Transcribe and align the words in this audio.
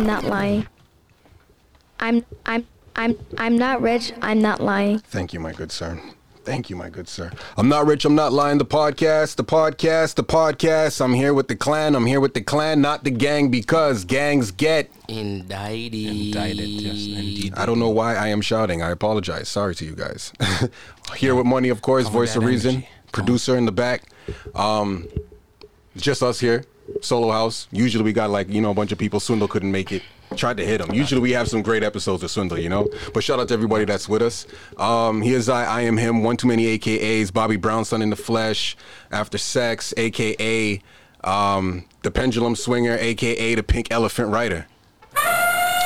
rich. 0.00 0.08
I'm 0.08 0.22
not 0.22 0.24
lying. 0.24 0.66
I'm 1.98 2.24
I'm 2.46 2.66
I'm 2.96 3.18
I'm 3.38 3.58
not 3.58 3.82
rich. 3.82 4.12
I'm 4.22 4.40
not 4.40 4.60
lying. 4.60 4.98
Thank 5.00 5.32
you, 5.32 5.40
my 5.40 5.52
good 5.52 5.72
sir. 5.72 6.00
Thank 6.42 6.70
you, 6.70 6.76
my 6.76 6.88
good 6.88 7.06
sir. 7.06 7.30
I'm 7.58 7.68
not 7.68 7.86
rich. 7.86 8.06
I'm 8.06 8.14
not 8.14 8.32
lying. 8.32 8.56
The 8.56 8.64
podcast, 8.64 9.36
the 9.36 9.44
podcast, 9.44 10.14
the 10.14 10.24
podcast. 10.24 11.00
I'm 11.04 11.12
here 11.12 11.34
with 11.34 11.48
the 11.48 11.54
clan. 11.54 11.94
I'm 11.94 12.06
here 12.06 12.18
with 12.18 12.32
the 12.32 12.40
clan, 12.40 12.80
not 12.80 13.04
the 13.04 13.10
gang, 13.10 13.50
because 13.50 14.06
gangs 14.06 14.50
get. 14.50 14.90
Indicted. 15.06 15.94
Indicted, 15.94 16.68
yes, 16.68 16.94
indeed. 16.94 17.54
I 17.56 17.66
don't 17.66 17.78
know 17.78 17.90
why 17.90 18.16
I 18.16 18.28
am 18.28 18.40
shouting. 18.40 18.82
I 18.82 18.90
apologize. 18.90 19.48
Sorry 19.48 19.74
to 19.76 19.84
you 19.84 19.94
guys. 19.94 20.32
here 21.16 21.34
with 21.34 21.46
money, 21.46 21.68
of 21.68 21.82
course. 21.82 22.04
Come 22.04 22.14
Voice 22.14 22.34
of 22.34 22.42
reason. 22.42 22.76
energy. 22.76 22.88
Producer 23.12 23.56
in 23.58 23.66
the 23.66 23.72
back. 23.72 24.04
Um, 24.54 25.08
just 25.96 26.22
us 26.22 26.40
here. 26.40 26.64
Solo 27.00 27.30
house. 27.30 27.68
Usually 27.70 28.04
we 28.04 28.12
got 28.12 28.30
like 28.30 28.48
you 28.48 28.60
know 28.60 28.70
a 28.70 28.74
bunch 28.74 28.92
of 28.92 28.98
people. 28.98 29.20
Swindle 29.20 29.48
couldn't 29.48 29.70
make 29.70 29.92
it. 29.92 30.02
Tried 30.36 30.58
to 30.58 30.64
hit 30.64 30.80
him. 30.80 30.94
Usually 30.94 31.20
we 31.20 31.32
have 31.32 31.48
some 31.48 31.60
great 31.60 31.82
episodes 31.82 32.22
of 32.22 32.30
Swindle, 32.30 32.58
you 32.58 32.68
know. 32.68 32.88
But 33.12 33.24
shout 33.24 33.40
out 33.40 33.48
to 33.48 33.54
everybody 33.54 33.84
that's 33.84 34.08
with 34.08 34.22
us. 34.22 34.46
Um, 34.76 35.22
here's 35.22 35.48
I, 35.48 35.64
I 35.64 35.80
am 35.82 35.96
him. 35.96 36.22
One 36.22 36.36
too 36.36 36.46
many 36.46 36.78
AKAs. 36.78 37.32
Bobby 37.32 37.56
Brownson 37.56 38.00
in 38.00 38.10
the 38.10 38.16
flesh. 38.16 38.76
After 39.10 39.38
sex, 39.38 39.92
AKA 39.96 40.80
um, 41.24 41.84
the 42.02 42.10
pendulum 42.10 42.56
swinger, 42.56 42.96
AKA 42.98 43.56
the 43.56 43.62
pink 43.62 43.88
elephant 43.90 44.28
rider. 44.28 44.66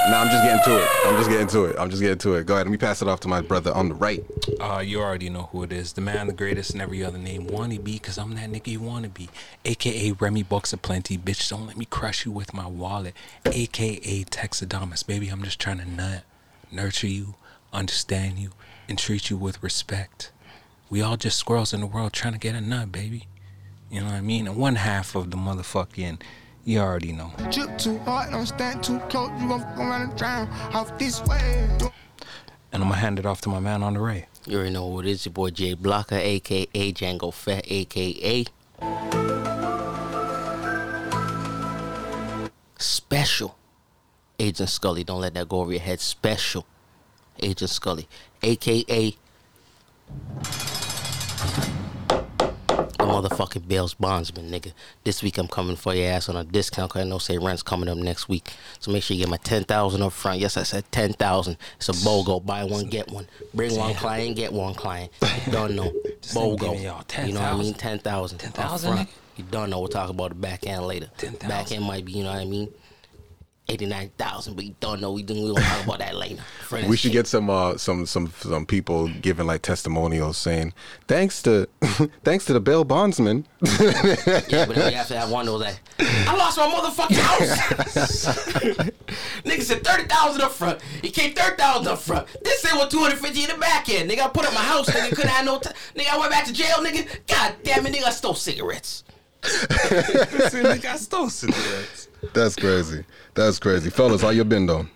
Now 0.06 0.20
I'm 0.20 0.28
just 0.28 0.44
getting 0.44 0.62
to 0.64 0.82
it. 0.82 0.90
I'm 1.06 1.16
just 1.16 1.30
getting 1.30 1.46
to 1.46 1.64
it. 1.64 1.76
I'm 1.78 1.88
just 1.88 2.02
getting 2.02 2.18
to 2.18 2.34
it. 2.34 2.45
Go 2.45 2.54
ahead. 2.54 2.66
Let 2.66 2.70
me 2.70 2.76
pass 2.76 3.01
it 3.01 3.09
off 3.09 3.20
to 3.20 3.29
my 3.29 3.40
brother 3.40 3.73
on 3.73 3.88
the 3.88 3.95
right. 3.95 4.23
Uh, 4.60 4.80
you 4.84 5.01
already 5.01 5.30
know 5.30 5.48
who 5.51 5.62
it 5.62 5.73
is. 5.73 5.95
The 5.95 6.02
man, 6.02 6.26
the 6.26 6.34
greatest, 6.34 6.73
and 6.73 6.82
every 6.82 7.02
other 7.02 7.16
name. 7.16 7.46
Wanna 7.46 7.79
be, 7.79 7.98
cause 7.98 8.18
I'm 8.18 8.34
that 8.34 8.51
nigga 8.51 8.66
you 8.66 8.80
wanna 8.80 9.09
be. 9.09 9.30
AKA 9.64 10.12
Remy 10.12 10.42
Bucks 10.42 10.74
Plenty, 10.74 11.16
Bitch, 11.16 11.48
don't 11.48 11.66
let 11.66 11.79
me 11.79 11.87
crush 11.87 12.26
you 12.26 12.32
with 12.32 12.52
my 12.52 12.66
wallet. 12.66 13.14
AKA 13.46 14.24
Texadamus. 14.24 15.06
Baby, 15.06 15.29
I'm 15.29 15.42
just 15.42 15.59
trying 15.59 15.79
to 15.79 15.90
nut, 15.90 16.24
nurture 16.70 17.07
you, 17.07 17.36
understand 17.73 18.38
you, 18.38 18.51
and 18.86 18.98
treat 18.98 19.30
you 19.30 19.38
with 19.38 19.62
respect. 19.62 20.32
We 20.90 21.01
all 21.01 21.16
just 21.16 21.38
squirrels 21.38 21.73
in 21.73 21.80
the 21.80 21.86
world 21.86 22.12
trying 22.12 22.34
to 22.34 22.38
get 22.38 22.54
a 22.54 22.60
nut, 22.60 22.92
baby. 22.92 23.26
You 23.90 24.01
know 24.01 24.07
what 24.07 24.16
I 24.16 24.20
mean? 24.20 24.46
And 24.46 24.57
one 24.57 24.76
half 24.76 25.14
of 25.14 25.30
the 25.30 25.38
motherfucking, 25.38 26.20
you 26.65 26.79
already 26.80 27.12
know. 27.12 27.32
Drip 27.51 27.76
too 27.79 27.98
hard, 28.01 28.30
don't 28.30 28.46
stand 28.46 28.82
too 28.82 28.98
close. 29.10 29.30
You 29.40 29.48
gon' 29.48 29.60
fuck 29.60 29.79
around 29.79 30.02
and 30.02 30.16
drown 30.16 30.48
off 30.73 30.96
this 30.98 31.23
way. 31.24 31.68
And 32.73 32.82
I'm 32.82 32.88
gonna 32.88 32.96
hand 32.96 33.18
it 33.18 33.26
off 33.26 33.40
to 33.43 33.48
my 33.48 33.60
man 33.60 33.82
on 33.82 33.95
the 33.95 34.01
right. 34.01 34.26
You 34.46 34.57
already 34.57 34.73
know 34.73 34.90
who 34.90 35.01
it 35.01 35.07
is. 35.07 35.24
Your 35.24 35.32
boy 35.32 35.51
Jay 35.51 35.74
Blocker, 35.74 36.16
aka 36.16 36.92
Jango 36.92 37.32
Fett, 37.32 37.65
aka 37.70 38.45
Special 42.79 43.57
Agent 44.38 44.68
Scully. 44.68 45.04
Don't 45.04 45.20
let 45.20 45.35
that 45.35 45.48
go 45.48 45.60
over 45.60 45.73
your 45.73 45.80
head. 45.80 46.01
Special 46.01 46.66
Agent 47.40 47.70
Scully, 47.70 48.09
aka 48.42 49.16
the 53.07 53.13
motherfucking 53.13 53.69
Bales 53.69 53.95
bondsman, 53.95 54.51
nigga. 54.51 54.73
This 55.05 55.23
week 55.23 55.38
I'm 55.38 55.49
coming 55.49 55.77
for 55.77 55.95
your 55.95 56.10
ass 56.10 56.29
on 56.29 56.37
a 56.37 56.45
discount 56.45 56.91
because 56.91 57.02
I 57.07 57.09
know 57.09 57.19
say 57.19 57.38
rent's 57.38 57.63
coming 57.63 57.88
up 57.88 57.99
next 57.99 58.29
week. 58.29 58.51
So 58.80 58.91
make 58.93 59.02
sure 59.02 59.16
you 59.16 59.23
get 59.24 59.30
my 59.30 59.37
ten 59.38 59.65
thousand 59.65 60.02
up 60.02 60.13
front. 60.13 60.41
Yes, 60.41 60.57
I 60.57 60.63
said 60.63 60.85
ten 60.91 61.13
thousand. 61.13 61.57
It's 61.77 61.88
a 61.88 61.93
BOGO. 61.93 62.45
Buy 62.45 62.65
one, 62.65 62.87
get 62.87 63.10
one. 63.10 63.27
Bring 63.52 63.77
one 63.77 63.95
client, 63.95 64.37
get 64.37 64.53
one 64.53 64.75
client. 64.75 65.12
You 65.47 65.53
don't 65.53 65.75
know. 65.75 65.93
BOGO. 66.22 66.82
y'all 66.82 67.26
You 67.26 67.34
know 67.34 67.41
what 67.41 67.53
I 67.53 67.56
mean? 67.59 67.75
10,000. 67.75 67.75
Ten 67.76 67.98
thousand. 67.98 68.38
10,000, 68.38 68.88
up 68.91 68.94
front. 68.94 69.09
nigga? 69.09 69.12
You 69.37 69.44
don't 69.50 69.69
know. 69.69 69.81
We'll 69.81 69.88
talk 69.88 70.09
about 70.09 70.31
the 70.31 70.37
back 70.37 70.66
end 70.66 70.87
later. 70.87 71.10
10,000. 71.19 71.48
Back 71.48 71.72
end 71.72 71.84
might 71.84 72.04
be, 72.04 72.12
you 72.12 72.25
know 72.25 72.31
what 72.32 72.41
I 72.41 72.44
mean? 72.44 72.72
Eighty 73.66 73.86
nine 73.86 74.10
thousand, 74.19 74.56
but 74.56 74.64
you 74.66 74.75
don't 74.80 75.00
know. 75.00 75.12
We 75.12 75.22
do. 75.22 75.32
We 75.32 75.54
gonna 75.54 75.62
talk 75.66 75.84
about 75.86 75.98
that 76.00 76.14
later. 76.14 76.42
We 76.88 76.97
should 76.97 77.12
get 77.12 77.26
some 77.26 77.48
uh, 77.48 77.78
some 77.78 78.04
some 78.04 78.30
some 78.41 78.66
people 78.66 79.08
giving 79.08 79.47
like 79.47 79.62
testimonials 79.62 80.36
saying 80.36 80.75
thanks 81.06 81.41
to 81.42 81.69
thanks 82.25 82.44
to 82.47 82.52
the 82.52 82.60
bail 82.60 82.84
bondsman. 82.84 83.47
Yeah, 83.64 84.66
but 84.66 84.75
then 84.76 84.86
we 84.88 84.92
have 84.94 85.06
to 85.08 85.16
have 85.19 85.30
one 85.30 85.47
of 85.48 85.54
those 85.54 85.62
like, 85.62 85.80
I 85.98 86.36
lost 86.36 86.58
my 86.58 86.66
motherfucking 86.66 87.16
house. 87.16 88.26
nigga 89.44 89.62
said 89.62 89.84
thirty 89.84 90.04
thousand 90.04 90.42
up 90.42 90.52
front. 90.52 90.81
He 91.00 91.10
came 91.10 91.32
thirty 91.32 91.56
thousand 91.56 91.88
up 91.88 92.00
front. 92.00 92.26
This 92.42 92.60
thing 92.62 92.76
was 92.76 92.88
two 92.91 92.98
hundred 92.98 93.19
fifty 93.20 93.42
in 93.44 93.50
the 93.50 93.56
back 93.56 93.88
end. 93.88 94.10
Nigga, 94.10 94.20
I 94.25 94.28
put 94.28 94.44
up 94.46 94.52
my 94.52 94.60
house. 94.60 94.91
Nigga, 94.91 95.10
couldn't 95.10 95.28
have 95.28 95.44
no. 95.46 95.58
T- 95.58 95.70
nigga, 95.96 96.10
I 96.12 96.19
went 96.19 96.31
back 96.32 96.44
to 96.46 96.52
jail. 96.52 96.78
Nigga, 96.78 97.08
god 97.26 97.54
damn 97.62 97.86
it, 97.86 97.94
nigga, 97.94 98.04
I 98.04 98.10
stole 98.10 98.34
cigarettes. 98.34 99.04
nigga, 100.65 100.84
I 100.87 100.97
stole 100.97 101.28
cigarettes. 101.31 102.09
That's 102.32 102.56
crazy. 102.56 103.05
That's 103.34 103.59
crazy, 103.59 103.91
fellas. 103.91 104.22
How 104.22 104.31
you 104.31 104.44
been 104.44 104.66
though? 104.66 104.87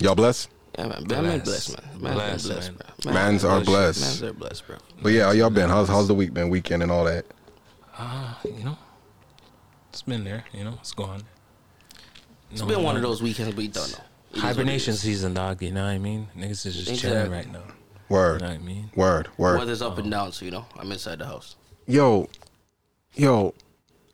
Y'all 0.00 0.14
blessed? 0.14 0.50
Yeah, 0.78 0.86
man, 0.86 1.04
man, 1.08 1.22
man 1.24 1.40
Blessed. 1.40 1.44
blessed, 1.76 1.82
man. 1.92 2.02
Man, 2.02 2.14
Blessed, 2.14 2.46
blessed, 2.48 2.70
man. 2.72 2.82
bro. 3.02 3.12
Mans 3.12 3.44
are 3.44 3.60
blessed. 3.60 4.00
Mans 4.00 4.22
are 4.22 4.32
blessed, 4.32 4.66
bro. 4.66 4.76
But 5.02 5.12
yeah, 5.12 5.24
how 5.24 5.30
y'all 5.32 5.50
been? 5.50 5.68
How's 5.68 5.88
how's 5.88 6.08
the 6.08 6.14
week 6.14 6.32
been? 6.32 6.48
Weekend 6.48 6.82
and 6.82 6.92
all 6.92 7.04
that. 7.04 7.26
Uh, 7.98 8.34
you 8.44 8.64
know, 8.64 8.78
it's 9.88 10.02
been 10.02 10.24
there. 10.24 10.44
You 10.52 10.64
know, 10.64 10.74
it's 10.80 10.92
gone. 10.92 11.22
It's 12.50 12.62
been 12.62 12.82
one 12.82 12.96
of 12.96 13.02
those 13.02 13.22
weekends, 13.22 13.54
but 13.54 13.62
you 13.62 13.68
don't 13.70 13.90
know. 13.92 13.98
It 14.32 14.36
is 14.36 14.42
what 14.42 14.50
it 14.52 14.56
hibernation 14.56 14.94
season, 14.94 15.34
dog. 15.34 15.62
You 15.62 15.72
know 15.72 15.84
what 15.84 15.90
I 15.90 15.98
mean? 15.98 16.28
Niggas 16.36 16.66
is 16.66 16.84
just 16.84 17.00
chilling 17.00 17.30
right 17.30 17.50
now. 17.50 17.62
Word, 18.08 18.40
You 18.40 18.46
know 18.46 18.52
what 18.54 18.60
I 18.60 18.64
mean? 18.64 18.90
word, 18.96 19.28
word. 19.38 19.58
Weather's 19.58 19.82
up 19.82 19.98
and 19.98 20.10
down, 20.10 20.32
so 20.32 20.44
you 20.44 20.50
know 20.50 20.66
I'm 20.78 20.90
inside 20.90 21.18
the 21.18 21.26
house. 21.26 21.56
Yo, 21.86 22.28
yo. 23.14 23.54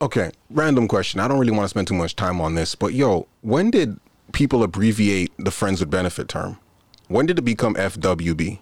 Okay, 0.01 0.31
random 0.51 0.89
question. 0.89 1.21
I 1.21 1.29
don't 1.29 1.39
really 1.39 1.53
want 1.53 1.65
to 1.65 1.69
spend 1.69 1.89
too 1.89 1.95
much 1.95 2.17
time 2.17 2.41
on 2.41 2.55
this, 2.55 2.75
but 2.75 2.93
yo, 2.93 3.27
when 3.41 3.71
did 3.71 3.99
people 4.33 4.63
abbreviate 4.63 5.33
the 5.39 5.51
friends 5.51 5.81
with 5.81 5.91
benefit 5.91 6.29
term? 6.29 6.59
When 7.09 7.25
did 7.25 7.39
it 7.39 7.43
become 7.43 7.75
FWB? 7.77 8.59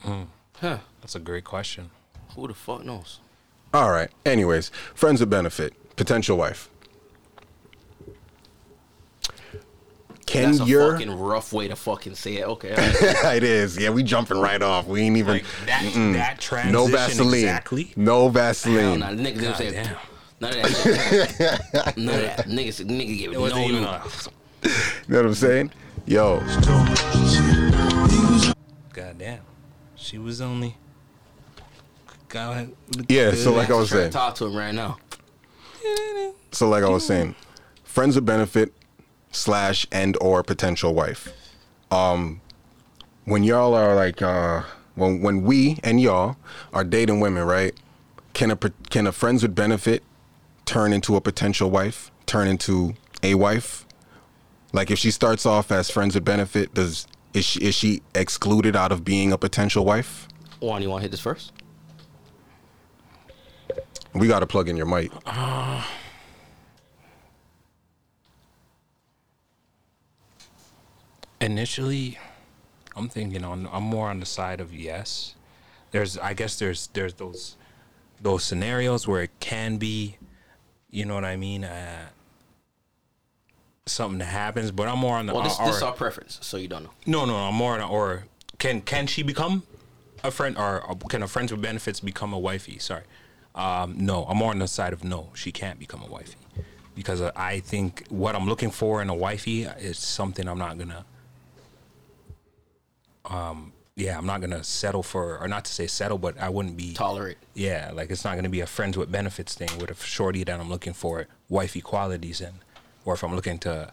Hmm. 0.00 0.22
Huh? 0.54 0.78
That's 1.00 1.14
a 1.14 1.18
great 1.20 1.44
question. 1.44 1.90
Who 2.36 2.48
the 2.48 2.54
fuck 2.54 2.84
knows? 2.84 3.20
All 3.74 3.90
right. 3.90 4.08
Anyways, 4.24 4.70
friends 4.94 5.20
with 5.20 5.28
benefit, 5.30 5.74
potential 5.96 6.38
wife. 6.38 6.70
Can 10.26 10.52
That's 10.52 10.60
a 10.60 10.64
your 10.64 10.92
fucking 10.92 11.10
rough 11.18 11.52
way 11.52 11.66
to 11.66 11.74
fucking 11.74 12.14
say 12.14 12.36
it. 12.36 12.46
Okay. 12.46 12.70
alright. 12.70 13.36
it 13.36 13.42
is. 13.42 13.76
Yeah, 13.76 13.90
we 13.90 14.04
jumping 14.04 14.38
right 14.38 14.62
off. 14.62 14.86
We 14.86 15.00
ain't 15.00 15.16
even 15.16 15.34
Like 15.34 15.44
that, 15.66 15.82
that 16.14 16.40
transition 16.40 16.72
no 16.72 16.86
Vaseline. 16.86 17.34
exactly. 17.34 17.92
No 17.96 18.20
Hell 18.20 18.30
Vaseline. 18.30 19.00
nah, 19.00 19.08
niggas 19.10 19.58
didn't 19.58 19.84
damn. 19.84 19.96
None 20.40 20.50
of 20.56 20.62
that. 20.62 21.94
None 21.96 22.14
of 22.14 22.20
that. 22.22 22.46
Niggas, 22.46 22.84
nigga 22.84 23.18
gave 23.18 23.32
it 23.32 23.36
It 23.36 23.38
no. 23.38 23.58
even 23.58 23.82
no. 23.82 24.00
You 24.62 24.70
know 25.08 25.16
what 25.22 25.26
I'm 25.26 25.34
saying? 25.34 25.70
Yo, 26.06 26.40
God 28.92 29.18
damn. 29.18 29.40
She 29.96 30.18
was 30.18 30.40
only. 30.40 30.76
Go 32.28 32.50
ahead. 32.52 32.74
yeah. 33.08 33.32
So 33.32 33.52
like 33.52 33.70
I 33.70 33.74
was 33.74 33.88
Try 33.88 33.96
to 33.98 34.02
saying, 34.04 34.12
talk 34.12 34.34
to 34.36 34.46
him 34.46 34.54
right 34.56 34.74
now. 34.74 34.98
so 36.52 36.68
like 36.68 36.84
I 36.84 36.88
was 36.88 37.06
saying, 37.06 37.34
friends 37.84 38.14
with 38.16 38.24
benefit 38.26 38.72
slash 39.32 39.86
and 39.92 40.16
or 40.20 40.42
potential 40.42 40.94
wife. 40.94 41.32
Um, 41.90 42.40
when 43.24 43.42
y'all 43.42 43.74
are 43.74 43.94
like, 43.94 44.22
uh, 44.22 44.62
when 44.94 45.20
when 45.22 45.42
we 45.42 45.78
and 45.82 46.00
y'all 46.00 46.36
are 46.72 46.84
dating 46.84 47.20
women, 47.20 47.44
right? 47.44 47.74
Can 48.32 48.50
a 48.50 48.56
p- 48.56 48.72
can 48.90 49.06
a 49.06 49.12
friends 49.12 49.42
with 49.42 49.54
benefit 49.54 50.02
turn 50.70 50.92
into 50.92 51.16
a 51.16 51.20
potential 51.20 51.68
wife? 51.68 52.12
Turn 52.26 52.46
into 52.46 52.94
a 53.24 53.34
wife? 53.34 53.84
Like 54.72 54.92
if 54.92 55.00
she 55.00 55.10
starts 55.10 55.44
off 55.44 55.72
as 55.72 55.90
friends 55.90 56.14
with 56.14 56.24
benefit, 56.24 56.72
does 56.74 57.08
is 57.34 57.44
she 57.44 57.60
is 57.60 57.74
she 57.74 58.02
excluded 58.14 58.76
out 58.76 58.92
of 58.92 59.04
being 59.04 59.32
a 59.32 59.38
potential 59.38 59.84
wife? 59.84 60.28
Juan, 60.60 60.80
you 60.80 60.88
want 60.88 61.00
to 61.00 61.02
hit 61.02 61.10
this 61.10 61.20
first? 61.20 61.52
We 64.14 64.28
got 64.28 64.40
to 64.40 64.46
plug 64.46 64.68
in 64.68 64.76
your 64.76 64.86
mic. 64.86 65.10
Uh, 65.26 65.84
initially, 71.40 72.16
I'm 72.94 73.08
thinking 73.08 73.42
on. 73.42 73.68
I'm 73.72 73.82
more 73.82 74.08
on 74.08 74.20
the 74.20 74.26
side 74.26 74.60
of 74.60 74.72
yes. 74.72 75.34
There's, 75.90 76.16
I 76.16 76.34
guess 76.34 76.60
there's 76.60 76.86
there's 76.88 77.14
those 77.14 77.56
those 78.20 78.44
scenarios 78.44 79.08
where 79.08 79.22
it 79.22 79.30
can 79.40 79.76
be, 79.76 80.16
you 80.90 81.04
know 81.04 81.14
what 81.14 81.24
I 81.24 81.36
mean, 81.36 81.64
uh, 81.64 82.06
something 83.86 84.18
that 84.18 84.26
happens. 84.26 84.70
But 84.70 84.88
I'm 84.88 84.98
more 84.98 85.16
on 85.16 85.26
the. 85.26 85.34
Well, 85.34 85.42
this, 85.42 85.58
or- 85.58 85.66
this 85.66 85.76
is 85.76 85.82
our 85.82 85.92
preference, 85.92 86.38
so 86.42 86.56
you 86.56 86.68
don't 86.68 86.84
know. 86.84 86.90
No, 87.06 87.24
no, 87.24 87.36
I'm 87.36 87.54
more 87.54 87.74
on 87.74 87.80
the, 87.80 87.86
or 87.86 88.24
can 88.58 88.80
can 88.80 89.06
she 89.06 89.22
become 89.22 89.62
a 90.22 90.30
friend 90.30 90.56
or 90.58 90.82
or 90.82 90.96
can 90.96 91.22
a 91.22 91.28
friends 91.28 91.52
with 91.52 91.62
benefits 91.62 92.00
become 92.00 92.32
a 92.32 92.38
wifey? 92.38 92.78
Sorry, 92.78 93.04
um, 93.54 93.94
no, 93.98 94.24
I'm 94.24 94.36
more 94.36 94.50
on 94.50 94.58
the 94.58 94.68
side 94.68 94.92
of 94.92 95.04
no, 95.04 95.30
she 95.34 95.52
can't 95.52 95.78
become 95.78 96.02
a 96.02 96.06
wifey 96.08 96.36
because 96.94 97.20
uh, 97.20 97.30
I 97.36 97.60
think 97.60 98.04
what 98.10 98.34
I'm 98.34 98.46
looking 98.46 98.70
for 98.70 99.00
in 99.00 99.08
a 99.08 99.14
wifey 99.14 99.62
is 99.64 99.98
something 99.98 100.46
I'm 100.48 100.58
not 100.58 100.76
gonna. 100.78 101.04
Um, 103.24 103.72
yeah, 104.00 104.16
I'm 104.16 104.26
not 104.26 104.40
gonna 104.40 104.64
settle 104.64 105.02
for, 105.02 105.38
or 105.38 105.46
not 105.46 105.64
to 105.66 105.72
say 105.72 105.86
settle, 105.86 106.18
but 106.18 106.40
I 106.40 106.48
wouldn't 106.48 106.76
be 106.76 106.94
Tolerate. 106.94 107.38
Yeah, 107.54 107.90
like 107.92 108.10
it's 108.10 108.24
not 108.24 108.34
gonna 108.36 108.48
be 108.48 108.60
a 108.60 108.66
friends 108.66 108.96
with 108.96 109.12
benefits 109.12 109.54
thing 109.54 109.68
with 109.78 109.90
a 109.90 109.94
shorty 109.94 110.42
that 110.44 110.58
I'm 110.58 110.70
looking 110.70 110.94
for 110.94 111.26
wifey 111.48 111.80
qualities 111.80 112.40
in, 112.40 112.54
or 113.04 113.14
if 113.14 113.22
I'm 113.22 113.34
looking 113.36 113.58
to 113.60 113.92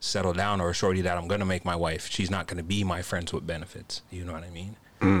settle 0.00 0.32
down 0.32 0.60
or 0.60 0.70
a 0.70 0.74
shorty 0.74 1.00
that 1.02 1.16
I'm 1.16 1.28
gonna 1.28 1.44
make 1.44 1.64
my 1.64 1.76
wife, 1.76 2.10
she's 2.10 2.30
not 2.30 2.46
gonna 2.46 2.62
be 2.62 2.84
my 2.84 3.02
friends 3.02 3.32
with 3.32 3.46
benefits. 3.46 4.02
You 4.10 4.24
know 4.24 4.32
what 4.32 4.44
I 4.44 4.50
mean? 4.50 4.76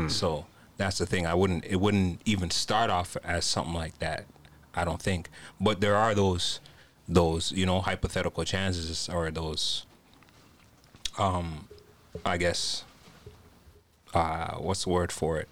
So 0.08 0.46
that's 0.78 0.96
the 0.96 1.04
thing. 1.06 1.26
I 1.26 1.34
wouldn't. 1.34 1.64
It 1.66 1.76
wouldn't 1.76 2.22
even 2.24 2.50
start 2.50 2.88
off 2.90 3.16
as 3.22 3.44
something 3.44 3.74
like 3.74 3.98
that. 3.98 4.24
I 4.74 4.84
don't 4.84 5.02
think. 5.02 5.28
But 5.60 5.80
there 5.80 5.96
are 5.96 6.14
those 6.14 6.60
those 7.06 7.52
you 7.52 7.66
know 7.66 7.80
hypothetical 7.80 8.44
chances 8.44 9.10
or 9.10 9.30
those 9.30 9.84
um 11.18 11.68
I 12.24 12.38
guess 12.38 12.84
uh 14.14 14.56
what's 14.56 14.84
the 14.84 14.90
word 14.90 15.12
for 15.12 15.38
it? 15.38 15.48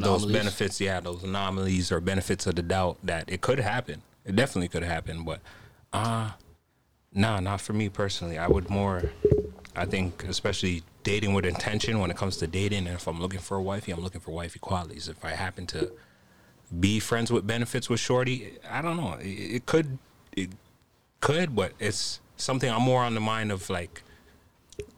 those 0.00 0.26
benefits, 0.26 0.80
yeah, 0.80 1.00
those 1.00 1.24
anomalies 1.24 1.90
or 1.90 2.00
benefits 2.00 2.46
of 2.46 2.56
the 2.56 2.62
doubt 2.62 2.98
that 3.02 3.24
it 3.26 3.40
could 3.40 3.58
happen. 3.58 4.02
It 4.26 4.36
definitely 4.36 4.68
could 4.68 4.82
happen, 4.82 5.24
but 5.24 5.40
uh 5.92 6.32
nah, 7.12 7.40
not 7.40 7.60
for 7.60 7.72
me 7.72 7.88
personally. 7.88 8.38
I 8.38 8.48
would 8.48 8.68
more 8.68 9.10
I 9.74 9.86
think 9.86 10.24
especially 10.24 10.82
dating 11.04 11.32
with 11.32 11.46
intention 11.46 12.00
when 12.00 12.10
it 12.10 12.16
comes 12.16 12.36
to 12.38 12.46
dating 12.46 12.86
and 12.86 12.96
if 12.96 13.06
I'm 13.06 13.20
looking 13.20 13.40
for 13.40 13.56
a 13.56 13.62
wifey, 13.62 13.92
I'm 13.92 14.00
looking 14.00 14.20
for 14.20 14.32
wifey 14.32 14.58
qualities. 14.58 15.08
If 15.08 15.24
I 15.24 15.30
happen 15.30 15.66
to 15.68 15.90
be 16.78 17.00
friends 17.00 17.32
with 17.32 17.46
benefits 17.46 17.88
with 17.88 18.00
Shorty, 18.00 18.58
I 18.70 18.82
don't 18.82 18.96
know. 18.98 19.14
It, 19.20 19.26
it 19.56 19.66
could 19.66 19.98
it 20.36 20.50
could, 21.20 21.56
but 21.56 21.72
it's 21.78 22.20
something 22.36 22.70
I'm 22.70 22.82
more 22.82 23.02
on 23.02 23.14
the 23.14 23.20
mind 23.20 23.50
of 23.50 23.70
like 23.70 24.02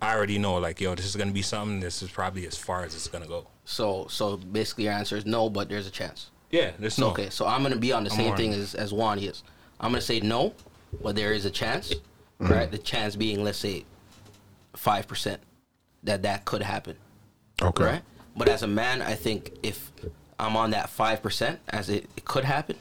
I 0.02 0.14
already 0.14 0.38
know 0.38 0.56
like 0.56 0.80
yo, 0.80 0.94
this 0.94 1.06
is 1.06 1.16
gonna 1.16 1.32
be 1.32 1.42
something, 1.42 1.80
this 1.80 2.02
is 2.02 2.10
probably 2.10 2.46
as 2.46 2.56
far 2.56 2.84
as 2.84 2.94
it's 2.94 3.08
gonna 3.08 3.26
go. 3.26 3.46
So 3.64 4.06
so 4.08 4.36
basically 4.36 4.84
your 4.84 4.92
answer 4.94 5.16
is 5.16 5.26
no, 5.26 5.48
but 5.50 5.68
there's 5.68 5.86
a 5.86 5.90
chance. 5.90 6.30
Yeah, 6.50 6.72
there's 6.78 6.98
no 6.98 7.08
Okay, 7.10 7.30
so 7.30 7.46
I'm 7.46 7.62
gonna 7.62 7.76
be 7.76 7.92
on 7.92 8.04
the 8.04 8.10
I'm 8.10 8.16
same 8.16 8.36
thing 8.36 8.52
as 8.52 8.74
as 8.74 8.92
Juan 8.92 9.18
is. 9.18 9.42
I'm 9.78 9.90
gonna 9.92 10.00
say 10.00 10.20
no, 10.20 10.54
but 11.02 11.16
there 11.16 11.32
is 11.32 11.44
a 11.44 11.50
chance, 11.50 11.94
Mm-hmm. 12.40 12.52
right? 12.52 12.70
The 12.70 12.78
chance 12.78 13.16
being 13.16 13.44
let's 13.44 13.58
say 13.58 13.84
five 14.74 15.06
percent 15.06 15.40
that 16.04 16.22
that 16.22 16.44
could 16.46 16.62
happen, 16.62 16.96
Okay. 17.60 17.84
right? 17.84 18.02
But 18.36 18.48
as 18.48 18.62
a 18.62 18.66
man, 18.66 19.02
I 19.02 19.14
think 19.14 19.52
if 19.62 19.92
I'm 20.38 20.56
on 20.56 20.70
that 20.70 20.88
five 20.88 21.22
percent 21.22 21.60
as 21.68 21.90
it, 21.90 22.08
it 22.16 22.24
could 22.24 22.44
happen, 22.44 22.76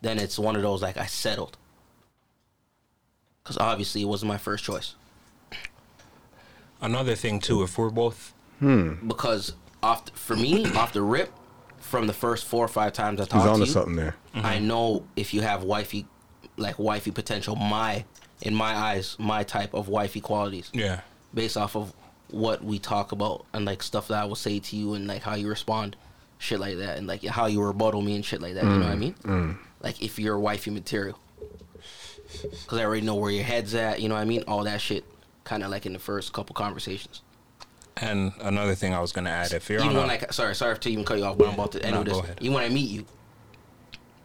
then 0.00 0.18
it's 0.20 0.38
one 0.38 0.54
of 0.54 0.62
those 0.62 0.80
like 0.82 0.96
I 0.96 1.06
settled, 1.06 1.56
because 3.42 3.58
obviously 3.58 4.02
it 4.02 4.04
wasn't 4.04 4.28
my 4.28 4.38
first 4.38 4.62
choice. 4.64 4.94
Another 6.80 7.14
thing 7.14 7.40
too, 7.40 7.62
if 7.62 7.76
we're 7.78 7.90
both 7.90 8.32
hmm. 8.58 8.94
Because 9.06 9.52
off 9.82 10.06
the- 10.06 10.12
for 10.12 10.36
me 10.36 10.66
off 10.76 10.92
the 10.92 11.02
rip, 11.02 11.32
from 11.90 12.06
the 12.06 12.12
first 12.12 12.46
four 12.46 12.64
or 12.64 12.68
five 12.68 12.92
times 12.92 13.20
I 13.20 13.24
He's 13.24 13.28
talked 13.32 13.46
to 13.46 13.52
to 13.54 13.58
you, 13.60 13.66
something 13.66 13.96
there. 13.96 14.14
Mm-hmm. 14.34 14.46
I 14.46 14.58
know 14.60 15.04
if 15.16 15.34
you 15.34 15.40
have 15.40 15.64
wifey, 15.64 16.06
like 16.56 16.78
wifey 16.78 17.10
potential, 17.10 17.56
my 17.56 18.04
in 18.42 18.54
my 18.54 18.74
eyes, 18.74 19.16
my 19.18 19.42
type 19.42 19.74
of 19.74 19.88
wifey 19.88 20.20
qualities, 20.20 20.70
yeah. 20.72 21.00
based 21.34 21.56
off 21.56 21.76
of 21.76 21.92
what 22.28 22.62
we 22.62 22.78
talk 22.78 23.12
about 23.12 23.44
and 23.52 23.64
like 23.64 23.82
stuff 23.82 24.08
that 24.08 24.22
I 24.22 24.24
will 24.24 24.36
say 24.36 24.60
to 24.60 24.76
you 24.76 24.94
and 24.94 25.06
like 25.08 25.22
how 25.22 25.34
you 25.34 25.48
respond, 25.48 25.96
shit 26.38 26.60
like 26.60 26.78
that, 26.78 26.96
and 26.96 27.06
like 27.06 27.24
how 27.24 27.46
you 27.46 27.60
rebuttal 27.60 28.02
me 28.02 28.14
and 28.14 28.24
shit 28.24 28.40
like 28.40 28.54
that. 28.54 28.64
You 28.64 28.70
know 28.70 28.78
what 28.78 28.92
I 28.92 28.94
mm. 28.94 28.98
mean? 28.98 29.14
Mm. 29.24 29.58
Like 29.80 30.02
if 30.02 30.18
you're 30.18 30.38
wifey 30.38 30.70
material, 30.70 31.18
because 32.42 32.78
I 32.78 32.84
already 32.84 33.04
know 33.04 33.16
where 33.16 33.30
your 33.30 33.44
head's 33.44 33.74
at. 33.74 34.00
You 34.00 34.08
know 34.08 34.14
what 34.14 34.20
I 34.20 34.26
mean? 34.26 34.44
All 34.46 34.64
that 34.64 34.80
shit, 34.80 35.04
kind 35.50 35.64
of 35.64 35.70
like 35.70 35.84
in 35.84 35.92
the 35.92 35.98
first 35.98 36.32
couple 36.32 36.54
conversations. 36.54 37.22
And 37.96 38.32
another 38.40 38.76
thing 38.76 38.94
I 38.94 39.00
was 39.00 39.10
gonna 39.10 39.30
add, 39.30 39.52
if 39.52 39.68
you're 39.68 39.80
even 39.80 39.90
on 39.96 40.02
when 40.02 40.04
a, 40.04 40.20
like 40.20 40.32
sorry 40.32 40.54
sorry 40.54 40.78
to 40.78 40.88
even 40.90 41.04
cut 41.04 41.18
you 41.18 41.24
off, 41.24 41.36
but 41.36 41.48
I'm 41.48 41.54
about 41.54 41.72
to 41.72 41.82
end 41.84 41.94
No, 41.94 42.02
with 42.02 42.26
this. 42.26 42.36
Even 42.40 42.54
when 42.54 42.62
I 42.64 42.68
meet 42.68 42.88
you, 42.88 43.04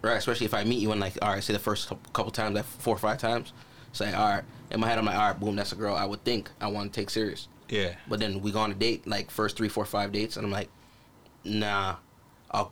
right? 0.03 0.17
Especially 0.17 0.45
if 0.45 0.53
I 0.53 0.63
meet 0.63 0.79
you 0.79 0.91
and 0.91 1.01
like 1.01 1.17
all 1.23 1.29
right, 1.33 1.43
say 1.43 1.51
the 1.53 1.59
first 1.59 1.89
couple, 1.89 2.11
couple 2.13 2.31
times, 2.31 2.55
like 2.55 2.63
four 2.65 2.95
or 2.95 2.99
five 2.99 3.17
times, 3.17 3.53
say 3.91 4.13
all 4.13 4.29
right. 4.29 4.43
In 4.71 4.79
my 4.79 4.87
head, 4.87 4.97
I'm 4.99 5.05
like, 5.05 5.15
all 5.15 5.27
right, 5.29 5.39
boom, 5.39 5.55
that's 5.55 5.71
a 5.71 5.75
girl 5.75 5.95
I 5.95 6.05
would 6.05 6.23
think 6.23 6.49
I 6.61 6.67
want 6.67 6.93
to 6.93 6.99
take 6.99 7.09
serious. 7.09 7.47
yeah, 7.69 7.95
But 8.07 8.19
then 8.19 8.41
we 8.41 8.51
go 8.51 8.59
on 8.59 8.71
a 8.71 8.75
date, 8.75 9.05
like 9.07 9.29
first 9.31 9.57
three, 9.57 9.69
four, 9.69 9.85
five 9.85 10.11
dates, 10.11 10.37
and 10.37 10.45
I'm 10.45 10.51
like, 10.51 10.69
nah, 11.43 11.95
I'll, 12.51 12.71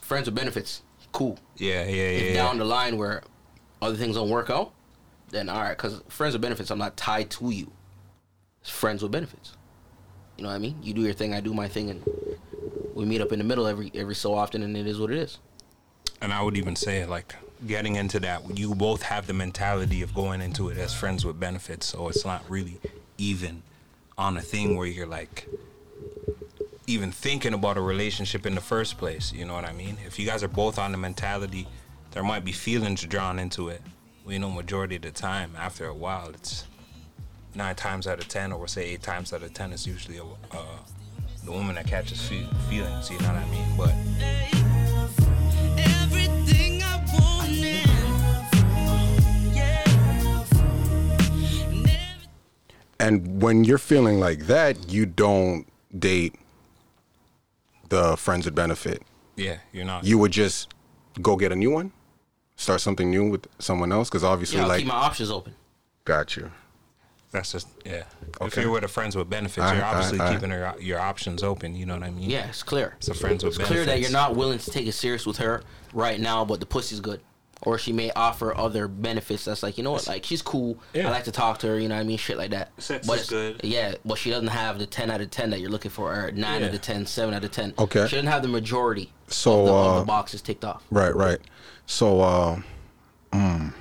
friends 0.00 0.26
with 0.26 0.34
benefits, 0.34 0.82
cool. 1.12 1.38
yeah, 1.56 1.84
yeah, 1.84 1.90
yeah, 1.90 2.02
If 2.20 2.26
yeah. 2.34 2.42
down 2.42 2.56
the 2.58 2.64
line 2.64 2.96
where 2.96 3.22
other 3.82 3.96
things 3.96 4.16
don't 4.16 4.30
work 4.30 4.48
out, 4.50 4.72
then 5.30 5.48
all 5.48 5.60
right, 5.62 5.76
because 5.76 6.02
friends 6.08 6.34
with 6.34 6.42
benefits, 6.42 6.70
I'm 6.70 6.78
not 6.78 6.96
tied 6.96 7.30
to 7.30 7.50
you. 7.50 7.70
It's 8.60 8.70
friends 8.70 9.02
with 9.02 9.12
benefits. 9.12 9.56
You 10.36 10.44
know 10.44 10.50
what 10.50 10.56
I 10.56 10.58
mean? 10.58 10.78
You 10.82 10.92
do 10.94 11.02
your 11.02 11.12
thing, 11.12 11.34
I 11.34 11.40
do 11.40 11.54
my 11.54 11.68
thing, 11.68 11.90
and 11.90 12.02
we 12.94 13.04
meet 13.04 13.20
up 13.20 13.32
in 13.32 13.38
the 13.38 13.44
middle 13.44 13.66
every 13.66 13.90
every 13.94 14.14
so 14.14 14.34
often, 14.34 14.62
and 14.62 14.76
it 14.76 14.86
is 14.86 14.98
what 15.00 15.10
it 15.10 15.18
is. 15.18 15.38
and 16.22 16.32
I 16.32 16.42
would 16.42 16.56
even 16.56 16.76
say 16.76 17.04
like 17.06 17.34
getting 17.66 17.96
into 17.96 18.20
that, 18.20 18.58
you 18.58 18.74
both 18.74 19.02
have 19.02 19.26
the 19.26 19.34
mentality 19.34 20.02
of 20.02 20.14
going 20.14 20.40
into 20.40 20.68
it 20.70 20.78
as 20.78 20.94
friends 20.94 21.24
with 21.24 21.38
benefits, 21.38 21.86
so 21.86 22.08
it's 22.08 22.24
not 22.24 22.42
really 22.48 22.78
even 23.18 23.62
on 24.18 24.36
a 24.36 24.42
thing 24.42 24.76
where 24.76 24.86
you're 24.86 25.06
like 25.06 25.46
even 26.86 27.12
thinking 27.12 27.54
about 27.54 27.76
a 27.76 27.80
relationship 27.80 28.44
in 28.46 28.54
the 28.54 28.60
first 28.60 28.98
place. 28.98 29.32
You 29.32 29.44
know 29.44 29.54
what 29.54 29.64
I 29.64 29.72
mean? 29.72 29.96
If 30.06 30.18
you 30.18 30.26
guys 30.26 30.42
are 30.42 30.48
both 30.48 30.78
on 30.78 30.92
the 30.92 30.98
mentality, 30.98 31.66
there 32.12 32.24
might 32.24 32.44
be 32.44 32.52
feelings 32.52 33.02
drawn 33.04 33.38
into 33.38 33.68
it. 33.68 33.80
We 34.30 34.38
know 34.38 34.48
majority 34.48 34.94
of 34.94 35.02
the 35.02 35.10
time, 35.10 35.56
after 35.58 35.86
a 35.86 35.92
while, 35.92 36.28
it's 36.28 36.64
nine 37.56 37.74
times 37.74 38.06
out 38.06 38.20
of 38.20 38.28
ten, 38.28 38.52
or 38.52 38.60
we'll 38.60 38.68
say 38.68 38.84
eight 38.84 39.02
times 39.02 39.32
out 39.32 39.42
of 39.42 39.52
ten, 39.52 39.72
it's 39.72 39.88
usually 39.88 40.18
a, 40.18 40.22
uh, 40.22 40.62
the 41.44 41.50
woman 41.50 41.74
that 41.74 41.88
catches 41.88 42.22
fe- 42.28 42.46
feelings. 42.68 43.10
You 43.10 43.18
know 43.18 43.26
what 43.26 43.38
I 43.38 43.50
mean? 43.50 43.76
But 43.76 43.92
Everything 45.76 46.80
I 46.80 47.04
wanted. 47.12 47.88
Yeah. 49.52 49.84
And 53.00 53.42
when 53.42 53.64
you're 53.64 53.78
feeling 53.78 54.20
like 54.20 54.46
that, 54.46 54.92
you 54.92 55.06
don't 55.06 55.66
date 55.98 56.36
the 57.88 58.16
friends 58.16 58.44
with 58.44 58.54
benefit. 58.54 59.02
yeah, 59.34 59.56
you're 59.72 59.84
not. 59.84 60.04
You 60.04 60.18
would 60.18 60.30
just 60.30 60.72
go 61.20 61.34
get 61.34 61.50
a 61.50 61.56
new 61.56 61.72
one, 61.72 61.90
start 62.60 62.80
something 62.80 63.10
new 63.10 63.28
with 63.30 63.46
someone 63.58 63.90
else, 63.92 64.08
because 64.08 64.24
obviously, 64.24 64.58
Yeah, 64.58 64.64
I'll 64.64 64.68
like, 64.68 64.78
keep 64.80 64.88
my 64.88 64.94
options 64.94 65.30
open. 65.30 65.54
got 66.04 66.36
you. 66.36 66.50
That's 67.32 67.52
just 67.52 67.68
yeah. 67.86 68.02
Okay. 68.40 68.46
If 68.46 68.56
you're 68.56 68.72
with 68.72 68.82
a 68.82 68.88
friends 68.88 69.14
with 69.14 69.30
benefits, 69.30 69.58
Alright, 69.58 69.76
you're 69.76 69.84
obviously 69.86 70.18
alright, 70.18 70.34
keeping 70.34 70.50
your 70.50 70.74
your 70.80 70.98
options 70.98 71.44
open. 71.44 71.76
You 71.76 71.86
know 71.86 71.94
what 71.94 72.02
I 72.02 72.10
mean? 72.10 72.28
Yeah, 72.28 72.48
it's 72.48 72.64
clear. 72.64 72.94
It's 72.96 73.06
a 73.08 73.14
friends 73.14 73.44
with 73.44 73.56
It's 73.58 73.68
clear 73.68 73.84
that 73.84 74.00
you're 74.00 74.10
not 74.10 74.34
willing 74.34 74.58
to 74.58 74.70
take 74.72 74.88
it 74.88 74.92
serious 74.92 75.26
with 75.26 75.36
her 75.36 75.62
right 75.94 76.18
now, 76.18 76.44
but 76.44 76.58
the 76.58 76.66
pussy's 76.66 76.98
good. 77.00 77.20
Or 77.62 77.78
she 77.78 77.92
may 77.92 78.10
offer 78.16 78.56
other 78.56 78.88
benefits 78.88 79.44
that's 79.44 79.62
like, 79.62 79.76
you 79.78 79.84
know 79.84 79.92
what, 79.92 80.06
like 80.08 80.24
she's 80.24 80.42
cool. 80.42 80.78
Yeah. 80.94 81.06
I 81.06 81.10
like 81.12 81.24
to 81.24 81.30
talk 81.30 81.58
to 81.58 81.68
her, 81.68 81.78
you 81.78 81.88
know 81.88 81.94
what 81.94 82.00
I 82.00 82.04
mean? 82.04 82.16
Shit 82.18 82.36
like 82.38 82.50
that. 82.50 82.72
Sex 82.82 83.06
but 83.06 83.20
is 83.20 83.28
good. 83.28 83.60
Yeah, 83.62 83.94
but 84.04 84.16
she 84.18 84.30
doesn't 84.30 84.48
have 84.48 84.78
the 84.80 84.86
10 84.86 85.10
out 85.10 85.20
of 85.20 85.30
10 85.30 85.50
that 85.50 85.60
you're 85.60 85.70
looking 85.70 85.90
for, 85.90 86.10
or 86.12 86.32
9 86.32 86.62
out 86.64 86.74
of 86.74 86.80
10, 86.80 87.04
7 87.06 87.34
out 87.34 87.44
of 87.44 87.50
10. 87.52 87.74
Okay. 87.78 88.06
She 88.08 88.16
doesn't 88.16 88.30
have 88.30 88.40
the 88.42 88.48
majority 88.48 89.12
So, 89.28 89.60
of, 89.60 89.66
the, 89.66 89.72
of 89.72 89.86
uh, 89.94 89.98
the 90.00 90.04
boxes 90.06 90.40
ticked 90.40 90.64
off. 90.64 90.82
Right, 90.90 91.14
right. 91.14 91.38
So, 91.90 92.20
uh, 92.20 92.60
mm, 93.32 93.72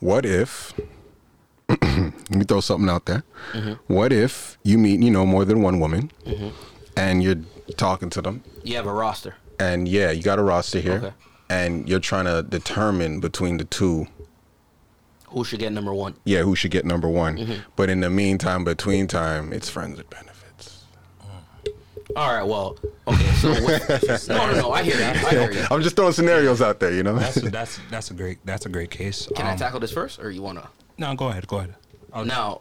what 0.00 0.24
if? 0.24 0.72
let 1.68 2.30
me 2.30 2.44
throw 2.44 2.60
something 2.60 2.88
out 2.88 3.04
there. 3.04 3.22
Mm-hmm. 3.52 3.92
What 3.92 4.14
if 4.14 4.56
you 4.62 4.78
meet, 4.78 5.00
you 5.02 5.10
know, 5.10 5.26
more 5.26 5.44
than 5.44 5.60
one 5.60 5.78
woman, 5.78 6.10
and 6.96 7.22
you're 7.22 7.42
talking 7.76 8.08
to 8.10 8.22
them, 8.22 8.42
You 8.64 8.76
have 8.76 8.86
a 8.86 8.92
roster. 8.94 9.34
and 9.60 9.86
yeah, 9.86 10.10
you 10.10 10.22
got 10.22 10.38
a 10.38 10.42
roster 10.42 10.80
here, 10.80 10.94
Okay. 10.94 11.12
and 11.50 11.86
you're 11.86 12.00
trying 12.00 12.24
to 12.24 12.42
determine 12.42 13.20
between 13.20 13.58
the 13.58 13.64
two, 13.64 14.06
Who 15.28 15.44
should 15.44 15.60
get 15.60 15.72
number 15.72 15.92
one? 15.92 16.14
yeah, 16.24 16.40
who 16.42 16.56
should 16.56 16.70
get 16.70 16.86
number 16.86 17.08
one. 17.10 17.36
Mm-hmm. 17.36 17.60
But 17.76 17.90
in 17.90 18.00
the 18.00 18.08
meantime, 18.08 18.64
between 18.64 19.06
time, 19.06 19.52
it's 19.52 19.68
friends 19.68 19.98
with 19.98 20.08
benefits. 20.08 20.31
All 22.16 22.32
right, 22.34 22.42
well, 22.42 22.78
okay, 23.08 23.24
so. 23.36 23.50
with, 23.50 24.28
no, 24.28 24.52
no, 24.52 24.60
no, 24.60 24.72
I 24.72 24.82
hear 24.82 24.96
that. 24.96 25.16
I 25.24 25.30
hear 25.30 25.52
you. 25.52 25.64
I'm 25.70 25.82
just 25.82 25.96
throwing 25.96 26.12
scenarios 26.12 26.60
out 26.60 26.78
there, 26.80 26.92
you 26.92 27.02
know. 27.02 27.14
That's 27.16 27.34
that's 27.50 27.80
that's 27.90 28.10
a 28.10 28.14
great 28.14 28.38
that's 28.44 28.66
a 28.66 28.68
great 28.68 28.90
case. 28.90 29.28
Can 29.34 29.46
I 29.46 29.52
Um, 29.52 29.58
tackle 29.58 29.80
this 29.80 29.92
first, 29.92 30.20
or 30.20 30.30
you 30.30 30.42
want 30.42 30.58
to? 30.60 30.68
No, 30.98 31.14
go 31.14 31.28
ahead. 31.28 31.46
Go 31.46 31.58
ahead. 31.58 31.74
I'll, 32.12 32.24
Now, 32.24 32.60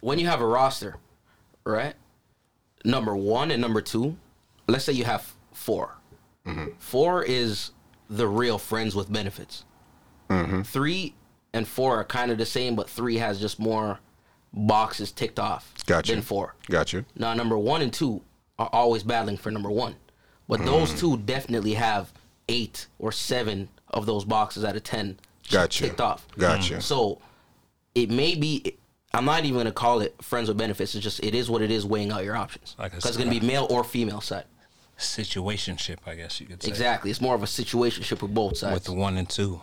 when 0.00 0.18
you 0.18 0.26
have 0.26 0.40
a 0.40 0.46
roster, 0.46 0.96
right? 1.64 1.94
Number 2.84 3.14
one 3.16 3.50
and 3.50 3.60
number 3.60 3.80
two, 3.80 4.16
let's 4.66 4.84
say 4.84 4.92
you 4.92 5.04
have 5.04 5.32
4 5.52 5.94
Four 6.78 7.22
is 7.24 7.72
the 8.08 8.26
real 8.26 8.56
friends 8.58 8.94
with 8.94 9.12
benefits. 9.12 9.64
Three 10.64 11.14
and 11.52 11.66
four 11.68 11.96
are 11.96 12.04
kind 12.04 12.30
of 12.30 12.38
the 12.38 12.46
same, 12.46 12.74
but 12.74 12.88
three 12.88 13.16
has 13.16 13.38
just 13.40 13.58
more 13.58 13.98
boxes 14.52 15.12
ticked 15.12 15.38
off 15.38 15.72
Gotcha. 15.86 16.12
than 16.12 16.22
four. 16.22 16.54
Got 16.70 16.92
you. 16.94 17.04
Now, 17.16 17.34
number 17.34 17.56
one 17.58 17.82
and 17.82 17.92
two 17.92 18.22
are 18.58 18.68
always 18.72 19.02
battling 19.02 19.36
for 19.36 19.50
number 19.50 19.70
one, 19.70 19.94
but 20.48 20.64
those 20.64 20.92
Mm. 20.92 20.98
two 20.98 21.16
definitely 21.18 21.74
have 21.74 22.12
eight 22.48 22.86
or 22.98 23.12
seven 23.12 23.68
of 23.88 24.06
those 24.06 24.24
boxes 24.24 24.64
out 24.64 24.74
of 24.76 24.82
ten 24.82 25.18
Got 25.50 25.80
you. 25.80 25.86
ticked 25.86 26.00
off. 26.00 26.26
Gotcha. 26.36 26.74
you. 26.74 26.80
So 26.80 27.20
it 27.94 28.10
may 28.10 28.34
be. 28.34 28.74
I'm 29.14 29.24
not 29.24 29.44
even 29.44 29.56
gonna 29.58 29.72
call 29.72 30.00
it 30.00 30.14
friends 30.22 30.48
with 30.48 30.58
benefits. 30.58 30.94
It's 30.94 31.02
just 31.02 31.22
it 31.24 31.34
is 31.34 31.48
what 31.48 31.62
it 31.62 31.70
is. 31.70 31.86
Weighing 31.86 32.10
out 32.10 32.24
your 32.24 32.36
options 32.36 32.74
Like 32.78 32.92
because 32.92 33.06
it's 33.06 33.16
gonna 33.16 33.30
be 33.30 33.40
male 33.40 33.66
or 33.70 33.82
female 33.84 34.20
side. 34.20 34.44
situationship, 34.98 35.98
I 36.06 36.14
guess 36.16 36.40
you 36.40 36.46
could 36.46 36.62
say. 36.62 36.68
Exactly. 36.68 37.10
It's 37.10 37.20
more 37.20 37.34
of 37.34 37.42
a 37.42 37.46
situationship 37.46 38.20
with 38.20 38.34
both 38.34 38.56
sides. 38.58 38.74
With 38.74 38.84
the 38.84 38.92
one 38.92 39.16
and 39.16 39.28
two. 39.28 39.62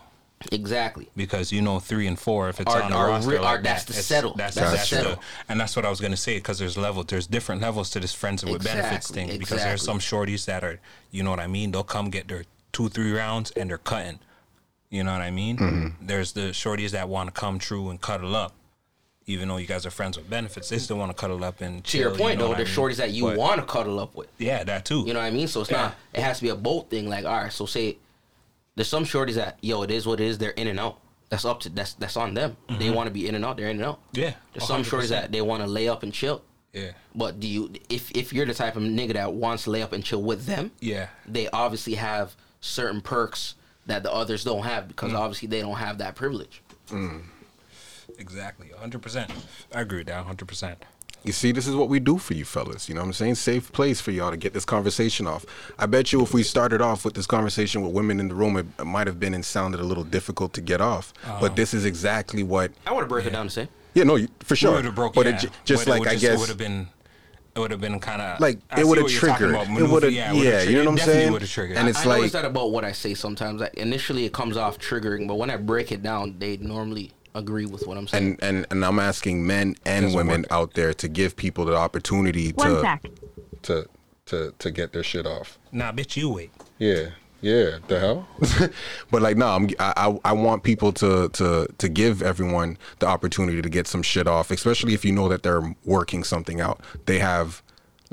Exactly. 0.51 1.09
because 1.15 1.51
you 1.51 1.61
know 1.61 1.79
three 1.79 2.07
and 2.07 2.19
four 2.19 2.49
if 2.49 2.59
it's 2.59 2.71
Are- 2.71 2.81
on 2.83 2.91
the 2.91 2.97
are 2.97 3.07
roster 3.07 3.31
re- 3.31 3.39
like 3.39 3.59
are- 3.59 3.63
that's 3.63 3.85
that, 3.85 3.93
the 3.95 4.01
settle. 4.03 4.33
That's, 4.35 4.55
That's 4.55 4.71
that's, 4.71 4.89
the 4.89 4.95
the, 4.97 5.01
settle. 5.03 5.23
and 5.49 5.59
that's 5.59 5.75
what 5.75 5.85
I 5.85 5.89
was 5.89 5.99
gonna 6.01 6.17
say 6.17 6.37
because 6.37 6.59
there's 6.59 6.77
levels. 6.77 7.05
There's 7.07 7.25
different 7.27 7.61
levels 7.61 7.89
to 7.91 7.99
this 7.99 8.13
friends 8.13 8.43
with 8.45 8.63
benefits 8.63 9.09
thing 9.09 9.39
because 9.39 9.63
there's 9.63 9.81
some 9.81 9.99
shorties 9.99 10.45
that 10.45 10.63
are, 10.63 10.79
you 11.11 11.23
know 11.23 11.29
what 11.31 11.39
I 11.39 11.47
mean. 11.47 11.71
They'll 11.71 11.83
come 11.83 12.09
get 12.09 12.27
their 12.27 12.43
two 12.73 12.89
three 12.89 13.11
rounds 13.11 13.51
and 13.51 13.69
they're 13.69 13.77
cutting. 13.77 14.19
You 14.89 15.03
know 15.03 15.13
what 15.13 15.21
I 15.21 15.31
mean? 15.31 15.57
Mm-hmm. 15.57 16.05
There's 16.05 16.33
the 16.33 16.51
shorties 16.51 16.91
that 16.91 17.09
want 17.09 17.33
to 17.33 17.39
come 17.39 17.57
true 17.57 17.89
and 17.89 17.99
cuddle 17.99 18.35
up. 18.35 18.53
Even 19.27 19.47
though 19.47 19.57
you 19.57 19.65
guys 19.65 19.87
are 19.87 19.91
friends 19.91 20.17
with 20.17 20.29
benefits, 20.29 20.69
they 20.69 20.77
still 20.77 20.97
want 20.97 21.09
to 21.09 21.19
cuddle 21.19 21.43
up 21.43 21.59
and 21.61 21.83
To 21.83 21.91
chill. 21.91 22.01
your 22.01 22.11
you 22.11 22.17
point, 22.19 22.37
know 22.37 22.43
though, 22.43 22.49
what 22.49 22.55
I 22.59 22.63
there's 22.63 22.77
mean? 22.77 22.87
shorties 22.89 22.97
that 22.97 23.11
you 23.11 23.25
want 23.25 23.59
to 23.59 23.65
cuddle 23.65 23.99
up 23.99 24.15
with. 24.15 24.27
Yeah, 24.37 24.63
that 24.65 24.85
too. 24.85 25.03
You 25.07 25.13
know 25.13 25.19
what 25.19 25.25
I 25.25 25.31
mean? 25.31 25.47
So 25.47 25.61
it's 25.61 25.71
not. 25.71 25.95
It 26.13 26.21
has 26.21 26.37
to 26.37 26.43
be 26.43 26.49
a 26.49 26.55
both 26.55 26.89
thing. 26.91 27.09
Like, 27.09 27.25
all 27.25 27.35
right, 27.43 27.51
so 27.51 27.65
say 27.65 27.97
there's 28.75 28.87
some 28.87 29.03
shorties 29.05 29.35
that 29.35 29.57
yo, 29.61 29.81
it 29.83 29.91
is 29.91 30.05
what 30.05 30.19
it 30.19 30.25
is. 30.25 30.37
They're 30.37 30.51
in 30.51 30.67
and 30.67 30.79
out. 30.79 30.99
That's 31.29 31.45
up 31.45 31.59
to 31.61 31.69
that's 31.69 31.93
that's 31.93 32.17
on 32.17 32.33
them. 32.33 32.55
They 32.79 32.89
want 32.91 33.07
to 33.07 33.13
be 33.13 33.27
in 33.27 33.35
and 33.35 33.43
out. 33.43 33.57
They're 33.57 33.69
in 33.69 33.77
and 33.77 33.85
out. 33.85 33.99
Mm-hmm. 34.13 34.19
Yeah, 34.21 34.33
There's 34.53 34.67
some 34.67 34.83
shorties 34.83 35.09
that 35.09 35.31
they 35.31 35.41
want 35.41 35.63
to 35.63 35.67
lay 35.67 35.87
up 35.89 36.03
and 36.03 36.13
chill. 36.13 36.43
Yeah. 36.73 36.91
But 37.15 37.39
do 37.39 37.47
you 37.47 37.71
if 37.89 38.11
if 38.11 38.31
you're 38.33 38.45
the 38.45 38.53
type 38.53 38.75
of 38.75 38.83
nigga 38.83 39.13
that 39.13 39.33
wants 39.33 39.63
to 39.63 39.71
lay 39.71 39.81
up 39.81 39.91
and 39.93 40.03
chill 40.03 40.21
with 40.21 40.45
them, 40.45 40.71
Yeah. 40.81 41.07
they 41.25 41.47
obviously 41.49 41.95
have 41.95 42.35
certain 42.61 43.01
perks 43.01 43.55
that 43.87 44.03
the 44.03 44.11
others 44.11 44.43
don't 44.43 44.63
have 44.63 44.87
because 44.87 45.11
Mm. 45.13 45.19
obviously 45.19 45.47
they 45.47 45.61
don't 45.61 45.77
have 45.77 45.97
that 45.99 46.15
privilege. 46.15 46.61
Exactly. 48.17 48.67
100%. 48.79 49.29
I 49.73 49.81
agree 49.81 49.99
with 49.99 50.07
that 50.07 50.25
100%. 50.25 50.75
You 51.25 51.33
see, 51.33 51.51
this 51.51 51.65
is 51.65 51.75
what 51.75 51.89
we 51.89 51.99
do 51.99 52.19
for 52.19 52.35
you 52.35 52.45
fellas. 52.45 52.87
You 52.87 52.93
know 52.93 53.01
what 53.01 53.07
I'm 53.07 53.13
saying? 53.13 53.35
Safe 53.35 53.71
place 53.71 53.99
for 53.99 54.11
y'all 54.11 54.29
to 54.29 54.37
get 54.37 54.53
this 54.53 54.63
conversation 54.63 55.25
off. 55.25 55.43
I 55.79 55.87
bet 55.87 56.13
you 56.13 56.21
if 56.21 56.33
we 56.35 56.43
started 56.43 56.81
off 56.81 57.03
with 57.03 57.15
this 57.15 57.25
conversation 57.25 57.81
with 57.81 57.93
women 57.93 58.19
in 58.19 58.27
the 58.27 58.35
room, 58.35 58.57
it, 58.57 58.67
it 58.77 58.85
might 58.85 59.07
have 59.07 59.19
been 59.19 59.33
and 59.33 59.43
sounded 59.43 59.79
a 59.79 59.83
little 59.83 60.03
difficult 60.03 60.53
to 60.53 60.61
get 60.61 60.81
off. 60.81 61.13
But 61.23 61.29
uh-huh. 61.31 61.49
this 61.55 61.73
is 61.73 61.83
exactly 61.83 62.43
what. 62.43 62.71
I 62.85 62.93
want 62.93 63.05
to 63.05 63.09
break 63.09 63.25
it 63.25 63.31
down 63.31 63.41
and 63.41 63.51
say, 63.51 63.69
Yeah, 63.95 64.03
no, 64.03 64.17
you- 64.17 64.27
for 64.41 64.53
We 64.53 64.57
sure. 64.57 64.73
would 64.73 64.85
have 64.85 64.93
broke 64.93 65.15
but 65.15 65.25
yeah. 65.25 65.35
it, 65.35 65.39
j- 65.39 65.49
just 65.65 65.85
But 65.85 65.91
like 65.91 65.99
would 66.01 66.09
I 66.09 66.13
just- 66.13 66.25
it 66.25 66.39
would 66.39 66.49
have 66.49 66.57
been 66.59 66.89
it 67.55 67.59
would 67.59 67.71
have 67.71 67.79
been 67.79 67.99
kind 68.01 68.21
of 68.21 68.39
like 68.41 68.59
it 68.77 68.85
would 68.85 68.97
have 68.97 69.07
triggered. 69.07 69.55
It 69.55 69.89
would 69.89 70.03
have, 70.03 70.11
yeah, 70.11 70.61
you 70.61 70.83
know 70.83 70.91
what 70.91 70.99
I'm 70.99 71.05
saying? 71.05 71.31
Would 71.31 71.41
have 71.41 71.49
triggered. 71.49 71.77
And 71.77 71.87
it's 71.87 71.99
I 71.99 72.03
know 72.03 72.09
like, 72.09 72.23
it's 72.25 72.33
not 72.33 72.43
about 72.43 72.71
what 72.71 72.83
I 72.83 72.91
say 72.91 73.13
sometimes. 73.13 73.61
Like, 73.61 73.75
initially, 73.75 74.25
it 74.25 74.33
comes 74.33 74.57
off 74.57 74.77
triggering, 74.77 75.25
but 75.25 75.35
when 75.35 75.49
I 75.49 75.55
break 75.55 75.89
it 75.93 76.03
down, 76.03 76.35
they 76.37 76.57
normally 76.57 77.13
agree 77.35 77.65
with 77.65 77.85
what 77.85 77.97
I'm 77.97 78.07
saying. 78.07 78.37
and 78.41 78.43
and 78.57 78.65
and 78.71 78.85
I'm 78.85 78.97
asking 78.99 79.45
men 79.45 79.75
and 79.85 80.15
women 80.15 80.41
work. 80.41 80.51
out 80.51 80.73
there 80.73 80.93
to 80.95 81.07
give 81.07 81.35
people 81.35 81.65
the 81.65 81.75
opportunity 81.75 82.51
One 82.51 82.69
to 82.69 82.81
sec. 82.81 83.05
to 83.63 83.85
to 84.27 84.53
to 84.57 84.71
get 84.71 84.93
their 84.93 85.03
shit 85.03 85.27
off. 85.27 85.59
nah, 85.71 85.91
bitch, 85.91 86.15
you 86.17 86.29
wait. 86.29 86.51
Yeah, 86.79 87.09
yeah. 87.41 87.77
The 87.87 87.99
hell? 87.99 88.27
but 89.11 89.21
like, 89.21 89.37
no, 89.37 89.47
I'm, 89.47 89.69
I 89.79 89.93
I 89.97 90.19
I 90.31 90.33
want 90.33 90.63
people 90.63 90.91
to 90.93 91.29
to 91.29 91.67
to 91.77 91.89
give 91.89 92.21
everyone 92.23 92.77
the 92.99 93.05
opportunity 93.07 93.61
to 93.61 93.69
get 93.69 93.87
some 93.87 94.01
shit 94.01 94.27
off, 94.27 94.49
especially 94.51 94.93
if 94.93 95.05
you 95.05 95.11
know 95.11 95.29
that 95.29 95.43
they're 95.43 95.75
working 95.83 96.23
something 96.23 96.59
out. 96.61 96.79
They 97.05 97.19
have. 97.19 97.61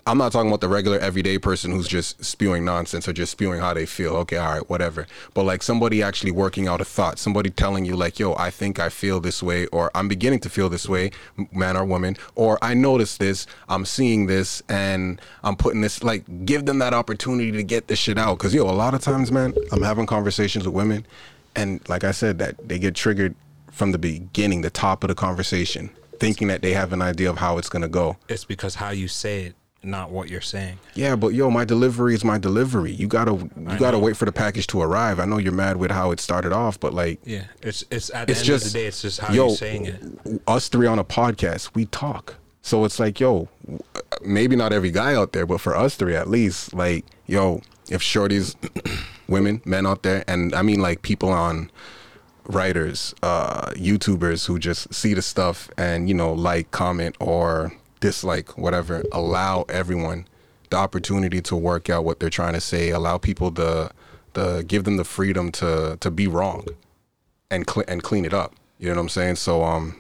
I'm 0.05 0.19
not 0.19 0.33
talking 0.33 0.49
about 0.49 0.61
the 0.61 0.69
regular 0.69 0.99
everyday 0.99 1.39
person 1.39 1.71
who's 1.71 1.87
just 1.87 2.25
spewing 2.25 2.65
nonsense 2.65 3.07
or 3.07 3.13
just 3.13 3.31
spewing 3.31 3.61
how 3.61 3.73
they 3.73 3.87
feel. 3.87 4.17
Okay, 4.17 4.37
all 4.37 4.55
right, 4.55 4.69
whatever. 4.69 5.07
But 5.33 5.45
like 5.45 5.63
somebody 5.63 6.03
actually 6.03 6.33
working 6.33 6.67
out 6.67 6.81
a 6.81 6.85
thought, 6.85 7.21
somebody 7.21 7.51
telling 7.51 7.85
you 7.85 7.95
like, 7.95 8.19
"Yo, 8.19 8.35
I 8.35 8.51
think 8.51 8.81
I 8.81 8.89
feel 8.89 9.21
this 9.21 9.45
way," 9.45 9.67
or 9.67 9.93
"I'm 9.95 10.09
beginning 10.09 10.41
to 10.41 10.51
feel 10.51 10.69
this 10.69 10.89
way," 10.89 11.13
man 11.53 11.77
or 11.77 11.85
woman, 11.85 12.17
or 12.35 12.59
"I 12.63 12.75
noticed 12.75 13.21
this, 13.21 13.47
I'm 13.69 13.85
seeing 13.85 14.27
this, 14.27 14.61
and 14.69 15.21
I'm 15.45 15.55
putting 15.55 15.83
this." 15.83 16.03
Like, 16.03 16.25
give 16.45 16.67
them 16.67 16.81
that 16.81 16.95
opportunity 16.95 17.53
to 17.53 17.63
get 17.63 17.87
this 17.87 18.01
shit 18.01 18.19
out. 18.19 18.37
Cause 18.41 18.53
yo, 18.53 18.65
a 18.65 18.73
lot 18.73 18.95
of 18.95 19.03
times, 19.03 19.31
man, 19.31 19.55
I'm 19.71 19.83
having 19.83 20.07
conversations 20.07 20.65
with 20.67 20.75
women, 20.75 21.07
and 21.55 21.81
like 21.89 22.03
I 22.03 22.11
said, 22.11 22.41
that 22.41 22.69
they 22.69 22.81
get 22.81 22.97
triggered 22.97 23.37
from 23.71 23.93
the 23.93 23.99
beginning, 23.99 24.63
the 24.63 24.71
top 24.71 25.05
of 25.05 25.09
the 25.09 25.15
conversation, 25.15 25.91
thinking 26.19 26.49
that 26.49 26.61
they 26.61 26.73
have 26.73 26.93
an 26.93 27.03
idea 27.03 27.31
of 27.31 27.39
how 27.39 27.57
it's 27.59 27.69
gonna 27.69 27.89
go. 27.89 28.17
It's 28.29 28.45
because 28.45 28.75
how 28.75 28.91
you 28.91 29.07
say 29.07 29.45
it, 29.45 29.55
not 29.85 30.11
what 30.11 30.29
you're 30.31 30.41
saying. 30.41 30.79
Yeah, 30.95 31.17
but 31.17 31.29
yo, 31.29 31.51
my 31.51 31.65
delivery 31.65 32.15
is 32.15 32.25
my 32.25 32.39
delivery. 32.39 32.93
You 32.93 33.09
gotta 33.09 33.33
you 33.33 33.51
I 33.67 33.79
gotta 33.79 33.99
know. 33.99 34.05
wait 34.05 34.17
for 34.17 34.25
the 34.25 34.33
package 34.33 34.67
to 34.69 34.81
arrive. 34.81 35.19
I 35.21 35.25
know 35.25 35.39
you're 35.39 35.53
mad 35.53 35.77
with 35.77 35.91
how 35.91 36.11
it 36.13 36.21
started 36.21 36.53
off, 36.53 36.79
but 36.79 36.95
like 36.95 37.21
Yeah, 37.25 37.45
it's 37.63 37.85
it's 37.91 38.11
at 38.15 38.27
the 38.27 38.33
it's 38.33 38.41
end 38.41 38.47
just 38.47 38.67
of 38.67 38.73
the 38.73 38.79
day, 38.79 38.87
it's 38.87 39.03
just 39.03 39.21
how 39.21 39.33
yo, 39.33 39.49
you're 39.49 39.57
saying 39.57 39.87
it. 39.87 40.03
Us 40.47 40.69
three 40.69 40.87
on 40.87 40.99
a 40.99 41.05
podcast, 41.05 41.75
we 41.75 41.87
talk. 41.87 42.37
So 42.65 42.85
it's 42.85 43.01
like, 43.01 43.19
yo, 43.19 43.49
maybe 44.25 44.55
not 44.55 44.73
every 44.73 44.93
guy 44.93 45.15
out 45.17 45.33
there, 45.33 45.47
but 45.47 45.61
for 45.61 45.75
us 45.77 45.97
three 45.97 46.15
at 46.15 46.29
least, 46.31 46.73
like, 46.73 47.05
yo, 47.27 47.61
if 47.91 48.01
shorties, 48.03 48.55
women, 49.29 49.61
men 49.65 49.85
out 49.85 50.05
there, 50.05 50.23
and 50.29 50.55
I 50.55 50.63
mean 50.63 50.81
like 50.81 51.03
people 51.03 51.31
on 51.31 51.73
writers, 52.45 53.15
uh, 53.23 53.71
YouTubers 53.73 54.47
who 54.47 54.59
just 54.59 54.93
see 54.95 55.15
the 55.15 55.23
stuff 55.23 55.71
and 55.77 56.09
you 56.09 56.15
know 56.15 56.33
like, 56.33 56.71
comment, 56.71 57.17
or 57.19 57.73
dislike, 58.03 58.59
whatever. 58.59 59.03
Allow 59.13 59.65
everyone 59.71 60.27
the 60.69 60.77
opportunity 60.77 61.41
to 61.41 61.57
work 61.57 61.89
out 61.89 62.05
what 62.05 62.21
they're 62.21 62.29
trying 62.29 62.53
to 62.53 62.61
say. 62.61 62.91
Allow 62.91 63.17
people 63.17 63.51
the 63.51 63.91
the 64.35 64.65
give 64.67 64.85
them 64.85 64.99
the 64.99 65.05
freedom 65.05 65.51
to 65.53 65.97
to 66.01 66.11
be 66.11 66.27
wrong 66.27 66.67
and 67.51 67.67
cle 67.67 67.85
and 67.89 68.03
clean 68.03 68.27
it 68.27 68.35
up. 68.35 68.55
You 68.79 68.89
know 68.89 68.97
what 68.97 69.03
I'm 69.03 69.09
saying? 69.09 69.37
So 69.37 69.63
um, 69.63 69.97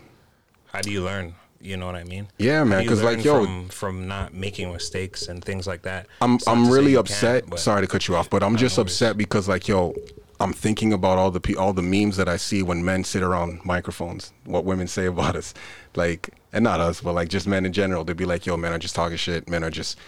How 0.73 0.81
do 0.83 0.91
you 0.91 1.03
learn? 1.03 1.35
You 1.61 1.77
know 1.77 1.87
what 1.87 1.95
I 1.95 2.03
mean? 2.03 2.27
Yeah, 2.39 2.65
man, 2.65 2.83
Because 2.83 3.05
like, 3.05 3.23
yo- 3.23 3.45
from, 3.45 3.69
from 3.69 4.09
not 4.09 4.35
making 4.35 4.73
mistakes 4.73 5.29
and 5.29 5.45
things 5.45 5.65
like 5.65 5.83
that. 5.83 6.09
I'm 6.21 6.39
I'm 6.49 6.69
really 6.69 6.97
upset. 6.97 7.47
can't, 7.47 7.61
Sorry 7.61 7.83
to 7.83 7.87
cut 7.87 8.09
you 8.09 8.17
off, 8.17 8.29
but 8.29 8.43
I'm 8.43 8.57
just 8.57 8.79
upset 8.79 9.17
because 9.17 9.49
like 9.49 9.69
yo, 9.69 9.95
I'm 10.43 10.53
thinking 10.53 10.93
about 10.93 11.19
all 11.19 11.31
the 11.31 11.57
all 11.57 11.73
the 11.73 11.83
memes 11.83 12.17
that 12.17 12.29
I 12.29 12.37
see 12.37 12.65
when 12.65 12.85
men 12.85 13.05
sit 13.05 13.23
around 13.23 13.65
microphones. 13.65 14.33
What 14.45 14.65
women 14.65 14.89
say 14.89 15.07
about 15.15 15.37
us, 15.37 15.55
like, 15.95 16.31
and 16.53 16.65
not 16.65 16.81
us, 16.81 17.01
but 17.01 17.13
like 17.13 17.29
just 17.29 17.47
men 17.47 17.65
in 17.65 17.73
general. 17.73 18.03
They'd 18.03 18.17
be 18.17 18.25
like, 18.25 18.45
"Yo, 18.45 18.57
men 18.57 18.73
are 18.73 18.79
just 18.79 18.97
talking 18.97 19.17
shit. 19.17 19.49
Men 19.49 19.63
are 19.63 19.71
just 19.71 19.99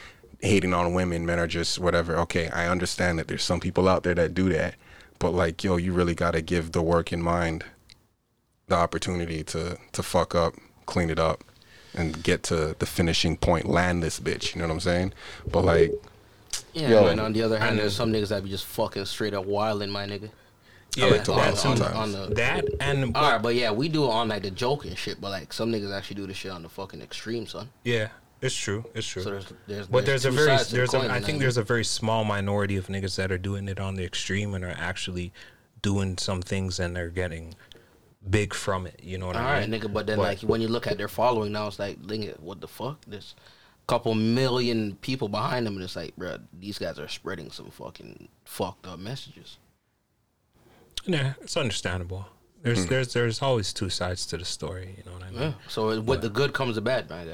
hating 0.40 0.74
on 0.74 0.92
women. 0.92 1.24
Men 1.24 1.38
are 1.38 1.46
just 1.46 1.78
whatever." 1.78 2.16
Okay, 2.18 2.48
I 2.48 2.66
understand 2.66 3.18
that 3.18 3.28
there's 3.28 3.44
some 3.44 3.60
people 3.60 3.88
out 3.88 4.02
there 4.02 4.14
that 4.16 4.34
do 4.34 4.48
that, 4.48 4.74
but 5.20 5.30
like, 5.30 5.62
yo, 5.62 5.76
you 5.76 5.92
really 5.92 6.16
got 6.16 6.32
to 6.32 6.42
give 6.42 6.72
the 6.72 6.82
work 6.82 7.12
in 7.12 7.22
mind 7.22 7.64
the 8.66 8.74
opportunity 8.74 9.44
to 9.44 9.78
to 9.92 10.02
fuck 10.02 10.34
up, 10.34 10.54
clean 10.86 11.10
it 11.10 11.18
up, 11.20 11.44
and 11.94 12.24
get 12.24 12.42
to 12.44 12.74
the 12.80 12.86
finishing 12.86 13.36
point, 13.36 13.66
land 13.66 14.02
this 14.02 14.18
bitch. 14.18 14.54
You 14.54 14.62
know 14.62 14.66
what 14.66 14.74
I'm 14.74 14.80
saying? 14.80 15.12
But 15.46 15.64
like, 15.64 15.92
yeah, 16.74 16.90
Yo. 16.90 17.06
and 17.06 17.20
on 17.20 17.32
the 17.32 17.42
other 17.42 17.58
hand, 17.58 17.78
there's 17.78 17.94
some 17.94 18.12
niggas 18.12 18.28
that 18.28 18.42
be 18.44 18.50
just 18.50 18.66
fucking 18.66 19.04
straight 19.06 19.34
up 19.34 19.46
wilding, 19.46 19.90
my 19.90 20.06
nigga. 20.06 20.30
Yeah, 20.96 21.06
like 21.06 21.24
to 21.24 21.32
on, 21.32 21.38
wild 21.38 21.50
on, 21.50 21.56
sometimes. 21.56 21.96
on 21.96 22.12
the 22.12 22.34
that 22.36 22.64
and 22.80 23.16
All 23.16 23.32
right, 23.32 23.42
but 23.42 23.54
yeah, 23.56 23.72
we 23.72 23.88
do 23.88 24.04
it 24.04 24.10
on 24.10 24.28
like 24.28 24.42
the 24.42 24.50
joke 24.50 24.84
and 24.84 24.96
shit, 24.96 25.20
but 25.20 25.30
like 25.30 25.52
some 25.52 25.72
niggas 25.72 25.92
actually 25.92 26.16
do 26.16 26.26
the 26.26 26.34
shit 26.34 26.52
on 26.52 26.62
the 26.62 26.68
fucking 26.68 27.00
extreme, 27.02 27.46
son. 27.46 27.68
yeah, 27.82 28.08
it's 28.40 28.54
true. 28.54 28.84
It's 28.94 29.06
true. 29.06 29.22
So 29.22 29.30
there's 29.30 29.52
there's 29.66 29.86
But 29.88 30.06
there's, 30.06 30.24
a 30.24 30.30
very 30.30 30.48
sides 30.56 30.70
the 30.70 30.76
there's 30.76 30.94
a, 30.94 31.00
coin 31.00 31.10
I 31.10 31.20
think 31.20 31.40
there's 31.40 31.56
a 31.56 31.62
very 31.64 31.84
small 31.84 32.24
minority 32.24 32.76
of 32.76 32.86
niggas 32.86 33.16
that 33.16 33.32
are 33.32 33.38
doing 33.38 33.66
it 33.68 33.80
on 33.80 33.94
the 33.96 34.04
extreme 34.04 34.54
and 34.54 34.64
are 34.64 34.74
actually 34.78 35.32
doing 35.82 36.16
some 36.18 36.42
things 36.42 36.78
and 36.78 36.94
they're 36.94 37.08
getting 37.10 37.54
big 38.30 38.54
from 38.54 38.86
it. 38.86 39.00
You 39.02 39.18
know 39.18 39.26
what 39.26 39.36
All 39.36 39.42
I 39.42 39.52
right, 39.60 39.68
mean? 39.68 39.80
nigga, 39.80 39.92
but 39.92 40.06
then 40.06 40.16
But- 40.18 40.22
like 40.22 40.40
when 40.40 40.60
you 40.60 40.68
look 40.68 40.86
at 40.86 40.96
their 40.96 41.08
following 41.08 41.50
now, 41.52 41.66
it's 41.66 41.78
like, 41.78 42.00
nigga, 42.02 42.38
what 42.40 42.60
the 42.60 42.68
fuck? 42.68 42.98
There's 43.06 43.34
a 43.36 43.40
couple 43.86 44.14
million 44.14 44.96
people 44.96 45.28
behind 45.28 45.66
them, 45.66 45.74
and 45.74 45.84
it's 45.84 45.96
like, 45.96 46.16
bro, 46.16 46.38
these 46.58 46.78
guys 46.78 46.98
are 46.98 47.08
spreading 47.08 47.50
some 47.50 47.70
fucking 47.70 48.28
fucked 48.44 48.86
up 48.86 48.98
messages. 48.98 49.58
Yeah, 51.04 51.34
it's 51.40 51.56
understandable. 51.56 52.26
There's 52.62 52.84
hmm. 52.84 52.90
there's 52.90 53.12
there's 53.12 53.42
always 53.42 53.72
two 53.72 53.90
sides 53.90 54.24
to 54.26 54.38
the 54.38 54.44
story. 54.44 54.94
You 54.96 55.04
know 55.04 55.18
what 55.18 55.22
I 55.22 55.30
mean? 55.30 55.40
Yeah. 55.40 55.52
So 55.68 55.90
it- 55.90 56.04
with 56.04 56.22
the 56.22 56.30
good 56.30 56.52
comes 56.52 56.76
the 56.76 56.80
bad, 56.80 57.10
my 57.10 57.24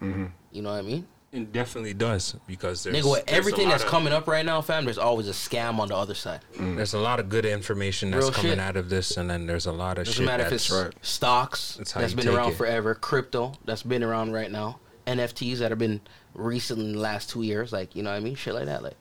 mm-hmm. 0.00 0.24
guy. 0.24 0.30
You 0.52 0.62
know 0.62 0.70
what 0.70 0.78
I 0.78 0.82
mean? 0.82 1.06
It 1.32 1.52
definitely 1.52 1.94
does 1.94 2.36
because 2.46 2.84
there's 2.84 2.96
Nigga, 2.96 3.10
with 3.10 3.26
there's 3.26 3.36
everything 3.36 3.68
that's 3.68 3.82
of- 3.82 3.88
coming 3.88 4.12
up 4.12 4.28
right 4.28 4.46
now, 4.46 4.60
fam, 4.60 4.84
there's 4.84 4.98
always 4.98 5.26
a 5.26 5.32
scam 5.32 5.80
on 5.80 5.88
the 5.88 5.96
other 5.96 6.14
side. 6.14 6.42
Mm. 6.54 6.76
There's 6.76 6.94
a 6.94 6.98
lot 7.00 7.18
of 7.18 7.28
good 7.28 7.44
information 7.44 8.12
that's 8.12 8.26
Real 8.26 8.32
coming 8.32 8.52
shit. 8.52 8.60
out 8.60 8.76
of 8.76 8.88
this, 8.88 9.16
and 9.16 9.28
then 9.28 9.46
there's 9.46 9.66
a 9.66 9.72
lot 9.72 9.98
of 9.98 10.04
Doesn't 10.04 10.22
shit 10.22 10.26
matter 10.26 10.44
if 10.44 10.52
it's 10.52 10.70
right. 10.70 10.94
stocks 11.02 11.74
That's 11.74 11.90
how 11.90 12.02
that's 12.02 12.12
you 12.12 12.18
been 12.18 12.28
around 12.28 12.52
it. 12.52 12.56
forever, 12.56 12.94
crypto 12.94 13.54
that's 13.64 13.82
been 13.82 14.04
around 14.04 14.32
right 14.32 14.52
now, 14.52 14.78
NFTs 15.06 15.58
that 15.58 15.70
have 15.70 15.78
been 15.78 16.00
recent 16.34 16.80
in 16.80 16.92
the 16.92 16.98
last 16.98 17.30
two 17.30 17.42
years, 17.42 17.72
like 17.72 17.94
you 17.94 18.02
know 18.02 18.10
what 18.10 18.16
I 18.16 18.20
mean, 18.20 18.34
shit 18.34 18.54
like 18.54 18.66
that. 18.66 18.82
Like, 18.82 18.96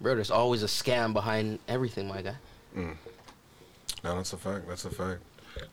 bro, 0.00 0.14
there's 0.14 0.30
always 0.30 0.62
a 0.62 0.66
scam 0.66 1.12
behind 1.12 1.58
everything, 1.68 2.08
my 2.08 2.22
guy. 2.22 2.36
no, 2.76 2.94
that's 4.16 4.32
a 4.32 4.36
fact. 4.36 4.68
That's 4.68 4.84
a 4.84 4.90
fact. 4.90 5.20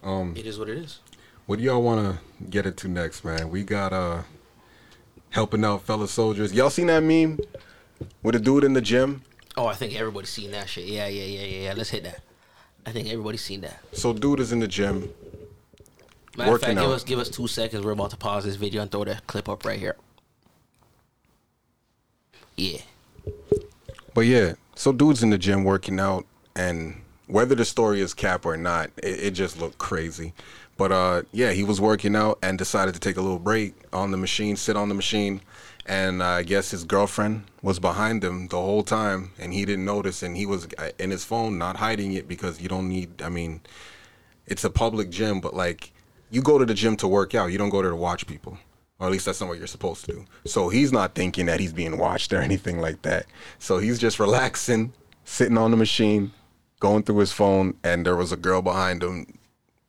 Um, 0.03 0.33
It 0.35 0.45
is 0.45 0.57
what 0.57 0.69
it 0.69 0.77
is. 0.77 0.99
what 1.45 1.59
do 1.59 1.63
y'all 1.65 1.81
want 1.81 2.17
to 2.17 2.43
get 2.49 2.65
into 2.65 2.87
next, 2.87 3.23
man? 3.23 3.49
We 3.49 3.63
got 3.63 3.93
uh, 3.93 4.23
helping 5.29 5.63
out 5.63 5.83
fellow 5.83 6.07
soldiers. 6.07 6.53
Y'all 6.53 6.69
seen 6.71 6.87
that 6.87 7.03
meme 7.03 7.39
with 8.23 8.35
a 8.35 8.39
dude 8.39 8.63
in 8.63 8.73
the 8.73 8.81
gym? 8.81 9.21
Oh, 9.57 9.67
I 9.67 9.73
think 9.75 9.95
everybody's 9.97 10.29
seen 10.31 10.51
that 10.51 10.67
shit. 10.67 10.85
Yeah, 10.85 11.07
yeah, 11.07 11.23
yeah, 11.23 11.45
yeah, 11.45 11.63
yeah. 11.67 11.73
Let's 11.75 11.89
hit 11.91 12.03
that. 12.03 12.21
I 12.85 12.91
think 12.91 13.07
everybody's 13.09 13.41
seen 13.43 13.61
that. 13.61 13.79
So 13.93 14.11
dude 14.13 14.39
is 14.39 14.51
in 14.51 14.59
the 14.59 14.67
gym. 14.67 15.09
Matter 16.37 16.51
Working 16.51 16.67
fact, 16.67 16.79
give 16.79 16.89
us 16.89 17.03
give 17.03 17.19
us 17.19 17.29
two 17.29 17.47
seconds. 17.47 17.85
We're 17.85 17.91
about 17.91 18.11
to 18.11 18.17
pause 18.17 18.43
this 18.43 18.55
video 18.55 18.81
and 18.81 18.91
throw 18.91 19.05
that 19.05 19.25
clip 19.27 19.47
up 19.47 19.65
right 19.65 19.79
here. 19.79 19.95
Yeah. 22.57 22.79
But 24.13 24.21
yeah, 24.21 24.53
so 24.75 24.91
dude's 24.91 25.23
in 25.23 25.29
the 25.29 25.37
gym 25.37 25.63
working 25.63 25.99
out, 25.99 26.25
and 26.55 27.01
whether 27.27 27.55
the 27.55 27.65
story 27.65 28.01
is 28.01 28.13
cap 28.13 28.45
or 28.45 28.57
not, 28.57 28.91
it, 28.97 29.23
it 29.23 29.31
just 29.31 29.59
looked 29.59 29.77
crazy. 29.77 30.33
But 30.77 30.91
uh, 30.91 31.21
yeah, 31.31 31.51
he 31.51 31.63
was 31.63 31.79
working 31.79 32.15
out 32.15 32.37
and 32.41 32.57
decided 32.57 32.93
to 32.93 32.99
take 32.99 33.15
a 33.17 33.21
little 33.21 33.39
break 33.39 33.73
on 33.93 34.11
the 34.11 34.17
machine, 34.17 34.57
sit 34.57 34.75
on 34.75 34.89
the 34.89 34.95
machine, 34.95 35.41
and 35.85 36.21
uh, 36.21 36.25
I 36.25 36.43
guess 36.43 36.71
his 36.71 36.83
girlfriend 36.83 37.45
was 37.61 37.79
behind 37.79 38.23
him 38.23 38.49
the 38.49 38.57
whole 38.57 38.83
time, 38.83 39.31
and 39.39 39.53
he 39.53 39.63
didn't 39.63 39.85
notice, 39.85 40.21
and 40.21 40.35
he 40.35 40.45
was 40.45 40.67
uh, 40.77 40.91
in 40.99 41.11
his 41.11 41.23
phone, 41.23 41.57
not 41.57 41.77
hiding 41.77 42.13
it 42.13 42.27
because 42.27 42.59
you 42.59 42.67
don't 42.67 42.89
need. 42.89 43.21
I 43.21 43.29
mean, 43.29 43.61
it's 44.47 44.65
a 44.65 44.69
public 44.69 45.09
gym, 45.09 45.39
but 45.39 45.53
like 45.53 45.91
you 46.29 46.41
go 46.41 46.57
to 46.57 46.65
the 46.65 46.73
gym 46.73 46.95
to 46.97 47.07
work 47.07 47.35
out, 47.35 47.51
you 47.51 47.57
don't 47.57 47.69
go 47.69 47.81
there 47.81 47.91
to 47.91 47.95
watch 47.97 48.27
people. 48.27 48.57
Or 48.99 49.07
at 49.07 49.11
least 49.11 49.25
that's 49.25 49.41
not 49.41 49.49
what 49.49 49.57
you're 49.57 49.67
supposed 49.67 50.05
to 50.05 50.11
do. 50.13 50.25
So 50.45 50.69
he's 50.69 50.91
not 50.93 51.15
thinking 51.15 51.47
that 51.47 51.59
he's 51.59 51.73
being 51.73 51.97
watched 51.97 52.31
or 52.31 52.39
anything 52.41 52.79
like 52.79 53.01
that. 53.01 53.25
So 53.59 53.77
he's 53.77 53.99
just 53.99 54.19
relaxing, 54.19 54.93
sitting 55.25 55.57
on 55.57 55.71
the 55.71 55.77
machine, 55.77 56.31
going 56.79 57.03
through 57.03 57.17
his 57.17 57.33
phone, 57.33 57.75
and 57.83 58.05
there 58.05 58.15
was 58.15 58.31
a 58.31 58.37
girl 58.37 58.61
behind 58.61 59.03
him 59.03 59.37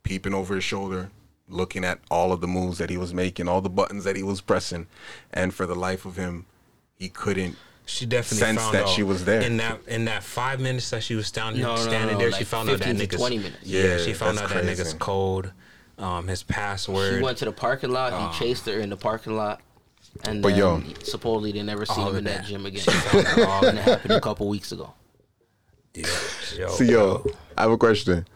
peeping 0.02 0.34
over 0.34 0.56
his 0.56 0.64
shoulder, 0.64 1.10
looking 1.48 1.84
at 1.84 2.00
all 2.10 2.32
of 2.32 2.40
the 2.40 2.48
moves 2.48 2.78
that 2.78 2.90
he 2.90 2.96
was 2.96 3.14
making, 3.14 3.46
all 3.46 3.60
the 3.60 3.70
buttons 3.70 4.02
that 4.02 4.16
he 4.16 4.24
was 4.24 4.40
pressing. 4.40 4.88
And 5.32 5.54
for 5.54 5.66
the 5.66 5.76
life 5.76 6.04
of 6.04 6.16
him, 6.16 6.46
he 6.96 7.08
couldn't 7.08 7.56
She 7.84 8.06
definitely 8.06 8.38
Sense 8.38 8.60
found 8.60 8.74
that 8.74 8.82
out 8.84 8.88
she 8.88 9.04
was 9.04 9.24
there. 9.24 9.40
in 9.42 9.58
that 9.58 9.78
in 9.86 10.06
that 10.06 10.24
five 10.24 10.58
minutes 10.58 10.90
that 10.90 11.04
she 11.04 11.14
was 11.14 11.28
standing 11.28 11.62
No, 11.62 11.76
no, 11.76 11.80
standing 11.82 12.14
no, 12.14 12.18
there. 12.18 12.30
like 12.30 12.38
she 12.40 12.44
found 12.44 12.68
out 12.70 12.78
that 12.80 12.86
15 12.96 12.98
to 12.98 13.06
nigga's 13.06 13.20
20 13.20 13.36
minutes. 13.38 13.56
Yeah, 13.62 13.82
Yeah, 13.84 13.98
she 13.98 14.12
found 14.14 14.38
that's 14.38 14.50
out 14.50 14.54
that 14.54 14.64
nigga's 14.64 14.94
crazy. 14.94 14.98
Code, 15.96 16.04
um, 16.06 16.26
his 16.28 16.42
password. 16.42 17.16
He 17.18 17.22
went 17.22 17.38
to 17.38 17.44
the 17.44 17.52
parking 17.52 17.90
lot. 17.90 18.32
He 18.32 18.38
chased 18.38 18.66
her 18.66 18.78
in 18.80 18.90
the 18.90 18.96
parking 18.96 19.36
lot, 19.36 19.60
and 20.24 20.42
But 20.42 20.50
then 20.50 20.58
yo. 20.58 20.82
supposedly 21.02 21.52
they 21.52 21.62
never 21.62 21.86
seen 21.86 22.06
him 22.06 22.16
in 22.16 22.24
that 22.24 22.42
that. 22.42 22.46
gym 22.46 22.66
again. 22.66 22.82
She 22.82 22.90
found 22.90 23.26
out 23.26 23.48
all 23.48 23.66
and 23.66 23.78
it 23.78 23.82
happened 23.82 24.12
a 24.12 24.20
couple 24.20 24.48
weeks 24.56 24.72
ago. 24.72 24.92
yeah, 25.94 26.06
yo, 26.56 26.68
So 26.68 26.84
yo, 26.84 27.26
I 27.56 27.62
have 27.62 27.70
a 27.70 27.78
question. 27.78 28.26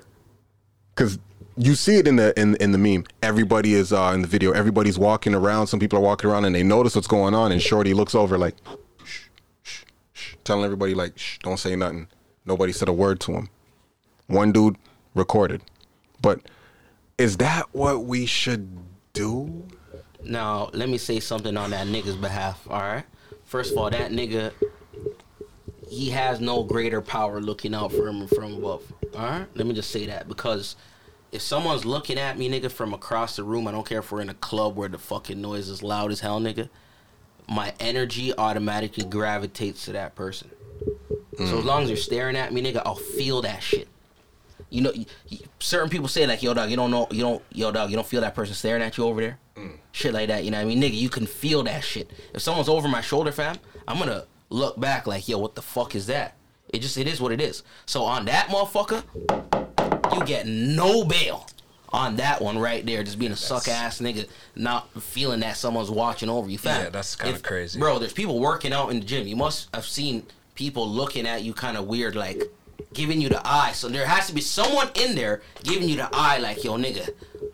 Cause 0.95 1.19
you 1.57 1.75
see 1.75 1.97
it 1.97 2.07
in 2.09 2.17
the 2.17 2.39
in 2.41 2.57
in 2.57 2.73
the 2.73 2.79
meme. 2.79 3.05
Everybody 3.23 3.75
is 3.75 3.93
uh, 3.93 4.13
in 4.15 4.23
the 4.23 4.29
video. 4.29 4.53
Everybody's 4.53 4.99
walking 4.99 5.35
around. 5.35 5.67
Some 5.67 5.79
people 5.81 5.99
are 5.99 6.03
walking 6.03 6.31
around 6.31 6.45
and 6.47 6.55
they 6.55 6.63
notice 6.63 6.95
what's 6.95 7.07
going 7.07 7.35
on. 7.35 7.53
And 7.53 7.61
Shorty 7.61 7.93
looks 7.93 8.15
over 8.15 8.39
like, 8.39 8.55
shh, 9.05 9.25
shh, 9.63 9.83
shh, 10.13 10.35
telling 10.45 10.65
everybody 10.65 10.95
like, 10.95 11.19
shh, 11.19 11.39
don't 11.43 11.59
say 11.59 11.77
nothing. 11.77 12.09
Nobody 12.47 12.73
said 12.73 12.89
a 12.89 12.93
word 12.93 13.21
to 13.21 13.33
him. 13.33 13.49
One 14.27 14.53
dude 14.53 14.77
recorded. 15.15 15.61
But 16.23 16.41
is 17.21 17.37
that 17.37 17.69
what 17.73 18.05
we 18.07 18.25
should 18.25 18.79
do? 19.13 19.69
Now, 20.25 20.71
let 20.73 20.89
me 20.89 20.97
say 20.97 21.21
something 21.21 21.55
on 21.55 21.71
that 21.71 21.87
nigga's 21.87 22.17
behalf, 22.17 22.67
all 22.71 22.81
right? 22.81 23.05
First 23.45 23.73
of 23.73 23.79
all, 23.79 23.91
that 23.91 24.11
nigga, 24.11 24.53
he 25.87 26.09
has 26.11 26.41
no 26.41 26.63
greater 26.63 27.03
power 27.03 27.39
looking 27.43 27.75
out 27.75 27.93
for 27.93 28.09
him 28.09 28.27
from 28.27 28.55
above, 28.55 28.91
all 29.15 29.21
right? 29.21 29.47
Let 29.55 29.67
me 29.67 29.75
just 29.75 29.91
say 29.91 30.07
that 30.07 30.29
because 30.29 30.77
if 31.31 31.43
someone's 31.43 31.85
looking 31.85 32.19
at 32.19 32.39
me, 32.39 32.49
nigga, 32.49 32.73
from 32.73 32.95
across 32.95 33.37
the 33.37 33.45
room, 33.45 33.69
I 33.69 33.73
don't 33.73 33.87
care 33.87 33.99
if 33.99 34.11
we're 34.11 34.23
in 34.23 34.31
a 34.31 34.35
club 34.35 34.75
where 34.75 34.89
the 34.89 34.99
fucking 34.99 35.39
noise 35.39 35.69
is 35.69 35.83
loud 35.83 36.11
as 36.13 36.21
hell, 36.21 36.41
nigga, 36.41 36.71
my 37.47 37.75
energy 37.79 38.33
automatically 38.39 39.05
gravitates 39.05 39.85
to 39.85 39.93
that 39.93 40.15
person. 40.15 40.51
So 41.37 41.45
mm. 41.45 41.59
as 41.59 41.65
long 41.67 41.83
as 41.83 41.89
they're 41.89 41.99
staring 41.99 42.37
at 42.37 42.51
me, 42.51 42.63
nigga, 42.63 42.81
I'll 42.87 42.95
feel 42.95 43.43
that 43.43 43.63
shit. 43.63 43.89
You 44.71 44.83
know, 44.83 44.93
certain 45.59 45.91
people 45.91 46.09
say 46.09 46.27
like, 46.27 46.43
"Yo, 46.43 46.55
dog, 46.55 46.71
you 46.71 46.77
don't 46.77 46.91
know, 46.91 47.09
you 47.11 47.23
don't, 47.23 47.43
yo, 47.53 47.71
dog, 47.73 47.91
you 47.91 47.97
don't 47.97 48.07
feel 48.07 48.21
that 48.21 48.35
person 48.35 48.55
staring 48.55 48.83
at 48.83 48.97
you 48.97 49.05
over 49.05 49.21
there." 49.21 49.39
Mm. 49.57 49.79
Shit 49.93 50.15
like 50.15 50.29
that, 50.29 50.45
you 50.45 50.51
know 50.51 50.59
what 50.59 50.63
I 50.73 50.75
mean, 50.75 50.81
nigga? 50.81 50.95
You 50.95 51.09
can 51.09 51.27
feel 51.27 51.63
that 51.65 51.83
shit. 51.85 52.11
If 52.33 52.41
someone's 52.41 52.69
over 52.69 52.87
my 52.89 53.01
shoulder, 53.01 53.33
fam, 53.33 53.59
I'm 53.89 53.99
gonna 53.99 54.25
look 54.49 54.79
back 54.81 55.07
like, 55.07 55.29
"Yo, 55.29 55.39
what 55.39 55.55
the 55.55 55.63
fuck 55.63 55.95
is 55.95 56.07
that?" 56.07 56.37
It 56.73 56.83
just, 56.83 56.97
it 56.97 57.09
is 57.09 57.21
what 57.21 57.33
it 57.33 57.41
is. 57.41 57.65
So 57.87 58.05
on 58.05 58.27
that 58.27 58.47
motherfucker, 58.49 59.03
you 60.15 60.25
get 60.25 60.47
no 60.47 61.05
bail 61.05 61.47
on 61.93 62.17
that 62.17 62.41
one 62.41 62.59
right 62.59 62.87
there. 62.87 63.03
Just 63.03 63.19
being 63.19 63.33
a 63.33 63.37
suck 63.37 63.67
ass 63.67 64.01
nigga, 64.01 64.29
not 64.55 64.89
feeling 65.03 65.41
that 65.41 65.57
someone's 65.57 65.91
watching 65.91 66.29
over 66.29 66.49
you, 66.49 66.59
fam. 66.59 66.85
Yeah, 66.85 66.91
that's 66.91 67.17
kinda 67.17 67.41
crazy. 67.41 67.79
bro. 67.81 67.99
There's 67.99 68.13
people 68.13 68.39
working 68.39 68.73
out 68.73 68.91
in 68.91 69.01
the 69.01 69.07
gym. 69.07 69.27
You 69.27 69.35
must 69.37 69.69
have 69.75 69.85
seen 69.85 70.27
people 70.55 70.89
looking 70.89 71.27
at 71.27 71.43
you 71.43 71.53
kind 71.53 71.77
of 71.77 71.87
weird, 71.87 72.15
like 72.15 72.41
giving 72.93 73.21
you 73.21 73.29
the 73.29 73.41
eye. 73.47 73.73
So 73.73 73.89
there 73.89 74.07
has 74.07 74.27
to 74.29 74.35
be 74.35 74.41
someone 74.41 74.89
in 74.95 75.15
there 75.15 75.43
giving 75.63 75.89
you 75.89 75.97
the 75.97 76.09
eye, 76.13 76.39
like, 76.39 76.65
yo, 76.65 76.77
nigga, 76.77 77.11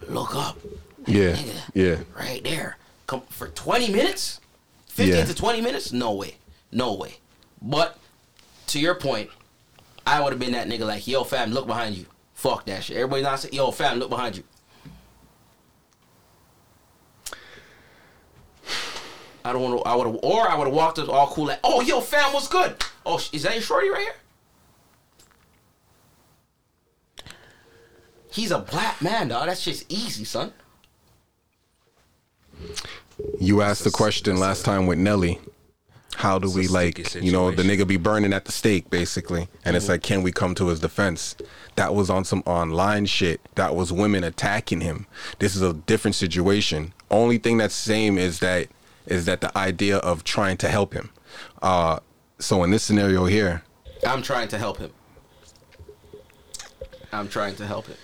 look 0.09 0.35
up. 0.35 0.59
Yeah, 1.07 1.33
Nigga, 1.33 1.61
yeah. 1.75 1.96
Right 2.18 2.42
there. 2.42 2.79
Come 3.07 3.22
for 3.31 3.49
20 3.49 3.90
minutes? 3.92 4.40
15 4.88 5.14
Yeah. 5.14 5.25
to 5.25 5.35
20 5.35 5.61
minutes? 5.61 5.92
No 5.92 6.12
way. 6.12 6.37
No 6.72 6.94
way. 6.94 7.18
But 7.62 7.99
to 8.68 8.81
your 8.81 8.94
point, 8.96 9.31
I 10.07 10.20
would 10.20 10.33
have 10.33 10.40
been 10.40 10.53
that 10.53 10.68
nigga 10.68 10.81
like, 10.87 11.07
yo, 11.07 11.22
fam, 11.25 11.53
look 11.53 11.66
behind 11.66 11.96
you. 11.96 12.07
Fuck 12.35 12.66
that 12.66 12.85
shit. 12.85 12.96
Everybody 12.96 13.22
not 13.22 13.40
saying, 13.40 13.55
yo, 13.55 13.70
fam, 13.70 13.99
look 13.99 14.11
behind 14.11 14.37
you. 14.37 14.42
I 19.44 19.53
don't 19.53 19.62
want 19.62 19.81
to. 19.85 19.88
I 19.88 19.94
would 19.94 20.07
have, 20.09 20.18
or 20.25 20.49
I 20.51 20.57
would 20.57 20.66
have 20.66 20.75
walked 20.75 20.99
up 20.99 21.09
all 21.09 21.29
cool 21.29 21.46
like, 21.46 21.61
"Oh, 21.62 21.81
yo, 21.81 22.01
fam, 22.01 22.33
what's 22.33 22.49
good? 22.49 22.75
Oh, 23.05 23.16
is 23.33 23.44
that 23.44 23.53
your 23.53 23.62
shorty 23.62 23.88
right 23.88 24.03
here?" 24.03 24.14
He's 28.37 28.51
a 28.51 28.59
black 28.59 29.01
man, 29.01 29.29
dog. 29.29 29.46
That's 29.46 29.64
just 29.64 29.90
easy, 29.90 30.25
son. 30.25 30.53
You 33.40 33.62
asked 33.62 33.83
the 33.83 33.90
question 33.90 34.37
last 34.37 34.62
time 34.62 34.87
with 34.87 34.99
Nelly. 34.99 35.40
How 36.16 36.38
do 36.38 36.46
It's 36.46 36.55
we 36.55 36.68
like, 36.68 37.14
you 37.14 37.33
know, 37.33 37.51
the 37.51 37.62
nigga 37.62 37.88
be 37.88 37.96
burning 37.96 38.35
at 38.35 38.44
the 38.44 38.53
stake 38.53 38.90
basically, 38.90 39.49
and 39.64 39.75
it's 39.75 39.88
like, 39.88 40.03
can 40.03 40.22
we 40.22 40.33
come 40.33 40.55
to 40.57 40.68
his 40.68 40.81
defense? 40.81 41.35
That 41.77 41.94
was 41.94 42.11
on 42.11 42.27
some 42.27 42.42
online 42.44 43.07
shit. 43.07 43.40
That 43.55 43.75
was 43.75 43.90
women 43.90 44.22
attacking 44.22 44.83
him. 44.83 45.07
This 45.38 45.57
is 45.57 45.62
a 45.62 45.72
different 45.72 46.14
situation. 46.14 46.92
Only 47.11 47.38
thing 47.38 47.57
that's 47.57 47.75
same 47.75 48.18
is 48.18 48.40
that 48.40 48.68
is 49.07 49.25
that 49.25 49.40
the 49.40 49.57
idea 49.57 49.96
of 49.96 50.25
trying 50.25 50.59
to 50.59 50.68
help 50.68 50.92
him. 50.92 51.09
Uh, 51.62 52.01
so 52.38 52.62
in 52.64 52.70
this 52.70 52.83
scenario 52.83 53.25
here, 53.25 53.62
I'm 54.07 54.20
trying 54.20 54.49
to 54.49 54.59
help 54.59 54.77
him. 54.77 54.92
I'm 57.12 57.29
trying 57.29 57.55
to 57.57 57.66
help 57.66 57.87
him. 57.87 57.96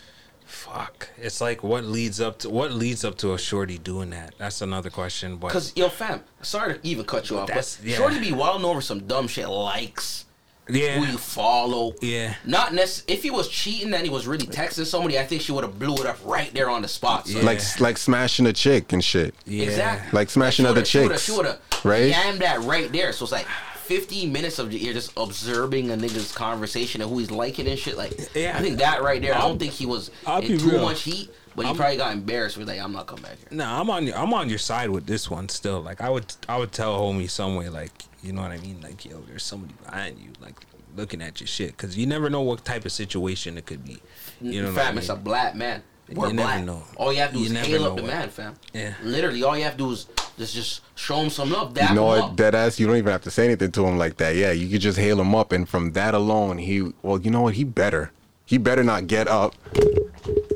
Fuck. 0.73 1.09
It's 1.19 1.41
like 1.41 1.63
what 1.63 1.85
leads 1.85 2.21
up 2.21 2.39
to 2.41 2.51
what 2.51 2.73
leads 2.73 3.05
up 3.05 3.17
to 3.19 3.35
a 3.35 3.39
shorty 3.39 3.79
doing 3.79 4.11
that. 4.11 4.35
That's 4.39 4.61
another 4.63 4.91
question. 4.91 5.37
But 5.37 5.53
Cause 5.53 5.73
yo, 5.77 5.89
fam, 5.89 6.23
sorry 6.43 6.75
to 6.75 6.81
even 6.87 7.05
cut 7.05 7.31
you 7.31 7.39
off, 7.39 7.49
That's- 7.49 7.77
but 7.77 7.87
yeah. 7.87 7.97
Shorty 7.97 8.19
be 8.19 8.33
wilding 8.33 8.65
over 8.65 8.81
some 8.81 9.01
dumb 9.07 9.29
shit, 9.29 9.49
likes, 9.49 10.25
Yeah. 10.69 10.99
who 10.99 11.11
you 11.13 11.19
follow. 11.19 11.95
Yeah. 12.01 12.35
Not 12.45 12.69
necess- 12.73 13.05
If 13.09 13.23
he 13.23 13.31
was 13.31 13.49
cheating 13.49 13.93
and 13.95 14.03
he 14.05 14.11
was 14.11 14.27
really 14.27 14.47
texting 14.47 14.87
somebody, 14.87 15.19
I 15.19 15.25
think 15.25 15.43
she 15.43 15.53
would 15.53 15.65
have 15.65 15.79
blew 15.79 15.95
it 15.97 16.07
up 16.07 16.19
right 16.25 16.53
there 16.55 16.71
on 16.71 16.83
the 16.83 16.89
spot. 16.89 17.27
son. 17.29 17.39
Yeah. 17.39 17.43
like 17.45 17.81
like 17.81 17.99
smashing 17.99 18.47
a 18.47 18.53
chick 18.53 18.93
and 18.93 19.05
shit. 19.05 19.35
yeah. 19.45 19.65
Exactly. 19.65 20.11
Like 20.19 20.31
smashing 20.31 20.65
She 20.65 20.69
other 20.69 20.77
would've- 20.81 20.89
she 20.89 20.99
would've- 21.01 21.15
chicks, 21.15 21.25
She 21.25 21.33
would 21.33 21.47
have 21.47 21.59
right? 21.85 22.13
Yammed 22.13 22.39
that 22.39 22.61
right 22.63 22.91
there. 22.93 23.13
So 23.13 23.25
it's 23.25 23.33
like 23.33 23.47
15 23.83 24.33
minutes 24.33 24.59
of 24.59 24.73
you're 24.73 24.95
just 24.95 25.13
observing 25.17 25.91
a 25.91 25.97
nigga's 25.97 26.33
conversation 26.33 27.01
and 27.03 27.11
who 27.11 27.19
he's 27.19 27.31
liking 27.31 27.67
and 27.69 27.79
shit. 27.79 27.97
Like, 27.97 28.13
Yeah. 28.35 28.57
I 28.57 28.61
think 28.61 28.79
that 28.79 29.03
right 29.03 29.21
there. 29.21 29.35
I 29.35 29.41
don't 29.41 29.59
think 29.59 29.73
he 29.73 29.87
was 29.87 30.11
I'll 30.27 30.41
in 30.41 30.59
too 30.59 30.71
real. 30.71 30.83
much 30.83 31.03
heat, 31.03 31.31
but 31.57 31.67
he 31.67 31.75
probably 31.75 31.97
got 31.97 32.13
embarrassed. 32.13 32.57
Was 32.57 32.67
like, 32.69 32.81
I'm 32.81 32.93
not 32.93 33.07
coming 33.07 33.25
back 33.25 33.39
here. 33.39 33.49
No, 33.51 33.65
I'm 33.67 33.91
on 33.91 34.07
your 34.07 34.17
I'm 34.17 34.33
on 34.35 34.49
your 34.49 34.59
side 34.59 34.91
with 34.91 35.07
this 35.07 35.29
one 35.31 35.49
still. 35.49 35.81
Like 35.81 36.01
I 36.01 36.09
would 36.11 36.33
I 36.49 36.57
would 36.59 36.73
tell 36.73 36.99
homie 36.99 37.29
some 37.29 37.57
way 37.57 37.69
like 37.69 37.93
you 38.23 38.33
know 38.33 38.43
what 38.43 38.53
I 38.53 38.59
mean 38.59 38.81
like 38.81 39.05
yo 39.05 39.21
there's 39.29 39.43
somebody 39.43 39.75
behind 39.85 40.19
you 40.19 40.31
like 40.41 40.55
looking 40.97 41.21
at 41.23 41.41
your 41.41 41.47
shit 41.49 41.71
because 41.77 41.97
you 41.97 42.07
never 42.07 42.29
know 42.31 42.43
what 42.43 42.65
type 42.65 42.85
of 42.85 42.93
situation 42.93 43.57
it 43.59 43.67
could 43.67 43.85
be. 43.85 44.01
You 44.41 44.63
know 44.63 44.69
what 44.73 44.79
I 44.79 44.83
fam, 44.85 44.95
mean? 44.95 44.99
it's 44.99 45.09
a 45.09 45.17
black 45.17 45.55
man. 45.55 45.83
We're 46.17 46.29
You 46.29 46.35
never 46.35 46.49
black. 46.49 46.65
know. 46.65 46.83
All 46.97 47.13
you 47.13 47.19
have 47.21 47.31
to 47.31 47.35
do 47.35 47.41
You 47.41 47.47
is 47.47 47.53
never 47.53 47.67
hail 47.67 47.83
know 47.85 47.91
up 47.91 47.97
the 47.97 48.03
man, 48.03 48.29
fam. 48.31 48.55
Yeah. 48.73 48.95
Literally, 49.03 49.43
all 49.43 49.57
you 49.57 49.65
have 49.65 49.73
to 49.73 49.79
do 49.79 49.91
is 49.93 50.07
just 50.39 50.55
just 50.55 50.81
show 50.95 51.17
him 51.17 51.31
some 51.31 51.51
love. 51.51 51.75
Dap 51.75 51.91
You 51.91 51.97
know 51.97 52.05
what, 52.05 52.37
dead 52.37 52.55
ass. 52.55 52.79
You 52.81 52.87
don't 52.87 52.97
even 52.97 53.13
have 53.13 53.23
to 53.23 53.31
say 53.31 53.45
anything 53.45 53.71
to 53.73 53.87
him 53.87 53.99
like 53.99 54.17
that. 54.19 54.35
Yeah, 54.37 54.53
you 54.53 54.69
could 54.69 54.81
just 54.81 54.99
hail 54.99 55.21
him 55.21 55.35
up, 55.35 55.53
and 55.53 55.69
from 55.69 55.93
that 55.93 56.15
alone, 56.15 56.59
he. 56.59 56.93
Well, 57.03 57.21
you 57.21 57.31
know 57.31 57.43
what? 57.43 57.55
He 57.55 57.65
better. 57.65 58.11
He 58.45 58.59
better 58.59 58.83
not 58.85 59.07
get 59.07 59.29
up. 59.29 59.55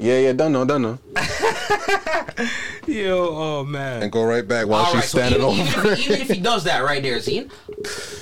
Yeah, 0.00 0.18
yeah, 0.18 0.32
don't 0.32 0.52
know, 0.52 0.64
don't 0.64 0.82
know. 0.82 0.98
Yo, 2.86 3.28
oh 3.30 3.64
man. 3.64 4.02
and 4.04 4.12
go 4.12 4.24
right 4.24 4.46
back 4.46 4.66
while 4.68 4.80
All 4.80 4.86
she's 4.86 4.94
right, 4.94 5.04
so 5.04 5.18
standing 5.18 5.40
even, 5.42 5.60
over. 5.60 5.80
even, 5.80 5.92
if, 5.92 6.06
even 6.06 6.20
if 6.20 6.28
he 6.30 6.40
does 6.40 6.64
that 6.64 6.84
right 6.84 7.02
there, 7.02 7.16
Zine, 7.18 7.50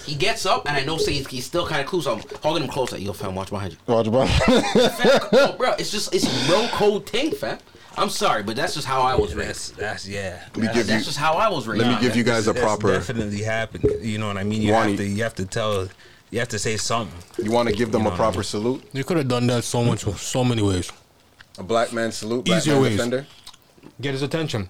he 0.06 0.14
gets 0.14 0.46
up, 0.46 0.66
and 0.66 0.76
I 0.76 0.84
know 0.84 0.96
say 0.96 1.12
he's, 1.12 1.26
he's 1.26 1.44
still 1.44 1.66
kind 1.66 1.80
of 1.82 1.86
cool, 1.86 2.00
so 2.00 2.14
I'm 2.14 2.22
holding 2.42 2.62
him 2.64 2.70
close. 2.70 2.90
Like, 2.92 3.02
yo, 3.02 3.12
fam, 3.12 3.34
watch 3.34 3.50
behind 3.50 3.72
you. 3.72 3.78
Watch, 3.86 4.10
bro. 4.10 4.26
Fam, 4.26 5.56
bro, 5.58 5.72
it's 5.78 5.90
just 5.90 6.14
it's 6.14 6.46
bro 6.48 6.66
code 6.72 7.06
thing, 7.08 7.32
fam. 7.32 7.58
I'm 7.96 8.08
sorry, 8.08 8.42
but 8.42 8.56
that's 8.56 8.74
just 8.74 8.86
how 8.86 9.02
I 9.02 9.14
was 9.16 9.34
raised. 9.34 9.76
that's 9.76 10.08
yeah. 10.08 10.40
Let 10.46 10.56
me 10.56 10.62
That's- 10.62 10.76
give 10.76 10.86
That's 10.88 11.00
you. 11.00 11.04
just 11.06 11.18
how 11.18 11.34
I 11.34 11.48
was 11.48 11.66
raised. 11.68 11.84
Let 11.84 11.94
me 12.00 12.06
give 12.06 12.16
you 12.16 12.24
guys 12.24 12.48
a 12.48 12.52
that's 12.52 12.64
proper. 12.64 12.92
definitely 12.92 13.42
happened. 13.42 13.84
You 14.00 14.18
know 14.18 14.26
what 14.28 14.36
I 14.38 14.44
mean? 14.44 14.62
You 14.62 14.72
Wani. 14.72 14.92
have 14.92 14.98
to 14.98 15.06
you 15.06 15.22
have 15.22 15.34
to 15.36 15.46
tell 15.46 15.88
you 16.30 16.38
have 16.40 16.48
to 16.48 16.58
say 16.58 16.76
something. 16.76 17.16
You 17.44 17.52
want 17.52 17.68
to 17.68 17.74
give 17.74 17.92
them 17.92 18.00
You 18.02 18.04
know 18.04 18.08
a 18.08 18.12
what 18.12 18.20
I 18.20 18.24
proper 18.24 18.38
mean? 18.38 18.44
salute? 18.44 18.84
You 18.92 19.04
could 19.04 19.18
have 19.18 19.28
done 19.28 19.46
that 19.48 19.62
so 19.62 19.84
much, 19.84 20.00
so 20.02 20.42
many 20.42 20.62
ways. 20.62 20.90
A 21.58 21.62
black 21.62 21.92
man 21.92 22.10
salute. 22.12 22.44
Black 22.44 22.58
Easier 22.58 22.74
man 22.74 22.82
ways. 22.82 22.92
defender. 22.96 23.26
Get 24.00 24.12
his 24.12 24.22
attention. 24.22 24.68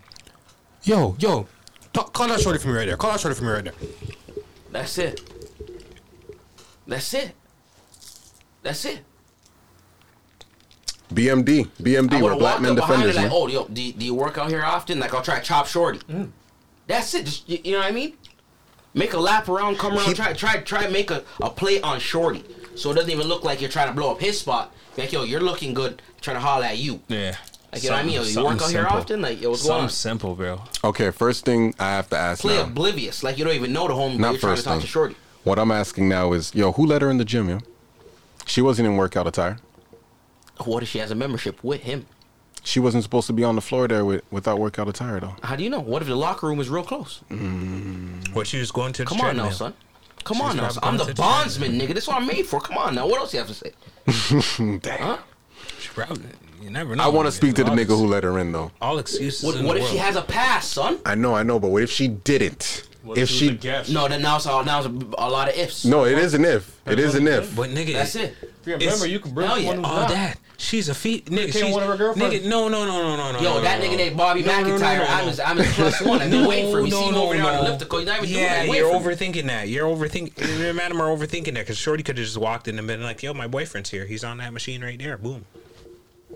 Yo, 0.83 1.17
yo, 1.19 1.47
talk, 1.93 2.13
call 2.13 2.29
that 2.29 2.41
shorty 2.41 2.59
for 2.59 2.69
me 2.69 2.75
right 2.75 2.87
there. 2.87 2.97
Call 2.97 3.13
that 3.13 3.21
shorty 3.21 3.37
for 3.37 3.45
me 3.45 3.51
right 3.51 3.65
there. 3.65 3.73
That's 4.71 4.99
it. 4.99 5.21
That's 6.87 7.15
it. 7.15 7.33
That's 8.63 8.85
it. 8.85 9.01
BMD, 11.13 11.69
BMD, 11.81 12.15
I 12.15 12.23
we're 12.23 12.31
would 12.31 12.39
black 12.39 12.55
walk 12.55 12.63
men 12.63 12.71
up 12.73 12.77
behind 12.77 13.03
her 13.03 13.09
defenders. 13.09 13.17
like, 13.17 13.25
man. 13.27 13.33
oh, 13.33 13.47
yo, 13.47 13.67
do, 13.69 13.83
you- 13.83 13.93
do 13.93 14.05
you 14.05 14.15
work 14.15 14.37
out 14.39 14.51
here 14.51 14.63
often? 14.65 14.99
Like, 14.99 15.15
I'll 15.15 15.23
try 15.23 15.39
to 15.39 15.45
chop 15.45 15.67
shorty. 15.67 15.99
Mm. 16.01 16.31
That's 16.87 17.15
it. 17.15 17.27
Just, 17.27 17.49
you, 17.49 17.59
you 17.65 17.73
know 17.73 17.79
what 17.79 17.87
I 17.89 17.93
mean? 17.93 18.15
Make 18.95 19.13
a 19.13 19.19
lap 19.19 19.49
around, 19.49 19.79
come 19.79 19.95
around, 19.97 20.15
try, 20.15 20.33
try, 20.35 20.59
try, 20.59 20.89
make 20.89 21.11
a, 21.11 21.25
a 21.43 21.51
play 21.51 21.81
on 21.81 21.99
shorty, 21.99 22.45
so 22.77 22.91
it 22.91 22.95
doesn't 22.95 23.11
even 23.11 23.27
look 23.27 23.43
like 23.43 23.61
you're 23.61 23.71
trying 23.71 23.89
to 23.89 23.95
blow 23.95 24.13
up 24.13 24.21
his 24.21 24.39
spot. 24.39 24.73
Be 24.97 25.03
Like, 25.03 25.13
yo, 25.13 25.25
you're 25.25 25.41
looking 25.41 25.75
good, 25.75 26.03
trying 26.21 26.37
to 26.37 26.41
holler 26.41 26.65
at 26.67 26.79
you. 26.79 27.01
Yeah. 27.09 27.37
Like, 27.73 27.83
you 27.83 27.91
know 27.91 27.97
what 27.97 28.03
I 28.03 28.07
mean? 28.07 28.15
Yo, 28.15 28.23
you 28.23 28.27
Something 28.29 28.53
work 28.53 28.63
out 28.63 28.71
here 28.71 28.81
simple. 28.83 28.97
often? 28.99 29.23
Like, 29.23 29.41
yo, 29.43 29.51
what's 29.51 29.63
Something 29.63 29.75
going 29.77 29.83
on? 29.85 29.91
simple, 29.91 30.35
bro. 30.37 30.63
Okay, 30.85 31.11
first 31.11 31.45
thing 31.45 31.75
I 31.79 31.91
have 31.91 32.09
to 32.11 32.17
ask 32.17 32.41
Play 32.43 32.57
now. 32.57 32.65
oblivious, 32.65 33.23
like 33.25 33.37
you 33.37 33.45
don't 33.45 33.55
even 33.55 33.73
know 33.73 33.89
the 33.89 33.95
home, 33.95 34.13
but 34.13 34.21
Not 34.21 34.31
you're 34.33 34.41
trying 34.41 34.53
to 34.53 34.57
first 34.57 34.65
talk 34.65 34.73
thing. 34.75 34.81
to 34.83 34.87
shorty. 34.87 35.17
What 35.43 35.59
I'm 35.59 35.73
asking 35.73 36.09
now 36.09 36.33
is, 36.33 36.55
yo, 36.55 36.73
who 36.73 36.87
let 36.87 37.03
her 37.03 37.11
in 37.11 37.19
the 37.19 37.25
gym, 37.25 37.49
yo? 37.49 37.59
She 38.47 38.63
wasn't 38.63 38.87
in 38.87 38.97
workout 38.97 39.27
attire. 39.27 39.59
What 40.65 40.83
if 40.85 40.89
she 40.91 40.99
has 40.99 41.11
a 41.11 41.15
membership 41.17 41.65
with 41.65 41.81
him? 41.83 42.07
She 42.63 42.79
wasn't 42.81 43.03
supposed 43.03 43.27
to 43.27 43.33
be 43.33 43.43
on 43.45 43.57
the 43.57 43.61
floor 43.61 43.89
there 43.89 44.05
with, 44.05 44.23
without 44.31 44.59
workout 44.59 44.89
attire, 44.89 45.19
though. 45.21 45.35
How 45.43 45.57
do 45.57 45.65
you 45.65 45.69
know? 45.71 45.81
What 45.81 46.01
if 46.01 46.09
the 46.09 46.15
locker 46.15 46.47
room 46.47 46.61
is 46.61 46.71
real 46.71 46.85
close? 46.85 47.21
Mm. 47.31 48.33
What 48.35 48.47
she 48.47 48.59
was 48.59 48.71
going 48.71 48.93
to 48.95 49.03
the 49.03 49.09
Come 49.09 49.21
on 49.21 49.37
now, 49.37 49.43
treadmill. 49.49 49.53
son. 49.53 49.75
Come 50.23 50.37
She's 50.37 50.45
on 50.47 50.57
now. 50.57 50.63
probably 50.63 50.75
son. 50.75 50.85
I'm 50.85 50.97
going 50.97 51.07
the 51.09 51.13
to 51.13 51.17
the 51.17 51.23
bondsman, 51.23 51.73
nigga. 51.79 51.89
This 51.95 52.05
is 52.05 52.09
what 52.09 52.17
I'm 52.19 52.27
made 52.27 52.47
for. 52.47 52.61
Come 52.61 52.79
on 52.79 52.95
now. 52.95 53.07
What 53.07 53.19
else 53.21 53.33
you 53.35 53.41
have 53.41 53.49
to 53.49 53.55
say? 53.55 53.73
Damn. 54.83 54.99
Huh? 55.01 55.19
She 55.79 55.89
probably, 55.91 56.25
you 56.61 56.71
never 56.71 56.95
know. 56.97 57.05
I 57.05 57.09
want 57.09 57.27
to 57.27 57.33
speak 57.33 57.55
to 57.57 57.65
the 57.65 57.71
All 57.71 57.77
nigga 57.77 57.83
ex- 57.83 57.91
who 57.91 58.07
let 58.07 58.25
her 58.25 58.39
in, 58.39 58.53
though. 58.53 58.71
All 58.81 58.99
excuses. 58.99 59.43
What, 59.43 59.57
in 59.57 59.67
what 59.67 59.75
the 59.77 59.83
if 59.83 59.91
she 59.91 59.97
has 59.97 60.17
a 60.17 60.23
pass, 60.23 60.67
son? 60.69 60.99
I 61.07 61.15
know, 61.15 61.35
I 61.35 61.43
know, 61.43 61.59
but 61.59 61.71
what 61.71 61.83
if 61.83 61.91
she 61.91 62.09
didn't? 62.09 62.89
What 63.05 63.19
if 63.19 63.29
she 63.29 63.35
she, 63.39 63.47
was 63.49 63.55
a 63.57 63.59
guest? 63.59 63.91
No, 63.93 64.09
then 64.09 64.23
now 64.23 64.37
it's 64.37 64.47
all 64.47 64.65
now 64.65 64.79
it's 64.79 64.87
a, 64.89 64.91
a 65.19 65.29
lot 65.29 65.49
of 65.49 65.55
ifs. 65.57 65.85
no, 65.85 66.05
it 66.05 66.17
is 66.19 66.33
an 66.35 66.45
if. 66.45 66.81
It 66.87 66.99
is 66.99 67.15
an 67.15 67.29
if. 67.29 67.55
But 67.55 67.71
nigga, 67.71 67.93
That's 67.93 68.15
it. 68.17 68.35
Yeah, 68.65 68.77
It's- 68.77 68.83
remember, 68.93 69.07
you 69.07 69.21
can 69.21 69.33
bring 69.35 69.47
hell 69.47 69.59
yeah. 69.59 69.69
one 69.69 69.77
who's 69.79 69.87
Oh, 69.87 69.95
not. 69.97 70.09
that 70.09 70.39
she's 70.57 70.89
a 70.89 70.95
feet 70.95 71.27
nigga. 71.27 71.47
Became 71.47 71.67
She's 71.67 71.75
one 71.75 71.83
of 71.83 71.89
her 71.91 71.97
girlfriends. 71.99 72.35
Nigga, 72.35 72.49
no, 72.49 72.69
no, 72.69 72.87
no, 72.87 73.03
no, 73.03 73.17
no, 73.17 73.33
no. 73.33 73.39
Yo, 73.41 73.55
no, 73.57 73.61
that 73.61 73.79
no, 73.81 73.85
nigga 73.85 73.91
no. 73.91 73.97
named 73.99 74.17
Bobby 74.17 74.43
No, 74.43 74.59
no, 74.63 74.69
no, 74.69 74.75
McIntyre. 74.77 74.99
no, 74.99 75.05
no. 75.05 75.11
I'm 75.11 75.27
his, 75.27 75.41
I'm 75.41 75.57
his 75.59 75.73
plus 75.75 76.01
one. 76.01 76.23
I've 76.23 76.31
been 76.31 76.47
waiting 76.49 76.71
for 76.73 76.79
him. 76.79 76.87
You 76.87 76.93
see 76.93 77.03
him 77.09 77.15
over 77.17 77.35
there 77.35 77.45
on 77.45 77.53
the 77.57 77.61
no. 77.63 77.67
elliptical. 77.69 77.99
He's 77.99 78.07
not 78.09 78.23
even 78.23 78.31
Yeah, 78.31 78.63
doing 78.65 78.75
it. 78.75 78.77
you're 78.79 78.91
Wait 78.91 79.03
for 79.03 79.09
me. 79.11 79.15
overthinking 79.17 79.47
that. 79.49 79.69
You're 79.69 79.87
overthinking. 79.87 80.59
Me 80.61 80.69
and 80.69 80.77
Madam 80.77 81.01
are 81.03 81.09
overthinking 81.15 81.45
that 81.45 81.55
because 81.55 81.77
Shorty 81.77 82.03
could 82.03 82.17
have 82.17 82.25
just 82.25 82.39
walked 82.39 82.69
in 82.69 82.79
and 82.79 82.87
been 82.89 83.03
like, 83.03 83.23
"Yo, 83.23 83.35
my 83.35 83.47
boyfriend's 83.47 83.91
here. 83.91 84.07
He's 84.07 84.25
on 84.25 84.39
that 84.39 84.53
machine 84.55 84.83
right 84.83 84.99
there. 84.99 85.19
Boom. 85.19 85.45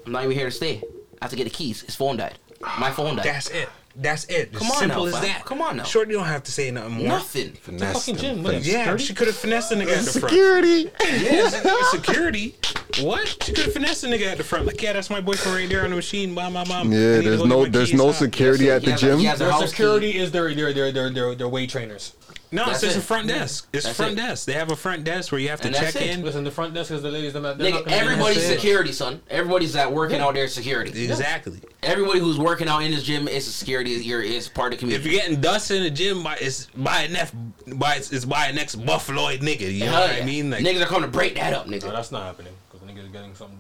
I'm 0.05 0.13
not 0.13 0.25
even 0.25 0.37
here 0.37 0.47
to 0.47 0.51
stay. 0.51 0.83
I 1.21 1.25
have 1.25 1.31
to 1.31 1.37
get 1.37 1.45
the 1.45 1.51
keys. 1.51 1.81
His 1.81 1.95
phone 1.97 2.17
died. 2.19 2.39
My 2.79 2.91
phone 2.91 3.17
died. 3.17 3.25
That's 3.25 3.49
it. 3.49 3.69
That's 3.97 4.25
it. 4.27 4.53
Come 4.53 4.69
As 4.69 4.73
on 4.75 4.79
simple 4.79 5.07
now, 5.07 5.17
as 5.17 5.21
that. 5.23 5.45
Come 5.45 5.61
on 5.61 5.77
now. 5.79 5.83
Shorty 5.83 6.13
don't 6.13 6.25
have 6.25 6.45
to 6.45 6.53
say 6.53 6.71
nothing 6.71 6.93
more. 6.93 7.09
Nothing. 7.09 7.53
Finesse 7.53 7.93
fucking 8.07 8.17
gym, 8.17 8.43
what 8.45 8.55
is? 8.55 8.67
Yeah, 8.69 8.79
Security? 8.97 9.05
she 9.05 9.15
could 9.15 9.27
have 9.27 9.37
finessed 9.37 9.71
the 9.71 9.75
nigga 9.77 9.97
at 9.99 10.05
the 10.05 10.21
front. 10.21 10.31
Security. 10.31 10.91
Yeah, 11.05 11.83
security. 11.91 12.55
What? 13.01 13.27
She 13.43 13.53
could 13.53 13.65
have 13.65 13.73
finessed 13.73 14.03
the 14.03 14.09
nigga 14.09 14.27
at 14.27 14.39
the 14.39 14.45
front. 14.45 14.67
Like, 14.67 14.81
yeah, 14.81 14.93
that's 14.93 15.11
my 15.11 15.21
boyfriend 15.21 15.57
right 15.59 15.69
there 15.69 15.83
on 15.85 15.91
the 15.91 15.97
machine. 15.97 16.33
Blah 16.35 16.51
blah 16.51 16.65
blah. 16.65 16.77
I 16.81 16.83
Yeah, 16.83 16.89
need 16.89 16.95
to 17.25 17.31
there's 17.31 17.45
no 17.45 17.67
there's 17.67 17.91
keys, 17.91 17.99
no 17.99 18.07
huh? 18.07 18.13
security 18.13 18.71
at 18.71 18.85
the 18.85 18.93
gym. 18.93 19.19
he 19.19 19.25
has 19.25 19.41
a 19.41 19.45
Their 19.45 19.67
security 19.67 20.13
key. 20.13 20.19
is 20.19 20.31
their 20.31 20.55
their 20.55 20.73
their 20.73 20.93
their 20.93 21.11
their, 21.11 21.35
their 21.35 21.49
weight 21.49 21.71
trainers. 21.71 22.13
No, 22.51 22.65
That's 22.67 22.83
it's 22.83 22.95
just 22.95 22.97
it. 22.97 23.01
a 23.01 23.07
front 23.07 23.29
desk. 23.29 23.69
It's 23.73 23.85
That's 23.85 23.97
front 23.97 24.13
it. 24.13 24.17
desk. 24.17 24.47
They 24.47 24.55
have 24.55 24.71
a 24.71 24.77
front 24.77 25.05
desk 25.05 25.33
where 25.33 25.41
you 25.41 25.51
have 25.51 25.61
to 25.61 25.67
And 25.67 25.75
that's 25.75 25.93
check 25.93 26.03
it. 26.03 26.11
in. 26.19 26.23
Listen, 26.25 26.45
the 26.45 26.51
front 26.51 26.73
desk 26.73 26.91
is 26.91 27.03
the 27.03 27.11
ladies. 27.11 27.35
They're 27.35 27.43
not, 27.43 27.59
they're 27.59 27.71
Nigga, 27.73 27.85
gonna 27.85 27.97
everybody's 27.97 28.47
security, 28.47 28.93
son. 28.93 29.21
Everybody's 29.29 29.75
that 29.75 29.93
working 29.93 30.21
out 30.21 30.35
there 30.35 30.45
is 30.45 30.55
security. 30.55 31.05
Exactly. 31.05 31.61
Everybody 31.83 32.21
who's 32.21 32.39
working 32.39 32.67
out 32.69 32.83
in 32.83 32.91
this 32.91 33.03
gym 33.05 33.29
is 33.29 33.47
a 33.47 33.51
security. 33.53 33.91
You're 33.91 34.23
is 34.23 34.49
part 34.49 34.73
of 34.73 34.79
the 34.79 34.81
community. 34.81 35.09
If 35.09 35.13
you're 35.13 35.21
getting 35.23 35.41
dust 35.41 35.71
in 35.71 35.83
the 35.83 35.91
gym, 35.91 36.23
by 36.23 36.37
it's 36.41 36.67
by 36.75 37.03
a 37.03 37.09
next 37.09 37.35
by 37.77 37.97
it's, 37.97 38.13
it's 38.13 38.25
by 38.25 38.47
a 38.47 38.53
next 38.53 38.77
buffaloid 38.77 39.41
nigga. 39.41 39.73
You 39.73 39.81
know 39.87 39.93
Hell 39.93 40.01
what 40.09 40.17
yeah. 40.17 40.23
I 40.23 40.27
mean? 40.27 40.51
Like, 40.51 40.65
niggas 40.65 40.83
are 40.83 40.87
coming 40.87 41.03
to 41.03 41.09
break 41.09 41.35
that 41.37 41.53
up, 41.53 41.67
No, 41.67 41.79
that's 41.79 42.11
not 42.11 42.23
happening 42.25 42.53
because 42.73 42.87
the 42.87 42.93
niggas 42.93 43.13
getting 43.13 43.35
something. 43.35 43.59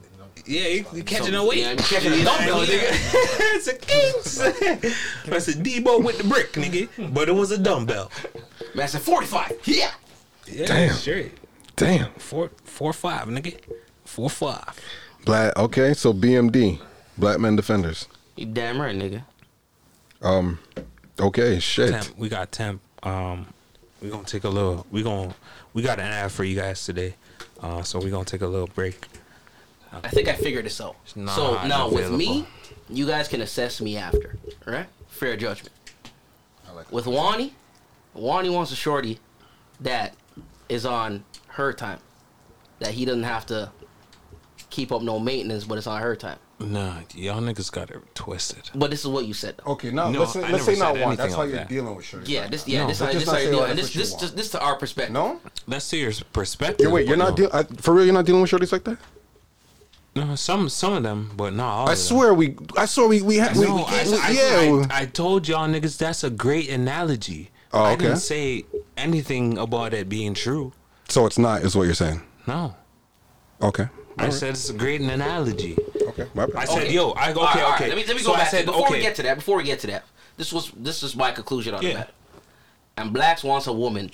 You 0.48 0.60
know. 0.60 0.66
yeah, 0.66 0.68
you, 0.68 0.84
you 0.94 1.04
catching 1.04 1.32
So- 1.34 1.44
a 1.44 1.48
weight. 1.48 1.58
yeah, 1.58 1.70
you 1.72 1.76
catching 1.76 2.12
a 2.12 2.16
You 2.16 2.24
know 2.24 2.30
what 2.32 2.40
I 2.40 2.46
dumbbell, 2.46 2.66
mean? 2.66 2.78
nigga. 2.80 3.56
it's 3.56 3.66
a 3.68 3.74
kings. 3.74 4.94
That's 5.26 5.48
a 5.48 5.52
Deebo 5.52 6.02
with 6.04 6.18
the 6.18 6.24
brick, 6.24 6.52
nigga. 6.52 6.88
But 7.14 7.28
it 7.28 7.32
was 7.32 7.50
a 7.50 7.58
dumbbell. 7.58 8.10
Man, 8.74 8.84
I 8.84 8.86
said 8.86 9.02
45. 9.02 9.58
Yeah. 9.64 9.90
Yeah, 10.46 10.66
Damn. 10.66 10.94
Straight. 10.94 11.32
Damn. 11.76 12.10
Four 12.14 12.50
four 12.64 12.92
five, 12.92 13.28
nigga. 13.28 13.58
Four 14.04 14.30
five. 14.30 14.80
Black. 15.24 15.56
Okay, 15.58 15.92
so 15.94 16.12
BMD, 16.14 16.80
Black 17.18 17.38
Men 17.38 17.54
Defenders. 17.54 18.06
You 18.36 18.46
damn 18.46 18.80
right, 18.80 18.96
nigga. 18.96 19.24
Um. 20.22 20.58
Okay. 21.20 21.58
Shit. 21.60 21.90
Temp, 21.90 22.18
we 22.18 22.28
got 22.28 22.50
temp. 22.50 22.80
Um, 23.02 23.46
we 24.00 24.08
gonna 24.08 24.24
take 24.24 24.44
a 24.44 24.48
little. 24.48 24.86
We 24.90 25.02
gonna 25.02 25.34
we 25.74 25.82
got 25.82 25.98
an 26.00 26.06
ad 26.06 26.32
for 26.32 26.44
you 26.44 26.56
guys 26.56 26.84
today. 26.84 27.14
Uh, 27.60 27.82
so 27.82 27.98
we 28.00 28.10
gonna 28.10 28.24
take 28.24 28.40
a 28.42 28.46
little 28.46 28.68
break. 28.68 29.06
I 29.92 30.08
think 30.08 30.28
I 30.28 30.34
figured 30.34 30.64
this 30.66 30.80
out. 30.80 30.96
Not 31.16 31.34
so 31.34 31.66
now 31.66 31.88
with 31.90 32.10
me, 32.10 32.46
you 32.88 33.06
guys 33.06 33.28
can 33.28 33.40
assess 33.40 33.80
me 33.80 33.96
after, 33.96 34.36
right? 34.66 34.86
Fair 35.08 35.36
judgment. 35.36 35.72
With 36.90 37.06
Wani, 37.06 37.54
Wani 38.14 38.50
wants 38.50 38.70
a 38.72 38.76
shorty 38.76 39.18
that 39.80 40.14
is 40.68 40.86
on 40.86 41.24
her 41.48 41.72
time, 41.72 41.98
that 42.78 42.92
he 42.92 43.04
doesn't 43.04 43.24
have 43.24 43.46
to 43.46 43.70
keep 44.70 44.92
up 44.92 45.02
no 45.02 45.18
maintenance, 45.18 45.64
but 45.64 45.78
it's 45.78 45.86
on 45.86 46.00
her 46.00 46.14
time. 46.14 46.38
Nah, 46.60 47.00
y'all 47.14 47.40
niggas 47.40 47.70
got 47.70 47.90
it 47.90 48.00
twisted. 48.14 48.70
But 48.74 48.90
this 48.90 49.00
is 49.00 49.06
what 49.06 49.26
you 49.26 49.32
said. 49.32 49.54
Though. 49.58 49.72
Okay. 49.72 49.92
Now 49.92 50.10
No, 50.10 50.20
let's 50.20 50.32
say, 50.32 50.42
I 50.42 50.50
let's 50.50 50.64
say 50.64 50.76
not 50.76 50.94
said 50.94 51.04
one. 51.06 51.16
That's 51.16 51.34
how 51.34 51.42
you're 51.42 51.52
that. 51.52 51.68
dealing 51.68 51.94
with 51.94 52.04
shit. 52.04 52.28
Yeah, 52.28 52.48
this 52.48 52.66
yeah, 52.66 52.82
No, 52.82 52.88
this 52.88 52.98
but 52.98 53.06
how 53.06 53.12
just 53.12 53.26
this 53.26 53.26
not 53.26 53.32
how 53.34 53.38
say 53.38 53.50
you're 53.50 53.60
all 53.60 53.64
and 53.66 53.78
this 53.78 53.86
what 53.86 53.94
this 53.94 54.14
just 54.14 54.36
this 54.36 54.50
to 54.50 54.60
our 54.60 54.74
perspective. 54.76 55.12
No. 55.14 55.40
Let's 55.68 55.84
see 55.84 56.00
your 56.00 56.12
perspective. 56.32 56.86
Yeah, 56.88 56.92
wait. 56.92 57.06
You're 57.06 57.16
not 57.16 57.30
no. 57.30 57.36
deal- 57.36 57.50
uh, 57.52 57.62
for 57.80 57.94
real. 57.94 58.06
You're 58.06 58.14
not 58.14 58.26
dealing 58.26 58.42
with 58.42 58.50
shorties 58.50 58.72
like 58.72 58.82
that. 58.84 58.98
No, 60.26 60.34
some 60.34 60.68
some 60.68 60.94
of 60.94 61.02
them, 61.02 61.30
but 61.36 61.52
not 61.54 61.68
all. 61.72 61.88
I 61.88 61.92
of 61.92 61.98
swear 61.98 62.34
we. 62.34 62.56
I 62.76 62.86
swear 62.86 63.08
we. 63.08 63.22
We 63.22 63.36
had. 63.36 63.54
We, 63.56 63.62
Them. 63.64 63.76
No, 63.76 63.76
we, 63.76 63.82
I, 63.84 64.04
we- 64.04 64.18
I, 64.18 64.30
yeah. 64.30 64.86
I, 64.90 65.02
I 65.02 65.06
told 65.06 65.46
y'all 65.46 65.68
niggas 65.68 65.96
that's 65.98 66.24
a 66.24 66.30
great 66.30 66.68
analogy. 66.70 67.50
Oh, 67.72 67.82
I 67.82 67.92
okay. 67.92 68.04
didn't 68.04 68.18
say 68.18 68.64
anything 68.96 69.58
about 69.58 69.92
it 69.94 70.08
being 70.08 70.34
true. 70.34 70.72
so 71.08 71.26
it's 71.26 71.38
not, 71.38 71.62
is 71.62 71.76
what 71.76 71.84
you're 71.84 71.94
saying. 71.94 72.22
No, 72.46 72.74
Okay. 73.60 73.88
I 74.20 74.30
said 74.30 74.50
it's 74.50 74.70
a 74.70 74.72
great 74.72 75.00
analogy. 75.02 75.76
Okay. 76.08 76.26
My 76.34 76.46
bad. 76.46 76.56
I 76.56 76.64
said, 76.64 76.78
Okay. 76.84 76.92
yo, 76.94 77.10
I 77.10 77.30
okay, 77.30 77.38
All 77.40 77.44
right, 77.46 77.56
all 77.62 77.70
right. 77.70 77.74
okay. 77.82 77.88
Let 77.88 77.96
me 77.96 78.04
let 78.06 78.16
me 78.16 78.22
So 78.22 78.30
go 78.30 78.34
I 78.34 78.38
back. 78.38 78.48
said, 78.48 78.64
before 78.66 78.86
okay. 78.86 78.94
we 78.94 79.00
get 79.02 79.14
to 79.16 79.22
that, 79.22 79.36
before 79.36 79.58
we 79.58 79.62
get 79.64 79.78
to 79.80 79.86
that, 79.88 80.04
this 80.36 80.52
was 80.52 80.72
this 80.76 81.02
is 81.04 81.14
my 81.14 81.30
conclusion 81.30 81.74
on 81.74 81.82
the 81.82 81.88
Yeah. 81.88 81.94
matter. 81.98 82.12
And 82.96 83.12
Blacks 83.12 83.44
wants 83.44 83.66
a 83.68 83.72
woman 83.72 84.10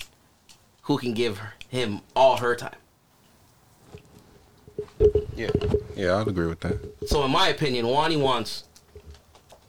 who 0.82 0.98
can 0.98 1.14
give 1.14 1.38
her, 1.38 1.54
him 1.68 2.00
all 2.14 2.36
her 2.38 2.54
time. 2.54 2.76
yeah. 5.36 5.48
Yeah, 5.96 6.16
I'd 6.16 6.28
agree 6.28 6.46
with 6.46 6.60
that. 6.60 7.08
So 7.08 7.24
in 7.24 7.30
my 7.30 7.48
opinion, 7.48 7.86
Wani 7.86 8.16
wants 8.16 8.64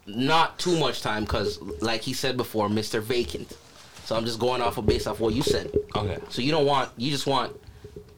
not 0.07 0.59
too 0.59 0.77
much 0.77 1.01
time 1.01 1.23
because, 1.23 1.61
like 1.81 2.01
he 2.01 2.13
said 2.13 2.37
before, 2.37 2.69
Mister 2.69 3.01
Vacant. 3.01 3.57
So 4.05 4.15
I'm 4.15 4.25
just 4.25 4.39
going 4.39 4.61
off 4.61 4.77
of 4.77 4.85
based 4.85 5.07
off 5.07 5.19
what 5.19 5.33
you 5.33 5.41
said. 5.41 5.71
Okay. 5.95 6.19
So 6.29 6.41
you 6.41 6.51
don't 6.51 6.65
want 6.65 6.91
you 6.97 7.11
just 7.11 7.25
want 7.25 7.59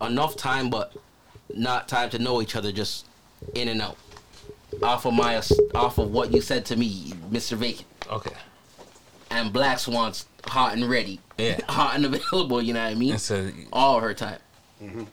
enough 0.01 0.35
time, 0.35 0.69
but 0.69 0.93
not 1.53 1.87
time 1.87 2.09
to 2.11 2.19
know 2.19 2.41
each 2.41 2.55
other, 2.55 2.71
just 2.71 3.05
in 3.55 3.67
and 3.69 3.81
out. 3.81 3.97
Off 4.83 5.05
of 5.05 5.13
my 5.13 5.41
off 5.73 5.97
of 5.97 6.11
what 6.11 6.33
you 6.33 6.41
said 6.41 6.65
to 6.65 6.75
me, 6.75 7.13
Mister 7.31 7.55
Vacant. 7.55 7.87
Okay. 8.11 8.35
And 9.31 9.51
Blacks 9.51 9.87
wants 9.87 10.25
hot 10.45 10.73
and 10.73 10.89
ready. 10.89 11.19
Yeah. 11.37 11.59
hot 11.69 11.95
and 11.95 12.05
available. 12.05 12.61
You 12.61 12.73
know 12.73 12.83
what 12.83 12.91
I 12.91 12.95
mean? 12.95 13.13
It's 13.13 13.31
a, 13.31 13.51
all 13.71 13.99
her 13.99 14.13
time. 14.13 14.39
Mm-hmm. 14.81 15.03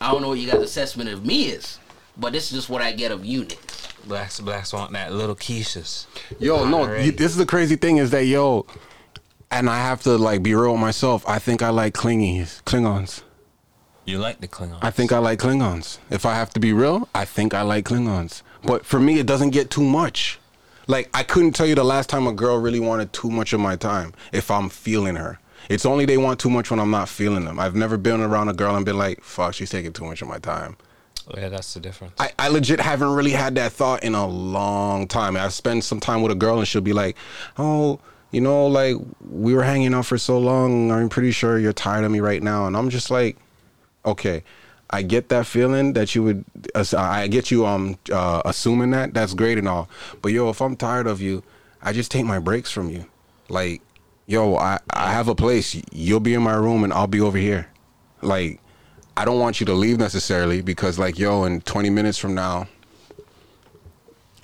I 0.00 0.10
don't 0.10 0.22
know 0.22 0.28
what 0.28 0.38
you 0.38 0.50
guys' 0.50 0.62
assessment 0.62 1.10
of 1.10 1.24
me 1.24 1.44
is, 1.46 1.78
but 2.16 2.32
this 2.32 2.44
is 2.44 2.50
just 2.52 2.68
what 2.68 2.82
I 2.82 2.92
get 2.92 3.12
of 3.12 3.24
you 3.24 3.44
niggas. 3.44 4.06
blacks 4.06 4.40
blacks 4.40 4.72
want 4.72 4.92
that 4.92 5.12
little 5.12 5.36
Keisha's. 5.36 6.06
Yo, 6.38 6.64
no, 6.68 6.80
Already. 6.82 7.06
you, 7.06 7.12
this 7.12 7.30
is 7.30 7.36
the 7.36 7.46
crazy 7.46 7.76
thing 7.76 7.96
is 7.98 8.10
that 8.10 8.24
yo, 8.24 8.66
and 9.50 9.68
I 9.68 9.78
have 9.78 10.02
to 10.02 10.16
like 10.16 10.42
be 10.42 10.54
real 10.54 10.72
with 10.72 10.80
myself. 10.80 11.26
I 11.28 11.38
think 11.38 11.62
I 11.62 11.70
like 11.70 11.94
Klingies, 11.94 12.62
Klingons. 12.64 13.22
You 14.06 14.18
like 14.18 14.40
the 14.40 14.48
Klingon? 14.48 14.78
I 14.82 14.90
think 14.90 15.12
I 15.12 15.18
like 15.18 15.38
Klingons. 15.38 15.98
If 16.10 16.26
I 16.26 16.34
have 16.34 16.50
to 16.50 16.60
be 16.60 16.74
real, 16.74 17.08
I 17.14 17.24
think 17.24 17.54
I 17.54 17.62
like 17.62 17.86
Klingons. 17.86 18.42
But 18.62 18.84
for 18.84 19.00
me, 19.00 19.18
it 19.18 19.26
doesn't 19.26 19.50
get 19.50 19.70
too 19.70 19.82
much. 19.82 20.38
Like 20.86 21.08
I 21.14 21.22
couldn't 21.22 21.52
tell 21.52 21.66
you 21.66 21.74
the 21.74 21.84
last 21.84 22.10
time 22.10 22.26
a 22.26 22.32
girl 22.32 22.58
really 22.58 22.80
wanted 22.80 23.12
too 23.14 23.30
much 23.30 23.54
of 23.54 23.60
my 23.60 23.76
time. 23.76 24.12
If 24.32 24.50
I'm 24.50 24.68
feeling 24.68 25.16
her, 25.16 25.38
it's 25.70 25.86
only 25.86 26.04
they 26.04 26.18
want 26.18 26.38
too 26.38 26.50
much 26.50 26.70
when 26.70 26.78
I'm 26.78 26.90
not 26.90 27.08
feeling 27.08 27.46
them. 27.46 27.58
I've 27.58 27.74
never 27.74 27.96
been 27.96 28.20
around 28.20 28.50
a 28.50 28.52
girl 28.52 28.76
and 28.76 28.84
been 28.84 28.98
like, 28.98 29.22
"Fuck, 29.22 29.54
she's 29.54 29.70
taking 29.70 29.94
too 29.94 30.04
much 30.04 30.20
of 30.20 30.28
my 30.28 30.38
time." 30.38 30.76
Yeah, 31.36 31.48
that's 31.48 31.74
the 31.74 31.80
difference. 31.80 32.14
I, 32.18 32.32
I 32.38 32.48
legit 32.48 32.80
haven't 32.80 33.10
really 33.14 33.30
had 33.30 33.54
that 33.54 33.72
thought 33.72 34.02
in 34.04 34.14
a 34.14 34.26
long 34.26 35.08
time. 35.08 35.36
I 35.36 35.48
spend 35.48 35.84
some 35.84 36.00
time 36.00 36.22
with 36.22 36.32
a 36.32 36.34
girl 36.34 36.58
and 36.58 36.68
she'll 36.68 36.80
be 36.82 36.92
like, 36.92 37.16
"Oh, 37.56 38.00
you 38.30 38.40
know, 38.40 38.66
like 38.66 38.96
we 39.30 39.54
were 39.54 39.62
hanging 39.62 39.94
out 39.94 40.06
for 40.06 40.18
so 40.18 40.38
long. 40.38 40.90
I'm 40.90 41.08
pretty 41.08 41.30
sure 41.30 41.58
you're 41.58 41.72
tired 41.72 42.04
of 42.04 42.10
me 42.10 42.20
right 42.20 42.42
now." 42.42 42.66
And 42.66 42.76
I'm 42.76 42.90
just 42.90 43.10
like, 43.10 43.36
"Okay, 44.04 44.44
I 44.90 45.02
get 45.02 45.28
that 45.30 45.46
feeling 45.46 45.94
that 45.94 46.14
you 46.14 46.22
would. 46.24 46.44
ass- 46.74 46.94
I 46.94 47.26
get 47.28 47.50
you 47.50 47.64
um 47.66 47.98
uh, 48.12 48.42
assuming 48.44 48.90
that. 48.90 49.14
That's 49.14 49.34
great 49.34 49.56
and 49.58 49.68
all. 49.68 49.88
But 50.20 50.32
yo, 50.32 50.50
if 50.50 50.60
I'm 50.60 50.76
tired 50.76 51.06
of 51.06 51.20
you, 51.20 51.42
I 51.82 51.92
just 51.92 52.10
take 52.10 52.24
my 52.26 52.38
breaks 52.38 52.70
from 52.70 52.90
you. 52.90 53.06
Like, 53.48 53.80
yo, 54.26 54.56
I 54.56 54.78
I 54.90 55.12
have 55.12 55.28
a 55.28 55.34
place. 55.34 55.80
You'll 55.92 56.20
be 56.20 56.34
in 56.34 56.42
my 56.42 56.54
room 56.54 56.84
and 56.84 56.92
I'll 56.92 57.06
be 57.06 57.20
over 57.20 57.38
here. 57.38 57.68
Like." 58.20 58.60
I 59.16 59.24
don't 59.24 59.38
want 59.38 59.60
you 59.60 59.66
to 59.66 59.74
leave 59.74 59.98
necessarily 59.98 60.60
because 60.60 60.98
like 60.98 61.18
yo 61.18 61.44
in 61.44 61.60
20 61.62 61.90
minutes 61.90 62.18
from 62.18 62.34
now 62.34 62.68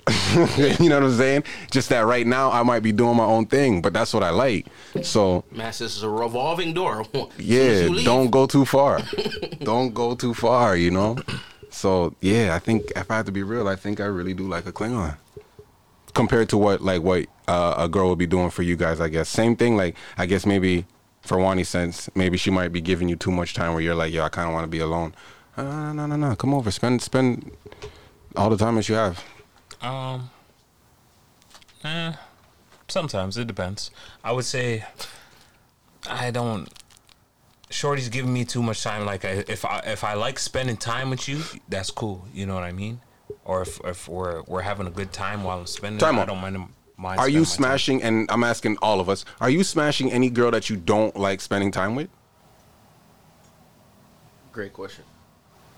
you 0.57 0.89
know 0.89 0.99
what 0.99 1.03
I'm 1.03 1.17
saying? 1.17 1.43
Just 1.69 1.89
that 1.89 2.01
right 2.05 2.25
now 2.25 2.51
I 2.51 2.63
might 2.63 2.81
be 2.81 2.91
doing 2.91 3.15
my 3.17 3.23
own 3.23 3.45
thing, 3.45 3.81
but 3.81 3.93
that's 3.93 4.13
what 4.13 4.23
I 4.23 4.31
like. 4.31 4.65
So 5.03 5.43
Man, 5.51 5.67
this 5.67 5.81
is 5.81 6.03
a 6.03 6.09
revolving 6.09 6.73
door. 6.73 7.01
As 7.13 7.19
soon 7.21 7.29
as 7.37 7.39
yeah, 7.39 8.03
don't 8.03 8.31
go 8.31 8.47
too 8.47 8.65
far. 8.65 8.99
don't 9.59 9.93
go 9.93 10.15
too 10.15 10.33
far, 10.33 10.75
you 10.75 10.91
know? 10.91 11.17
So 11.69 12.15
yeah, 12.19 12.55
I 12.55 12.59
think 12.59 12.91
if 12.95 13.11
I 13.11 13.17
have 13.17 13.25
to 13.27 13.31
be 13.31 13.43
real, 13.43 13.67
I 13.67 13.75
think 13.75 13.99
I 13.99 14.05
really 14.05 14.33
do 14.33 14.47
like 14.47 14.65
a 14.65 14.71
Klingon. 14.71 15.17
Compared 16.13 16.49
to 16.49 16.57
what 16.57 16.81
like 16.81 17.03
what 17.03 17.27
uh, 17.47 17.75
a 17.77 17.87
girl 17.87 18.09
would 18.09 18.19
be 18.19 18.27
doing 18.27 18.49
for 18.49 18.63
you 18.63 18.75
guys, 18.75 18.99
I 18.99 19.07
guess. 19.07 19.29
Same 19.29 19.55
thing, 19.55 19.77
like 19.77 19.95
I 20.17 20.25
guess 20.25 20.45
maybe 20.45 20.85
for 21.21 21.37
Wani's 21.37 21.69
sense, 21.69 22.09
maybe 22.15 22.37
she 22.37 22.49
might 22.49 22.69
be 22.69 22.81
giving 22.81 23.07
you 23.09 23.15
too 23.15 23.31
much 23.31 23.53
time 23.53 23.73
where 23.73 23.81
you're 23.81 23.95
like, 23.95 24.11
yo, 24.13 24.23
I 24.23 24.29
kinda 24.29 24.51
wanna 24.51 24.67
be 24.67 24.79
alone. 24.79 25.13
Uh, 25.57 25.63
no, 25.63 26.05
no, 26.05 26.15
no, 26.15 26.29
no. 26.29 26.35
Come 26.35 26.53
over. 26.53 26.71
Spend 26.71 27.01
spend 27.01 27.51
all 28.35 28.49
the 28.49 28.57
time 28.57 28.75
that 28.75 28.87
you 28.87 28.95
have. 28.95 29.23
Um, 29.81 30.29
eh, 31.83 32.13
sometimes 32.87 33.37
it 33.37 33.47
depends. 33.47 33.91
I 34.23 34.31
would 34.31 34.45
say 34.45 34.85
I 36.09 36.31
don't. 36.31 36.69
Shorty's 37.69 38.09
giving 38.09 38.33
me 38.33 38.45
too 38.45 38.61
much 38.61 38.83
time. 38.83 39.05
Like 39.05 39.25
I, 39.25 39.43
if 39.47 39.65
I 39.65 39.79
if 39.85 40.03
I 40.03 40.13
like 40.13 40.39
spending 40.39 40.77
time 40.77 41.09
with 41.09 41.27
you, 41.27 41.41
that's 41.69 41.91
cool. 41.91 42.25
You 42.33 42.45
know 42.45 42.55
what 42.55 42.63
I 42.63 42.71
mean? 42.71 43.01
Or 43.45 43.61
if 43.61 43.79
if 43.83 44.07
we're 44.07 44.43
we're 44.43 44.61
having 44.61 44.87
a 44.87 44.91
good 44.91 45.11
time 45.13 45.43
while 45.43 45.59
I'm 45.59 45.67
spending, 45.67 45.99
Time 45.99 46.17
it, 46.17 46.21
I 46.21 46.25
don't 46.25 46.41
mind. 46.41 46.67
Mind 47.01 47.19
Are 47.19 47.29
you 47.29 47.45
spending 47.45 47.45
time. 47.45 47.55
smashing? 47.55 48.03
And 48.03 48.31
I'm 48.31 48.43
asking 48.43 48.77
all 48.81 48.99
of 48.99 49.09
us: 49.09 49.25
Are 49.41 49.49
you 49.49 49.63
smashing 49.63 50.11
any 50.11 50.29
girl 50.29 50.51
that 50.51 50.69
you 50.69 50.75
don't 50.77 51.15
like 51.17 51.41
spending 51.41 51.71
time 51.71 51.95
with? 51.95 52.09
Great 54.51 54.73
question. 54.73 55.05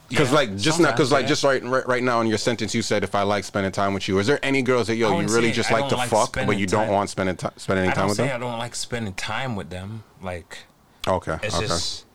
Because 0.09 0.29
Yeah, 0.31 0.35
like 0.35 0.57
just 0.57 0.79
now, 0.79 0.91
because 0.91 1.09
sometimes, 1.09 1.11
like 1.11 1.23
yeah. 1.23 1.27
just 1.27 1.43
right, 1.43 1.63
right 1.63 1.87
right 1.87 2.03
now 2.03 2.21
in 2.21 2.27
your 2.27 2.37
sentence, 2.37 2.75
you 2.75 2.81
said 2.81 3.03
if 3.03 3.15
I 3.15 3.23
like 3.23 3.43
spending 3.43 3.71
time 3.71 3.93
with 3.93 4.07
you. 4.07 4.19
Is 4.19 4.27
there 4.27 4.39
any 4.43 4.61
girls 4.61 4.87
that 4.87 4.95
yo 4.95 5.19
you 5.19 5.27
really 5.27 5.51
just 5.51 5.71
like 5.71 5.87
to 5.89 5.95
like 5.95 6.09
fuck, 6.09 6.33
but 6.33 6.41
spending 6.43 6.59
you 6.59 6.67
don't 6.67 6.85
time. 6.85 6.93
want 6.93 7.09
spending 7.09 7.35
time 7.35 7.53
spending 7.57 7.85
any 7.85 7.93
time 7.93 8.07
with 8.09 8.17
say 8.17 8.27
them? 8.27 8.35
I 8.35 8.39
don't 8.39 8.59
like 8.59 8.75
spending 8.75 9.13
time 9.13 9.55
with 9.55 9.69
them. 9.69 10.03
Like 10.21 10.59
Okay, 11.07 11.37
It's 11.41 11.55
okay. 11.55 11.67
just 11.67 12.05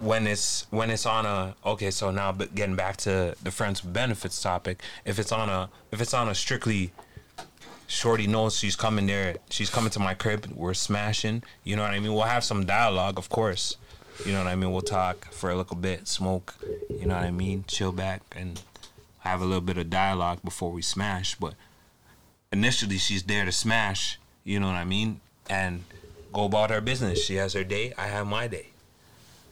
when 0.00 0.26
it's 0.26 0.66
when 0.70 0.90
it's 0.90 1.06
on 1.06 1.26
a 1.26 1.54
okay. 1.64 1.90
So 1.90 2.10
now, 2.10 2.32
but 2.32 2.54
getting 2.54 2.76
back 2.76 2.96
to 2.98 3.34
the 3.42 3.50
friends 3.50 3.80
benefits 3.80 4.40
topic, 4.42 4.82
if 5.04 5.18
it's 5.18 5.32
on 5.32 5.48
a 5.48 5.70
if 5.92 6.00
it's 6.00 6.14
on 6.14 6.28
a 6.28 6.34
strictly 6.34 6.92
Shorty 7.90 8.26
knows 8.26 8.56
she's 8.56 8.76
coming 8.76 9.06
there. 9.06 9.36
She's 9.48 9.70
coming 9.70 9.90
to 9.90 9.98
my 9.98 10.12
crib. 10.12 10.46
We're 10.54 10.74
smashing. 10.74 11.42
You 11.64 11.74
know 11.74 11.82
what 11.82 11.92
I 11.92 12.00
mean. 12.00 12.12
We'll 12.12 12.24
have 12.24 12.44
some 12.44 12.66
dialogue, 12.66 13.18
of 13.18 13.30
course. 13.30 13.78
You 14.26 14.32
know 14.32 14.44
what 14.44 14.46
I 14.46 14.56
mean. 14.56 14.70
We'll 14.72 14.82
talk 14.82 15.32
for 15.32 15.50
a 15.50 15.56
little 15.56 15.74
bit, 15.74 16.06
smoke. 16.06 16.54
You 16.90 17.06
know 17.06 17.14
what 17.14 17.24
I 17.24 17.30
mean. 17.30 17.64
Chill 17.66 17.90
back 17.90 18.20
and 18.36 18.60
have 19.20 19.40
a 19.40 19.46
little 19.46 19.62
bit 19.62 19.78
of 19.78 19.88
dialogue 19.88 20.40
before 20.44 20.70
we 20.70 20.82
smash. 20.82 21.34
But 21.36 21.54
initially, 22.52 22.98
she's 22.98 23.22
there 23.22 23.46
to 23.46 23.52
smash. 23.52 24.20
You 24.44 24.60
know 24.60 24.66
what 24.66 24.76
I 24.76 24.84
mean, 24.84 25.20
and 25.48 25.84
go 26.30 26.44
about 26.44 26.68
her 26.68 26.82
business. 26.82 27.24
She 27.24 27.36
has 27.36 27.54
her 27.54 27.64
day. 27.64 27.94
I 27.96 28.08
have 28.08 28.26
my 28.26 28.48
day. 28.48 28.66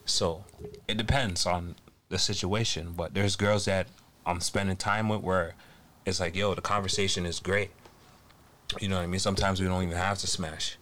So 0.05 0.44
it 0.87 0.99
depends 0.99 1.46
on 1.46 1.77
the 2.11 2.18
situation. 2.18 2.92
But 2.94 3.14
there's 3.14 3.35
girls 3.35 3.64
that 3.64 3.87
I'm 4.27 4.40
spending 4.40 4.77
time 4.77 5.09
with 5.09 5.22
where 5.22 5.55
it's 6.05 6.20
like, 6.20 6.37
yo, 6.37 6.55
the 6.55 6.61
conversation 6.61 7.25
is 7.25 7.40
great. 7.40 7.70
You 8.81 8.89
know 8.89 8.97
what 8.97 9.03
I 9.03 9.07
mean? 9.07 9.21
Sometimes 9.21 9.61
we 9.61 9.67
don't 9.67 9.83
even 9.83 9.97
have 9.97 10.19
to 10.19 10.27
smash. 10.27 10.77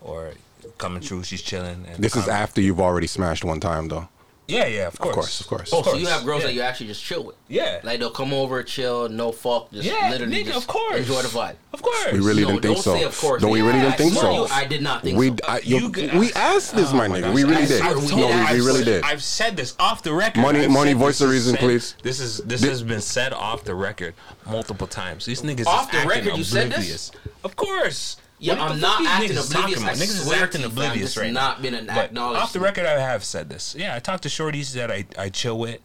Or 0.00 0.32
coming 0.78 1.00
through, 1.02 1.24
she's 1.24 1.42
chilling. 1.42 1.86
And 1.88 2.02
This 2.02 2.16
is 2.16 2.28
after 2.28 2.60
you've 2.60 2.80
already 2.80 3.06
smashed 3.06 3.44
one 3.44 3.60
time, 3.60 3.88
though. 3.88 4.08
Yeah, 4.46 4.66
yeah, 4.66 4.86
of 4.88 4.98
course. 4.98 5.14
Of 5.14 5.14
course, 5.14 5.40
of 5.40 5.46
course. 5.46 5.70
Oh, 5.72 5.82
so 5.82 5.96
you 5.96 6.06
have 6.06 6.24
girls 6.24 6.42
yeah. 6.42 6.48
that 6.48 6.52
you 6.54 6.60
actually 6.60 6.88
just 6.88 7.02
chill 7.02 7.24
with? 7.24 7.36
Yeah. 7.48 7.80
Like 7.82 7.98
they'll 7.98 8.10
come 8.10 8.34
over, 8.34 8.62
chill, 8.62 9.08
no 9.08 9.32
fuck, 9.32 9.70
just 9.72 9.84
Yeah, 9.88 10.10
literally 10.10 10.36
nigga, 10.42 10.46
just 10.48 10.58
of 10.58 10.66
course. 10.66 10.98
enjoy 10.98 11.22
the 11.22 11.28
vibe. 11.28 11.56
Of 11.72 11.80
course. 11.80 12.12
We 12.12 12.18
really 12.20 12.42
No, 12.42 12.48
didn't 12.50 12.62
think 12.62 12.74
don't 12.74 12.82
so. 12.82 12.94
say 12.94 13.02
of 13.04 13.18
course. 13.18 13.42
No, 13.42 13.48
we 13.48 13.62
really 13.62 13.80
didn't 13.80 13.96
think 13.96 14.12
so. 14.12 14.32
you- 14.44 14.46
I 14.52 14.64
did 14.66 14.82
not 14.82 15.02
think 15.02 15.16
we, 15.18 15.28
so. 15.30 15.36
I, 15.48 15.60
You 15.64 15.78
you, 15.78 15.92
g- 15.92 16.10
we 16.18 16.30
asked 16.34 16.76
this, 16.76 16.90
Oh 16.90 16.94
my 16.96 17.08
my 17.08 17.20
nigga. 17.20 17.32
We 17.32 17.44
really 17.44 17.56
I 17.62 17.66
did. 17.66 17.78
swear 17.80 17.98
we 17.98 18.06
No, 18.10 18.16
we, 18.26 18.32
I 18.32 18.52
we 18.52 18.58
really 18.60 18.82
swear- 18.82 19.00
did. 19.00 19.04
I've 19.04 19.22
said 19.22 19.56
this 19.56 19.74
off 19.78 20.02
the 20.02 20.12
record. 20.12 20.40
Money- 20.42 20.64
I've 20.64 20.70
Money, 20.70 20.92
voice 20.92 21.18
the 21.20 21.26
reason, 21.28 21.54
said- 21.54 21.60
please. 21.60 21.94
This 22.02 22.20
is 22.20 22.38
this 22.38 22.60
Did- 22.60 22.68
has 22.70 22.82
been 22.82 23.00
said 23.00 23.32
off 23.32 23.64
the 23.64 23.74
record 23.74 24.12
multiple 24.46 24.86
times. 24.86 25.24
These 25.24 25.40
niggas 25.40 25.66
Off 25.66 25.90
the 25.90 26.06
record, 26.06 26.36
you 26.36 26.44
said 26.44 26.70
this? 26.70 27.10
Of 27.42 27.56
course. 27.56 28.16
Yeah, 28.38 28.54
What 28.60 28.72
I'm 28.72 28.80
not 28.80 29.06
acting 29.06 29.30
niggas 29.30 29.50
oblivious. 29.50 29.52
talking 29.52 29.74
about? 29.78 29.88
I 29.90 29.94
Niggas 29.94 30.00
is 30.20 30.32
acting 30.32 30.60
to 30.62 30.66
you, 30.68 30.72
fam, 30.74 30.84
oblivious 30.84 31.14
this 31.14 31.16
right 31.16 31.32
not 31.32 31.58
now. 31.58 31.62
been 31.62 31.74
an 31.74 31.86
But 31.86 31.96
acknowledged 32.06 32.42
Off 32.42 32.52
the 32.52 32.60
record, 32.60 32.84
I 32.86 32.98
have 33.00 33.24
said 33.24 33.48
this. 33.48 33.74
Yeah, 33.78 33.94
I 33.94 34.00
talk 34.00 34.20
to 34.22 34.28
shorties 34.28 34.72
that 34.74 34.90
I, 34.90 35.06
I 35.18 35.28
chill 35.28 35.58
with. 35.58 35.80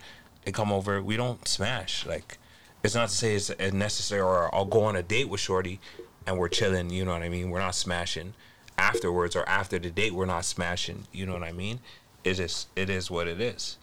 They 0.45 0.51
come 0.51 0.71
over. 0.71 1.01
We 1.01 1.15
don't 1.17 1.47
smash. 1.47 2.05
Like, 2.05 2.37
it's 2.83 2.95
not 2.95 3.09
to 3.09 3.15
say 3.15 3.35
it's 3.35 3.49
it's 3.51 3.73
necessary 3.73 4.21
or 4.21 4.53
I'll 4.53 4.65
go 4.65 4.83
on 4.83 4.95
a 4.95 5.03
date 5.03 5.29
with 5.29 5.39
shorty 5.41 5.79
and 6.25 6.37
we're 6.37 6.47
chilling. 6.49 6.89
You 6.89 7.05
know 7.05 7.11
what 7.13 7.21
I 7.23 7.29
mean? 7.29 7.49
We're 7.51 7.59
not 7.59 7.75
smashing 7.75 8.33
afterwards 8.77 9.35
or 9.35 9.47
after 9.47 9.77
the 9.77 9.91
date. 9.91 10.13
We're 10.13 10.25
not 10.25 10.45
smashing. 10.45 11.07
You 11.11 11.25
know 11.25 11.33
what 11.33 11.43
I 11.43 11.51
mean? 11.51 11.79
It 12.23 12.39
is. 12.39 12.67
It 12.75 12.89
is 12.89 13.11
what 13.11 13.27
it 13.27 13.39
is. 13.39 13.77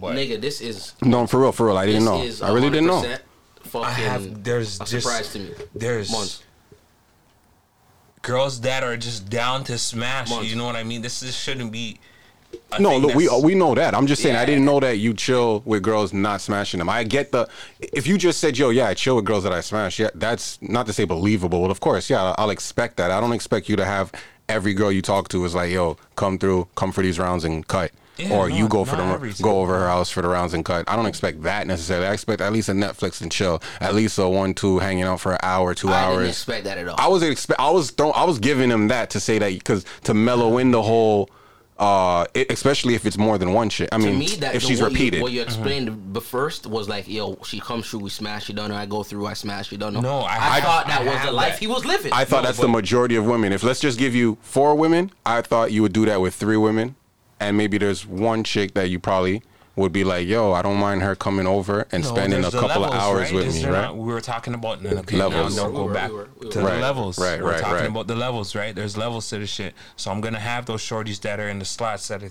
But 0.00 0.16
Nigga, 0.16 0.40
this 0.40 0.60
is 0.60 0.94
No, 1.02 1.26
for 1.26 1.40
real, 1.40 1.52
for 1.52 1.66
real. 1.66 1.76
I 1.76 1.86
didn't 1.86 2.04
know. 2.04 2.20
I 2.42 2.52
really 2.52 2.70
didn't 2.70 2.86
know. 2.86 3.02
Fucking 3.64 3.84
I 3.86 3.90
have. 3.90 4.42
There's 4.42 4.80
a 4.80 4.84
just 4.84 5.06
surprise 5.06 5.32
to 5.34 5.38
me. 5.40 5.50
There's 5.74 6.10
Months. 6.10 6.42
Girls 8.22 8.60
that 8.62 8.82
are 8.82 8.96
just 8.96 9.28
down 9.28 9.64
to 9.64 9.78
smash. 9.78 10.30
Months. 10.30 10.48
You 10.48 10.56
know 10.56 10.64
what 10.64 10.76
I 10.76 10.84
mean? 10.84 11.02
This 11.02 11.22
is, 11.22 11.34
shouldn't 11.34 11.72
be. 11.72 11.98
a 12.72 12.80
No, 12.80 12.96
look, 12.96 13.14
we 13.14 13.28
we 13.42 13.54
know 13.54 13.74
that. 13.74 13.94
I'm 13.94 14.06
just 14.06 14.22
saying 14.22 14.36
I 14.36 14.44
didn't 14.44 14.64
know 14.64 14.80
that 14.80 14.98
you 14.98 15.14
chill 15.14 15.62
with 15.64 15.82
girls 15.82 16.12
not 16.12 16.40
smashing 16.40 16.78
them. 16.78 16.88
I 16.88 17.04
get 17.04 17.32
the 17.32 17.48
if 17.80 18.06
you 18.06 18.18
just 18.18 18.40
said, 18.40 18.58
"Yo, 18.58 18.70
yeah, 18.70 18.88
I 18.88 18.94
chill 18.94 19.16
with 19.16 19.24
girls 19.24 19.44
that 19.44 19.52
I 19.52 19.60
smash." 19.60 19.98
Yeah, 19.98 20.10
that's 20.14 20.60
not 20.62 20.86
to 20.86 20.92
say 20.92 21.04
believable. 21.04 21.62
Well, 21.62 21.70
of 21.70 21.80
course, 21.80 22.10
yeah, 22.10 22.34
I'll 22.38 22.50
expect 22.50 22.96
that. 22.96 23.10
I 23.10 23.20
don't 23.20 23.32
expect 23.32 23.68
you 23.68 23.76
to 23.76 23.84
have 23.84 24.12
every 24.48 24.74
girl 24.74 24.90
you 24.90 25.02
talk 25.02 25.28
to 25.28 25.44
is 25.44 25.54
like, 25.54 25.70
"Yo, 25.70 25.96
come 26.16 26.38
through, 26.38 26.68
come 26.74 26.92
for 26.92 27.02
these 27.02 27.18
rounds 27.18 27.44
and 27.44 27.66
cut." 27.66 27.92
Yeah, 28.28 28.36
or 28.36 28.50
you 28.50 28.68
go 28.68 28.84
for 28.84 28.96
the 28.96 29.02
every 29.04 29.32
go 29.40 29.60
over 29.60 29.78
her 29.78 29.88
house 29.88 30.10
for 30.10 30.22
the 30.22 30.28
rounds 30.28 30.54
and 30.54 30.64
cut. 30.64 30.84
I 30.88 30.96
don't 30.96 31.06
expect 31.06 31.42
that 31.42 31.66
necessarily. 31.66 32.06
I 32.06 32.12
expect 32.12 32.40
at 32.40 32.52
least 32.52 32.68
a 32.68 32.72
Netflix 32.72 33.20
and 33.20 33.30
chill, 33.30 33.62
at 33.80 33.94
least 33.94 34.18
a 34.18 34.28
one 34.28 34.54
two 34.54 34.78
hanging 34.78 35.04
out 35.04 35.20
for 35.20 35.32
an 35.32 35.38
hour, 35.42 35.74
two 35.74 35.88
I 35.88 36.02
hours. 36.02 36.14
I 36.14 36.18
didn't 36.18 36.28
expect 36.30 36.64
that 36.64 36.78
at 36.78 36.88
all. 36.88 36.96
I 36.98 37.08
was 37.08 37.22
expect. 37.22 37.60
I 37.60 37.70
was 37.70 37.90
throwing. 37.90 38.14
I 38.14 38.24
was 38.24 38.38
giving 38.38 38.70
him 38.70 38.88
that 38.88 39.10
to 39.10 39.20
say 39.20 39.38
that 39.38 39.52
because 39.52 39.84
to 40.04 40.14
mellow 40.14 40.58
in 40.58 40.70
the 40.70 40.82
whole, 40.82 41.30
uh, 41.78 42.26
it, 42.34 42.50
especially 42.52 42.94
if 42.94 43.06
it's 43.06 43.16
more 43.16 43.38
than 43.38 43.54
one 43.54 43.70
shit. 43.70 43.88
I 43.92 43.96
to 43.98 44.04
mean, 44.04 44.18
me, 44.18 44.26
that 44.36 44.54
if 44.54 44.60
the- 44.62 44.68
she's 44.68 44.82
what 44.82 44.92
repeated, 44.92 45.16
you, 45.18 45.22
what 45.22 45.32
you 45.32 45.40
explained 45.40 46.12
the 46.14 46.20
first 46.20 46.66
was 46.66 46.88
like, 46.90 47.08
yo, 47.08 47.38
she 47.44 47.58
comes 47.58 47.88
through, 47.88 48.00
we 48.00 48.10
smash, 48.10 48.48
you 48.50 48.54
don't 48.54 48.68
know. 48.68 48.76
I 48.76 48.84
go 48.84 49.02
through, 49.02 49.24
I 49.26 49.32
smash, 49.32 49.72
you 49.72 49.78
don't 49.78 49.94
know. 49.94 50.00
No, 50.02 50.18
I- 50.20 50.36
I, 50.36 50.56
I- 50.56 50.60
thought 50.60 50.86
that 50.88 51.00
I 51.00 51.04
was 51.04 51.12
the 51.14 51.18
have 51.20 51.32
life 51.34 51.52
that. 51.54 51.58
he 51.60 51.66
was 51.66 51.86
living. 51.86 52.12
I 52.12 52.24
thought 52.26 52.42
No, 52.42 52.48
that's 52.48 52.58
the 52.58 52.68
majority 52.68 53.16
of 53.16 53.24
women. 53.24 53.52
If 53.54 53.62
let's 53.62 53.80
just 53.80 53.98
give 53.98 54.14
you 54.14 54.36
four 54.42 54.74
women, 54.74 55.10
I 55.24 55.40
thought 55.40 55.72
you 55.72 55.80
would 55.80 55.94
do 55.94 56.04
that 56.04 56.20
with 56.20 56.34
three 56.34 56.58
women, 56.58 56.96
and 57.40 57.56
maybe 57.56 57.78
there's 57.78 58.06
one 58.06 58.44
chick 58.44 58.74
that 58.74 58.90
you 58.90 58.98
probably 59.00 59.42
would 59.76 59.92
be 59.92 60.04
like, 60.04 60.26
yo, 60.26 60.52
I 60.52 60.62
don't 60.62 60.76
mind 60.76 61.00
her 61.02 61.14
coming 61.16 61.46
over 61.46 61.86
and 61.92 62.02
No, 62.04 62.10
spending 62.10 62.40
a 62.40 62.42
there's 62.42 62.52
the 62.52 62.60
couple 62.60 62.84
of 62.84 62.92
hours 62.92 63.22
right? 63.28 63.32
with 63.34 63.46
Is 63.46 63.62
me, 63.64 63.70
right? 63.70 63.82
not- 63.82 63.96
we 63.96 64.12
were 64.12 64.20
talking 64.20 64.52
about 64.52 64.84
okay, 64.84 65.16
Levels. 65.16 65.56
Now 65.56 65.62
don't 65.64 65.74
go 65.74 65.88
back 65.92 66.10
we 66.10 66.16
were, 66.16 66.28
we 66.38 66.46
were. 66.46 66.52
to 66.52 66.60
Right, 66.60 66.74
the 66.74 66.80
levels. 66.80 67.18
right, 67.18 67.40
we're 67.42 67.50
right, 67.52 67.60
talking 67.60 67.74
right. 67.76 67.86
about 67.88 68.06
the 68.08 68.16
levels, 68.16 68.54
right? 68.54 68.74
There's 68.74 68.96
levels 68.96 69.28
to 69.30 69.38
the 69.38 69.46
shit. 69.46 69.74
So 69.96 70.10
I'm 70.10 70.20
gonna 70.20 70.38
have 70.40 70.66
those 70.66 70.82
shorties 70.82 71.20
that 71.22 71.40
are 71.40 71.48
in 71.48 71.58
the 71.60 71.64
slots 71.64 72.08
that 72.08 72.22
are 72.22 72.30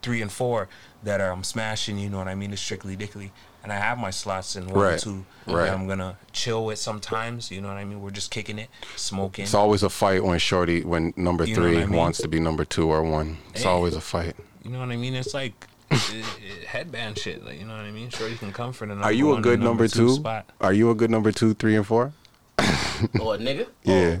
three 0.00 0.22
and 0.22 0.30
four 0.32 0.68
that 1.02 1.20
are 1.20 1.32
I'm 1.32 1.44
smashing. 1.44 1.98
You 1.98 2.08
know 2.08 2.18
what 2.18 2.28
I 2.28 2.34
mean? 2.34 2.52
It's 2.52 2.62
strictly 2.62 2.96
dickly. 2.96 3.32
And 3.62 3.72
I 3.72 3.76
have 3.78 3.98
my 3.98 4.10
slots 4.10 4.54
in 4.54 4.68
one 4.68 4.78
Right, 4.78 4.92
and 4.92 5.02
two 5.02 5.26
right. 5.52 5.64
that 5.64 5.74
I'm 5.74 5.88
gonna 5.88 6.16
chill 6.32 6.64
with 6.64 6.78
sometimes. 6.78 7.50
You 7.50 7.60
know 7.60 7.68
what 7.68 7.76
I 7.78 7.84
mean? 7.84 8.00
We're 8.00 8.10
just 8.10 8.30
kicking 8.30 8.58
it, 8.60 8.68
smoking. 8.94 9.42
It's 9.42 9.54
always 9.54 9.82
a 9.82 9.90
fight 9.90 10.22
when 10.24 10.38
Shorty, 10.38 10.82
when 10.84 11.12
number 11.16 11.44
You 11.44 11.56
three 11.56 11.78
I 11.82 11.86
mean? 11.86 11.96
wants 11.98 12.18
to 12.20 12.28
be 12.28 12.38
number 12.38 12.64
two 12.64 12.88
or 12.90 13.02
one. 13.02 13.38
It's 13.52 13.64
Hey. 13.64 13.68
always 13.68 13.96
a 13.96 14.00
fight. 14.00 14.36
You 14.66 14.72
know 14.72 14.80
what 14.80 14.90
I 14.90 14.96
mean? 14.96 15.14
It's 15.14 15.32
like 15.32 15.68
it, 15.92 16.24
it, 16.42 16.64
headband 16.66 17.18
shit. 17.18 17.44
Like 17.44 17.60
you 17.60 17.66
know 17.66 17.76
what 17.76 17.84
I 17.84 17.92
mean? 17.92 18.10
Sure, 18.10 18.28
you 18.28 18.34
can 18.36 18.52
come 18.52 18.72
for 18.72 18.84
the 18.84 18.94
number 18.94 19.04
Are 19.04 19.12
you 19.12 19.28
one 19.28 19.38
a 19.38 19.42
good 19.42 19.60
number 19.60 19.86
two? 19.86 20.08
spot. 20.10 20.50
Are 20.60 20.72
you 20.72 20.90
a 20.90 20.94
good 20.96 21.08
number 21.08 21.30
two, 21.30 21.54
three, 21.54 21.76
and 21.76 21.86
four? 21.86 22.12
oh, 22.58 23.30
a 23.30 23.38
nigga? 23.38 23.68
Yeah. 23.84 24.18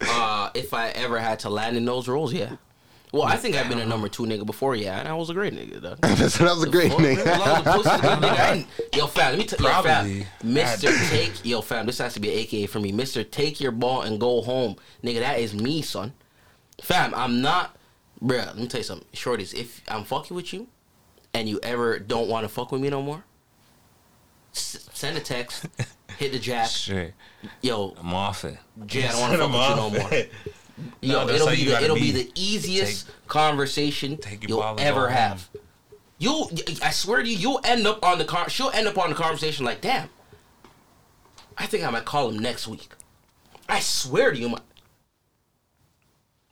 Uh, 0.00 0.50
if 0.54 0.72
I 0.72 0.90
ever 0.90 1.18
had 1.18 1.40
to 1.40 1.50
land 1.50 1.76
in 1.76 1.84
those 1.84 2.06
roles, 2.06 2.32
yeah. 2.32 2.56
Well, 3.12 3.24
I 3.24 3.36
think 3.36 3.56
I've 3.56 3.68
been 3.68 3.80
a 3.80 3.84
number 3.84 4.08
two 4.08 4.22
nigga 4.22 4.46
before, 4.46 4.76
yeah, 4.76 4.98
and 4.98 5.08
I 5.08 5.14
was 5.14 5.28
a 5.30 5.34
great 5.34 5.52
nigga, 5.52 5.80
though. 5.80 5.96
that 6.00 6.40
was 6.40 6.62
a 6.62 6.70
great 6.70 6.92
Fuck, 6.92 7.00
name. 7.00 7.16
man, 7.16 7.28
as 7.28 7.38
long 7.38 7.58
as 7.58 7.64
the 7.64 7.70
pussy's 7.72 8.00
good, 8.00 8.18
nigga, 8.22 8.96
Yo, 8.96 9.06
fam, 9.06 9.30
let 9.32 9.38
me 9.38 9.44
tell 9.44 9.60
you, 9.60 9.82
fam, 9.82 10.26
Mr. 10.42 11.10
Take, 11.10 11.44
yo, 11.44 11.60
fam, 11.60 11.86
this 11.86 11.98
has 11.98 12.14
to 12.14 12.20
be 12.20 12.32
an 12.32 12.38
AKA 12.38 12.66
for 12.66 12.80
me. 12.80 12.90
Mr. 12.90 13.28
Take 13.28 13.60
your 13.60 13.72
ball 13.72 14.00
and 14.02 14.18
go 14.18 14.40
home. 14.40 14.76
Nigga, 15.04 15.18
that 15.20 15.40
is 15.40 15.52
me, 15.54 15.82
son. 15.82 16.14
Fam, 16.80 17.12
I'm 17.14 17.42
not, 17.42 17.76
bruh, 18.22 18.46
let 18.46 18.56
me 18.56 18.66
tell 18.68 18.80
you 18.80 18.84
something. 18.84 19.06
Shorties, 19.12 19.54
if 19.54 19.80
I'm 19.88 20.04
fucking 20.04 20.34
with 20.34 20.52
you 20.52 20.68
and 21.34 21.48
you 21.48 21.58
ever 21.62 21.98
don't 21.98 22.28
want 22.28 22.44
to 22.44 22.48
fuck 22.48 22.72
with 22.72 22.80
me 22.80 22.88
no 22.90 23.02
more, 23.02 23.24
s- 24.54 24.88
send 24.92 25.16
a 25.16 25.20
text, 25.20 25.66
hit 26.18 26.32
the 26.32 26.38
jack. 26.38 26.68
Shit, 26.68 27.14
Yo, 27.60 27.94
I'm 27.98 28.14
off 28.14 28.44
it. 28.44 28.58
Jay, 28.86 29.06
I 29.06 29.12
don't 29.12 29.20
want 29.20 29.32
to 29.32 29.38
fuck 29.38 29.50
with 29.52 29.68
you 29.68 29.76
no 29.76 29.90
more. 29.90 30.26
Yo, 31.00 31.12
No, 31.12 31.26
that's 31.26 31.34
it'll 31.36 31.48
how 31.48 31.54
be 31.54 31.58
you 31.60 31.64
the 31.66 31.70
gotta 31.72 31.84
it'll 31.84 31.96
be. 31.96 32.12
be. 32.12 32.22
the 32.24 32.32
easiest 32.34 33.10
conversation 33.28 34.16
take 34.16 34.42
your 34.42 34.48
you'll 34.50 34.60
ball 34.60 34.72
and 34.72 34.80
ever 34.80 35.00
go 35.02 35.06
home. 35.06 35.14
have. 35.16 35.48
You, 36.18 36.46
I 36.82 36.90
swear 36.90 37.22
to 37.22 37.28
you, 37.28 37.36
you'll 37.36 37.60
end 37.64 37.86
up 37.86 38.04
on 38.04 38.18
the 38.18 38.24
car. 38.24 38.48
She'll 38.48 38.70
end 38.70 38.86
up 38.86 38.96
on 38.96 39.10
the 39.10 39.16
conversation 39.16 39.64
like, 39.64 39.80
damn. 39.80 40.08
I 41.58 41.66
think 41.66 41.82
I 41.84 41.90
might 41.90 42.04
call 42.04 42.28
him 42.30 42.38
next 42.38 42.66
week. 42.68 42.88
I 43.68 43.80
swear 43.80 44.30
to 44.32 44.38
you, 44.38 44.48
my 44.48 44.58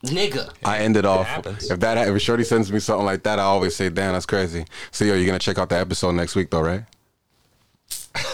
nigga. 0.05 0.53
I 0.65 0.79
ended 0.79 1.05
off. 1.07 1.27
happens. 1.27 1.71
If 1.71 1.81
that 1.81 2.09
if 2.09 2.23
Shorty 2.23 2.45
sends 2.45 2.71
me 2.73 2.81
something 2.81 3.07
like 3.07 3.23
that, 3.25 3.39
I 3.39 3.43
always 3.43 3.77
say, 3.77 3.89
"Damn, 3.89 4.13
that's 4.15 4.27
crazy." 4.27 4.65
So 4.91 5.05
yo, 5.05 5.15
you're 5.15 5.27
gonna 5.27 5.39
check 5.39 5.59
out 5.59 5.69
the 5.69 5.79
episode 5.79 6.13
next 6.13 6.35
week, 6.37 6.51
though, 6.51 6.63
right? 6.63 6.85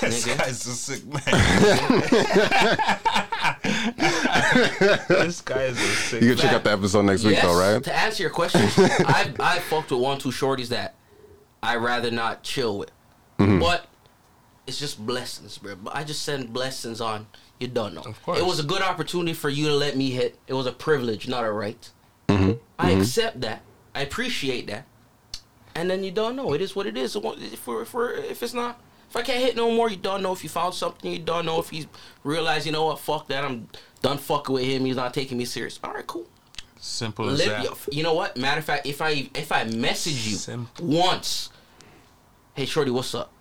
This 0.00 0.26
Nigga. 0.26 0.38
guy's 0.38 0.66
a 0.66 0.74
sick 0.74 1.04
man. 1.06 1.22
this 5.08 5.40
guy 5.42 5.64
is 5.64 5.78
a 5.78 5.82
sick 5.96 6.22
You 6.22 6.30
gonna 6.30 6.40
check 6.40 6.52
out 6.52 6.64
the 6.64 6.72
episode 6.72 7.02
next 7.02 7.24
week, 7.24 7.40
though, 7.42 7.58
right? 7.58 7.82
To 7.82 7.96
answer 7.96 8.22
your 8.22 8.30
question, 8.30 8.62
I 9.06 9.32
I 9.38 9.58
fucked 9.60 9.90
with 9.90 10.00
one 10.00 10.18
two 10.18 10.30
shorties 10.30 10.68
that 10.68 10.94
I 11.62 11.76
rather 11.76 12.10
not 12.10 12.42
chill 12.42 12.78
with, 12.78 12.90
Mm-hmm. 13.38 13.60
but 13.60 13.86
it's 14.66 14.78
just 14.78 15.04
blessings, 15.04 15.58
bro. 15.58 15.76
But 15.76 15.94
I 15.94 16.04
just 16.04 16.22
send 16.22 16.52
blessings 16.52 17.00
on. 17.00 17.26
You 17.58 17.68
don't 17.68 17.94
know. 17.94 18.02
Of 18.02 18.22
course. 18.22 18.38
It 18.38 18.44
was 18.44 18.58
a 18.60 18.62
good 18.62 18.82
opportunity 18.82 19.32
for 19.32 19.48
you 19.48 19.68
to 19.68 19.74
let 19.74 19.96
me 19.96 20.10
hit. 20.10 20.38
It 20.46 20.54
was 20.54 20.66
a 20.66 20.72
privilege, 20.72 21.26
not 21.28 21.44
a 21.44 21.50
right. 21.50 21.90
Mm-hmm. 22.28 22.52
I 22.78 22.90
accept 22.90 23.40
that. 23.40 23.62
I 23.94 24.02
appreciate 24.02 24.66
that. 24.66 24.86
And 25.74 25.90
then 25.90 26.04
you 26.04 26.10
don't 26.10 26.36
know. 26.36 26.52
It 26.52 26.60
is 26.60 26.76
what 26.76 26.86
it 26.86 26.96
is. 26.96 27.16
If, 27.16 27.22
we're, 27.66 27.82
if, 27.82 27.94
we're, 27.94 28.12
if 28.12 28.42
it's 28.42 28.54
not, 28.54 28.80
if 29.08 29.16
I 29.16 29.22
can't 29.22 29.42
hit 29.42 29.56
no 29.56 29.70
more, 29.70 29.88
you 29.88 29.96
don't 29.96 30.22
know 30.22 30.32
if 30.32 30.42
you 30.42 30.50
found 30.50 30.74
something. 30.74 31.10
You 31.10 31.18
don't 31.18 31.46
know 31.46 31.58
if 31.58 31.70
he's 31.70 31.86
realized, 32.24 32.66
you 32.66 32.72
know 32.72 32.86
what, 32.86 32.98
fuck 32.98 33.28
that. 33.28 33.44
I'm 33.44 33.68
done 34.02 34.18
fucking 34.18 34.54
with 34.54 34.64
him. 34.64 34.84
He's 34.84 34.96
not 34.96 35.14
taking 35.14 35.38
me 35.38 35.44
serious. 35.44 35.78
All 35.82 35.94
right, 35.94 36.06
cool. 36.06 36.26
Simple 36.78 37.30
as 37.30 37.38
Live, 37.38 37.48
that. 37.48 37.64
yo, 37.64 37.76
you 37.90 38.02
know 38.02 38.14
what? 38.14 38.36
Matter 38.36 38.58
of 38.58 38.64
fact, 38.64 38.86
if 38.86 39.00
I 39.00 39.28
if 39.34 39.50
I 39.50 39.64
message 39.64 40.26
you 40.28 40.36
Simple. 40.36 40.86
once, 40.86 41.50
hey 42.54 42.64
shorty, 42.66 42.90
what's 42.90 43.14
up? 43.14 43.32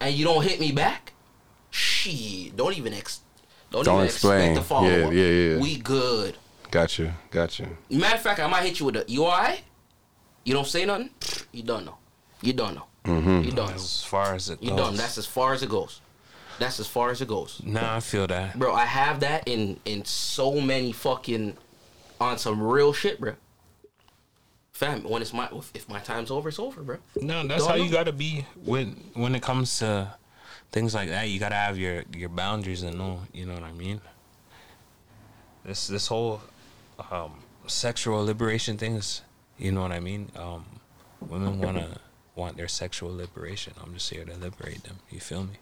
And 0.00 0.14
you 0.14 0.24
don't 0.24 0.42
hit 0.42 0.60
me 0.60 0.72
back, 0.72 1.12
shit, 1.70 2.56
don't 2.56 2.76
even 2.76 2.92
ex, 2.94 3.20
don't, 3.70 3.84
Don't 3.84 3.96
even 3.96 4.06
explain. 4.06 4.50
expect 4.50 4.56
to 4.56 4.62
follow 4.62 4.88
Yeah, 4.88 5.06
up. 5.06 5.12
yeah, 5.12 5.24
yeah. 5.26 5.58
We 5.58 5.76
good. 5.78 6.36
Got 6.70 6.98
you, 6.98 7.12
got 7.30 7.58
you. 7.58 7.66
Matter 7.90 8.16
of 8.16 8.22
fact, 8.22 8.40
I 8.40 8.46
might 8.46 8.62
hit 8.64 8.78
you 8.80 8.86
with 8.86 8.96
a 8.96 9.04
you 9.08 9.24
alright? 9.24 9.62
You 10.44 10.54
don't 10.54 10.66
say 10.66 10.84
nothing. 10.84 11.10
You 11.52 11.62
don't 11.62 11.84
know. 11.84 11.96
You 12.42 12.52
don't 12.52 12.74
know. 12.74 12.86
Mm-hmm. 13.04 13.42
You 13.42 13.52
don't. 13.52 13.72
As 13.74 14.02
far 14.02 14.34
as 14.34 14.50
it 14.50 14.62
You 14.62 14.70
goes. 14.70 14.78
don't. 14.78 14.96
That's 14.96 15.18
as 15.18 15.26
far 15.26 15.52
as 15.52 15.62
it 15.62 15.68
goes. 15.68 16.00
That's 16.58 16.78
as 16.80 16.86
far 16.86 17.10
as 17.10 17.20
it 17.22 17.28
goes. 17.28 17.60
Nah, 17.64 17.96
I 17.96 18.00
feel 18.00 18.26
that. 18.26 18.58
Bro, 18.58 18.74
I 18.74 18.84
have 18.84 19.20
that 19.20 19.46
in 19.48 19.78
in 19.84 20.04
so 20.04 20.60
many 20.60 20.92
fucking 20.92 21.56
on 22.20 22.38
some 22.38 22.62
real 22.62 22.92
shit, 22.92 23.18
bro. 23.20 23.34
Fam, 24.72 25.02
when 25.04 25.20
it's 25.22 25.32
my 25.32 25.48
if 25.74 25.88
my 25.88 26.00
time's 26.00 26.30
over, 26.30 26.48
it's 26.48 26.58
over, 26.58 26.82
bro. 26.82 26.96
No, 27.20 27.46
that's 27.46 27.62
Don't 27.62 27.70
how 27.72 27.76
know. 27.76 27.84
you 27.84 27.90
gotta 27.90 28.12
be 28.12 28.46
when 28.64 28.92
when 29.14 29.34
it 29.34 29.42
comes 29.42 29.78
to 29.80 30.14
things 30.72 30.94
like 30.94 31.08
that. 31.08 31.28
You 31.28 31.38
gotta 31.40 31.54
have 31.56 31.78
your 31.78 32.04
your 32.16 32.28
boundaries 32.28 32.82
and 32.82 32.96
know. 32.98 33.20
You 33.32 33.46
know 33.46 33.54
what 33.54 33.62
I 33.64 33.72
mean? 33.72 34.00
This 35.64 35.86
this 35.86 36.06
whole 36.06 36.40
um, 37.10 37.32
sexual 37.66 38.24
liberation 38.24 38.76
things. 38.78 39.22
You 39.58 39.72
know 39.72 39.82
what 39.82 39.92
I 39.92 40.00
mean? 40.00 40.30
Um, 40.36 40.64
women 41.20 41.60
wanna 41.60 41.98
want 42.34 42.56
their 42.56 42.68
sexual 42.68 43.14
liberation. 43.14 43.74
I'm 43.82 43.92
just 43.94 44.08
here 44.10 44.24
to 44.24 44.34
liberate 44.36 44.82
them. 44.84 44.98
You 45.10 45.20
feel 45.20 45.44
me? 45.44 45.56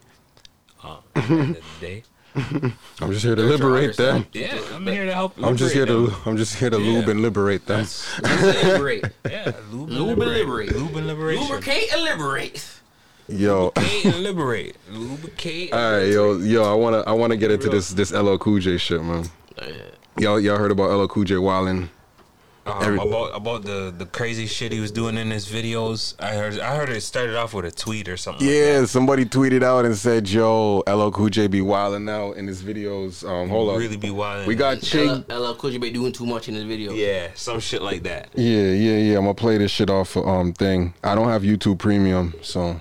Um, 0.84 0.98
at 1.16 1.26
the 1.26 1.34
end 1.34 1.56
of 1.56 1.64
the 1.80 1.86
day. 1.86 2.02
I'm 3.00 3.10
just 3.10 3.24
here 3.24 3.34
to 3.34 3.42
liberate 3.42 3.96
them. 3.96 4.26
Yeah, 4.32 4.60
I'm 4.72 4.86
here 4.86 5.06
to 5.06 5.12
help. 5.14 5.42
I'm 5.42 5.56
just 5.56 5.74
here 5.74 5.86
to 5.86 6.06
them. 6.08 6.16
I'm 6.26 6.36
just 6.36 6.54
here 6.56 6.70
to 6.70 6.78
Yeah. 6.78 6.92
lube 7.00 7.08
and 7.08 7.20
liberate 7.22 7.66
them. 7.66 7.86
Liberate. 8.22 9.04
Yeah, 9.28 9.52
lube, 9.72 9.88
Lube 9.90 10.20
and 10.20 10.30
liberate. 10.30 10.72
Lube 10.76 10.94
and 10.94 11.06
liberation. 11.08 11.42
Lubricate 11.44 11.92
and 11.92 12.02
liberate. 12.02 12.64
Yo. 13.28 13.72
Lubricate 13.76 14.04
and 14.06 14.22
liberate. 14.22 14.76
Lubricate. 14.90 15.72
All 15.72 15.92
right, 15.92 16.04
yo, 16.08 16.38
yo, 16.38 16.62
I 16.64 16.74
wanna 16.74 16.98
I 17.06 17.12
wanna 17.12 17.36
get 17.36 17.50
into 17.50 17.68
this 17.68 17.90
this 17.90 18.10
LL 18.12 18.36
Cool 18.38 18.58
J 18.58 18.78
shit, 18.78 19.02
man. 19.02 19.24
Y'all 20.18 20.40
y'all 20.40 20.56
heard 20.56 20.70
about 20.70 20.90
LL 20.90 21.06
Cool 21.08 21.24
J 21.24 21.36
wilding? 21.36 21.90
Um, 22.66 22.82
Every- 22.82 22.98
about 22.98 23.34
about 23.34 23.62
the 23.64 23.94
the 23.96 24.04
crazy 24.06 24.46
shit 24.46 24.72
he 24.72 24.80
was 24.80 24.90
doing 24.90 25.16
in 25.16 25.30
his 25.30 25.46
videos. 25.46 26.14
I 26.20 26.34
heard 26.34 26.58
I 26.58 26.74
heard 26.76 26.88
it 26.90 27.00
started 27.02 27.34
off 27.36 27.54
with 27.54 27.64
a 27.64 27.70
tweet 27.70 28.08
or 28.08 28.16
something. 28.18 28.46
like 28.46 28.54
Yeah, 28.54 28.80
that. 28.80 28.88
somebody 28.88 29.24
tweeted 29.24 29.62
out 29.62 29.84
and 29.86 29.96
said, 29.96 30.28
"Yo, 30.28 30.82
LL 30.86 31.10
Cool 31.10 31.28
J 31.30 31.46
be 31.46 31.60
wilding 31.62 32.08
out 32.10 32.36
in 32.36 32.46
his 32.46 32.62
videos." 32.62 33.26
Um, 33.28 33.48
hold 33.48 33.70
on, 33.70 33.78
really 33.78 33.96
be 33.96 34.10
wild. 34.10 34.46
we 34.46 34.54
got 34.54 34.78
Chig. 34.78 35.24
LL 35.30 35.54
Cool 35.54 35.70
J 35.70 35.78
be 35.78 35.90
doing 35.90 36.12
too 36.12 36.26
much 36.26 36.48
in 36.48 36.54
this 36.54 36.64
video. 36.64 36.92
yeah, 36.92 37.28
some 37.34 37.58
shit 37.60 37.80
like 37.82 38.02
that. 38.04 38.28
Yeah, 38.34 38.72
yeah, 38.72 38.98
yeah. 38.98 39.16
I'm 39.18 39.24
gonna 39.24 39.34
play 39.34 39.56
this 39.58 39.70
shit 39.70 39.88
off 39.90 40.16
of, 40.16 40.26
um 40.26 40.52
thing. 40.52 40.92
I 41.04 41.14
don't 41.14 41.28
have 41.28 41.42
YouTube 41.42 41.78
Premium, 41.78 42.34
so 42.42 42.78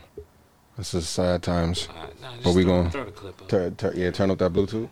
this 0.77 0.93
is 0.93 1.07
sad 1.07 1.43
times. 1.43 1.87
Uh, 1.89 2.07
nah, 2.21 2.35
just 2.41 2.55
we 2.55 2.63
throw, 2.63 2.83
gon- 2.83 2.91
throw 2.91 3.03
the 3.05 3.11
clip 3.11 3.41
up. 3.41 3.47
Tur- 3.47 3.71
tur- 3.71 3.93
yeah, 3.95 4.11
turn 4.11 4.31
up 4.31 4.37
that 4.39 4.53
Bluetooth. 4.53 4.89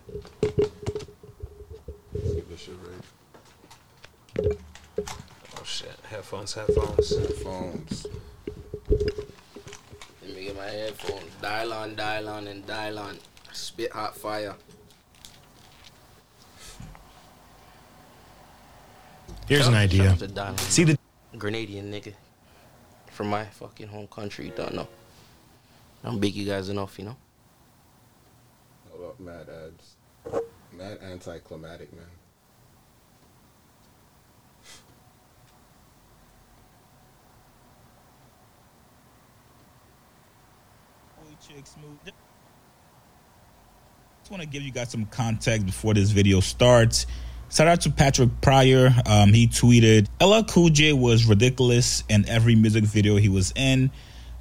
Oh 4.38 5.64
shit, 5.64 5.96
headphones, 6.10 6.54
headphones. 6.54 7.14
Phones. 7.42 8.06
Let 8.90 10.34
me 10.34 10.44
get 10.44 10.56
my 10.56 10.64
headphones. 10.66 11.30
Dial 11.40 11.72
on, 11.72 11.94
dial 11.94 12.28
on, 12.28 12.46
and 12.48 12.66
dial 12.66 12.98
on. 12.98 13.18
Spit 13.52 13.92
hot 13.92 14.16
fire. 14.16 14.54
Here's 19.48 19.66
an 19.68 19.74
idea. 19.74 20.10
out 20.10 20.18
to 20.18 20.26
Dial 20.26 20.48
On. 20.48 20.58
See 20.58 20.84
the 20.84 20.98
Grenadian 21.36 21.84
nigga 21.92 22.12
from 23.12 23.28
my 23.28 23.44
fucking 23.44 23.86
home 23.88 24.08
country. 24.08 24.52
Don't 24.56 24.74
know. 24.74 24.88
I'm 26.06 26.20
big 26.20 26.36
you 26.36 26.46
guys 26.46 26.68
enough, 26.68 26.98
you 27.00 27.06
know. 27.06 27.16
Hold 28.90 29.10
up, 29.10 29.20
mad 29.20 29.48
ads. 29.48 29.96
Mad 30.72 30.98
anticlimactic, 31.02 31.92
man. 31.92 32.06
Just 44.22 44.30
want 44.30 44.42
to 44.42 44.48
give 44.48 44.62
you 44.62 44.72
guys 44.72 44.90
some 44.90 45.06
context 45.06 45.66
before 45.66 45.94
this 45.94 46.10
video 46.10 46.40
starts. 46.40 47.06
Shout 47.50 47.68
out 47.68 47.80
to 47.82 47.90
Patrick 47.90 48.30
Pryor. 48.40 48.94
Um, 49.06 49.32
he 49.32 49.46
tweeted, 49.46 50.08
"LL 50.20 50.44
Cool 50.44 50.68
J 50.68 50.92
was 50.92 51.26
ridiculous 51.26 52.04
in 52.08 52.28
every 52.28 52.54
music 52.54 52.84
video 52.84 53.16
he 53.16 53.28
was 53.28 53.52
in. 53.56 53.90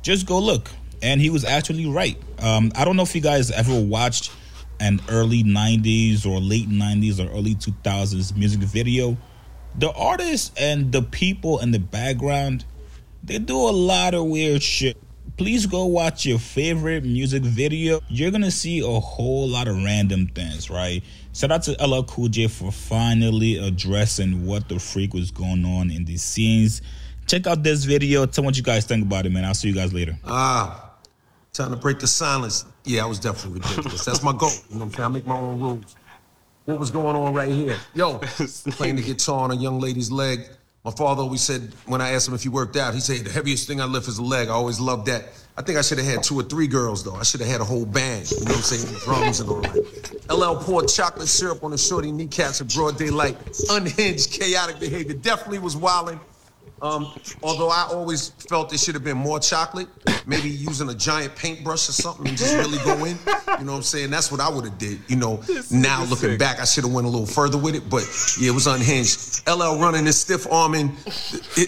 Just 0.01 0.25
go 0.25 0.39
look." 0.39 0.69
And 1.02 1.22
he 1.22 1.30
was 1.30 1.46
actually 1.46 1.86
right. 1.86 2.18
Um, 2.40 2.72
I 2.76 2.86
don't 2.86 2.96
know 2.96 3.04
if 3.04 3.16
you 3.16 3.22
guys 3.22 3.52
ever 3.52 3.80
watched 3.80 4.32
an 4.80 5.02
early 5.10 5.44
'90s 5.44 6.26
or 6.26 6.40
late 6.40 6.70
'90s 6.70 7.20
or 7.20 7.32
early 7.32 7.56
2000s 7.56 8.36
music 8.36 8.62
video. 8.62 9.18
The 9.78 9.92
artists 9.92 10.52
and 10.58 10.92
the 10.92 11.02
people 11.02 11.60
in 11.60 11.72
the 11.72 11.80
background, 11.80 12.66
they 13.24 13.40
do 13.40 13.58
a 13.58 13.72
lot 13.72 14.14
of 14.14 14.26
weird 14.26 14.64
shit. 14.64 14.98
Please 15.38 15.66
go 15.66 15.86
watch 15.86 16.26
your 16.26 16.40
favorite 16.40 17.04
music 17.04 17.44
video. 17.44 18.00
You're 18.08 18.32
gonna 18.32 18.52
see 18.52 18.80
a 18.80 19.00
whole 19.00 19.50
lot 19.50 19.68
of 19.68 19.76
random 19.76 20.28
things, 20.28 20.70
right? 20.70 21.04
Shout 21.34 21.52
out 21.52 21.64
to 21.64 21.72
LL 21.86 22.04
Cool 22.04 22.30
J 22.30 22.48
for 22.48 22.72
finally 22.72 23.58
addressing 23.58 24.46
what 24.46 24.70
the 24.70 24.80
freak 24.80 25.14
was 25.14 25.32
going 25.32 25.66
on 25.66 25.92
in 25.92 26.06
these 26.06 26.24
scenes. 26.24 26.82
Check 27.28 27.48
out 27.48 27.64
this 27.64 27.84
video. 27.84 28.26
Tell 28.26 28.44
me 28.44 28.48
what 28.48 28.58
you 28.58 28.64
guys 28.64 28.86
think 28.86 29.04
about 29.04 29.26
it, 29.26 29.32
man. 29.32 29.44
I'll 29.44 29.54
see 29.54 29.68
you 29.68 29.74
guys 29.74 29.92
later. 29.92 30.18
Ah, 30.24 30.85
time 31.56 31.72
to 31.72 31.78
break 31.78 31.99
the 31.99 32.08
silence. 32.08 32.66
Yeah, 32.84 33.03
I 33.03 33.08
was 33.08 33.20
definitely 33.20 33.62
ridiculous. 33.62 34.06
That's 34.06 34.24
my 34.24 34.34
goal. 34.34 34.49
You 34.70 34.76
know 34.76 34.80
what 34.80 34.86
I'm 34.86 34.91
saying? 34.91 35.06
I 35.06 35.08
make 35.08 35.28
my 35.28 35.38
own 35.38 35.60
rules. 35.60 35.95
What 36.66 36.80
was 36.80 36.91
going 36.91 37.16
on 37.16 37.34
right 37.34 37.49
here? 37.49 37.78
Yo, 37.93 38.18
playing 38.72 38.95
the 38.95 39.03
guitar 39.03 39.41
on 39.41 39.51
a 39.51 39.56
young 39.56 39.80
lady's 39.80 40.12
leg. 40.12 40.41
My 40.84 40.91
father 40.91 41.24
always 41.24 41.41
said, 41.41 41.74
when 41.88 42.01
I 42.01 42.12
asked 42.12 42.28
him 42.28 42.36
if 42.36 42.43
he 42.43 42.49
worked 42.49 42.76
out, 42.76 42.93
he 42.93 42.99
said, 42.99 43.26
the 43.26 43.32
heaviest 43.32 43.68
thing 43.68 43.82
I 43.82 43.86
lift 43.86 44.08
is 44.08 44.20
a 44.20 44.24
leg. 44.24 44.49
I 44.49 44.51
always 44.51 44.80
loved 44.80 45.08
that. 45.08 45.26
I 45.58 45.62
think 45.62 45.80
I 45.80 45.82
should 45.82 45.97
have 45.97 46.06
had 46.06 46.22
two 46.22 46.39
or 46.39 46.43
three 46.43 46.68
girls, 46.68 47.03
though. 47.03 47.16
I 47.16 47.24
should 47.24 47.39
have 47.39 47.49
had 47.49 47.62
a 47.62 47.64
whole 47.64 47.86
band, 47.86 48.30
you 48.30 48.38
know 48.39 48.51
what 48.51 48.58
I'm 48.58 48.62
saying? 48.62 48.99
Drums 49.03 49.39
and 49.39 49.49
all 49.49 49.62
that. 49.62 50.30
LL 50.30 50.62
poured 50.64 50.88
chocolate 50.88 51.28
syrup 51.28 51.64
on 51.64 51.72
the 51.72 51.78
shorty 51.78 52.12
kneecaps 52.12 52.62
in 52.62 52.68
broad 52.68 52.97
daylight. 52.97 53.38
Unhinged, 53.70 54.32
chaotic 54.32 54.80
behavior. 54.80 55.16
Definitely 55.16 55.60
was 55.60 55.78
wilding. 55.78 56.20
Um, 56.82 57.11
although 57.41 57.69
I 57.69 57.88
always 57.89 58.30
felt 58.49 58.73
it 58.73 58.80
should 58.80 58.95
have 58.95 59.03
been 59.03 59.17
more 59.17 59.39
chocolate, 59.39 59.88
maybe 60.28 60.49
using 60.49 60.89
a 60.89 60.93
giant 60.93 61.36
paintbrush 61.36 61.88
or 61.88 61.93
something 61.93 62.28
and 62.28 62.38
just 62.38 62.53
really 62.57 62.78
go 62.84 63.05
in. 63.05 63.17
You 63.59 63.65
know 63.65 63.71
what 63.71 63.78
I'm 63.78 63.82
saying? 63.84 64.09
That's 64.09 64.32
what 64.32 64.41
I 64.41 64.49
would 64.49 64.65
have 64.65 64.78
did. 64.78 64.99
You 65.07 65.15
know, 65.15 65.41
now 65.71 66.03
looking 66.05 66.38
back, 66.38 66.59
I 66.59 66.65
should 66.65 66.84
have 66.84 66.93
went 66.93 67.07
a 67.07 67.09
little 67.09 67.26
further 67.26 67.57
with 67.57 67.76
it, 67.76 67.89
but 67.89 68.03
yeah, 68.39 68.49
it 68.49 68.53
was 68.53 68.67
unhinged. 68.67 69.47
LL 69.47 69.80
running 69.80 70.05
and 70.05 70.13
stiff 70.13 70.45
arming, 70.51 70.95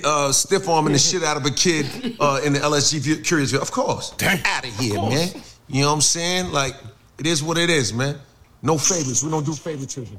uh, 0.04 0.32
stiff 0.32 0.68
arming 0.68 0.94
the 0.94 1.00
shit 1.00 1.24
out 1.24 1.38
of 1.38 1.46
a 1.46 1.52
kid 1.52 1.86
uh, 2.20 2.42
in 2.44 2.54
the 2.54 2.60
LSG 2.60 3.00
vi- 3.00 3.22
Curious. 3.24 3.54
Of 3.54 3.72
course, 3.72 4.14
out 4.22 4.66
of 4.68 4.80
here, 4.80 4.96
man. 4.96 5.30
You 5.70 5.82
know 5.82 5.88
what 5.88 5.94
I'm 5.96 6.02
saying? 6.02 6.52
Like 6.52 6.74
it 7.18 7.26
is 7.26 7.42
what 7.42 7.58
it 7.58 7.70
is, 7.70 7.94
man. 7.94 8.18
No 8.62 8.78
favors. 8.78 9.24
We 9.24 9.32
don't 9.32 9.46
do 9.46 9.54
favoritism. 9.54 10.18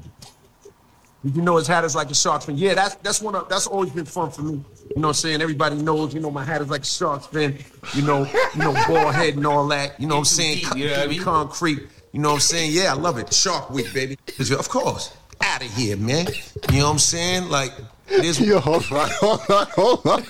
Did 1.23 1.35
you 1.35 1.41
know 1.41 1.57
his 1.57 1.67
hat 1.67 1.83
is 1.83 1.95
like 1.95 2.09
a 2.09 2.15
shark's 2.15 2.45
fin? 2.45 2.57
Yeah, 2.57 2.75
that's 2.75 2.95
that's 2.95 3.21
one 3.21 3.35
of 3.35 3.49
that's 3.49 3.67
always 3.67 3.89
been 3.91 4.05
fun 4.05 4.31
for 4.31 4.41
me. 4.41 4.53
You 4.53 5.01
know 5.01 5.01
what 5.01 5.07
I'm 5.09 5.13
saying? 5.15 5.41
Everybody 5.41 5.75
knows, 5.75 6.13
you 6.13 6.21
know, 6.21 6.31
my 6.31 6.45
hat 6.45 6.61
is 6.61 6.69
like 6.69 6.81
a 6.81 6.85
shark's 6.85 7.27
fin, 7.27 7.57
you 7.93 8.03
know, 8.03 8.25
you 8.55 8.59
know, 8.63 8.73
ball 8.87 9.11
head 9.11 9.35
and 9.35 9.45
all 9.45 9.67
that. 9.67 9.99
You 9.99 10.07
know 10.07 10.15
what 10.15 10.19
I'm 10.19 10.25
saying? 10.25 10.55
deep, 10.59 10.65
Cut 10.65 10.77
you 10.77 10.85
know 10.87 10.91
what 10.97 11.01
I 11.01 11.07
mean? 11.07 11.21
Concrete. 11.21 11.79
You 12.13 12.21
know 12.21 12.29
what 12.29 12.35
I'm 12.35 12.39
saying? 12.41 12.71
Yeah, 12.73 12.93
I 12.93 12.95
love 12.95 13.17
it. 13.17 13.31
Shark 13.33 13.69
Week, 13.69 13.93
baby. 13.93 14.17
Of 14.39 14.69
course. 14.69 15.15
Out 15.41 15.61
of 15.63 15.71
here, 15.73 15.95
man. 15.97 16.27
You 16.71 16.79
know 16.79 16.85
what 16.85 16.91
I'm 16.93 16.99
saying? 16.99 17.49
Like, 17.49 17.71
there's 18.07 18.39
Yo, 18.45 18.59
hold 18.59 18.91
on, 18.91 19.09
hold 19.11 19.41
on, 19.49 19.67
hold 19.67 20.07
on. 20.07 20.23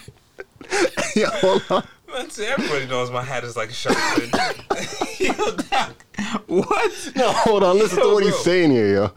Yo, 1.15 1.27
hold 1.29 1.63
on. 1.69 1.83
Man, 2.11 2.29
see, 2.31 2.45
everybody 2.45 2.87
knows 2.87 3.11
my 3.11 3.23
hat 3.23 3.43
is 3.43 3.55
like 3.55 3.69
a 3.69 3.73
shark 3.73 3.95
fin. 3.95 4.29
Yo, 5.27 5.55
Doc, 5.55 6.05
what? 6.47 7.11
No, 7.15 7.31
hold 7.31 7.63
on. 7.63 7.77
Listen 7.77 7.99
to 7.99 8.05
Yo, 8.05 8.13
what 8.15 8.23
he's 8.23 8.39
saying 8.39 8.71
here, 8.71 8.93
yo. 8.93 9.11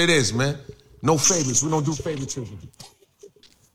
it 0.00 0.08
is, 0.08 0.32
man. 0.32 0.56
No 1.04 1.18
favorites. 1.18 1.62
We 1.62 1.70
don't 1.70 1.84
do 1.84 1.92
favoritism. 1.92 2.58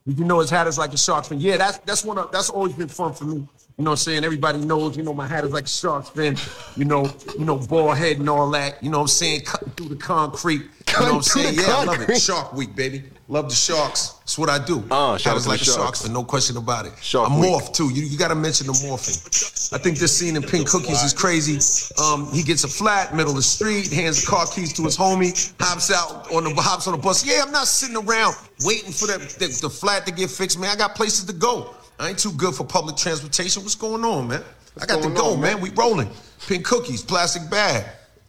You 0.05 0.25
know 0.25 0.39
his 0.39 0.49
hat 0.49 0.65
is 0.65 0.79
like 0.79 0.91
a 0.93 0.97
shark's 0.97 1.27
fin. 1.27 1.39
Yeah, 1.39 1.57
that's 1.57 1.77
that's 1.79 2.03
one 2.03 2.17
of 2.17 2.31
that's 2.31 2.49
always 2.49 2.73
been 2.73 2.87
fun 2.87 3.13
for 3.13 3.25
me. 3.25 3.47
You 3.79 3.85
know 3.85 3.91
what 3.91 3.93
I'm 3.93 3.97
saying? 4.03 4.25
Everybody 4.25 4.57
knows, 4.59 4.97
you 4.97 5.03
know, 5.03 5.13
my 5.13 5.25
hat 5.25 5.45
is 5.45 5.53
like 5.53 5.63
a 5.63 5.67
shark's 5.69 6.09
fin, 6.09 6.35
you 6.75 6.83
know, 6.83 7.09
you 7.37 7.45
know, 7.45 7.55
bald 7.55 7.95
head 7.97 8.19
and 8.19 8.29
all 8.29 8.51
that. 8.51 8.83
You 8.83 8.89
know 8.89 8.97
what 8.97 9.03
I'm 9.03 9.07
saying? 9.07 9.43
Cutting 9.45 9.69
through 9.69 9.87
the 9.87 9.95
concrete. 9.95 10.63
You 10.63 10.99
know 10.99 11.05
what 11.05 11.13
I'm 11.13 11.21
saying? 11.21 11.55
through 11.55 11.63
the 11.63 11.69
Yeah, 11.69 11.77
I 11.77 11.83
love 11.85 12.09
it. 12.09 12.17
Shark 12.19 12.51
week, 12.51 12.75
baby. 12.75 13.03
Love 13.29 13.47
the 13.47 13.55
sharks. 13.55 14.15
That's 14.19 14.37
what 14.37 14.49
I 14.49 14.59
do. 14.65 14.83
Uh, 14.91 15.13
Hat 15.13 15.21
shout 15.21 15.31
out 15.33 15.37
is 15.37 15.43
to 15.43 15.49
like 15.49 15.59
the 15.59 15.63
a 15.63 15.65
shark's 15.65 15.77
Sharks. 15.77 16.01
fin, 16.01 16.11
no 16.11 16.25
question 16.25 16.57
about 16.57 16.87
it. 16.87 16.93
Shark 17.01 17.31
I 17.31 17.39
Week. 17.39 17.49
morph 17.49 17.73
too. 17.73 17.89
You, 17.93 18.03
you 18.03 18.17
gotta 18.17 18.35
mention 18.35 18.67
the 18.67 18.73
morphing. 18.73 19.71
I 19.73 19.77
think 19.77 19.97
this 19.97 20.17
scene 20.17 20.35
in 20.35 20.43
Pink 20.43 20.67
Cookies 20.67 21.01
is 21.01 21.13
crazy. 21.13 21.55
Um, 22.03 22.29
he 22.33 22.43
gets 22.43 22.65
a 22.65 22.67
flat, 22.67 23.15
middle 23.15 23.29
of 23.31 23.37
the 23.37 23.41
street, 23.43 23.93
hands 23.93 24.19
the 24.25 24.27
car 24.27 24.45
keys 24.47 24.73
to 24.73 24.83
his 24.83 24.97
homie, 24.97 25.53
hops 25.61 25.89
out 25.89 26.29
on 26.33 26.43
the 26.43 26.53
hops 26.61 26.85
on 26.87 26.97
the 26.97 27.01
bus. 27.01 27.25
Yeah, 27.25 27.43
I'm 27.45 27.51
not 27.53 27.67
sitting 27.67 27.95
around 27.95 28.35
waiting 28.65 28.91
for 28.91 29.07
the, 29.07 29.19
the, 29.39 29.57
the 29.61 29.69
flat 29.69 30.05
to 30.07 30.11
get 30.11 30.29
fixed, 30.29 30.59
man. 30.59 30.71
I 30.71 30.75
got 30.75 30.95
places 30.95 31.23
to 31.23 31.33
go. 31.33 31.75
I 31.99 32.09
ain't 32.09 32.19
too 32.19 32.31
good 32.31 32.55
for 32.55 32.63
public 32.65 32.95
transportation. 32.95 33.61
What's 33.61 33.75
going 33.75 34.05
on, 34.05 34.29
man? 34.29 34.41
I 34.81 34.85
got 34.85 35.03
to 35.03 35.09
go, 35.09 35.33
on, 35.33 35.41
man. 35.41 35.55
man? 35.55 35.61
We 35.61 35.69
rolling. 35.71 36.09
Pink 36.47 36.65
cookies, 36.65 37.01
plastic 37.01 37.49
bag. 37.49 37.85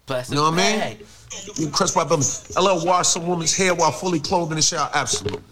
Plastic 0.06 0.34
You 0.34 0.42
know 0.42 0.50
what 0.50 0.58
I 0.58 0.70
mean? 0.72 0.80
bag. 0.80 1.06
You 1.56 1.66
impressed 1.66 1.94
by 1.94 2.02
building. 2.04 2.26
LL 2.58 2.84
wash 2.84 3.08
some 3.08 3.26
woman's 3.28 3.56
hair 3.56 3.72
while 3.72 3.92
fully 3.92 4.18
clothed 4.18 4.50
in 4.50 4.56
the 4.56 4.62
shower. 4.62 4.90
Absolutely. 4.92 5.42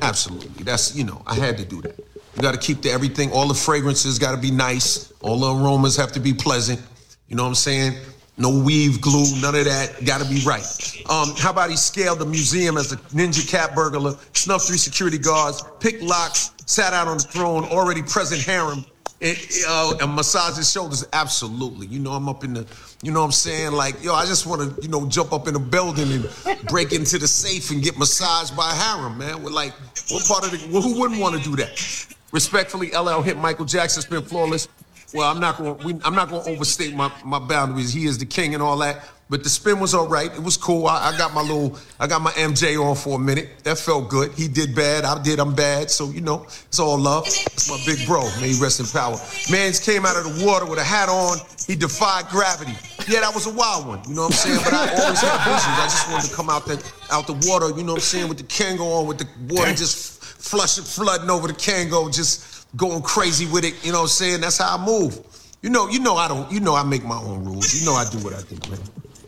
Absolutely. 0.00 0.62
That's, 0.62 0.94
you 0.94 1.02
know, 1.02 1.22
I 1.26 1.34
had 1.34 1.58
to 1.58 1.64
do 1.64 1.82
that. 1.82 1.98
You 1.98 2.42
got 2.42 2.52
to 2.52 2.60
keep 2.60 2.82
the 2.82 2.90
everything, 2.90 3.32
all 3.32 3.48
the 3.48 3.54
fragrances 3.54 4.20
got 4.20 4.30
to 4.32 4.40
be 4.40 4.52
nice. 4.52 5.12
All 5.20 5.40
the 5.40 5.48
aromas 5.52 5.96
have 5.96 6.12
to 6.12 6.20
be 6.20 6.32
pleasant. 6.32 6.80
You 7.26 7.34
know 7.34 7.42
what 7.42 7.48
I'm 7.48 7.54
saying? 7.56 7.94
No 8.38 8.62
weave 8.62 9.00
glue, 9.00 9.26
none 9.40 9.56
of 9.56 9.64
that. 9.64 10.04
Got 10.04 10.22
to 10.22 10.28
be 10.28 10.40
right. 10.46 10.64
Um, 11.10 11.34
how 11.36 11.50
about 11.50 11.70
he 11.70 11.76
scaled 11.76 12.20
the 12.20 12.26
museum 12.26 12.76
as 12.78 12.92
a 12.92 12.96
ninja 12.96 13.46
cat 13.46 13.74
burglar, 13.74 14.14
snuffed 14.32 14.68
three 14.68 14.78
security 14.78 15.18
guards, 15.18 15.62
picked 15.80 16.02
locks, 16.02 16.52
sat 16.70 16.92
out 16.92 17.08
on 17.08 17.16
the 17.16 17.24
throne, 17.24 17.64
already 17.64 18.02
present 18.02 18.40
harem, 18.40 18.84
and, 19.20 19.36
uh, 19.66 19.96
and 20.00 20.14
massage 20.14 20.56
his 20.56 20.70
shoulders? 20.70 21.04
Absolutely. 21.12 21.88
You 21.88 21.98
know, 21.98 22.12
I'm 22.12 22.28
up 22.28 22.44
in 22.44 22.54
the, 22.54 22.66
you 23.02 23.10
know 23.10 23.20
what 23.20 23.26
I'm 23.26 23.32
saying? 23.32 23.72
Like, 23.72 24.02
yo, 24.02 24.14
I 24.14 24.24
just 24.24 24.46
want 24.46 24.62
to, 24.62 24.82
you 24.82 24.88
know, 24.88 25.06
jump 25.06 25.32
up 25.32 25.48
in 25.48 25.56
a 25.56 25.58
building 25.58 26.12
and 26.12 26.66
break 26.68 26.92
into 26.92 27.18
the 27.18 27.26
safe 27.26 27.70
and 27.70 27.82
get 27.82 27.98
massaged 27.98 28.56
by 28.56 28.72
harem, 28.72 29.18
man. 29.18 29.42
We're 29.42 29.50
like, 29.50 29.72
what 30.10 30.24
part 30.26 30.44
of 30.44 30.52
the, 30.52 30.58
who 30.58 30.98
wouldn't 30.98 31.20
want 31.20 31.36
to 31.36 31.42
do 31.42 31.56
that? 31.56 32.06
Respectfully, 32.32 32.90
LL 32.92 33.20
hit 33.20 33.36
Michael 33.36 33.64
Jackson, 33.64 34.02
spin 34.02 34.22
flawless. 34.22 34.68
Well, 35.12 35.30
I'm 35.30 35.40
not 35.40 35.58
going. 35.58 36.00
I'm 36.04 36.14
not 36.14 36.28
going 36.28 36.44
to 36.44 36.50
overstate 36.50 36.94
my, 36.94 37.10
my 37.24 37.38
boundaries. 37.38 37.92
He 37.92 38.06
is 38.06 38.18
the 38.18 38.26
king 38.26 38.54
and 38.54 38.62
all 38.62 38.78
that. 38.78 39.04
But 39.30 39.44
the 39.44 39.48
spin 39.48 39.78
was 39.78 39.94
all 39.94 40.08
right. 40.08 40.30
It 40.32 40.42
was 40.42 40.56
cool. 40.56 40.88
I, 40.88 41.12
I 41.12 41.16
got 41.16 41.32
my 41.32 41.40
little. 41.40 41.78
I 42.00 42.08
got 42.08 42.20
my 42.20 42.32
MJ 42.32 42.76
on 42.84 42.96
for 42.96 43.14
a 43.14 43.18
minute. 43.18 43.62
That 43.62 43.78
felt 43.78 44.08
good. 44.08 44.32
He 44.32 44.48
did 44.48 44.74
bad. 44.74 45.04
I 45.04 45.22
did. 45.22 45.38
I'm 45.38 45.54
bad. 45.54 45.88
So 45.88 46.10
you 46.10 46.20
know, 46.20 46.42
it's 46.66 46.80
all 46.80 46.98
love. 46.98 47.26
It's 47.28 47.70
my 47.70 47.80
big 47.86 48.04
bro. 48.06 48.22
May 48.40 48.48
he 48.48 48.60
rest 48.60 48.80
in 48.80 48.86
power. 48.86 49.16
Man's 49.48 49.78
came 49.78 50.04
out 50.04 50.16
of 50.16 50.24
the 50.24 50.44
water 50.44 50.66
with 50.66 50.80
a 50.80 50.84
hat 50.84 51.08
on. 51.08 51.38
He 51.66 51.76
defied 51.76 52.26
gravity. 52.26 52.74
Yeah, 53.06 53.20
that 53.20 53.32
was 53.32 53.46
a 53.46 53.52
wild 53.52 53.86
one. 53.86 54.00
You 54.08 54.16
know 54.16 54.22
what 54.22 54.32
I'm 54.32 54.32
saying? 54.32 54.60
But 54.64 54.74
I 54.74 55.02
always 55.02 55.20
had 55.20 55.38
visions. 55.44 55.78
I 55.78 55.84
just 55.84 56.10
wanted 56.10 56.28
to 56.28 56.34
come 56.34 56.50
out 56.50 56.66
the 56.66 56.92
out 57.10 57.28
the 57.28 57.38
water. 57.48 57.68
You 57.68 57.84
know 57.84 57.92
what 57.92 58.02
I'm 58.02 58.10
saying? 58.10 58.28
With 58.28 58.38
the 58.38 58.44
Kangol 58.44 59.00
on, 59.00 59.06
with 59.06 59.18
the 59.18 59.28
water 59.54 59.70
just 59.74 60.24
flushing, 60.24 60.82
flooding 60.82 61.30
over 61.30 61.46
the 61.46 61.54
Kangol, 61.54 62.12
just 62.12 62.59
going 62.76 63.02
crazy 63.02 63.46
with 63.46 63.64
it. 63.64 63.74
You 63.84 63.92
know 63.92 63.98
what 63.98 64.02
I'm 64.04 64.08
saying? 64.08 64.40
That's 64.40 64.58
how 64.58 64.76
I 64.76 64.84
move. 64.84 65.18
You 65.62 65.70
know, 65.70 65.88
you 65.88 66.00
know 66.00 66.16
I 66.16 66.28
don't. 66.28 66.50
You 66.50 66.60
know 66.60 66.74
I 66.74 66.82
make 66.82 67.04
my 67.04 67.18
own 67.18 67.44
rules. 67.44 67.78
You 67.78 67.84
know 67.86 67.94
I 67.94 68.08
do 68.08 68.18
what 68.18 68.32
I 68.32 68.40
think, 68.40 68.68
man. 68.70 68.80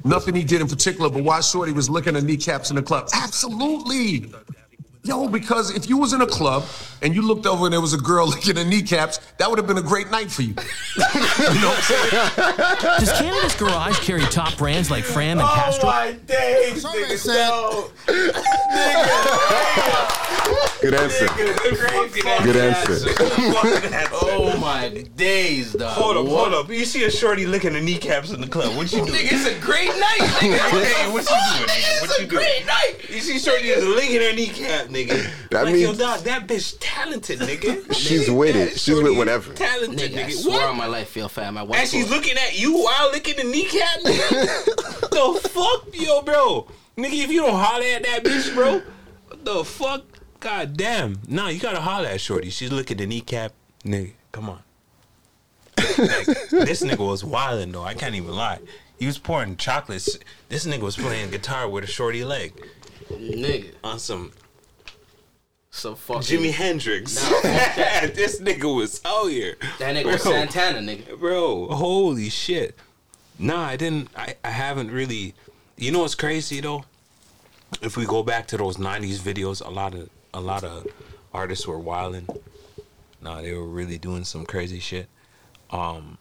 Nothing 0.05 0.35
he 0.35 0.43
did 0.43 0.61
in 0.61 0.67
particular, 0.67 1.11
but 1.11 1.23
why 1.23 1.41
Shorty 1.41 1.73
was 1.73 1.89
licking 1.89 2.15
her 2.15 2.21
kneecaps 2.21 2.71
in 2.71 2.77
the 2.77 2.83
club. 2.83 3.09
Absolutely. 3.13 4.33
Yo, 5.05 5.27
because 5.29 5.75
if 5.75 5.89
you 5.89 5.99
was 5.99 6.13
in 6.13 6.21
a 6.21 6.27
club 6.27 6.65
and 7.03 7.13
you 7.13 7.23
looked 7.23 7.45
over 7.45 7.65
and 7.65 7.73
there 7.73 7.81
was 7.81 7.93
a 7.93 7.99
girl 7.99 8.27
licking 8.29 8.55
her 8.57 8.65
kneecaps, 8.65 9.19
that 9.39 9.51
would 9.51 9.59
have 9.59 9.67
been 9.67 9.79
a 9.79 9.83
great 9.83 10.11
night 10.13 10.31
for 10.31 10.43
you. 10.43 10.51
you 10.97 11.61
know 11.61 11.71
what 11.71 11.77
I'm 11.77 11.83
saying? 11.83 13.01
Does 13.01 13.13
Canada's 13.19 13.55
Garage 13.57 13.99
carry 13.99 14.23
top 14.23 14.57
brands 14.57 14.93
like 14.93 15.03
Fram 15.03 15.41
and 15.41 15.49
Castrol? 15.49 15.91
Oh 15.91 15.93
Castrol? 15.93 16.13
my 16.13 16.13
days, 16.27 16.85
nigga. 16.85 17.17
said- 17.19 17.49
No. 17.49 17.89
Good 20.81 20.95
answer. 20.95 21.27
Good 22.45 22.57
answer. 22.57 23.09
Oh 24.35 24.57
my 24.59 24.89
days, 25.17 25.73
dog. 25.73 25.93
Hold 25.93 26.17
up, 26.17 26.25
What? 26.27 26.53
hold 26.53 26.67
up. 26.67 26.71
You 26.71 26.85
see 26.85 27.05
a 27.05 27.11
shorty 27.11 27.47
licking 27.47 27.75
her 27.75 27.81
kneecaps 27.81 28.31
in 28.33 28.41
the 28.41 28.47
club. 28.47 28.77
What 28.77 28.93
you 28.93 28.99
doing? 29.05 29.13
Nigga, 29.13 29.33
it's 29.33 29.47
a 29.47 29.59
great 29.61 29.89
night, 29.89 30.21
nigga. 30.41 30.59
Hey, 30.59 31.13
what 31.13 31.23
you 31.23 31.37
doing, 31.37 31.69
nigga? 31.69 32.01
What 32.01 32.11
It's 32.11 32.19
you 32.19 32.25
a 32.25 32.29
doing? 32.29 32.29
great 32.29 32.67
night. 32.67 32.95
You 33.11 33.21
see 33.21 33.39
shorty 33.39 33.69
is 33.69 33.85
licking 33.85 34.21
her 34.21 34.33
kneecap, 34.33 34.89
nigga. 34.93 35.31
That 35.51 35.65
like, 35.67 35.75
yo, 35.77 35.89
means- 35.89 35.99
dog, 35.99 36.21
that 36.21 36.47
bitch 36.47 36.77
talented, 36.81 37.41
nigga. 37.41 37.95
She's 37.95 38.29
Nigga, 38.29 38.37
with 38.37 38.57
it. 38.57 38.79
She's 38.81 38.95
with 39.01 39.17
whatever. 39.17 39.53
Talented, 39.53 40.13
Nigga, 40.13 40.25
I 40.25 40.31
swear 40.31 40.57
What? 40.61 40.69
on 40.71 40.77
my 40.79 40.87
life, 40.87 41.09
feel 41.09 41.29
fam. 41.29 41.59
I 41.59 41.63
And 41.63 41.89
she's 41.89 42.09
looking 42.11 42.37
at 42.39 42.59
you 42.59 42.79
while 42.83 43.11
licking 43.11 43.37
the 43.37 43.45
kneecap, 43.45 44.01
nigga. 44.01 45.11
the 45.43 45.49
fuck, 45.49 45.87
yo, 45.93 46.23
bro. 46.23 46.67
Nigga, 46.97 47.25
if 47.25 47.31
you 47.31 47.43
don't 47.43 47.55
holler 47.55 47.85
at 47.85 48.03
that 48.05 48.25
bitch, 48.25 48.55
bro, 48.55 48.83
what 49.29 49.45
the 49.45 49.65
fuck? 49.65 50.05
God 50.41 50.77
damn. 50.77 51.21
Nah, 51.29 51.49
you 51.49 51.61
gotta 51.61 51.81
holler 51.81 52.09
at 52.09 52.21
Shorty. 52.21 52.51
She's 52.51 52.73
looking 52.73 52.95
at 52.97 52.99
the 52.99 53.07
kneecap. 53.07 53.53
Nigga, 53.85 54.13
come 54.33 54.49
on. 54.51 54.59
like, 55.79 56.27
this 56.51 56.83
nigga 56.83 56.99
was 57.07 57.25
wilding 57.25 57.73
though. 57.73 57.83
I 57.83 57.95
can't 57.95 58.15
even 58.15 58.33
lie. 58.35 58.59
He 58.99 59.07
was 59.07 59.19
pouring 59.19 59.57
chocolates. 59.57 60.19
This 60.49 60.67
nigga 60.67 60.81
was 60.83 60.97
playing 60.97 61.31
guitar 61.31 61.69
with 61.69 61.85
a 61.85 61.87
shorty 61.87 62.25
leg 62.25 62.53
nigga. 63.11 63.73
on 63.83 63.99
some 63.99 64.33
So 65.75 65.95
fucking 65.95 66.23
Jimi 66.23 66.53
Hendrix. 66.53 67.17
Nah, 67.17 67.41
this 67.43 68.41
nigga 68.41 68.73
was 68.73 69.01
out 69.07 69.29
here. 69.29 69.57
That 69.79 69.97
nigga 69.97 70.13
was 70.13 70.23
Santana, 70.23 70.79
nigga. 70.79 71.19
Bro, 71.19 71.69
holy 71.69 72.29
shit. 72.29 72.79
Nah, 73.39 73.65
I 73.65 73.77
didn't 73.77 74.11
I, 74.15 74.37
I 74.45 74.51
haven't 74.51 74.91
really 74.91 75.35
you 75.77 75.91
know 75.91 76.01
what's 76.01 76.15
crazy 76.15 76.61
though? 76.61 76.85
If 77.81 77.97
we 77.97 78.05
go 78.05 78.23
back 78.23 78.47
to 78.49 78.59
those 78.59 78.79
nineties 78.79 79.21
videos, 79.21 79.65
a 79.65 79.71
lot 79.71 79.95
of 79.95 80.11
a 80.35 80.41
lot 80.41 80.63
of 80.63 80.87
artists 81.33 81.67
were 81.67 81.79
wilding. 81.79 82.29
Nah, 83.23 83.41
they 83.41 83.55
were 83.55 83.67
really 83.67 83.99
doing 83.99 84.25
some 84.25 84.45
crazy 84.45 84.79
shit. 84.79 85.09
Um 85.71 86.19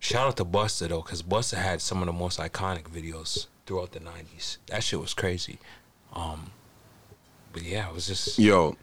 shout 0.00 0.26
out 0.26 0.36
to 0.38 0.44
Busta 0.46 0.88
though, 0.88 1.02
cause 1.02 1.22
Busta 1.22 1.58
had 1.58 1.82
some 1.82 2.00
of 2.00 2.06
the 2.06 2.12
most 2.14 2.40
iconic 2.40 2.84
videos 2.84 3.46
throughout 3.66 3.92
the 3.92 4.00
nineties. 4.00 4.56
That 4.68 4.82
shit 4.82 4.98
was 5.00 5.12
crazy. 5.12 5.58
Um 6.14 6.52
but 7.52 7.62
yeah, 7.62 7.88
it 7.88 7.94
was 7.94 8.06
just 8.06 8.38
Yo, 8.38 8.76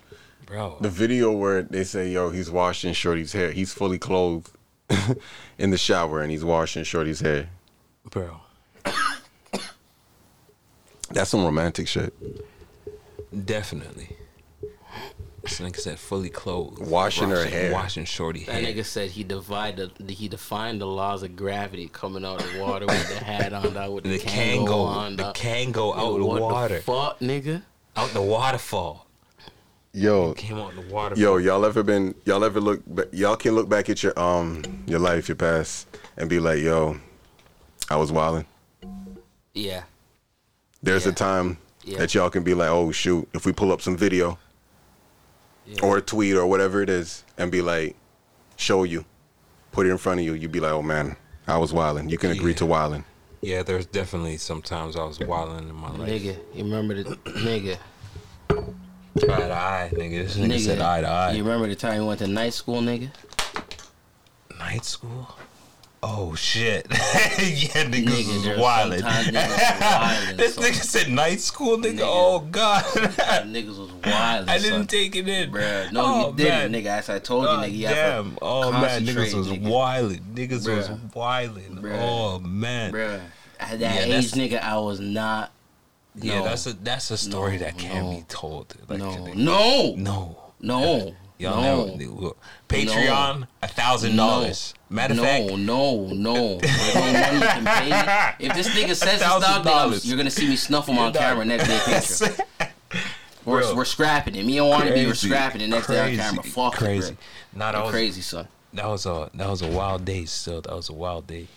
bro. 0.46 0.78
the 0.82 0.90
video 0.90 1.32
where 1.32 1.62
they 1.64 1.84
say, 1.84 2.10
yo, 2.12 2.30
he's 2.30 2.50
washing 2.52 2.94
Shorty's 2.94 3.34
hair. 3.34 3.52
He's 3.52 3.74
fully 3.74 3.98
clothed 3.98 4.52
in 5.58 5.72
the 5.72 5.78
shower 5.78 6.22
and 6.22 6.32
he's 6.32 6.44
washing 6.46 6.84
Shorty's 6.84 7.20
hair. 7.20 7.50
bro. 8.10 8.40
That's 11.12 11.30
some 11.30 11.44
romantic 11.46 11.88
shit. 11.88 12.14
Definitely. 13.46 14.16
This 15.44 15.60
nigga 15.60 15.78
said 15.78 16.00
fully 16.00 16.30
clothed. 16.30 16.80
Washing 16.88 17.30
her 17.30 17.46
hair. 17.46 17.72
Washing 17.72 18.06
shorty 18.06 18.46
That 18.46 18.54
hair. 18.54 18.62
That 18.64 18.76
nigga 18.78 18.84
said 18.86 19.12
he 19.12 19.24
divided 19.24 19.92
he 20.10 20.28
defined 20.28 20.82
the 20.82 20.88
laws 20.88 21.22
of 21.22 21.36
gravity 21.36 21.88
coming 21.94 22.26
out 22.26 22.42
of 22.44 22.52
the 22.52 22.60
water 22.60 22.88
with 22.88 23.08
the 23.10 23.24
hat 23.24 23.54
on, 23.54 23.72
dog, 23.74 23.92
with 23.94 24.06
the, 24.06 24.18
The 24.18 24.24
Kangol, 24.24 24.88
on, 24.88 25.16
the 25.18 25.24
dog. 25.24 25.36
Kangol 25.36 25.96
out 25.96 26.14
Nigga, 26.20 26.36
the 26.38 26.42
water. 26.42 26.76
The 26.78 26.82
fuck, 26.82 27.20
nigga. 27.20 27.62
Out 27.96 28.10
the 28.12 28.22
waterfall. 28.22 29.08
Yo, 29.94 30.34
Came 30.34 30.58
out 30.58 30.76
the 30.76 30.82
waterfall. 30.94 31.22
yo, 31.22 31.38
y'all 31.38 31.66
ever 31.66 31.82
been? 31.82 32.14
Y'all 32.26 32.44
ever 32.44 32.60
look? 32.60 32.82
Y'all 33.14 33.38
can 33.38 33.56
look 33.56 33.70
back 33.70 33.90
at 33.90 34.04
your 34.04 34.18
um 34.20 34.62
your 34.88 35.00
life, 35.00 35.30
your 35.30 35.38
past, 35.38 35.88
and 36.18 36.30
be 36.30 36.40
like, 36.40 36.60
yo, 36.62 37.00
I 37.90 37.96
was 37.96 38.12
wilding. 38.12 38.46
Yeah. 39.54 39.84
There's 40.84 41.06
Yeah. 41.06 41.12
a 41.12 41.16
time 41.16 41.58
Yeah. 41.86 42.00
that 42.00 42.14
y'all 42.14 42.30
can 42.30 42.44
be 42.44 42.54
like, 42.54 42.70
oh 42.70 42.92
shoot, 42.92 43.28
if 43.34 43.46
we 43.46 43.54
pull 43.54 43.72
up 43.72 43.82
some 43.82 43.96
video 43.96 44.38
Yeah. 45.66 45.80
or 45.82 45.98
a 45.98 46.02
tweet 46.02 46.36
or 46.36 46.46
whatever 46.46 46.82
it 46.82 46.90
is, 46.90 47.24
and 47.38 47.50
be 47.50 47.62
like, 47.62 47.96
show 48.58 48.84
you, 48.84 49.06
put 49.72 49.88
it 49.88 49.92
in 49.92 49.98
front 49.98 50.20
of 50.20 50.26
you, 50.26 50.34
you'd 50.34 50.52
be 50.52 50.60
like, 50.60 50.74
oh 50.74 50.82
man, 50.82 51.16
I 51.48 51.58
was 51.58 51.72
wilding. 51.72 52.10
You 52.10 52.18
can 52.18 52.32
agree 52.32 52.54
to 52.56 52.66
wilding. 52.66 53.06
Yeah, 53.46 53.62
there's 53.62 53.86
definitely 53.86 54.38
sometimes 54.38 54.96
I 54.96 55.04
was 55.04 55.20
wilding 55.20 55.70
in 55.70 55.76
my 55.76 55.92
life. 55.92 56.10
Nigga, 56.10 56.36
you 56.56 56.64
remember 56.64 56.96
the 56.96 57.04
nigga? 57.26 57.78
Eye 58.50 58.58
to 59.20 59.54
eye, 59.54 59.92
nigga. 59.94 60.24
This 60.24 60.38
nigga, 60.38 60.60
said 60.60 60.82
eye 60.82 61.02
to 61.02 61.08
eye. 61.08 61.32
You 61.34 61.44
remember 61.44 61.68
the 61.68 61.76
time 61.76 62.02
you 62.02 62.08
went 62.08 62.22
to 62.22 62.28
night 62.28 62.56
school, 62.56 62.82
nigga? 62.82 63.12
Night 64.58 64.84
school? 64.84 65.28
Oh 66.08 66.36
shit! 66.36 66.86
yeah, 66.92 66.98
niggas 67.90 68.06
Nigga, 68.06 68.48
was 68.50 68.58
wildin'. 68.60 69.00
niggas 69.02 70.38
this 70.38 70.54
son. 70.54 70.64
nigga 70.64 70.74
said 70.84 71.10
night 71.12 71.42
school, 71.42 71.78
nigga. 71.80 72.02
Oh 72.04 72.40
god, 72.52 72.84
niggas 73.46 73.78
was 73.80 73.92
wild. 74.06 74.48
I 74.48 74.60
didn't 74.60 74.86
take 74.86 75.16
it 75.16 75.28
in, 75.28 75.52
Bruh, 75.52 75.92
no, 75.92 76.04
oh, 76.06 76.30
you 76.30 76.36
didn't, 76.38 76.72
man. 76.72 76.84
nigga. 76.84 76.88
As 76.88 77.10
I 77.10 77.18
told 77.18 77.46
you, 77.46 77.50
nigga, 77.50 77.72
you 77.76 77.88
have 77.88 77.96
damn. 78.26 78.38
Oh 78.42 78.72
man, 78.72 79.04
niggas 79.04 79.34
was 79.34 79.48
nigga. 79.48 79.64
wildin'. 79.66 80.34
Niggas 80.36 80.76
was 80.76 80.90
Bruh. 80.90 81.14
wildin'. 81.14 81.80
Bruh. 81.80 81.98
Oh 82.00 82.40
man, 82.40 82.92
Bruh. 82.94 83.22
At 83.60 83.80
that 83.80 84.08
Yeah, 84.08 84.16
age, 84.18 84.32
nigga, 84.34 84.62
I 84.62 84.78
was 84.78 85.00
not. 85.00 85.52
Yeah, 86.14 86.40
no, 86.40 86.46
that's 86.46 86.68
a 86.68 86.74
that's 86.74 87.10
a 87.10 87.18
story 87.18 87.54
No, 87.54 87.60
that 87.60 87.78
can't 87.80 88.06
no. 88.06 88.12
be 88.18 88.24
told. 88.28 88.76
Like, 88.88 89.00
no, 89.00 89.10
nigga. 89.12 89.36
no, 89.36 89.96
no, 89.96 90.38
no, 90.62 91.16
Y'all 91.38 91.88
no. 91.88 91.98
nigga, 91.98 92.36
Patreon, 92.70 93.48
a 93.62 93.68
thousand 93.68 94.16
dollars. 94.16 94.74
Matter 94.90 95.14
of 95.14 95.18
no, 95.18 95.24
fact, 95.24 95.58
no, 95.58 95.58
no. 95.58 96.14
No 96.16 97.02
money 97.02 97.36
you 97.36 97.42
can 97.42 97.66
pay 97.66 97.90
me. 97.90 98.48
If 98.48 98.56
this 98.56 98.70
nigga 98.70 98.96
says 98.96 99.20
dog, 99.20 99.42
$1,000. 99.44 100.06
you're 100.06 100.18
gonna 100.18 100.32
see 100.32 100.48
me 100.48 100.56
snuff 100.56 100.88
him 100.88 100.98
on 100.98 101.12
camera 101.12 101.44
next 101.44 101.68
day 101.68 102.28
picture. 102.30 102.44
We're, 103.46 103.62
Bro. 103.62 103.76
we're 103.76 103.86
scrapping 103.86 104.34
it. 104.36 104.44
Me 104.44 104.58
and 104.58 104.66
Wannabe, 104.66 105.06
we're 105.06 105.14
scrapping 105.14 105.62
it 105.62 105.68
next 105.68 105.86
day 105.86 106.14
on 106.14 106.18
camera. 106.18 106.44
Fuck 106.44 106.74
crazy. 106.78 107.16
Nah, 107.54 107.74
that 107.74 107.92
crazy, 107.92 108.22
son. 108.22 108.48
That 108.74 108.88
was 108.88 109.06
a 109.06 109.30
that 109.36 109.48
was 109.48 109.62
a 109.62 109.68
wild 109.70 110.04
day. 110.04 110.26
Still, 110.26 110.62
that 110.62 110.76
was 110.76 110.90
a 110.90 110.94
wild 110.94 111.28
day. 111.28 111.48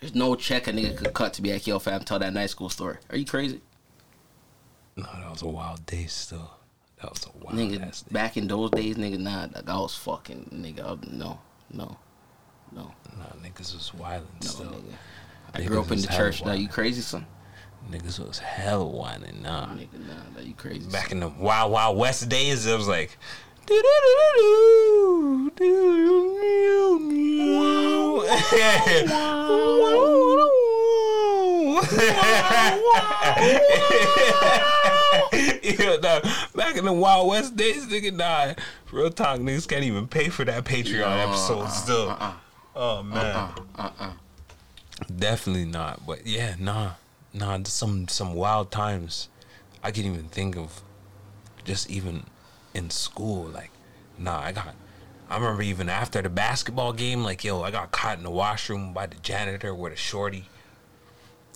There's 0.00 0.16
no 0.16 0.34
check 0.34 0.66
a 0.66 0.72
nigga 0.72 0.96
could 0.96 1.14
cut 1.14 1.32
to 1.34 1.42
be 1.42 1.52
like, 1.52 1.64
yo, 1.66 1.78
fam, 1.78 2.00
tell 2.00 2.18
that 2.18 2.32
night 2.32 2.50
school 2.50 2.68
story. 2.68 2.96
Are 3.10 3.16
you 3.16 3.24
crazy? 3.24 3.60
No, 4.96 5.04
that 5.04 5.30
was 5.30 5.42
a 5.42 5.48
wild 5.48 5.86
day. 5.86 6.06
Still, 6.06 6.50
that 7.00 7.10
was 7.10 7.26
a 7.26 7.44
wild 7.44 7.56
nigga, 7.56 8.12
back 8.12 8.36
in 8.36 8.48
those 8.48 8.70
days, 8.70 8.96
nigga, 8.96 9.18
nah, 9.18 9.46
like, 9.54 9.68
I 9.68 9.78
was 9.78 9.94
fucking, 9.94 10.50
nigga, 10.52 10.80
I- 10.84 11.16
no, 11.16 11.38
no, 11.70 11.96
no. 12.72 12.92
Nah, 13.16 13.24
niggas 13.42 13.74
was 13.74 13.92
wild 13.94 14.26
still. 14.40 14.74
I 15.54 15.60
Niggas 15.60 15.66
grew 15.66 15.80
up 15.80 15.90
in 15.90 16.00
the 16.00 16.06
church. 16.08 16.42
Now 16.42 16.48
wild. 16.48 16.60
you 16.60 16.68
crazy, 16.68 17.00
son? 17.00 17.26
Niggas 17.90 18.18
was 18.26 18.38
hell 18.38 18.90
whining. 18.90 19.42
Nah, 19.42 19.66
nigga, 19.68 19.98
nah, 20.06 20.14
nah, 20.34 20.40
you 20.40 20.54
crazy. 20.54 20.90
Back 20.90 21.12
in 21.12 21.20
the 21.20 21.28
Wild 21.28 21.72
Wild 21.72 21.96
West 21.96 22.28
days, 22.28 22.66
it 22.66 22.76
was 22.76 22.88
like. 22.88 23.16
Yeah, 31.92 32.78
nah, 36.02 36.20
back 36.54 36.76
in 36.76 36.84
the 36.84 36.92
Wild 36.92 37.28
West 37.28 37.56
days, 37.56 37.86
nigga, 37.86 38.12
nah, 38.14 38.54
real 38.92 39.10
talk, 39.10 39.40
niggas 39.40 39.66
can't 39.68 39.84
even 39.84 40.06
pay 40.06 40.28
for 40.28 40.44
that 40.44 40.64
Patreon 40.64 41.00
No, 41.00 41.28
episode 41.30 41.60
uh-uh, 41.60 41.68
still. 41.68 42.10
uh-uh. 42.10 42.32
Oh 42.76 43.02
man, 43.02 43.34
uh-uh. 43.34 43.52
uh-uh. 43.76 44.12
definitely 45.16 45.64
not. 45.64 46.06
But 46.06 46.26
yeah, 46.26 46.54
nah, 46.58 46.92
nah, 47.32 47.58
some 47.64 48.08
some 48.08 48.34
wild 48.34 48.70
times. 48.70 49.28
I 49.82 49.90
can't 49.90 50.06
even 50.06 50.28
think 50.28 50.56
of 50.56 50.82
just 51.64 51.88
even 51.90 52.24
in 52.74 52.90
school. 52.90 53.44
Like, 53.44 53.70
nah, 54.18 54.40
I 54.40 54.52
got. 54.52 54.74
I 55.30 55.36
remember 55.36 55.62
even 55.62 55.88
after 55.88 56.22
the 56.22 56.30
basketball 56.30 56.92
game, 56.94 57.22
like, 57.22 57.44
yo, 57.44 57.62
I 57.62 57.70
got 57.70 57.92
caught 57.92 58.16
in 58.18 58.24
the 58.24 58.30
washroom 58.30 58.92
by 58.94 59.06
the 59.06 59.16
janitor 59.16 59.74
with 59.74 59.92
a 59.92 59.96
shorty. 59.96 60.46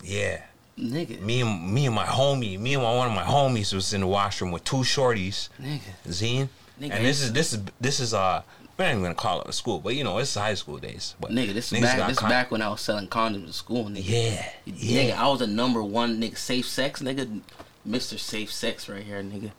Yeah. 0.03 0.43
Nigga. 0.79 1.21
Me 1.21 1.43
and 1.43 1.73
me 1.73 1.87
and 1.87 1.95
my 1.95 2.07
homie, 2.07 2.59
me 2.59 2.75
and 2.75 2.83
my, 2.83 2.95
one 2.97 3.09
of 3.09 3.15
my 3.15 3.23
homies 3.23 3.73
was 3.75 3.93
in 3.93 4.01
the 4.01 4.07
washroom 4.07 4.51
with 4.53 4.65
two 4.65 4.79
shorties. 4.79 5.49
Nigga. 5.61 5.81
Zine. 6.09 6.49
Nigga, 6.81 6.93
and 6.93 7.05
this 7.05 7.21
is 7.23 7.33
this 7.33 7.53
is 7.53 7.61
this 7.81 8.01
is 8.01 8.15
uh 8.15 8.43
we're 8.79 8.87
not 8.87 8.91
even 8.93 9.03
gonna 9.03 9.15
call 9.15 9.43
it 9.43 9.49
a 9.49 9.53
school, 9.53 9.79
but 9.81 9.95
you 9.95 10.03
know, 10.03 10.17
it's 10.19 10.35
high 10.35 10.55
school 10.55 10.79
days. 10.79 11.15
But 11.21 11.31
Nigga, 11.31 11.53
this 11.53 11.73
is 11.73 11.81
back. 11.81 11.99
This 11.99 12.13
is 12.13 12.19
caught- 12.19 12.31
back 12.31 12.51
when 12.51 12.63
I 12.63 12.69
was 12.71 12.81
selling 12.81 13.07
condoms 13.07 13.49
at 13.49 13.55
school, 13.55 13.85
nigga. 13.85 14.03
Yeah, 14.09 14.49
nigga, 14.67 15.09
yeah. 15.09 15.23
I 15.23 15.29
was 15.29 15.43
a 15.43 15.47
number 15.47 15.83
one 15.83 16.21
nigga. 16.21 16.37
Safe 16.39 16.67
sex, 16.67 17.03
nigga. 17.03 17.43
Mister 17.85 18.17
Safe 18.17 18.51
Sex 18.51 18.89
right 18.89 19.03
here, 19.03 19.23
nigga. 19.23 19.51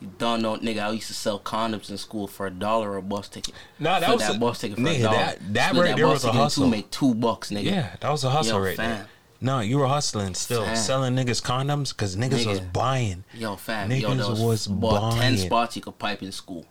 You 0.00 0.12
don't 0.18 0.42
know, 0.42 0.56
nigga. 0.58 0.80
I 0.80 0.90
used 0.90 1.08
to 1.08 1.14
sell 1.14 1.40
condoms 1.40 1.90
in 1.90 1.96
school 1.96 2.26
for 2.28 2.46
a 2.46 2.50
dollar 2.50 2.96
a 2.96 3.02
bus 3.02 3.28
ticket. 3.28 3.54
Nah, 3.80 3.98
that 4.00 4.12
was 4.12 4.20
that 4.20 4.36
a- 4.36 4.38
bus 4.38 4.58
ticket 4.60 4.76
for 4.76 4.82
nigga, 4.84 4.98
a 4.98 5.02
dollar. 5.02 5.16
that- 5.16 5.54
that 5.54 5.74
right 5.74 5.96
there 5.96 6.06
bus 6.06 6.14
was 6.14 6.24
a 6.26 6.28
in 6.28 6.34
hustle. 6.34 6.64
Two 6.64 6.70
made 6.70 6.90
two 6.92 7.14
bucks, 7.14 7.50
nigga. 7.50 7.64
Yeah, 7.64 7.96
that 8.00 8.10
was 8.10 8.22
a 8.22 8.30
hustle 8.30 8.58
Yo, 8.58 8.64
right 8.64 8.76
fam. 8.76 8.90
there. 8.90 9.06
No, 9.40 9.60
you 9.60 9.78
were 9.78 9.86
hustling 9.86 10.34
still, 10.34 10.64
Fam. 10.64 10.76
selling 10.76 11.14
niggas 11.14 11.40
condoms 11.42 11.90
because 11.90 12.16
niggas 12.16 12.44
was 12.44 12.60
Nigga. 12.60 12.72
buying. 12.72 13.24
Yo, 13.34 13.54
fam. 13.56 13.88
Niggas 13.88 14.00
yo, 14.02 14.14
there 14.14 14.28
was, 14.30 14.40
was 14.40 14.66
about 14.66 15.12
ten 15.14 15.36
spots 15.36 15.76
you 15.76 15.82
could 15.82 15.98
pipe 15.98 16.22
in 16.22 16.32
school. 16.32 16.66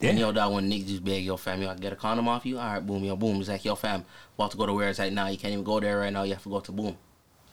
Yeah. 0.00 0.10
And 0.10 0.18
yo, 0.18 0.32
that 0.32 0.50
one 0.50 0.70
nigga 0.70 0.86
just 0.86 1.04
beg, 1.04 1.24
yo, 1.24 1.36
fam, 1.36 1.60
yo, 1.60 1.68
I 1.68 1.74
get 1.74 1.92
a 1.92 1.96
condom 1.96 2.28
off 2.28 2.46
you? 2.46 2.58
All 2.58 2.64
right, 2.72 2.86
boom, 2.86 3.04
yo, 3.04 3.16
boom. 3.16 3.40
It's 3.40 3.48
like, 3.48 3.64
yo, 3.64 3.74
fam, 3.74 4.04
about 4.36 4.52
to 4.52 4.56
go 4.56 4.64
to 4.64 4.72
where 4.72 4.88
it's 4.88 5.00
like, 5.00 5.12
nah, 5.12 5.26
you 5.26 5.36
can't 5.36 5.52
even 5.52 5.64
go 5.64 5.80
there 5.80 5.98
right 5.98 6.12
now. 6.12 6.22
You 6.22 6.34
have 6.34 6.42
to 6.44 6.48
go 6.48 6.60
to 6.60 6.72
boom. 6.72 6.96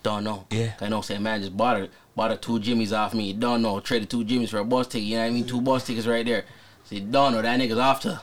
Don't 0.03 0.23
know. 0.23 0.45
Yeah. 0.51 0.73
I 0.79 0.87
know, 0.87 1.01
say, 1.01 1.17
man, 1.17 1.41
just 1.41 1.57
bought 1.57 1.77
a, 1.77 1.89
bought 2.15 2.31
a 2.31 2.37
two 2.37 2.59
jimmies 2.59 2.93
off 2.93 3.15
me. 3.15 3.33
Don't 3.33 3.63
know. 3.63 3.79
Traded 3.79 4.09
two 4.09 4.23
jimmies 4.23 4.51
for 4.51 4.59
a 4.59 4.63
bus 4.63 4.85
ticket. 4.87 5.07
You 5.07 5.15
know 5.15 5.23
what 5.23 5.27
I 5.27 5.31
mean? 5.31 5.47
Two 5.47 5.61
bus 5.61 5.83
tickets 5.83 6.05
right 6.05 6.23
there. 6.23 6.45
See, 6.83 6.99
don't 6.99 7.33
know. 7.33 7.41
That 7.41 7.59
nigga's 7.59 7.79
off 7.79 8.01
to 8.01 8.21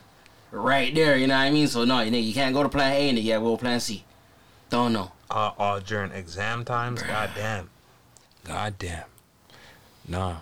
right 0.53 0.95
there. 0.95 1.17
You 1.17 1.27
know 1.27 1.35
what 1.35 1.41
I 1.41 1.51
mean? 1.51 1.67
So, 1.67 1.85
no, 1.85 2.01
you 2.01 2.13
nigga, 2.13 2.25
you 2.25 2.33
can't 2.35 2.55
go 2.55 2.63
to 2.63 2.69
plan 2.69 2.93
A 2.93 3.09
and 3.09 3.19
you 3.19 3.33
gotta 3.33 3.45
go 3.45 3.57
to 3.57 3.61
plan 3.61 3.81
C. 3.81 4.05
Don't 4.71 4.93
know. 4.93 5.11
Uh, 5.33 5.53
all 5.59 5.81
during 5.81 6.13
exam 6.13 6.63
times. 6.63 7.03
God 7.03 7.31
damn. 7.35 7.71
God 8.45 8.75
damn. 8.79 9.05
Nah, 10.07 10.37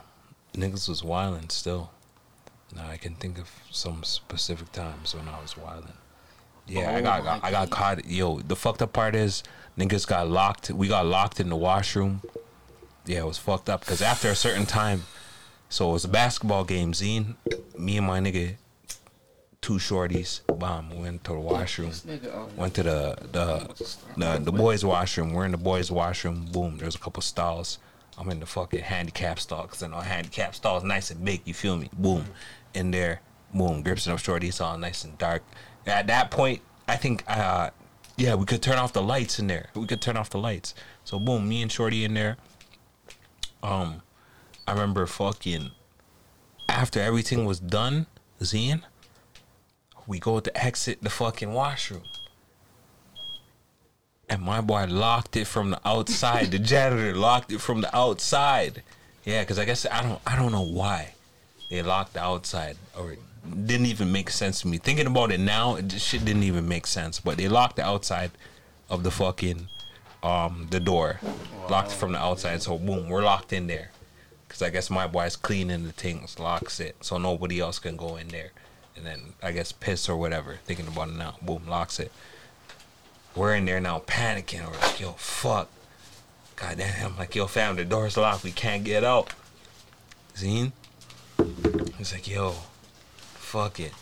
niggas 0.52 0.88
was 0.88 1.02
wildin' 1.02 1.52
still. 1.52 1.92
Nah, 2.74 2.88
I 2.88 2.96
can 2.96 3.14
think 3.14 3.38
of 3.38 3.48
some 3.70 4.02
specific 4.02 4.72
times 4.72 5.14
when 5.14 5.28
I 5.28 5.40
was 5.40 5.54
wildin'. 5.54 5.92
Yeah, 6.66 6.90
I 6.90 6.98
Oh 6.98 7.02
got, 7.02 7.44
I 7.44 7.50
got 7.52 7.70
caught. 7.70 8.04
Yo, 8.04 8.40
the 8.40 8.56
fucked 8.56 8.82
up 8.82 8.92
part 8.92 9.14
is 9.14 9.44
niggas 9.78 10.06
got 10.08 10.28
locked. 10.28 10.70
We 10.70 10.88
got 10.88 11.06
locked 11.06 11.38
in 11.38 11.50
the 11.50 11.56
washroom. 11.56 12.22
Yeah, 13.06 13.20
it 13.20 13.26
was 13.26 13.38
fucked 13.38 13.70
up 13.70 13.80
because 13.80 14.02
after 14.02 14.28
a 14.28 14.34
certain 14.34 14.66
time, 14.66 15.04
so 15.68 15.90
it 15.90 15.92
was 15.92 16.04
a 16.04 16.08
basketball 16.08 16.64
game. 16.64 16.92
Zine, 16.92 17.36
me 17.78 17.96
and 17.96 18.06
my 18.06 18.18
nigga, 18.18 18.56
two 19.62 19.74
shorties, 19.74 20.40
bomb, 20.58 20.98
went 21.00 21.22
to 21.24 21.32
the 21.32 21.38
washroom. 21.38 21.92
oh, 22.32 22.48
Went 22.56 22.74
to 22.74 22.82
the 22.82 23.16
the 23.32 23.84
the, 24.16 24.38
the 24.44 24.52
boys' 24.52 24.84
washroom. 24.84 25.32
We're 25.32 25.44
in 25.44 25.52
the 25.52 25.58
boys' 25.58 25.90
washroom. 25.90 26.46
Boom. 26.50 26.78
There's 26.78 26.94
a 26.94 26.98
couple 26.98 27.22
stalls. 27.22 27.78
I'm 28.18 28.30
in 28.30 28.40
the 28.40 28.46
fucking 28.46 28.80
handicap 28.80 29.38
stall 29.38 29.62
because 29.62 29.82
I 29.82 29.88
know 29.88 29.96
handicap 29.98 30.54
stall 30.54 30.78
is 30.78 30.84
nice 30.84 31.10
and 31.10 31.24
big. 31.24 31.42
You 31.44 31.54
feel 31.54 31.76
me? 31.76 31.90
Boom. 31.92 32.24
In 32.74 32.90
there. 32.90 33.20
Boom. 33.54 33.82
Grips 33.82 34.06
and 34.06 34.14
up 34.14 34.20
shorty. 34.20 34.48
It's 34.48 34.60
all 34.60 34.76
nice 34.78 35.04
and 35.04 35.16
dark. 35.18 35.42
At 35.86 36.06
that 36.08 36.30
point, 36.30 36.60
I 36.88 36.96
think 36.96 37.24
uh 37.26 37.70
yeah, 38.16 38.34
we 38.34 38.44
could 38.44 38.60
turn 38.62 38.76
off 38.76 38.92
the 38.92 39.02
lights 39.02 39.38
in 39.38 39.46
there. 39.46 39.70
We 39.74 39.86
could 39.86 40.02
turn 40.02 40.16
off 40.16 40.28
the 40.30 40.38
lights. 40.38 40.74
So 41.04 41.18
boom, 41.18 41.48
me 41.48 41.62
and 41.62 41.72
Shorty 41.72 42.04
in 42.04 42.12
there. 42.12 42.36
Um, 43.62 44.02
I 44.66 44.72
remember 44.72 45.06
fucking 45.06 45.70
after 46.68 47.00
everything 47.00 47.46
was 47.46 47.58
done, 47.60 48.06
Zian, 48.42 48.82
we 50.06 50.18
go 50.18 50.40
to 50.40 50.64
exit 50.64 51.02
the 51.02 51.10
fucking 51.10 51.52
washroom. 51.52 52.02
And 54.28 54.42
my 54.42 54.60
boy 54.60 54.86
locked 54.88 55.36
it 55.36 55.46
from 55.46 55.70
the 55.70 55.80
outside. 55.84 56.50
the 56.52 56.58
janitor 56.58 57.14
locked 57.14 57.52
it 57.52 57.60
from 57.60 57.80
the 57.80 57.94
outside. 57.96 58.82
Yeah, 59.24 59.42
because 59.42 59.58
I 59.58 59.64
guess 59.64 59.86
I 59.90 60.02
don't 60.02 60.20
I 60.26 60.36
don't 60.36 60.52
know 60.52 60.62
why 60.62 61.14
they 61.68 61.82
locked 61.82 62.14
the 62.14 62.22
outside 62.22 62.76
or 62.96 63.12
it 63.12 63.18
didn't 63.66 63.86
even 63.86 64.12
make 64.12 64.30
sense 64.30 64.60
to 64.60 64.68
me. 64.68 64.78
Thinking 64.78 65.06
about 65.06 65.32
it 65.32 65.40
now, 65.40 65.74
it 65.74 65.88
just 65.88 66.06
shit 66.06 66.24
didn't 66.24 66.44
even 66.44 66.68
make 66.68 66.86
sense. 66.86 67.20
But 67.20 67.38
they 67.38 67.48
locked 67.48 67.76
the 67.76 67.84
outside 67.84 68.30
of 68.88 69.02
the 69.02 69.10
fucking 69.10 69.68
um 70.22 70.68
the 70.70 70.80
door, 70.80 71.18
locked 71.68 71.90
it 71.90 71.96
from 71.96 72.12
the 72.12 72.18
outside. 72.18 72.62
So 72.62 72.78
boom, 72.78 73.08
we're 73.08 73.22
locked 73.22 73.52
in 73.52 73.66
there. 73.66 73.90
Cause 74.48 74.62
I 74.62 74.70
guess 74.70 74.90
my 74.90 75.06
boy's 75.06 75.36
cleaning 75.36 75.84
the 75.84 75.92
things, 75.92 76.38
locks 76.38 76.80
it, 76.80 76.96
so 77.00 77.18
nobody 77.18 77.60
else 77.60 77.78
can 77.78 77.96
go 77.96 78.16
in 78.16 78.28
there. 78.28 78.50
And 79.00 79.06
then 79.06 79.20
I 79.42 79.52
guess 79.52 79.72
piss 79.72 80.10
or 80.10 80.16
whatever. 80.18 80.58
Thinking 80.66 80.86
about 80.86 81.08
it 81.08 81.14
now, 81.16 81.36
boom, 81.40 81.66
locks 81.66 81.98
it. 81.98 82.12
We're 83.34 83.54
in 83.54 83.64
there 83.64 83.80
now, 83.80 84.00
panicking. 84.00 84.60
We're 84.66 84.78
like, 84.78 85.00
yo, 85.00 85.12
fuck. 85.12 85.70
God 86.56 86.76
damn, 86.76 87.16
like, 87.16 87.34
yo, 87.34 87.46
fam, 87.46 87.76
the 87.76 87.86
door's 87.86 88.18
locked. 88.18 88.44
We 88.44 88.52
can't 88.52 88.84
get 88.84 89.02
out. 89.02 89.32
Zine? 90.34 90.72
He's 91.96 92.12
like, 92.12 92.28
yo, 92.28 92.50
fuck 93.36 93.80
it. 93.80 93.92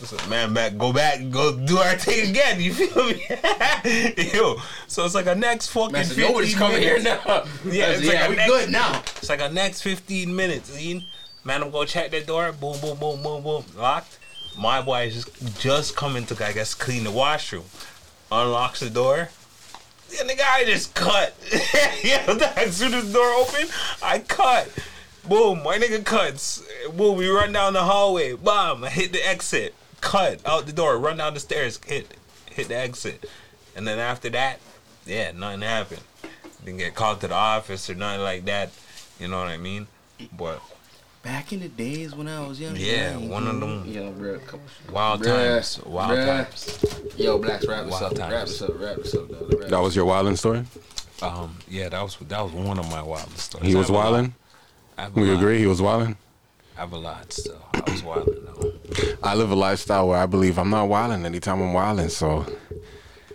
It's 0.00 0.14
like, 0.14 0.30
man, 0.30 0.54
back, 0.54 0.78
go 0.78 0.94
back, 0.94 1.28
go 1.28 1.54
do 1.54 1.76
our 1.76 1.96
thing 1.98 2.30
again. 2.30 2.58
You 2.58 2.72
feel 2.72 3.04
me? 3.04 3.26
yo, 4.32 4.56
so 4.86 5.04
it's 5.04 5.14
like 5.14 5.26
a 5.26 5.34
next 5.34 5.66
fucking. 5.68 5.92
Man, 5.92 6.06
so 6.06 6.18
nobody's 6.18 6.54
15 6.54 6.58
coming 6.58 6.80
here 6.80 7.02
now. 7.02 7.20
Yeah, 7.66 7.88
it's 7.90 8.02
Yeah, 8.02 8.12
like 8.12 8.26
a 8.26 8.30
we 8.30 8.36
next, 8.36 8.48
good 8.50 8.70
now. 8.70 9.02
It's 9.16 9.28
like 9.28 9.42
a 9.42 9.50
next 9.50 9.82
15 9.82 10.34
minutes. 10.34 10.70
Zine. 10.70 11.04
Man, 11.44 11.62
I'm 11.62 11.70
gonna 11.70 11.86
check 11.86 12.10
the 12.12 12.22
door. 12.22 12.52
Boom, 12.52 12.80
boom, 12.80 12.96
boom, 12.98 13.22
boom, 13.22 13.42
boom. 13.42 13.64
Locked. 13.76 14.18
My 14.58 14.82
boy 14.82 15.06
is 15.06 15.24
just 15.24 15.60
just 15.60 15.96
coming 15.96 16.26
to, 16.26 16.44
I 16.44 16.52
guess, 16.52 16.74
clean 16.74 17.04
the 17.04 17.12
washroom. 17.12 17.64
Unlocks 18.32 18.80
the 18.80 18.90
door. 18.90 19.30
And 20.18 20.28
the 20.28 20.34
guy 20.34 20.64
just 20.64 20.94
cut. 20.94 21.34
yeah, 22.02 22.24
as 22.56 22.76
soon 22.76 22.92
as 22.94 23.06
the 23.06 23.12
door 23.12 23.32
open, 23.34 23.68
I 24.02 24.18
cut. 24.18 24.68
Boom, 25.28 25.62
my 25.62 25.78
nigga 25.78 26.04
cuts. 26.04 26.66
Boom, 26.92 27.16
we 27.18 27.28
run 27.28 27.52
down 27.52 27.74
the 27.74 27.82
hallway. 27.84 28.32
Bomb, 28.34 28.82
I 28.82 28.90
hit 28.90 29.12
the 29.12 29.26
exit. 29.26 29.74
Cut 30.00 30.40
out 30.44 30.66
the 30.66 30.72
door. 30.72 30.98
Run 30.98 31.18
down 31.18 31.34
the 31.34 31.40
stairs. 31.40 31.78
Hit, 31.86 32.14
hit 32.50 32.68
the 32.68 32.76
exit. 32.76 33.28
and 33.76 33.86
then 33.86 33.98
after 33.98 34.28
that, 34.30 34.58
yeah, 35.06 35.30
nothing 35.32 35.60
happened. 35.60 36.02
Didn't 36.64 36.78
get 36.78 36.94
called 36.94 37.20
to 37.20 37.28
the 37.28 37.34
office 37.34 37.88
or 37.88 37.94
nothing 37.94 38.22
like 38.22 38.44
that. 38.46 38.70
You 39.20 39.28
know 39.28 39.38
what 39.38 39.48
I 39.48 39.56
mean? 39.56 39.86
But 40.36 40.60
Back 41.22 41.52
in 41.52 41.60
the 41.60 41.68
days 41.68 42.14
when 42.14 42.28
I 42.28 42.46
was 42.46 42.60
young. 42.60 42.76
Yeah, 42.76 43.16
man, 43.18 43.28
one 43.28 43.46
of 43.48 43.60
them 43.60 43.84
Yo, 43.86 44.10
bro, 44.12 44.38
come 44.38 44.60
wild 44.92 45.20
Bruh, 45.22 45.26
times. 45.52 45.80
Wild 45.84 46.10
bruh. 46.18 46.26
times. 46.26 47.14
Yo, 47.18 47.38
blacks, 47.38 47.66
wrap 47.66 47.84
this 47.84 47.92
Wild 47.92 48.12
up. 48.12 48.18
times. 48.18 48.32
Wrap 48.32 48.46
this 48.46 48.62
up. 48.62 48.80
Wrap 48.80 48.96
this 48.96 49.14
up. 49.14 49.28
dog. 49.28 49.68
That 49.68 49.80
was 49.82 49.96
your 49.96 50.04
wilding 50.04 50.36
story. 50.36 50.64
Um, 51.20 51.58
yeah, 51.68 51.88
that 51.88 52.00
was 52.02 52.16
that 52.28 52.40
was 52.40 52.52
one 52.52 52.78
of 52.78 52.88
my 52.90 53.02
wildest 53.02 53.38
stories. 53.38 53.66
He 53.68 53.74
was 53.74 53.88
have 53.88 53.96
wilding. 53.96 54.34
I 54.96 55.02
have 55.02 55.16
a 55.16 55.20
We 55.20 55.28
lot. 55.30 55.38
agree. 55.38 55.58
He 55.58 55.66
was 55.66 55.82
wilding. 55.82 56.16
I 56.76 56.80
have 56.82 56.92
a 56.92 56.96
lot 56.98 57.32
still. 57.32 57.60
I 57.74 57.90
was 57.90 58.02
wilding 58.04 58.44
though. 58.44 58.72
I 59.22 59.34
live 59.34 59.50
a 59.50 59.56
lifestyle 59.56 60.08
where 60.08 60.18
I 60.18 60.26
believe 60.26 60.56
I'm 60.58 60.70
not 60.70 60.88
wilding 60.88 61.26
anytime 61.26 61.60
I'm 61.60 61.72
wilding. 61.72 62.08
So, 62.10 62.46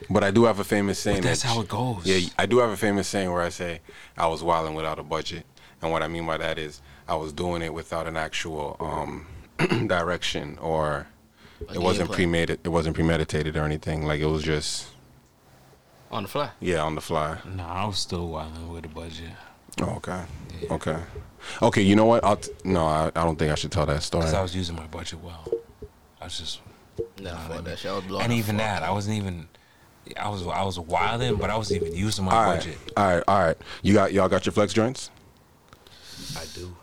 but 0.09 0.23
I 0.23 0.31
do 0.31 0.45
have 0.45 0.59
a 0.59 0.63
famous 0.63 0.97
saying. 0.99 1.17
But 1.17 1.23
that's 1.25 1.41
that- 1.43 1.49
how 1.49 1.59
it 1.61 1.67
goes. 1.67 2.05
Yeah, 2.05 2.29
I 2.39 2.45
do 2.45 2.59
have 2.59 2.69
a 2.69 2.77
famous 2.77 3.09
saying 3.09 3.29
where 3.29 3.41
I 3.41 3.49
say 3.49 3.81
I 4.17 4.27
was 4.27 4.41
wilding 4.41 4.73
without 4.73 4.97
a 4.99 5.03
budget, 5.03 5.45
and 5.81 5.91
what 5.91 6.01
I 6.01 6.07
mean 6.07 6.25
by 6.25 6.37
that 6.37 6.57
is 6.57 6.81
I 7.07 7.15
was 7.15 7.33
doing 7.33 7.61
it 7.61 7.73
without 7.73 8.07
an 8.07 8.15
actual 8.17 8.77
um, 8.79 9.25
direction 9.87 10.57
or 10.61 11.07
A 11.69 11.73
it 11.73 11.81
wasn't 11.81 12.11
premeditated. 12.11 12.65
It 12.65 12.69
wasn't 12.69 12.95
premeditated 12.95 13.55
or 13.57 13.63
anything. 13.63 14.05
Like 14.05 14.21
it 14.21 14.25
was 14.25 14.43
just 14.43 14.87
On 16.11 16.23
the 16.23 16.29
fly. 16.29 16.51
yeah 16.59 16.81
on 16.81 16.95
the 16.95 17.01
fly. 17.01 17.37
No, 17.45 17.63
I 17.65 17.85
was 17.85 17.97
still 17.99 18.27
wilding 18.29 18.69
with 18.71 18.83
the 18.83 18.89
budget. 18.89 19.31
Oh, 19.81 19.95
okay. 19.95 20.23
Okay. 20.69 20.97
Okay. 21.61 21.81
You 21.81 21.95
know 21.95 22.05
what? 22.05 22.23
I'll 22.23 22.37
t- 22.37 22.51
no, 22.63 22.85
I, 22.85 23.07
I 23.15 23.23
don't 23.23 23.37
think 23.37 23.51
I 23.51 23.55
should 23.55 23.71
tell 23.71 23.85
that 23.87 24.03
story. 24.03 24.21
Because 24.23 24.35
I 24.35 24.41
was 24.41 24.55
using 24.55 24.75
my 24.75 24.85
budget 24.87 25.19
well. 25.21 25.45
I 26.21 26.25
was 26.25 26.37
just 26.37 26.61
Nah, 27.19 27.35
fuck 27.47 27.63
that 27.65 27.79
shit. 27.79 27.91
I 27.91 27.95
was 27.95 28.03
blowing 28.05 28.25
and 28.25 28.33
even 28.33 28.57
that, 28.57 28.83
I 28.83 28.91
wasn't 28.91 29.17
even. 29.17 29.47
I 30.17 30.29
was 30.29 30.45
I 30.45 30.63
was 30.63 30.77
wilding, 30.79 31.37
but 31.37 31.49
I 31.49 31.57
wasn't 31.57 31.81
even 31.81 31.95
using 31.95 32.25
my 32.25 32.35
all 32.35 32.43
right. 32.43 32.55
budget. 32.57 32.77
All 32.95 33.15
right. 33.15 33.23
All 33.27 33.39
right. 33.39 33.57
You 33.81 33.93
got 33.93 34.13
y'all 34.13 34.29
got 34.29 34.45
your 34.45 34.53
flex 34.53 34.73
joints. 34.73 35.09
I 36.37 36.45
do. 36.53 36.75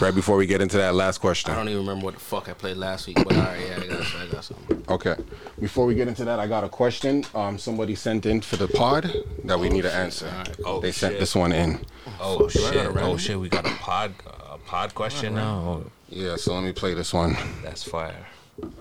Right 0.00 0.14
before 0.14 0.36
we 0.36 0.46
get 0.46 0.60
into 0.60 0.76
that 0.76 0.94
last 0.94 1.18
question. 1.18 1.50
I 1.52 1.56
don't 1.56 1.68
even 1.68 1.80
remember 1.80 2.04
what 2.06 2.14
the 2.14 2.20
fuck 2.20 2.48
I 2.48 2.52
played 2.52 2.76
last 2.76 3.06
week, 3.06 3.16
but 3.16 3.32
alright, 3.34 3.60
yeah, 3.60 3.80
I 3.82 3.86
got, 3.86 4.16
I 4.16 4.26
got 4.26 4.44
something. 4.44 4.84
Okay. 4.88 5.16
Before 5.58 5.86
we 5.86 5.94
get 5.94 6.06
into 6.08 6.24
that, 6.26 6.38
I 6.38 6.46
got 6.46 6.64
a 6.64 6.68
question. 6.68 7.24
Um, 7.34 7.58
somebody 7.58 7.94
sent 7.94 8.26
in 8.26 8.40
for 8.42 8.56
the 8.56 8.68
pod 8.68 9.10
that 9.44 9.58
we 9.58 9.68
need 9.70 9.82
to 9.82 9.92
answer. 9.94 10.30
Oh, 10.64 10.80
they 10.80 10.92
sent 10.92 11.18
this 11.18 11.34
one 11.34 11.52
in. 11.52 11.80
Oh 12.20 12.40
do 12.48 12.48
shit! 12.50 12.74
gotta 12.74 13.00
Oh 13.00 13.16
shit! 13.16 13.38
We 13.38 13.48
got 13.48 13.66
a 13.66 13.70
pod 13.76 14.12
a 14.50 14.58
pod 14.58 14.94
question 14.94 15.34
now. 15.34 15.54
Oh, 15.84 15.90
Yeah. 16.08 16.36
So 16.36 16.54
let 16.54 16.64
me 16.64 16.72
play 16.72 16.94
this 16.94 17.12
one. 17.14 17.36
that's 17.62 17.82
fire. 17.82 18.26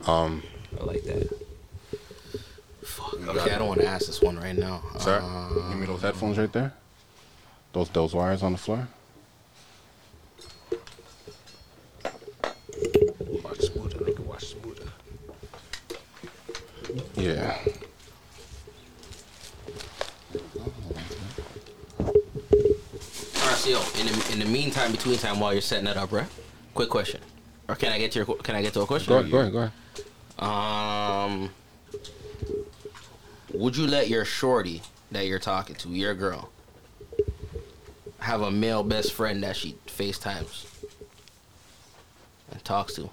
Um, 0.06 0.44
I 0.80 0.84
like 0.84 1.04
that. 1.04 1.30
Okay, 3.28 3.52
I 3.54 3.58
don't 3.58 3.68
want 3.70 3.82
to 3.82 3.88
ask 3.88 4.06
this 4.06 4.22
one 4.22 4.38
right 4.38 4.56
now. 4.56 4.84
sir, 5.00 5.20
Uh, 5.24 5.70
give 5.70 5.80
me 5.80 5.86
those 5.86 6.02
headphones 6.02 6.38
right 6.38 6.52
there. 6.52 6.74
Those 7.74 7.90
those 7.90 8.14
wires 8.14 8.44
on 8.44 8.52
the 8.52 8.58
floor. 8.58 8.88
Watch 13.44 13.60
smoother, 13.62 13.98
nigga. 14.00 14.20
Watch 14.20 14.46
smoother. 14.54 14.92
Yeah. 17.18 17.58
Alright, 23.38 23.58
so 23.58 23.70
yo, 23.70 23.82
in 24.00 24.08
the, 24.08 24.30
in 24.34 24.40
the 24.40 24.46
meantime, 24.46 24.92
between 24.92 25.18
time, 25.18 25.40
while 25.40 25.54
you're 25.54 25.62
setting 25.62 25.86
that 25.86 25.98
up, 25.98 26.12
right? 26.12 26.28
Quick 26.74 26.90
question. 26.90 27.22
Or 27.68 27.76
can 27.76 27.92
I 27.92 27.98
get 27.98 28.12
to 28.14 28.20
your, 28.20 28.26
can 28.38 28.56
I 28.56 28.62
get 28.62 28.74
to 28.74 28.82
a 28.82 28.86
question? 28.86 29.10
Go 29.14 29.20
ahead. 29.20 29.32
Go 29.32 29.40
ahead. 29.40 29.54
Go 29.54 29.60
ahead. 29.60 29.72
Um, 30.38 31.50
would 33.54 33.78
you 33.78 33.88
let 33.88 34.10
your 34.10 34.26
shorty 34.26 34.82
that 35.12 35.28
you're 35.28 35.40
talking 35.40 35.76
to, 35.78 35.90
your 35.90 36.14
girl, 36.14 36.50
have 38.20 38.42
a 38.42 38.52
male 38.52 38.84
best 38.84 39.14
friend 39.14 39.42
that 39.44 39.56
she 39.56 39.78
FaceTimes 39.88 40.66
and 42.52 42.64
talks 42.66 42.94
to? 42.96 43.10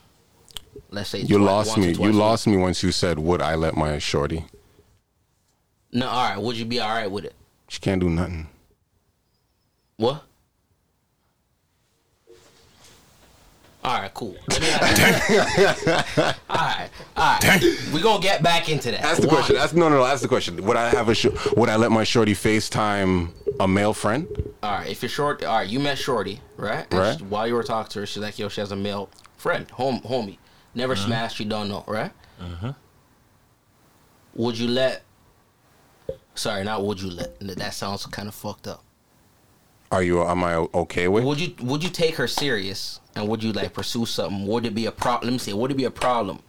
Let's 0.93 1.09
say 1.11 1.21
You 1.21 1.39
twi- 1.39 1.47
lost 1.47 1.77
me. 1.79 1.93
You 1.93 2.13
lost 2.13 2.47
me 2.47 2.57
once 2.57 2.83
you 2.83 2.93
said, 2.93 3.19
"Would 3.19 3.41
I 3.43 3.55
let 3.57 3.77
my 3.77 3.99
shorty?" 3.99 4.45
No, 5.91 6.07
all 6.09 6.29
right. 6.31 6.41
Would 6.41 6.57
you 6.57 6.65
be 6.67 6.79
all 6.81 6.95
right 6.95 7.11
with 7.11 7.25
it? 7.25 7.35
She 7.69 7.81
can't 7.81 8.01
do 8.01 8.09
nothing. 8.11 8.47
What? 9.97 10.23
All 13.85 13.99
right, 14.01 14.15
cool. 14.15 14.37
All 14.49 14.57
right, 16.51 16.89
all 17.17 17.39
right. 17.43 17.63
We 17.93 18.01
gonna 18.01 18.23
get 18.23 18.41
back 18.41 18.69
into 18.69 18.93
that. 18.93 19.01
Ask 19.01 19.21
the 19.21 19.27
question. 19.27 19.57
Ask 19.57 19.75
no, 19.75 19.89
no, 19.89 19.97
no. 19.97 20.05
Ask 20.05 20.23
the 20.23 20.29
question. 20.29 20.65
Would 20.65 20.77
I 20.77 20.91
have 20.91 21.09
a? 21.09 21.15
Sh- 21.17 21.27
would 21.57 21.69
I 21.69 21.75
let 21.75 21.91
my 21.91 22.05
shorty 22.05 22.33
FaceTime 22.33 23.31
a 23.59 23.67
male 23.67 23.93
friend? 23.93 24.29
All 24.63 24.71
right, 24.79 24.89
if 24.89 25.03
you're 25.03 25.09
short, 25.09 25.43
all 25.43 25.57
right, 25.57 25.69
you 25.69 25.81
met 25.81 25.99
Shorty, 25.99 26.41
right? 26.57 26.87
And 26.93 27.01
Right. 27.01 27.19
she- 27.19 27.25
while 27.25 27.49
you 27.49 27.55
were 27.55 27.65
talking 27.65 27.91
to 27.91 28.01
her, 28.01 28.07
she's 28.07 28.23
like, 28.23 28.39
"Yo, 28.39 28.49
she 28.49 28.61
has 28.61 28.71
a 28.71 28.77
male 28.77 29.09
friend, 29.37 29.69
home, 29.73 30.01
homie, 30.03 30.39
never 30.75 30.93
Uh-huh. 30.95 31.07
smashed, 31.07 31.39
you 31.41 31.47
don't 31.47 31.69
know, 31.69 31.85
right?" 31.87 32.13
Would 34.35 34.59
you 34.59 34.69
let? 34.69 35.03
Sorry, 36.35 36.65
not 36.65 36.85
would 36.85 37.01
you 37.01 37.11
let? 37.11 37.39
That 37.41 37.75
sounds 37.75 38.07
kind 38.07 38.29
of 38.29 38.35
fucked 38.35 38.67
up. 38.67 38.83
Are 39.91 40.03
you? 40.03 40.23
Am 40.23 40.43
I 40.43 40.55
okay 40.55 41.07
with? 41.09 41.25
Would 41.25 41.39
you 41.39 41.55
would 41.61 41.85
you 41.85 41.91
take 41.91 42.15
her 42.17 42.27
serious 42.27 43.01
and 43.15 43.29
would 43.29 43.43
you 43.45 43.53
like 43.53 43.75
pursue 43.75 44.07
something? 44.07 44.47
Would 44.47 44.65
it 44.65 44.75
be 44.75 44.87
a 44.87 44.93
problem? 44.93 45.29
Let 45.29 45.33
me 45.35 45.39
see. 45.39 45.53
Would 45.53 45.71
it 45.71 45.77
be 45.77 45.85
a 45.85 45.91
problem 45.91 46.41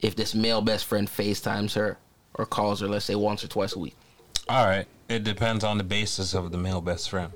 if 0.00 0.16
this 0.16 0.34
male 0.34 0.62
best 0.62 0.86
friend 0.86 1.06
FaceTimes 1.06 1.74
her 1.74 1.98
or 2.34 2.46
calls 2.46 2.80
her, 2.80 2.88
let's 2.88 3.04
say 3.04 3.14
once 3.14 3.44
or 3.44 3.48
twice 3.48 3.74
a 3.74 3.78
week? 3.78 3.94
All 4.48 4.64
right. 4.64 4.86
It 5.10 5.22
depends 5.24 5.62
on 5.64 5.76
the 5.76 5.84
basis 5.84 6.32
of 6.32 6.50
the 6.50 6.56
male 6.56 6.80
best 6.80 7.10
friend. 7.10 7.30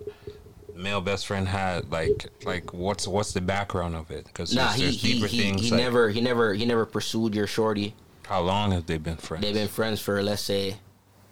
Male 0.76 1.00
best 1.00 1.26
friend 1.26 1.48
had 1.48 1.90
like 1.90 2.26
like 2.44 2.72
what's 2.72 3.08
what's 3.08 3.32
the 3.32 3.40
background 3.40 3.96
of 3.96 4.10
it? 4.10 4.26
Because 4.26 4.54
Nah, 4.54 4.66
there's, 4.68 4.76
he 4.76 4.82
there's 4.84 5.00
he 5.02 5.12
deeper 5.14 5.26
he, 5.26 5.38
things. 5.38 5.62
he 5.62 5.70
like, 5.70 5.80
never 5.80 6.10
he 6.10 6.20
never 6.20 6.54
he 6.54 6.64
never 6.66 6.86
pursued 6.86 7.34
your 7.34 7.46
shorty. 7.46 7.94
How 8.26 8.40
long 8.40 8.72
have 8.72 8.86
they 8.86 8.98
been 8.98 9.16
friends? 9.16 9.44
They've 9.44 9.54
been 9.54 9.68
friends 9.68 10.00
for 10.00 10.22
let's 10.22 10.42
say 10.42 10.76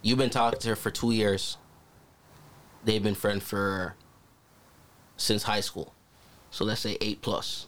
you've 0.02 0.18
been 0.18 0.30
talking 0.30 0.58
to 0.60 0.68
her 0.70 0.76
for 0.76 0.90
two 0.90 1.10
years. 1.10 1.56
They've 2.84 3.02
been 3.02 3.14
friends 3.14 3.44
for 3.44 3.94
since 5.16 5.44
high 5.44 5.60
school. 5.60 5.94
So 6.50 6.64
let's 6.64 6.80
say 6.80 6.96
eight 7.00 7.20
plus. 7.22 7.66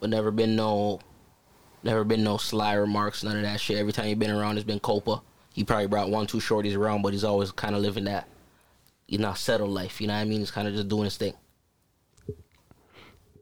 But 0.00 0.10
never 0.10 0.30
been 0.30 0.56
no 0.56 1.00
never 1.82 2.04
been 2.04 2.24
no 2.24 2.36
sly 2.36 2.74
remarks, 2.74 3.22
none 3.22 3.36
of 3.36 3.42
that 3.42 3.60
shit. 3.60 3.78
Every 3.78 3.92
time 3.92 4.08
you've 4.08 4.18
been 4.18 4.30
around 4.30 4.56
it's 4.56 4.66
been 4.66 4.80
Copa. 4.80 5.22
He 5.52 5.64
probably 5.64 5.86
brought 5.88 6.08
one, 6.08 6.26
two 6.26 6.38
shorties 6.38 6.76
around, 6.76 7.02
but 7.02 7.12
he's 7.12 7.24
always 7.24 7.52
kinda 7.52 7.78
living 7.78 8.04
that 8.04 8.26
you 9.12 9.18
know, 9.18 9.34
settled 9.34 9.68
life, 9.68 10.00
you 10.00 10.06
know 10.06 10.14
what 10.14 10.20
I 10.20 10.24
mean? 10.24 10.38
He's 10.40 10.50
kinda 10.50 10.72
just 10.72 10.88
doing 10.88 11.04
his 11.04 11.18
thing. 11.18 11.34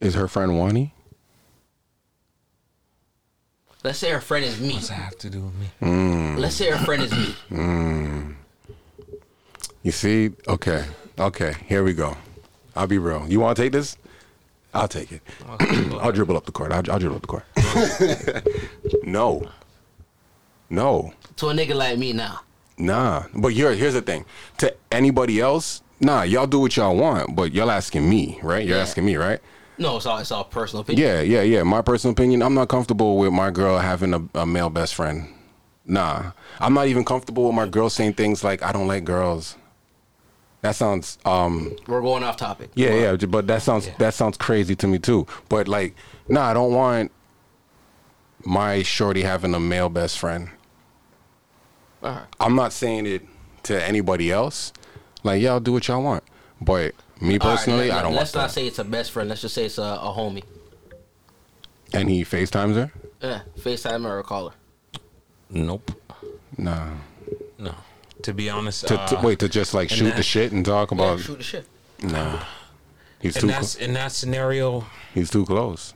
Is 0.01 0.15
her 0.15 0.27
friend 0.27 0.59
Wani? 0.59 0.93
Let's 3.85 4.01
say 4.01 4.11
her 4.11 4.21
friend 4.21 4.45
is 4.45 4.61
me. 4.61 4.75
What's 4.75 4.89
that 4.89 4.95
have 4.95 5.19
to 5.19 5.31
do 5.31 5.43
with 5.43 5.55
me? 5.55 5.67
Mm. 5.81 6.39
Let's 6.39 6.57
say 6.57 6.71
her 6.71 6.85
friend 6.85 7.05
is 7.05 7.13
me. 7.13 7.35
Mm. 7.51 8.35
You 9.85 9.93
see? 9.93 10.33
Okay. 10.49 10.85
Okay. 11.17 11.55
Here 11.67 11.85
we 11.85 11.95
go. 11.95 12.17
I'll 12.75 12.89
be 12.89 12.99
real. 12.99 13.25
You 13.29 13.39
want 13.39 13.57
to 13.57 13.63
take 13.63 13.73
this? 13.73 13.97
I'll 14.75 14.89
take 14.89 15.13
it. 15.13 15.23
I'll 16.01 16.13
dribble 16.13 16.37
up 16.37 16.47
the 16.47 16.53
court. 16.53 16.73
I'll, 16.73 16.91
I'll 16.91 16.99
dribble 16.99 17.17
up 17.17 17.23
the 17.23 17.29
court. 17.29 17.45
no. 19.05 19.49
No. 20.69 21.15
To 21.37 21.49
a 21.49 21.55
nigga 21.55 21.75
like 21.75 21.97
me 21.97 22.13
now. 22.13 22.41
Nah. 22.81 23.25
But 23.35 23.53
here, 23.53 23.73
here's 23.75 23.95
the 23.95 24.03
thing. 24.03 24.25
To 24.59 24.75
anybody 24.91 25.41
else, 25.41 25.83
nah, 26.01 26.23
y'all 26.23 26.47
do 26.47 26.61
what 26.61 26.77
y'all 26.77 26.97
want, 26.97 27.37
but 27.37 27.53
y'all 27.53 27.71
asking 27.71 28.09
me, 28.09 28.39
right? 28.43 28.67
You're 28.67 28.77
Yeah. 28.79 28.83
asking 28.83 29.05
me, 29.05 29.17
right? 29.17 29.41
No, 29.79 29.97
it's 29.97 30.07
all 30.07 30.19
it's 30.19 30.31
all 30.31 30.45
personal 30.45 30.83
opinion. 30.83 31.07
Yeah, 31.07 31.21
yeah, 31.21 31.43
yeah. 31.43 31.63
My 31.63 31.81
personal 31.83 32.13
opinion, 32.13 32.43
I'm 32.43 32.55
not 32.55 32.69
comfortable 32.69 33.17
with 33.17 33.33
my 33.33 33.51
girl 33.51 33.79
having 33.79 34.13
a, 34.15 34.23
a 34.35 34.47
male 34.47 34.69
best 34.71 34.95
friend. 34.95 35.29
Nah. 35.87 36.33
I'm 36.59 36.75
not 36.75 36.87
even 36.89 37.05
comfortable 37.05 37.47
with 37.47 37.55
my 37.55 37.67
girl 37.67 37.89
saying 37.91 38.15
things 38.15 38.45
like, 38.45 38.63
I 38.63 38.73
don't 38.73 38.87
like 38.87 39.05
girls. 39.05 39.57
That 40.63 40.77
sounds 40.77 41.17
um 41.25 41.75
We're 41.87 42.03
going 42.03 42.23
off 42.23 42.37
topic. 42.37 42.71
yeah, 42.75 42.93
yeah, 43.13 43.27
but 43.27 43.47
that 43.47 43.63
sounds 43.63 43.89
that 43.99 44.13
sounds 44.13 44.37
crazy 44.37 44.77
to 44.77 44.87
me 44.87 44.99
too. 44.99 45.27
But 45.49 45.69
like, 45.69 45.95
nah, 46.29 46.51
I 46.51 46.53
don't 46.55 46.75
want 46.75 47.11
my 48.45 48.83
shorty 48.83 49.23
having 49.23 49.55
a 49.55 49.61
male 49.61 49.89
best 49.89 50.19
friend. 50.19 50.51
Alright. 52.03 52.25
I'm 52.39 52.55
not 52.55 52.73
saying 52.73 53.07
it 53.07 53.23
to 53.65 53.83
anybody 53.85 54.31
else. 54.33 54.73
Like, 55.23 55.43
y'all 55.43 55.61
do 55.61 55.73
what 55.73 55.87
y'all 55.89 56.03
want. 56.03 56.25
But 56.61 56.95
me 57.21 57.39
All 57.39 57.51
right, 57.51 57.57
personally, 57.59 57.89
let- 57.89 57.99
I 57.99 58.03
don't 58.03 58.13
want 58.13 58.17
Let's 58.23 58.35
not 58.35 58.43
that. 58.49 58.51
say 58.53 58.67
it's 58.67 58.79
a 58.79 58.85
best 58.85 59.11
friend. 59.13 59.29
Let's 59.29 59.43
just 59.43 59.55
say 59.55 59.67
it's 59.67 59.79
a, 59.79 59.83
a 59.83 60.15
homie. 60.17 60.45
And 61.93 62.09
he 62.09 62.25
FaceTimes 62.25 62.75
her? 62.75 62.93
Yeah, 63.21 63.41
FaceTime 63.59 64.05
her 64.05 64.19
or 64.19 64.23
call 64.23 64.51
her. 64.51 64.55
Nope. 65.51 65.91
Nah. 66.57 66.89
No. 67.59 67.75
To 68.23 68.33
be 68.35 68.49
honest, 68.49 68.87
To, 68.89 68.97
to 68.97 69.19
uh, 69.19 69.23
wait 69.23 69.39
to 69.41 69.49
just 69.49 69.75
like 69.75 69.91
and 69.91 69.99
shoot 69.99 70.17
the 70.17 70.23
shit 70.23 70.53
and 70.53 70.65
talk 70.65 70.91
about 70.93 71.21
shoot 71.21 71.39
the 71.39 71.43
shit. 71.45 71.67
Nah. 72.03 72.43
He's 73.21 73.37
in 73.37 73.43
too 73.43 73.47
that 73.49 73.61
clo- 73.63 73.85
in 73.85 73.93
that 73.95 74.13
scenario, 74.13 74.87
he's 75.15 75.31
too 75.31 75.45
close. 75.45 75.93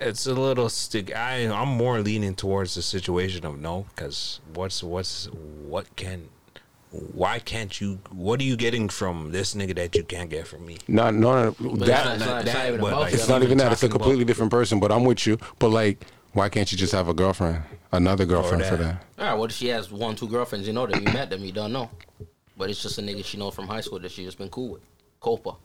It's 0.00 0.26
a 0.26 0.34
little 0.34 0.68
stick. 0.68 1.14
I 1.14 1.46
I'm 1.48 1.68
more 1.68 2.00
leaning 2.00 2.34
towards 2.34 2.74
the 2.74 2.82
situation 2.82 3.44
of 3.46 3.58
no, 3.60 3.86
because 3.94 4.40
what's 4.52 4.82
what's 4.82 5.26
what 5.26 5.94
can, 5.96 6.28
why 6.90 7.38
can't 7.38 7.80
you? 7.80 7.98
What 8.10 8.40
are 8.40 8.44
you 8.44 8.56
getting 8.56 8.88
from 8.88 9.32
this 9.32 9.54
nigga 9.54 9.74
that 9.76 9.94
you 9.94 10.04
can't 10.04 10.30
get 10.30 10.46
from 10.46 10.66
me? 10.66 10.78
No, 10.88 11.10
no, 11.10 11.54
no 11.58 11.76
that, 11.76 12.16
it's 12.16 12.24
not, 12.24 12.44
it's 12.44 12.54
not 12.54 12.66
even 12.66 12.80
but, 12.80 12.86
about 12.88 13.00
like, 13.00 13.14
it's 13.14 13.26
that. 13.26 13.32
not 13.32 13.42
even 13.42 13.58
that. 13.58 13.72
It's 13.72 13.82
a 13.82 13.86
talking 13.86 13.96
about- 13.96 14.04
completely 14.04 14.24
different 14.24 14.50
person. 14.50 14.80
But 14.80 14.92
I'm 14.92 15.04
with 15.04 15.26
you. 15.26 15.38
But 15.58 15.68
like, 15.70 16.04
why 16.32 16.48
can't 16.48 16.70
you 16.70 16.78
just 16.78 16.92
have 16.92 17.08
a 17.08 17.14
girlfriend, 17.14 17.62
another 17.92 18.26
girlfriend 18.26 18.64
for 18.64 18.76
that. 18.76 19.00
that? 19.16 19.24
All 19.24 19.30
right, 19.30 19.38
what 19.38 19.50
if 19.50 19.56
she 19.56 19.68
has 19.68 19.90
one, 19.90 20.16
two 20.16 20.28
girlfriends? 20.28 20.66
You 20.66 20.72
know 20.72 20.86
them, 20.86 21.06
you 21.06 21.12
met 21.12 21.30
them, 21.30 21.44
you 21.44 21.52
don't 21.52 21.72
know. 21.72 21.90
But 22.56 22.70
it's 22.70 22.82
just 22.82 22.98
a 22.98 23.02
nigga 23.02 23.24
she 23.24 23.36
knows 23.36 23.54
from 23.54 23.66
high 23.66 23.80
school 23.80 23.98
that 24.00 24.10
she 24.12 24.24
just 24.24 24.38
been 24.38 24.48
cool 24.48 24.70
with. 24.70 24.82
Copa. 25.20 25.56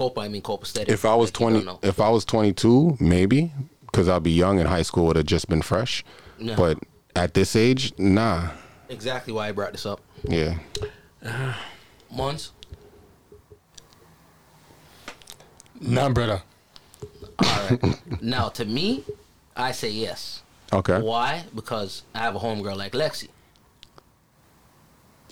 Copa, 0.00 0.22
I 0.22 0.28
mean 0.28 0.40
Copa 0.40 0.64
Steady. 0.64 0.90
If 0.90 1.04
I 1.04 1.14
was 1.14 1.28
Like, 1.28 1.62
20, 1.62 1.78
if 1.82 2.00
I 2.00 2.08
was 2.08 2.24
22, 2.24 2.96
maybe 3.00 3.52
because 3.82 4.08
I'd 4.08 4.22
be 4.22 4.30
young 4.30 4.58
and 4.58 4.66
high 4.66 4.80
school 4.80 5.04
would 5.08 5.16
have 5.16 5.26
just 5.26 5.46
been 5.46 5.60
fresh. 5.60 6.02
Yeah. 6.38 6.56
But 6.56 6.78
at 7.14 7.34
this 7.34 7.54
age, 7.54 7.92
nah. 7.98 8.48
Exactly 8.88 9.34
why 9.34 9.48
I 9.48 9.52
brought 9.52 9.72
this 9.72 9.84
up. 9.84 10.00
Yeah. 10.22 10.54
Months. 12.10 12.52
Nah, 15.78 16.08
brother. 16.08 16.40
All 17.38 17.68
right. 17.68 18.22
now, 18.22 18.48
to 18.48 18.64
me, 18.64 19.04
I 19.54 19.72
say 19.72 19.90
yes. 19.90 20.42
Okay. 20.72 20.98
Why? 20.98 21.44
Because 21.54 22.04
I 22.14 22.20
have 22.20 22.36
a 22.36 22.38
homegirl 22.38 22.74
like 22.74 22.92
Lexi. 22.92 23.28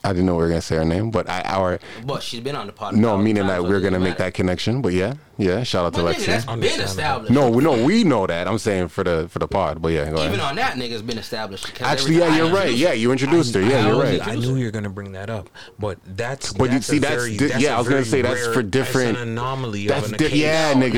I 0.05 0.13
didn't 0.13 0.27
know 0.27 0.35
we 0.37 0.43
were 0.43 0.49
gonna 0.49 0.61
say 0.61 0.77
her 0.77 0.85
name, 0.85 1.11
but 1.11 1.29
I 1.29 1.43
our 1.43 1.79
But 2.07 2.23
she's 2.23 2.41
been 2.41 2.57
on 2.57 2.67
the 2.67 2.73
podcast. 2.73 2.93
no 2.95 3.17
meaning 3.17 3.47
that 3.47 3.63
we're 3.65 3.81
gonna 3.81 3.99
make 4.01 4.17
that 4.19 4.33
connection. 4.35 4.81
But 4.81 4.93
yeah, 4.93 5.15
yeah. 5.37 5.63
Shout 5.65 5.87
out 5.87 5.95
to 5.95 6.03
But 6.03 6.17
nigga, 6.17 6.27
that's 6.27 6.45
Lexi. 6.47 6.61
been 6.61 6.81
established. 6.81 7.33
No, 7.33 7.51
we 7.51 7.63
no, 7.65 7.85
we 7.85 8.05
know 8.05 8.27
that. 8.27 8.47
I'm 8.47 8.59
saying 8.59 8.89
for 8.89 9.03
the 9.05 9.29
for 9.29 9.39
the 9.41 9.49
pod. 9.49 9.83
But 9.83 9.89
yeah, 9.93 10.05
go 10.11 10.19
Even 10.23 10.35
ahead. 10.41 10.41
on 10.41 10.57
that, 10.57 10.75
nigga's 10.77 11.03
been 11.03 11.19
established. 11.19 11.81
Actually, 11.83 12.19
yeah, 12.19 12.37
you're 12.37 12.51
right. 12.53 12.73
Yeah, 12.73 12.93
you 12.93 13.11
introduced 13.13 13.55
her. 13.55 13.61
Yeah, 13.61 13.79
I 13.79 13.87
you're 13.87 13.95
knew- 13.97 14.03
right. 14.03 14.27
I 14.29 14.35
knew 14.37 14.57
you 14.57 14.67
were 14.67 14.71
gonna 14.71 14.89
bring 14.91 15.13
that 15.13 15.31
up, 15.31 15.51
but 15.79 15.99
that's. 16.05 16.53
But 16.53 16.73
you 16.73 16.81
see, 16.81 16.99
that's 16.99 17.15
very, 17.17 17.37
di- 17.37 17.47
that's 17.49 17.63
yeah, 17.63 17.75
I 17.75 17.79
was 17.79 17.89
gonna 17.89 18.05
say 18.05 18.23
that's 18.23 18.41
rare- 18.41 18.53
for 18.55 18.63
different. 18.63 19.15
That's 19.15 19.23
an 19.23 19.29
anomaly 19.31 19.87
That's 19.89 20.11
di- 20.13 20.29
yeah, 20.29 20.75
nigga. 20.75 20.95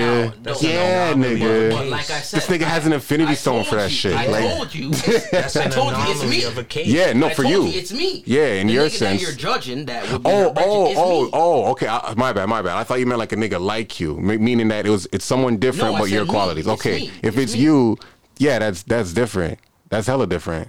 yeah, 0.63 1.11
an 1.11 1.13
anomaly 1.15 1.33
of 1.35 1.41
nigga. 1.73 1.91
like 1.91 2.11
I 2.11 2.21
said, 2.21 2.41
this 2.41 2.47
nigga 2.49 2.63
has 2.65 2.87
an 2.87 2.93
infinity 2.93 3.35
stone 3.35 3.65
for 3.65 3.77
that 3.77 3.91
shit. 3.91 4.15
I 4.15 4.27
Like, 4.27 4.51
told 4.51 4.75
you. 4.75 4.91
That's 5.33 5.57
I 5.57 5.65
an 5.65 5.71
told 5.71 5.93
you 5.97 5.99
it's 6.03 6.21
anomaly 6.21 6.39
me. 6.39 6.45
of 6.45 6.59
a 6.59 6.65
case. 6.65 6.87
yeah, 6.87 7.13
no, 7.13 7.31
for 7.31 7.45
you. 7.45 7.67
It's 7.67 7.93
me. 7.93 8.23
Yeah, 8.27 8.43
and 8.61 8.69
the 8.69 8.75
your 8.75 8.87
nigga 8.87 8.90
sense. 8.99 9.21
That 9.21 9.27
you're 9.27 9.37
judging 9.37 9.87
that 9.87 10.11
would 10.11 10.23
be 10.23 10.31
Oh, 10.31 10.39
your 10.41 10.53
oh, 10.57 10.95
oh, 10.97 11.23
me. 11.25 11.31
oh. 11.33 11.71
Okay, 11.73 11.89
I, 11.89 12.15
my 12.17 12.33
bad, 12.33 12.47
my 12.49 12.63
bad. 12.63 12.77
I 12.77 12.85
thought 12.85 13.01
you 13.01 13.07
meant 13.07 13.19
like 13.19 13.33
a 13.33 13.37
nigga 13.37 13.61
like 13.61 13.99
you, 14.01 14.17
me- 14.17 14.39
meaning 14.39 14.69
that 14.69 14.87
it 14.87 14.91
was 14.91 15.07
it's 15.13 15.25
someone 15.25 15.59
different, 15.59 15.95
No, 15.95 15.99
but 16.01 16.11
your 16.11 16.25
me. 16.25 16.31
qualities. 16.31 16.67
It's 16.67 16.81
okay, 16.81 17.01
me. 17.01 17.07
if 17.23 17.37
It's 17.37 17.37
it's 17.39 17.55
me. 17.55 17.61
you, 17.61 17.99
yeah, 18.39 18.59
that's 18.59 18.83
that's 18.83 19.13
different. 19.13 19.59
That's 19.89 20.07
hella 20.07 20.27
different. 20.27 20.69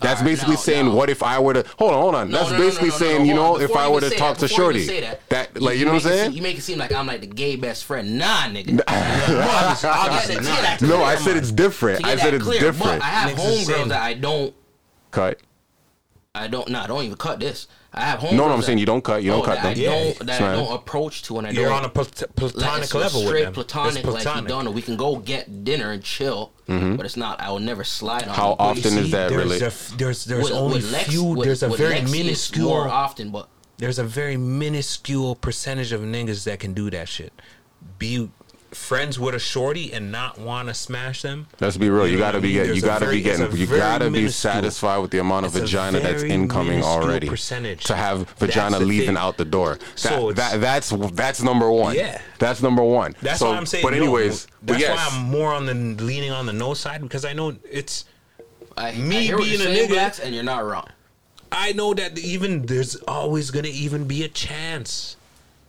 That's 0.00 0.20
Alright, 0.20 0.32
basically 0.32 0.54
now- 0.54 0.60
saying, 0.60 0.86
now- 0.86 0.94
what 0.94 1.08
if 1.08 1.22
I 1.22 1.38
were 1.38 1.54
to 1.54 1.64
hold 1.78 1.92
on, 1.94 2.00
hold 2.02 2.14
on. 2.16 2.30
No, 2.30 2.38
that's 2.38 2.50
no, 2.50 2.58
no, 2.58 2.64
basically 2.64 2.88
no, 2.88 2.94
no, 2.94 2.98
saying, 2.98 3.18
no, 3.20 3.24
you 3.24 3.34
know, 3.34 3.54
on. 3.54 3.62
if 3.62 3.74
I 3.76 3.88
were 3.88 4.00
to 4.00 4.10
talk 4.10 4.36
that, 4.36 4.48
to 4.48 4.52
Shorty, 4.52 4.86
that, 5.00 5.26
that 5.30 5.62
like 5.62 5.78
you 5.78 5.84
know 5.86 5.92
what 5.92 6.04
I'm 6.04 6.10
saying? 6.10 6.24
seem- 6.30 6.36
you 6.36 6.42
make 6.42 6.58
it 6.58 6.62
seem 6.62 6.78
like 6.78 6.92
I'm 6.92 7.06
like 7.06 7.20
the 7.20 7.26
gay 7.28 7.56
best 7.56 7.84
friend. 7.84 8.18
Nah, 8.18 8.42
nigga. 8.48 8.82
Obviously, 8.86 9.88
obviously 9.88 10.34
not. 10.44 10.82
No, 10.82 11.02
I 11.02 11.14
said 11.16 11.36
it's 11.36 11.52
different. 11.52 12.04
I 12.04 12.16
said 12.16 12.34
it's 12.34 12.44
different. 12.46 13.02
I 13.02 13.06
have 13.06 13.30
Niggas 13.30 13.46
is 13.60 13.66
saying- 13.66 13.84
homegirls 13.84 13.88
that 13.90 14.02
I 14.02 14.14
don't. 14.14 14.54
Cut. 15.10 15.40
I 16.36 16.48
don't. 16.48 16.68
Nah, 16.68 16.86
don't 16.88 17.04
even 17.04 17.16
cut 17.16 17.38
this. 17.38 17.68
I 17.92 18.00
have 18.06 18.18
homegirls. 18.18 18.32
No, 18.32 18.48
no, 18.48 18.54
I'm 18.54 18.60
that- 18.60 18.66
saying 18.66 18.78
you 18.78 18.86
don't 18.86 19.04
cut. 19.04 19.22
You 19.22 19.30
don't 19.30 19.42
oh, 19.42 19.44
cut 19.44 19.62
that 19.62 19.76
them. 19.76 19.88
I 19.92 20.14
don't. 20.14 20.26
That 20.26 20.40
I 20.42 20.56
don't 20.56 20.72
approach 20.74 21.22
to, 21.24 21.38
and 21.38 21.46
I 21.46 21.50
You're 21.50 21.66
don't. 21.66 21.74
on 21.78 21.84
a 21.84 21.88
plat- 21.88 22.20
like, 22.22 22.34
platonic 22.36 22.82
it's 22.84 22.92
a 22.94 22.98
level 22.98 23.20
with 23.20 23.28
straight 23.28 23.44
them. 23.44 23.52
platonic, 23.54 23.96
It's 23.98 24.04
like 24.06 24.16
he 24.18 24.22
platonic. 24.24 24.48
done. 24.48 24.66
it. 24.66 24.74
We 24.74 24.82
can 24.82 24.96
go 24.96 25.14
get 25.16 25.62
dinner 25.62 25.92
and 25.92 26.02
chill, 26.02 26.50
but 26.66 27.06
it's 27.06 27.16
not. 27.16 27.40
I 27.40 27.50
will 27.52 27.60
never 27.60 27.84
slide 27.84 28.24
on. 28.24 28.30
Mm-hmm. 28.30 28.34
How 28.34 28.50
him. 28.50 28.56
But 28.58 28.64
often 28.64 28.92
you 28.94 28.98
is 28.98 29.04
see, 29.06 29.10
that 29.12 29.28
there's 29.30 29.44
really? 29.44 29.60
A, 29.60 29.66
f- 29.66 29.92
there's 29.96 30.24
there's 30.24 30.44
with- 30.44 30.52
only 30.54 30.76
with 30.78 30.92
Lex- 30.92 31.08
few. 31.08 31.22
with- 31.22 31.46
there's 31.46 31.62
a 31.62 31.68
very 31.68 31.94
Lexi, 31.94 32.02
it's 32.02 32.10
minuscule. 32.12 32.68
more 32.68 32.88
often, 32.88 33.30
but 33.30 33.48
there's 33.78 34.00
a 34.00 34.04
very 34.04 34.36
minuscule 34.36 35.36
percentage 35.36 35.92
of 35.92 36.00
niggas 36.00 36.42
that 36.44 36.58
can 36.58 36.74
do 36.74 36.90
that 36.90 37.08
shit. 37.08 37.32
Be 37.98 38.28
friends 38.74 39.18
with 39.18 39.34
a 39.34 39.38
shorty 39.38 39.92
and 39.92 40.10
not 40.12 40.38
want 40.38 40.68
to 40.68 40.74
smash 40.74 41.22
them. 41.22 41.46
Let's 41.60 41.76
be 41.76 41.88
real. 41.90 42.06
You, 42.06 42.14
know 42.16 42.24
gotta 42.24 42.40
be 42.40 42.58
mean? 42.58 42.74
you 42.74 42.82
gotta 42.82 43.04
very- 43.06 43.16
be 43.16 43.22
getting 43.22 43.56
you 43.56 43.66
gotta 43.66 44.10
be 44.10 44.28
satisfied 44.28 44.98
with 44.98 45.10
the 45.10 45.18
amount 45.18 45.46
of 45.46 45.56
it's 45.56 45.70
vagina 45.70 46.00
that's 46.00 46.22
incoming 46.22 46.82
already. 46.82 47.28
percentage. 47.28 47.84
To 47.84 47.94
have 47.96 48.28
vagina 48.38 48.78
leaving 48.78 49.06
thing. 49.08 49.16
out 49.16 49.36
the 49.36 49.44
door. 49.44 49.76
That, 49.76 49.98
So 49.98 50.32
that 50.32 50.60
that's 50.60 50.90
that's 51.12 51.42
number 51.42 51.70
one. 51.70 51.94
Yeah. 51.94 52.20
That's 52.38 52.60
number 52.62 52.82
one. 52.82 53.14
That's 53.22 53.38
so, 53.38 53.50
why 53.50 53.56
I'm 53.56 53.66
saying. 53.66 53.82
But 53.82 53.90
no. 53.92 53.98
anyways, 53.98 54.46
but 54.62 54.74
that's 54.74 54.80
yes. 54.80 54.96
why 54.96 55.18
I'm 55.18 55.30
more 55.30 55.52
on 55.52 55.66
the 55.66 55.74
leaning 55.74 56.30
on 56.32 56.46
the 56.46 56.52
no 56.52 56.74
side 56.74 57.00
because 57.02 57.24
I 57.24 57.32
know 57.32 57.56
it's. 57.70 58.04
I, 58.76 58.92
Me 58.92 59.32
I 59.32 59.36
being 59.36 59.54
a 59.54 59.58
saying, 59.58 59.88
nigga- 59.88 59.92
Blacks, 59.92 60.18
and 60.18 60.34
you're 60.34 60.42
not 60.44 60.64
wrong. 60.64 60.88
I 61.52 61.72
know 61.72 61.94
that 61.94 62.18
even 62.18 62.66
there's 62.66 62.96
always 63.06 63.52
gonna 63.52 63.68
even 63.68 64.08
be 64.08 64.24
a 64.24 64.28
chance. 64.28 65.16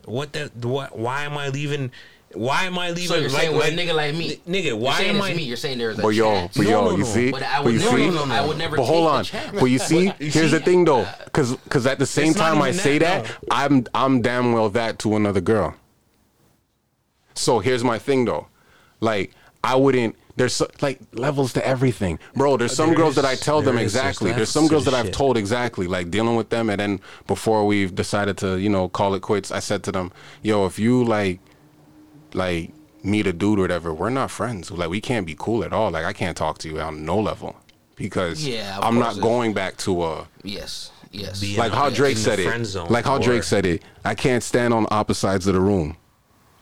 What 0.05 0.33
that? 0.33 0.55
What? 0.65 0.97
Why 0.97 1.23
am 1.23 1.37
I 1.37 1.49
leaving? 1.49 1.91
Why 2.35 2.63
am 2.65 2.77
I 2.77 2.89
leaving? 2.89 3.07
So 3.07 3.15
you're 3.15 3.29
saying 3.29 3.55
with 3.55 3.67
a 3.67 3.71
nigga 3.71 3.93
like 3.95 4.13
me, 4.15 4.33
N- 4.45 4.53
nigga? 4.53 4.63
You're 4.65 4.75
Why 4.75 4.97
saying 4.97 5.09
am 5.11 5.15
it's 5.17 5.25
I? 5.25 5.33
me? 5.33 5.43
You're 5.43 5.57
saying 5.57 5.77
there's 5.77 5.97
a 5.99 6.01
But 6.01 6.09
yo, 6.09 6.31
chance. 6.33 6.57
but 6.57 6.67
yo, 6.67 6.85
no, 6.85 6.97
you 6.97 7.05
see, 7.05 7.31
But 7.31 7.43
I 7.43 7.57
but 7.57 7.65
would 7.65 7.73
you 7.73 7.79
never. 7.79 7.97
see, 7.97 8.09
no, 8.09 8.25
no, 8.25 8.33
I 8.35 8.45
would 8.45 8.57
never. 8.57 8.75
but 8.77 8.85
hold 8.85 9.07
on. 9.07 9.19
The 9.19 9.23
chance. 9.29 9.59
But 9.59 9.65
you 9.65 9.79
see, 9.79 10.03
You 10.05 10.13
here's 10.19 10.33
see? 10.33 10.47
the 10.49 10.59
thing 10.59 10.85
though, 10.85 11.07
because 11.25 11.55
because 11.55 11.85
at 11.87 11.99
the 11.99 12.05
same 12.05 12.31
It's 12.31 12.39
time 12.39 12.61
I 12.61 12.71
say 12.71 12.97
that, 12.99 13.25
that, 13.25 13.37
I'm 13.51 13.85
I'm 13.93 14.21
damn 14.21 14.53
well 14.53 14.69
that 14.71 14.99
to 14.99 15.15
another 15.15 15.41
girl. 15.41 15.75
So 17.33 17.59
here's 17.59 17.83
my 17.83 17.99
thing 17.99 18.25
though, 18.25 18.47
like 18.99 19.31
I 19.63 19.75
wouldn't. 19.75 20.15
There's 20.37 20.53
so, 20.53 20.67
like 20.81 20.99
levels 21.13 21.53
to 21.53 21.65
everything, 21.65 22.19
bro. 22.35 22.57
There's 22.57 22.75
some 22.75 22.89
There 22.89 22.97
girls 22.97 23.15
that 23.15 23.23
I 23.23 23.35
tell 23.35 23.61
them 23.61 23.75
there 23.75 23.85
is, 23.85 23.93
there's 23.93 24.05
exactly. 24.05 24.33
There's 24.33 24.49
some 24.49 24.67
girls 24.67 24.83
the 24.83 24.91
that 24.91 24.97
I've 24.99 25.05
shit. 25.05 25.13
told 25.15 25.37
exactly, 25.37 25.87
like 25.87 26.11
dealing 26.11 26.35
with 26.35 26.49
them, 26.49 26.69
and 26.69 26.79
then 26.79 26.99
before 27.25 27.65
we've 27.65 27.95
decided 27.95 28.37
to, 28.39 28.57
you 28.59 28.67
know, 28.67 28.89
call 28.89 29.15
it 29.15 29.21
quits, 29.21 29.49
I 29.49 29.59
said 29.59 29.81
to 29.83 29.93
them, 29.93 30.11
"Yo, 30.43 30.65
if 30.65 30.77
you 30.77 31.05
like, 31.05 31.39
like 32.35 32.71
meet 33.03 33.27
a 33.27 33.33
dude 33.33 33.59
or 33.59 33.63
whatever, 33.63 33.93
we're 33.93 34.09
not 34.09 34.31
friends. 34.31 34.71
Like 34.71 34.89
we 34.89 35.01
can't 35.01 35.25
be 35.25 35.35
cool 35.37 35.63
at 35.63 35.73
all. 35.73 35.91
Like 35.91 36.05
I 36.05 36.13
can't 36.13 36.35
talk 36.37 36.57
to 36.59 36.69
you 36.69 36.79
on 36.81 37.05
no 37.05 37.19
level 37.19 37.55
because 37.95 38.45
Yeah, 38.45 38.79
I'm 38.81 38.99
not 38.99 39.19
going 39.21 39.53
back 39.53 39.77
to 39.77 40.03
a." 40.03 40.27
Yes. 40.43 40.91
Yes. 41.11 41.39
Be- 41.39 41.55
like 41.57 41.71
how 41.71 41.89
Drake 41.89 42.15
the 42.15 42.21
said 42.21 42.39
friend 42.39 42.63
it. 42.63 42.65
zone, 42.65 42.87
Like 42.89 43.05
how 43.05 43.17
Drake 43.17 43.43
said 43.43 43.65
it. 43.65 43.83
I 44.03 44.15
can't 44.15 44.43
stand 44.43 44.73
on 44.73 44.85
opposite 44.91 45.19
sides 45.21 45.47
of 45.47 45.53
the 45.53 45.61
room. 45.61 45.95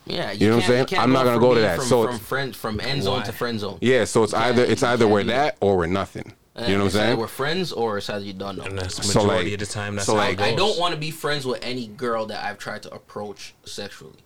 Yeah, 0.05 0.31
You 0.31 0.49
know 0.49 0.55
what 0.57 0.65
I'm 0.65 0.87
saying? 0.87 0.99
I'm 0.99 1.13
not 1.13 1.23
gonna 1.23 1.39
go 1.39 1.53
to 1.55 1.61
that. 1.61 1.77
From, 1.77 1.85
So 1.87 2.07
from 2.07 2.19
friend 2.19 2.55
from 2.55 2.79
end 2.81 3.03
zone 3.03 3.19
Why? 3.19 3.23
to 3.25 3.31
friend 3.31 3.59
zone. 3.59 3.77
Yeah, 3.81 4.03
so 4.03 4.23
it's 4.23 4.33
You 4.33 4.39
either 4.39 4.63
it's 4.65 4.83
either 4.83 5.07
we're 5.07 5.23
that 5.23 5.57
or 5.61 5.77
we're 5.77 5.85
nothing. 5.87 6.33
Uh, 6.55 6.65
You 6.67 6.73
know 6.77 6.83
what 6.83 6.93
I'm 6.93 6.99
saying? 6.99 7.17
We're 7.17 7.27
friends 7.27 7.71
or 7.71 7.97
it's 7.97 8.09
either 8.11 8.23
you 8.23 8.33
don't 8.33 8.57
know. 8.57 8.63
And 8.65 8.77
that's 8.77 8.95
So, 9.11 9.21
majority 9.23 9.51
like- 9.51 9.61
of 9.61 9.67
the 9.67 9.73
time. 9.73 9.95
That's 9.95 10.05
so, 10.05 10.11
how 10.13 10.19
like, 10.19 10.33
it 10.33 10.37
goes. 10.39 10.47
I 10.49 10.55
don't 10.55 10.77
want 10.77 10.93
to 10.93 10.99
be 10.99 11.09
friends 11.09 11.47
with 11.47 11.63
any 11.63 11.87
girl 11.87 12.25
that 12.27 12.43
I've 12.45 12.59
tried 12.59 12.83
to 12.83 12.93
approach 12.93 13.55
sexually, 13.65 14.19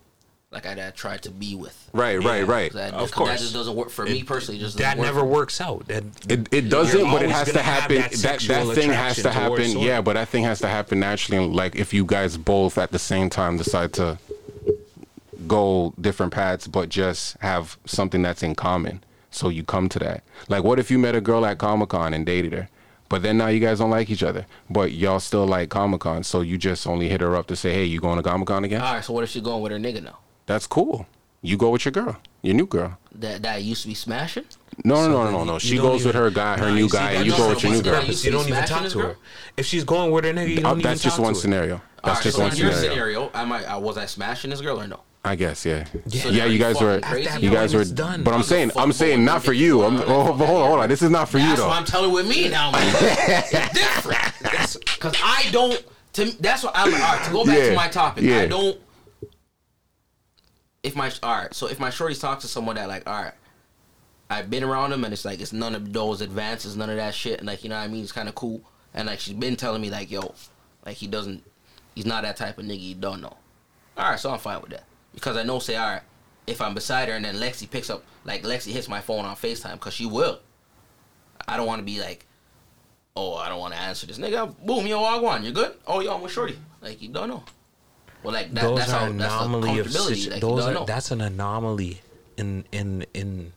like 0.52 0.66
I 0.66 0.76
that 0.76 0.88
I 0.88 0.92
tried 0.92 1.24
to 1.24 1.30
be 1.30 1.56
with. 1.56 1.90
Right, 1.94 2.18
right, 2.24 2.48
right. 2.48 2.72
That, 2.72 2.94
Of 2.94 3.10
that 3.10 3.16
course. 3.16 3.42
just 3.42 3.54
doesn't 3.54 3.76
work 3.76 3.90
for 3.90 4.06
me 4.06 4.24
personally. 4.24 4.60
Just 4.60 4.78
That 4.78 4.98
work 4.98 5.06
never 5.06 5.24
works 5.26 5.60
out. 5.60 5.88
That 5.88 6.04
It, 6.30 6.48
it 6.54 6.70
doesn't, 6.70 7.04
but 7.12 7.22
it 7.22 7.30
has 7.32 7.52
to 7.52 7.62
happen. 7.62 7.98
that 7.98 8.12
That 8.14 8.40
that, 8.42 8.76
thing 8.76 8.90
has 8.92 9.18
to 9.24 9.32
happen. 9.32 9.66
someone. 9.66 9.86
Yeah, 9.86 10.00
but 10.02 10.14
that 10.14 10.30
thing 10.30 10.44
has 10.46 10.60
to 10.60 10.68
happen 10.68 11.00
naturally. 11.02 11.46
Like 11.46 11.76
if 11.76 11.94
you 11.94 12.06
guys 12.06 12.38
both 12.38 12.78
at 12.78 12.92
the 12.92 13.00
same 13.00 13.30
time 13.30 13.58
decide 13.58 13.92
to 13.94 14.18
go 15.48 15.94
different 16.00 16.34
paths, 16.34 16.68
but 16.68 16.90
just 16.90 17.38
have 17.42 17.78
something 17.86 18.22
that's 18.22 18.42
in 18.44 18.56
common, 18.56 19.04
so 19.32 19.50
you 19.50 19.64
come 19.64 19.90
to 19.90 20.00
that. 20.00 20.24
Like, 20.48 20.64
what 20.64 20.80
if 20.80 20.90
you 20.90 20.98
met 20.98 21.16
a 21.16 21.22
girl 21.22 21.46
at 21.46 21.58
Comic 21.58 21.90
Con 21.90 22.14
and 22.14 22.26
dated 22.26 22.54
her? 22.54 22.70
But 23.10 23.22
then 23.22 23.38
now 23.38 23.48
you 23.48 23.60
guys 23.62 23.80
don't 23.80 23.90
like 23.90 24.10
each 24.10 24.24
other, 24.24 24.46
but 24.70 24.92
y'all 24.92 25.20
still 25.22 25.46
like 25.46 25.70
Comic 25.70 26.02
Con, 26.02 26.24
so 26.24 26.42
you 26.42 26.58
just 26.58 26.86
only 26.86 27.08
hit 27.08 27.22
her 27.22 27.36
up 27.38 27.48
to 27.48 27.56
say, 27.56 27.72
"Hey, 27.74 27.86
you 27.86 28.02
going 28.02 28.18
to 28.18 28.24
Comic 28.24 28.48
Con 28.48 28.66
again?" 28.66 28.82
All 28.82 28.94
right, 28.96 29.04
so 29.04 29.14
what 29.14 29.24
if 29.24 29.30
she 29.30 29.40
going 29.42 29.62
with 29.62 29.72
her 29.72 29.78
nigga 29.78 30.04
now? 30.04 30.18
That's 30.48 30.66
cool. 30.66 31.06
You 31.44 31.56
go 31.58 31.70
with 31.70 31.86
your 31.86 31.92
girl, 31.92 32.18
your 32.42 32.56
new 32.56 32.66
girl. 32.66 32.98
That 33.14 33.44
that 33.44 33.62
used 33.64 33.84
to 33.84 33.88
be 33.90 33.94
smashing. 33.94 34.46
No, 34.84 34.96
So 34.96 35.08
no, 35.12 35.24
no, 35.26 35.32
no, 35.32 35.44
no. 35.44 35.60
She 35.60 35.76
don't 35.78 35.86
goes 35.86 36.06
with 36.06 36.16
her 36.16 36.30
guy, 36.30 36.58
her 36.58 36.70
Nah, 36.70 36.76
new 36.76 36.90
guy, 36.90 37.12
and 37.12 37.26
you 37.26 37.32
go 37.38 37.50
with 37.50 37.64
your 37.64 37.72
new 37.74 37.82
girl. 37.82 38.04
you 38.04 38.14
You 38.14 38.32
don't 38.32 38.48
even 38.48 38.64
talk 38.66 38.88
to 38.90 39.00
her. 39.00 39.16
If 39.56 39.66
she's 39.66 39.84
going 39.84 40.12
with 40.12 40.24
her 40.26 40.34
nigga, 40.34 40.50
you 40.50 40.58
Uh, 40.60 40.62
don't 40.62 40.80
even 40.80 40.82
that's 40.90 41.02
just 41.04 41.16
talk 41.18 41.24
one 41.26 41.34
to 41.34 41.38
her. 41.38 41.42
scenario. 41.42 41.82
That's 42.04 42.08
Alright, 42.08 42.24
just 42.24 42.36
so 42.38 42.44
one 42.44 42.52
in 42.52 42.58
your 42.58 42.72
scenario. 42.74 42.94
scenario, 42.94 43.32
am 43.34 43.52
I, 43.52 43.66
uh, 43.66 43.80
was 43.80 43.98
I 43.98 44.06
smashing 44.06 44.50
this 44.52 44.62
girl 44.62 44.80
or 44.82 44.88
no? 44.88 45.02
I 45.26 45.36
guess, 45.36 45.66
yeah. 45.66 45.84
So 46.08 46.30
yeah, 46.30 46.46
you 46.46 46.54
you 46.54 46.60
guys 46.60 46.80
were, 46.80 47.00
crazy? 47.02 47.40
you 47.42 47.50
guys 47.50 47.74
were 47.74 47.84
done. 47.84 48.24
But 48.24 48.34
I'm 48.34 48.44
saying, 48.44 48.72
I'm 48.78 48.94
saying 48.94 49.26
not 49.26 49.44
for 49.44 49.52
you. 49.52 49.84
I'm, 49.84 49.98
oh, 50.02 50.34
but 50.38 50.46
hold 50.46 50.62
on, 50.62 50.68
hold 50.68 50.80
on. 50.82 50.90
This 50.90 51.02
is 51.02 51.10
not 51.10 51.28
for 51.28 51.38
you 51.40 51.48
That's 51.48 51.60
though. 51.60 51.68
what 51.68 51.78
I'm 51.78 51.86
telling 51.86 52.14
with 52.14 52.28
me 52.30 52.48
now, 52.50 52.72
man. 52.72 52.96
it's 53.00 53.50
different. 53.74 54.86
Because 54.86 55.16
I 55.22 55.48
don't. 55.52 55.84
To 56.14 56.26
that's 56.42 56.64
what 56.64 56.72
I'm. 56.76 56.94
All 56.94 57.00
right, 57.00 57.26
to 57.26 57.32
go 57.32 57.46
back 57.46 57.58
Yeah, 57.58 57.70
to 57.72 57.76
my 57.76 57.88
topic, 57.90 58.24
yeah. 58.24 58.38
I 58.40 58.46
don't. 58.48 58.78
If 60.88 60.96
my 60.96 61.12
all 61.22 61.36
right, 61.36 61.54
so 61.54 61.68
if 61.68 61.82
my 61.82 61.90
shorty 61.90 62.16
talks 62.16 62.44
to 62.44 62.48
someone 62.48 62.78
that 62.78 62.88
like, 62.88 63.06
all 63.06 63.22
right, 63.22 63.34
I've 64.30 64.50
been 64.50 64.64
around 64.64 64.94
him 64.94 65.04
and 65.04 65.12
it's 65.12 65.26
like 65.26 65.42
it's 65.42 65.52
none 65.52 65.76
of 65.76 65.92
those 65.92 66.22
advances, 66.22 66.78
none 66.78 66.90
of 66.90 66.96
that 66.96 67.14
shit, 67.14 67.40
and 67.40 67.48
like 67.48 67.62
you 67.66 67.70
know 67.70 67.76
what 67.76 67.84
I 67.84 67.88
mean, 67.90 68.04
it's 68.04 68.14
kind 68.14 68.30
of 68.30 68.36
cool, 68.36 68.62
and 68.94 69.08
like 69.08 69.20
she's 69.20 69.34
been 69.34 69.58
telling 69.58 69.82
me 69.82 69.90
like, 69.90 70.10
yo, 70.10 70.34
like 70.86 70.96
he 70.96 71.06
doesn't, 71.06 71.44
he's 71.94 72.06
not 72.06 72.24
that 72.24 72.38
type 72.38 72.58
of 72.58 72.64
nigga 72.64 72.80
you 72.80 72.96
don't 72.96 73.20
know. 73.20 73.36
All 73.98 74.12
right, 74.12 74.18
so 74.18 74.32
I'm 74.32 74.40
fine 74.40 74.62
with 74.62 74.72
that 74.72 74.86
because 75.14 75.36
I 75.36 75.44
know, 75.44 75.60
say, 75.60 75.76
all 75.76 75.92
right, 75.92 76.04
if 76.48 76.62
I'm 76.62 76.74
beside 76.74 77.10
her 77.10 77.16
and 77.16 77.26
then 77.26 77.36
Lexi 77.36 77.70
picks 77.70 77.90
up, 77.90 78.06
like 78.24 78.44
Lexi 78.44 78.72
hits 78.72 78.88
my 78.88 79.02
phone 79.02 79.26
on 79.26 79.36
Facetime, 79.36 79.74
because 79.74 79.94
she 79.94 80.06
will. 80.06 80.40
I 81.50 81.58
don't 81.58 81.68
want 81.68 81.80
to 81.80 81.86
be 81.86 82.00
like, 82.00 82.26
oh, 83.18 83.36
I 83.36 83.50
don't 83.50 83.60
want 83.60 83.74
to 83.74 83.80
answer 83.82 84.08
this 84.08 84.20
nigga. 84.20 84.56
Boom, 84.66 84.88
yo, 84.88 85.02
Wagwan, 85.02 85.44
you 85.44 85.52
good? 85.52 85.74
Oh, 85.86 86.00
yo, 86.00 86.16
I'm 86.16 86.22
with 86.22 86.32
Shorty. 86.32 86.58
Like 86.82 87.02
you 87.02 87.10
don't 87.10 87.28
know. 87.28 87.44
Well, 88.24 88.34
like 88.34 88.54
that, 88.54 88.62
those 88.64 88.80
that's 88.80 88.92
are 88.94 89.00
how 89.00 89.12
that's 89.12 89.34
the 89.34 89.40
anomaly 89.46 89.80
of 89.80 89.88
comfortability. 89.88 90.16
situ- 90.16 90.32
like, 90.32 90.42
those 90.42 90.66
are 90.66 90.74
know. 90.74 90.86
that's 90.86 91.12
an 91.12 91.22
anomaly 91.22 92.02
in 92.38 92.66
in 92.72 93.06
in 93.14 93.54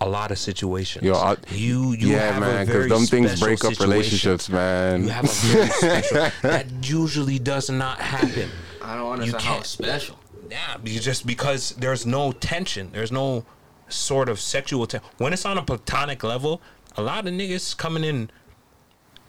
a 0.00 0.08
lot 0.08 0.30
of 0.30 0.38
situations. 0.38 1.04
Yo, 1.04 1.14
I, 1.14 1.36
you 1.50 1.92
you 1.92 2.08
yeah, 2.08 2.32
have 2.32 2.40
man, 2.40 2.66
because 2.66 2.86
very 2.86 2.88
them 2.88 3.06
things 3.06 3.40
break 3.40 3.64
up 3.64 3.72
situation. 3.74 3.90
relationships, 3.90 4.48
man. 4.48 5.04
You 5.04 5.08
have 5.10 5.24
a 5.24 5.28
very 5.28 5.68
special 6.02 6.30
that 6.42 6.66
usually 6.82 7.38
does 7.38 7.70
not 7.70 7.98
happen. 8.00 8.50
I 8.82 8.96
don't 8.96 9.04
You 9.06 9.12
understand 9.12 9.42
how 9.42 9.62
special. 9.62 10.18
Yeah, 10.50 10.76
because 10.82 11.04
just 11.04 11.26
because 11.26 11.70
there's 11.72 12.06
no 12.06 12.32
tension, 12.32 12.90
there's 12.92 13.10
no 13.10 13.44
sort 13.88 14.28
of 14.28 14.38
sexual 14.40 14.86
tension. 14.86 15.08
When 15.18 15.32
it's 15.32 15.44
on 15.44 15.58
a 15.58 15.62
platonic 15.62 16.22
level, 16.22 16.60
a 16.96 17.02
lot 17.02 17.26
of 17.26 17.32
niggas 17.34 17.76
coming 17.76 18.04
in 18.04 18.30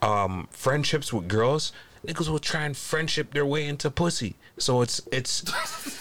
um 0.02 0.48
friendships 0.52 1.12
with 1.12 1.28
girls, 1.28 1.72
niggas 2.08 2.30
will 2.30 2.40
try 2.40 2.64
and 2.64 2.76
friendship 2.76 3.34
their 3.34 3.46
way 3.46 3.68
into 3.68 3.92
pussy. 3.92 4.36
So 4.58 4.82
it's 4.82 5.02
it's 5.12 5.44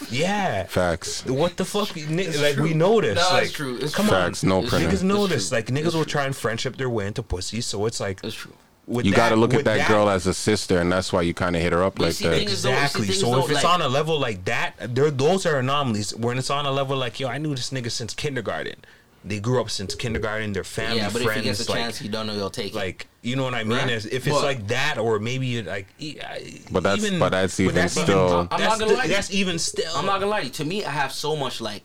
yeah. 0.11 0.63
Facts. 0.65 1.25
What 1.25 1.57
the 1.57 1.65
fuck? 1.65 1.95
Ni- 1.95 2.35
like 2.37 2.57
we 2.57 2.73
know 2.73 3.01
this. 3.01 3.15
No, 3.15 3.29
like, 3.37 3.51
true. 3.51 3.77
It's 3.77 3.93
come 3.93 4.07
true. 4.07 4.15
Facts, 4.17 4.43
no 4.43 4.61
It's 4.61 4.69
printer. 4.69 4.87
Niggas 4.89 5.03
know 5.03 5.25
It's 5.25 5.33
this. 5.33 5.49
true. 5.49 5.57
Like 5.57 5.67
niggas 5.67 5.93
will 5.93 6.05
try 6.05 6.25
and 6.25 6.35
friendship 6.35 6.77
their 6.77 6.89
way 6.89 7.07
into 7.07 7.21
pussy. 7.21 7.61
So 7.61 7.85
it's 7.85 7.99
like 7.99 8.21
That's 8.21 8.33
true. 8.35 8.53
with 8.87 9.05
You 9.05 9.13
got 9.13 9.29
to 9.29 9.35
look 9.35 9.53
at 9.53 9.57
with 9.57 9.65
that, 9.65 9.87
girl 9.87 10.09
as 10.09 10.25
a 10.27 10.33
sister, 10.33 10.79
and 10.79 10.91
that's 10.91 11.11
why 11.13 11.21
you 11.21 11.33
kind 11.33 11.55
of 11.55 11.61
hit 11.61 11.71
her 11.73 11.83
up 11.83 11.99
like 11.99 12.15
that. 12.15 12.29
thing 12.31 12.47
is, 12.49 12.63
though, 12.63 12.69
you 12.69 12.75
see, 12.77 12.81
Exactly. 12.83 13.11
So 13.13 13.31
though, 13.31 13.45
if 13.45 13.51
it's 13.51 13.63
like- 13.63 13.73
on 13.73 13.81
a 13.81 13.89
level 13.89 14.17
like 14.19 14.45
that, 14.45 14.73
there 14.95 15.11
those 15.11 15.45
are 15.45 15.59
anomalies. 15.59 16.15
When 16.15 16.37
it's 16.37 16.49
on 16.49 16.65
a 16.65 16.71
level 16.71 16.97
like 16.97 17.19
yo, 17.19 17.27
I 17.27 17.37
knew 17.37 17.53
this 17.53 17.69
nigga 17.71 17.91
since 17.91 18.13
kindergarten. 18.13 18.75
They 19.29 19.39
grew 19.39 19.59
up 19.61 19.69
since 19.69 19.93
kindergarten. 19.95 20.53
Their 20.53 20.63
family, 20.63 20.97
Yeah, 20.97 21.09
but 21.11 21.21
friends, 21.21 21.37
if 21.39 21.43
he 21.43 21.49
gets 21.49 21.67
a 21.67 21.71
like, 21.71 21.79
chance, 21.81 22.01
you 22.01 22.09
don't 22.09 22.27
know 22.27 22.33
he'll 22.33 22.49
take 22.49 22.73
it. 22.73 22.75
like 22.75 23.07
you 23.21 23.35
know 23.35 23.43
what 23.43 23.53
I 23.53 23.63
mean. 23.63 23.77
Right. 23.77 23.89
If 23.91 24.05
it's 24.05 24.27
But- 24.29 24.43
like 24.43 24.67
that, 24.67 24.97
or 24.97 25.19
maybe 25.19 25.57
it, 25.57 25.65
like, 25.65 25.87
I- 26.01 26.61
But 26.71 26.83
that's- 26.83 27.05
even, 27.05 27.19
but 27.19 27.29
that's 27.29 27.59
even 27.59 27.89
still- 27.89 28.29
I'm 28.29 28.47
not 28.47 28.49
that's, 28.59 28.77
gonna 28.79 28.93
lie 28.93 29.01
to 29.03 29.07
you. 29.09 29.13
that's 29.13 29.31
even 29.31 29.59
still. 29.59 29.91
I'm 29.95 30.05
not 30.05 30.19
gonna 30.19 30.31
lie 30.31 30.47
to 30.47 30.65
me, 30.65 30.85
I 30.85 30.91
have 30.91 31.11
so 31.11 31.35
much 31.35 31.59
like 31.61 31.83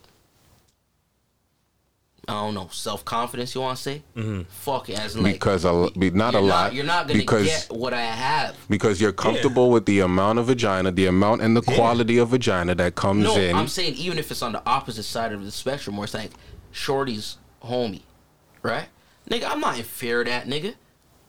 I 2.28 2.34
don't 2.34 2.54
know 2.54 2.68
self 2.70 3.04
confidence. 3.04 3.52
You 3.54 3.62
want 3.62 3.76
to 3.78 3.82
say? 3.82 4.02
Mm-hmm. 4.16 4.42
Fuck 4.48 4.88
it, 4.90 4.98
as 4.98 5.18
like 5.18 5.32
because 5.34 5.64
a, 5.64 5.88
be, 5.98 6.10
not 6.10 6.34
a 6.36 6.38
you're 6.38 6.46
lot. 6.48 6.72
you're 6.72 6.84
not 6.84 7.08
gonna 7.08 7.18
because 7.18 7.46
get 7.46 7.66
what 7.70 7.92
I 7.92 8.02
have. 8.02 8.54
because 8.70 9.00
you're 9.00 9.12
comfortable 9.12 9.70
with 9.70 9.86
the 9.86 10.00
amount 10.00 10.38
of 10.38 10.46
vagina, 10.46 10.92
the 10.92 11.06
amount 11.06 11.42
and 11.42 11.56
the 11.56 11.62
quality 11.62 12.18
of 12.18 12.28
vagina 12.28 12.76
that 12.76 12.94
comes 12.94 13.24
No, 13.24 13.36
in. 13.36 13.56
I'm 13.56 13.66
saying 13.66 13.94
even 13.96 14.18
if 14.20 14.30
it's 14.30 14.40
on 14.42 14.52
the 14.52 14.62
opposite 14.64 15.02
side 15.02 15.32
of 15.32 15.44
the 15.44 15.50
spectrum, 15.50 15.96
where 15.96 16.04
it's 16.04 16.14
like 16.14 16.30
Shorty's 16.72 17.38
homie, 17.62 18.02
right? 18.62 18.86
Nigga, 19.30 19.44
I'm 19.48 19.60
not 19.60 19.78
in 19.78 19.84
fear 19.84 20.20
of 20.22 20.26
that, 20.26 20.46
nigga. 20.46 20.74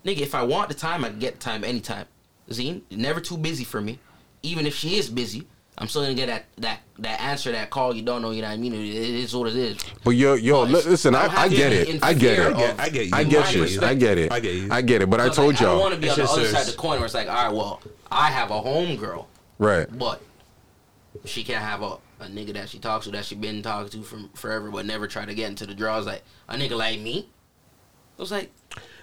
Nigga, 0.05 0.19
if 0.21 0.33
I 0.35 0.43
want 0.43 0.69
the 0.69 0.75
time, 0.75 1.05
I 1.05 1.09
can 1.09 1.19
get 1.19 1.35
the 1.35 1.39
time 1.39 1.63
anytime. 1.63 2.05
Zine, 2.49 2.81
never 2.91 3.21
too 3.21 3.37
busy 3.37 3.63
for 3.63 3.79
me. 3.81 3.99
Even 4.41 4.65
if 4.65 4.75
she 4.75 4.97
is 4.97 5.09
busy, 5.09 5.47
I'm 5.77 5.87
still 5.87 6.01
gonna 6.01 6.13
get 6.13 6.27
that 6.27 6.45
that 6.57 6.79
that 6.99 7.21
answer, 7.21 7.51
that 7.53 7.69
call. 7.69 7.95
You 7.95 8.01
don't 8.01 8.21
know, 8.21 8.31
you 8.31 8.41
know 8.41 8.49
what 8.49 8.53
I 8.55 8.57
mean? 8.57 8.73
It, 8.73 8.79
it 8.79 8.95
is 8.95 9.33
what 9.35 9.47
it 9.47 9.55
is. 9.55 9.77
But 10.03 10.11
yo, 10.11 10.33
yo, 10.33 10.65
But 10.65 10.85
listen, 10.85 11.15
I 11.15 11.23
I, 11.23 11.27
don't 11.27 11.37
I 11.37 11.47
get 11.47 11.71
it. 11.73 12.03
I 12.03 12.13
get 12.13 12.39
it. 12.39 12.79
I 12.79 12.89
get 12.89 13.05
you. 13.05 13.11
I 13.13 13.23
get 13.23 13.39
my 13.45 13.49
you. 13.65 13.81
I 13.81 13.93
get 13.95 14.17
it. 14.17 14.31
I 14.31 14.39
get 14.39 14.53
you. 14.55 14.67
I 14.71 14.81
get 14.81 15.01
it. 15.01 15.09
But 15.09 15.19
I 15.21 15.23
Because, 15.23 15.35
told 15.37 15.47
like, 15.53 15.61
I 15.61 15.63
don't 15.63 15.71
y'all. 15.71 15.79
want 15.81 15.93
to 15.95 15.99
be 16.01 16.09
on 16.09 16.15
the 16.17 16.23
other 16.25 16.35
there's- 16.41 16.51
side 16.51 16.61
of 16.67 16.71
the 16.71 16.77
coin 16.77 16.97
where 16.97 17.05
it's 17.05 17.13
like, 17.15 17.27
all 17.29 17.35
right, 17.45 17.53
well, 17.53 17.81
I 18.11 18.29
have 18.31 18.51
a 18.51 18.59
home 18.59 18.97
girl, 18.97 19.27
Right. 19.57 19.87
but 19.97 20.21
she 21.25 21.43
can't 21.43 21.63
have 21.63 21.81
a, 21.81 21.97
a 22.23 22.27
nigga 22.27 22.53
that 22.53 22.69
she 22.69 22.79
talks 22.79 23.05
to 23.05 23.11
that 23.11 23.25
she 23.25 23.35
been 23.35 23.61
talking 23.61 23.89
to 23.89 24.03
from 24.03 24.29
forever, 24.29 24.71
but 24.71 24.85
never 24.85 25.07
try 25.07 25.25
to 25.25 25.33
get 25.33 25.49
into 25.49 25.65
the 25.65 25.73
draws. 25.73 26.05
Like 26.05 26.23
a 26.47 26.55
nigga 26.55 26.77
like 26.77 26.99
me, 26.99 27.29
it 28.17 28.21
was 28.21 28.31
like, 28.31 28.51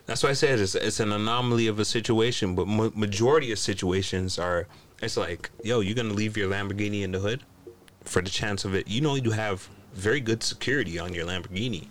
That's 0.07 0.23
why 0.23 0.31
I 0.31 0.35
said 0.35 0.59
it's, 0.59 0.75
it's 0.75 1.01
an 1.01 1.13
anomaly 1.13 1.67
of 1.67 1.79
a 1.79 1.85
situation, 1.85 2.55
but 2.55 2.67
ma- 2.67 2.91
majority 2.95 3.53
of 3.53 3.59
situations 3.59 4.39
are 4.39 4.67
it's 5.03 5.17
like, 5.17 5.51
yo, 5.63 5.81
you're 5.81 5.95
gonna 5.95 6.15
leave 6.15 6.37
your 6.37 6.51
Lamborghini 6.51 7.03
in 7.03 7.13
the 7.13 7.19
hood 7.19 7.43
for 8.05 8.21
the 8.21 8.31
chance 8.31 8.65
of 8.65 8.75
it. 8.75 8.89
You 8.89 9.01
know, 9.01 9.15
you 9.15 9.31
have 9.31 9.69
very 9.95 10.21
good 10.21 10.43
security 10.43 10.99
on 10.99 11.15
your 11.15 11.27
Lamborghini, 11.27 11.89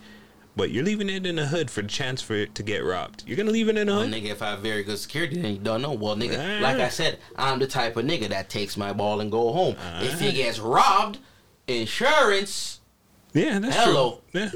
but 0.60 0.70
you're 0.72 0.84
leaving 0.84 1.10
it 1.10 1.26
in 1.26 1.38
the 1.38 1.48
hood 1.48 1.72
for 1.72 1.82
the 1.82 1.88
chance 1.88 2.22
for 2.22 2.34
it 2.36 2.54
to 2.56 2.62
get 2.64 2.80
robbed. 2.84 3.24
You're 3.26 3.38
gonna 3.38 3.50
leave 3.52 3.68
it 3.70 3.78
in 3.78 3.88
the 3.88 3.94
well, 3.94 4.04
hood. 4.04 4.12
nigga, 4.14 4.26
if 4.30 4.42
I 4.44 4.52
have 4.52 4.60
very 4.60 4.84
good 4.84 5.00
security, 5.00 5.42
then 5.42 5.54
you 5.54 5.60
don't 5.60 5.82
know. 5.82 5.94
Well, 5.94 6.16
nigga, 6.16 6.38
Ah. 6.38 6.62
like 6.62 6.78
I 6.78 6.90
said, 6.90 7.18
I'm 7.36 7.58
the 7.60 7.66
type 7.68 7.98
of 7.98 8.06
nigga 8.06 8.30
that 8.30 8.50
takes 8.50 8.78
my 8.78 8.94
ball 8.94 9.22
and 9.22 9.32
go 9.32 9.52
home. 9.52 9.76
If 10.02 10.20
he 10.20 10.32
gets 10.34 10.60
robbed, 10.60 11.18
insurance. 11.68 12.80
Yeah, 13.34 13.60
that's 13.60 13.76
Hello. 13.76 14.22
true. 14.32 14.42
Yeah, 14.42 14.50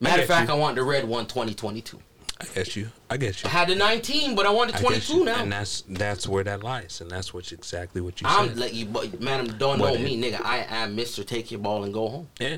Matter 0.00 0.22
of 0.22 0.28
fact, 0.28 0.48
you. 0.48 0.54
I 0.54 0.58
want 0.58 0.76
the 0.76 0.82
red 0.82 1.06
one 1.06 1.26
2022. 1.26 2.00
I 2.40 2.44
get 2.54 2.76
you. 2.76 2.90
I 3.08 3.16
get 3.16 3.42
you. 3.42 3.48
I 3.48 3.52
had 3.52 3.68
the 3.68 3.74
19, 3.76 4.34
but 4.34 4.44
I 4.44 4.50
want 4.50 4.70
the 4.72 4.76
I 4.78 4.80
get 4.80 5.02
22 5.04 5.24
now. 5.24 5.40
and 5.42 5.52
that's 5.52 5.84
that's 5.88 6.26
where 6.26 6.42
that 6.44 6.62
lies, 6.62 7.00
and 7.00 7.10
that's 7.10 7.32
what's 7.32 7.52
exactly 7.52 8.00
what 8.00 8.20
you 8.20 8.28
say. 8.28 8.34
I'm 8.34 8.48
said. 8.48 8.58
like 8.58 8.74
you, 8.74 8.86
but 8.86 9.20
madam, 9.20 9.46
don't 9.58 9.78
But 9.78 9.86
know 9.88 9.94
it- 9.94 10.00
me, 10.02 10.20
nigga. 10.20 10.40
I 10.44 10.66
am 10.68 10.96
Mister 10.96 11.22
Take 11.24 11.50
Your 11.50 11.60
Ball 11.60 11.84
and 11.84 11.94
Go 11.94 12.08
Home. 12.08 12.28
Yeah. 12.40 12.56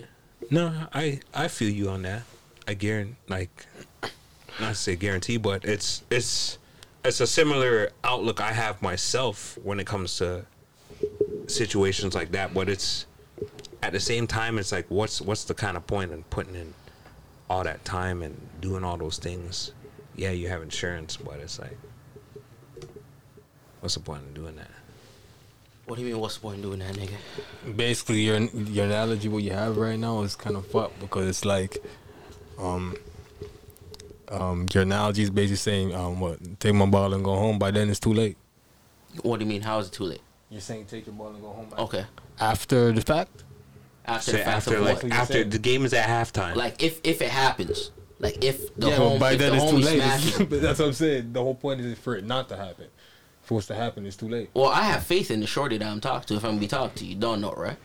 No, 0.51 0.73
I 0.93 1.21
I 1.35 1.49
feel 1.49 1.71
you 1.71 1.89
on 1.91 2.03
that. 2.03 2.23
I 2.69 2.75
guarantee, 2.75 3.17
like, 3.29 3.67
not 4.61 4.71
to 4.71 4.75
say 4.75 4.97
guarantee, 4.97 5.37
but 5.37 5.65
it's 5.65 6.03
it's 6.11 6.59
it's 7.05 7.21
a 7.21 7.27
similar 7.27 7.91
outlook 8.03 8.41
I 8.41 8.53
have 8.53 8.83
myself 8.83 9.59
when 9.63 9.79
it 9.79 9.87
comes 9.87 10.17
to 10.19 10.45
situations 11.47 12.15
like 12.15 12.33
that. 12.33 12.55
But 12.55 12.69
it's 12.69 13.07
at 13.83 13.93
the 13.93 14.01
same 14.01 14.27
time, 14.27 14.59
it's 14.59 14.73
like, 14.73 14.87
what's 14.89 15.21
what's 15.21 15.45
the 15.45 15.55
kind 15.55 15.77
of 15.77 15.87
point 15.87 16.13
in 16.13 16.25
putting 16.25 16.55
in 16.55 16.75
all 17.49 17.63
that 17.65 17.85
time 17.85 18.23
and 18.23 18.37
doing 18.61 18.83
all 18.83 18.97
those 18.97 19.19
things? 19.19 19.73
Yeah, 20.17 20.31
you 20.31 20.49
have 20.49 20.63
insurance, 20.63 21.17
but 21.17 21.39
it's 21.41 21.59
like, 21.59 21.77
what's 23.81 23.95
the 23.95 24.01
point 24.01 24.23
in 24.29 24.35
doing 24.35 24.57
that? 24.57 24.71
What 25.85 25.97
do 25.97 26.03
you 26.03 26.09
mean? 26.13 26.21
What's 26.21 26.35
the 26.35 26.41
point 26.41 26.57
in 26.57 26.63
doing 26.63 26.79
that, 26.81 26.95
nigga? 26.95 27.77
basically 27.77 28.23
your 28.23 28.39
your 28.41 28.87
analogy 28.87 29.29
what 29.29 29.43
you 29.43 29.53
have 29.53 29.77
right 29.77 29.99
now 29.99 30.23
is 30.23 30.35
kind 30.35 30.57
of 30.57 30.67
fucked 30.67 30.99
because 30.99 31.29
it's 31.29 31.45
like 31.45 31.79
um 32.59 32.97
um 34.29 34.67
your 34.73 34.83
analogy 34.83 35.23
is 35.23 35.31
basically 35.31 35.57
saying 35.57 35.95
um 35.95 36.19
what 36.21 36.39
take 36.61 36.75
my 36.75 36.87
ball 36.87 37.15
and 37.15 37.25
go 37.25 37.35
home 37.37 37.59
by 37.59 37.71
then 37.71 37.89
it's 37.91 38.01
too 38.01 38.13
late 38.13 38.37
What 39.23 39.39
do 39.39 39.45
you 39.45 39.49
mean? 39.49 39.63
How 39.63 39.79
is 39.79 39.87
it 39.89 39.93
too 39.93 40.05
late? 40.05 40.23
you're 40.51 40.61
saying 40.61 40.87
take 40.87 41.07
your 41.07 41.15
ball 41.15 41.29
and 41.29 41.41
go 41.41 41.49
home 41.51 41.69
Okay. 41.79 42.05
after 42.41 42.93
the 42.93 43.01
fact 43.01 43.45
After 44.05 44.31
So 44.33 44.33
the 44.33 44.45
fact 44.45 44.57
after 44.69 44.77
of 44.77 44.83
like 44.85 45.03
what? 45.03 45.13
after 45.13 45.45
the 45.45 45.59
game 45.59 45.85
is 45.85 45.93
at 45.93 46.09
halftime. 46.09 46.55
Like 46.57 46.83
if 46.83 47.01
if 47.05 47.21
it 47.23 47.31
happens, 47.31 47.91
like 48.21 48.43
if 48.45 48.75
the 48.77 48.89
yeah 48.89 48.97
home 48.97 49.15
but 49.15 49.21
by 49.21 49.33
if 49.33 49.39
then 49.41 49.51
the 49.53 49.57
it's 49.59 49.71
too 49.71 49.79
late 49.79 50.01
smashes. 50.03 50.39
but 50.51 50.63
that's 50.63 50.79
what 50.79 50.87
I'm 50.89 50.93
saying 50.95 51.33
the 51.33 51.43
whole 51.43 51.55
point 51.55 51.81
is 51.81 51.99
for 51.99 52.17
it 52.17 52.25
not 52.25 52.49
to 52.51 52.57
happen 52.57 52.87
for 53.43 53.55
what's 53.55 53.67
to 53.69 53.75
happen 53.75 54.07
it's 54.07 54.17
too 54.17 54.29
late 54.29 54.51
Well, 54.55 54.71
I 54.71 54.83
have 54.85 55.05
faith 55.05 55.31
in 55.31 55.41
the 55.41 55.47
shorty 55.47 55.79
that 55.79 55.87
I'm 55.87 56.01
talking 56.01 56.27
to. 56.29 56.35
If 56.35 56.45
I'm 56.45 56.51
gonna 56.53 56.61
be 56.61 56.67
talking 56.69 56.97
to 56.97 57.05
you, 57.05 57.15
don't 57.17 57.41
know, 57.41 57.53
right? 57.53 57.79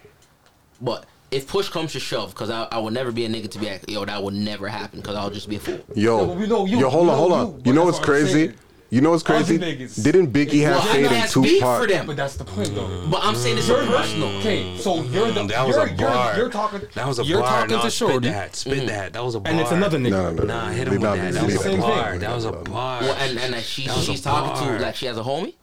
But 0.79 1.05
if 1.31 1.47
push 1.47 1.69
comes 1.69 1.93
to 1.93 1.99
shove, 1.99 2.31
because 2.31 2.49
I, 2.49 2.67
I 2.71 2.77
would 2.77 2.93
never 2.93 3.11
be 3.11 3.25
a 3.25 3.29
nigga 3.29 3.49
to 3.51 3.59
be 3.59 3.67
like, 3.69 3.89
yo, 3.89 4.03
that 4.05 4.21
would 4.21 4.33
never 4.33 4.67
happen, 4.67 4.99
because 4.99 5.15
I'll 5.15 5.29
just 5.29 5.47
be 5.49 5.55
a 5.55 5.59
fool. 5.59 5.79
Yo, 5.95 6.35
No, 6.45 6.65
you. 6.65 6.79
yo, 6.79 6.89
hold 6.89 7.07
We 7.07 7.11
on, 7.11 7.17
hold 7.17 7.29
you, 7.31 7.35
on. 7.37 7.51
but 7.57 7.65
You 7.67 7.73
know 7.73 7.85
that's 7.85 7.97
what's 7.97 7.99
what 7.99 8.05
crazy? 8.05 8.33
saying. 8.47 8.53
You 8.93 8.99
know 8.99 9.11
what's 9.11 9.23
crazy? 9.23 9.57
Didn't 9.57 10.33
Biggie 10.33 10.63
have 10.63 10.79
Well, 10.83 10.89
I 10.89 10.93
Fade 10.95 11.05
in 11.05 11.11
that's 11.13 11.31
two 11.31 11.41
beef 11.43 11.61
for 11.61 11.87
them. 11.87 12.05
but 12.07 12.17
that's 12.17 12.35
the 12.35 12.43
point 12.43 12.75
though 12.75 13.07
But 13.09 13.21
I'm 13.23 13.35
saying 13.35 13.57
it's 13.57 13.69
You're- 13.69 13.87
personal. 13.87 14.27
okay 14.39 14.77
so 14.77 14.95
you're 15.03 15.31
the 15.31 15.43
Mm, 15.43 15.47
that 15.47 15.65
was 15.65 15.75
you're, 15.77 15.87
a 15.87 15.93
bar. 15.93 16.27
You're, 16.31 16.37
you're 16.43 16.49
talking 16.51 16.81
That 16.95 17.07
was 17.07 17.19
a 17.19 17.23
you're 17.23 17.39
bar. 17.39 17.49
talking 17.61 17.77
no, 17.77 17.83
to 17.83 17.89
spit 17.89 18.09
shorty 18.09 18.27
that. 18.27 18.53
Spit 18.53 18.87
that. 18.87 19.13
That 19.13 19.23
was 19.23 19.35
a 19.35 19.39
bar. 19.39 19.49
and 19.49 19.61
it's 19.61 19.71
another 19.71 19.97
nigga 19.97 20.09
No, 20.09 20.31
no, 20.33 20.43
no. 20.43 20.43
Nah, 20.43 20.69
hit 20.71 20.89
him 20.89 20.93
with 20.95 21.01
that. 21.03 21.33
That 21.33 21.43
was 21.45 21.65
a 21.65 21.77
bar. 21.77 22.17
That 22.17 22.35
was 22.35 22.43
a 22.43 22.51
bar. 22.51 22.99
Well, 22.99 23.13
and 23.13 23.39
and 23.39 23.53
that 23.53 23.63
she, 23.63 23.87
That 23.87 23.95
was 23.95 24.09
a 24.09 24.11
she's 24.11 24.21
talking 24.23 24.67
to 24.77 24.83
like 24.83 24.95
she 24.97 25.05
has 25.05 25.17
a 25.17 25.23
homie. 25.23 25.53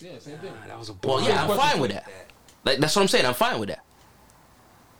yeah 0.00 0.10
same 0.20 0.38
thing 0.38 0.52
That 0.68 0.78
was 0.78 0.90
a 0.90 0.92
bar. 0.92 1.16
Well, 1.16 1.24
yeah, 1.28 1.42
I'm 1.48 1.56
fine 1.56 1.80
with 1.80 1.90
that. 1.90 2.08
Like 2.64 2.78
that's 2.78 2.94
what 2.94 3.02
I'm 3.02 3.08
saying. 3.08 3.26
I'm 3.26 3.34
fine 3.34 3.58
with 3.58 3.70
that. 3.70 3.80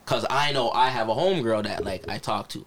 Cause 0.07 0.27
I 0.29 0.53
know 0.53 0.71
I 0.71 0.89
have 0.89 1.09
a 1.09 1.15
homegirl 1.15 1.65
that 1.65 1.85
like 1.85 2.09
I 2.09 2.19
talk 2.19 2.49
to. 2.51 2.65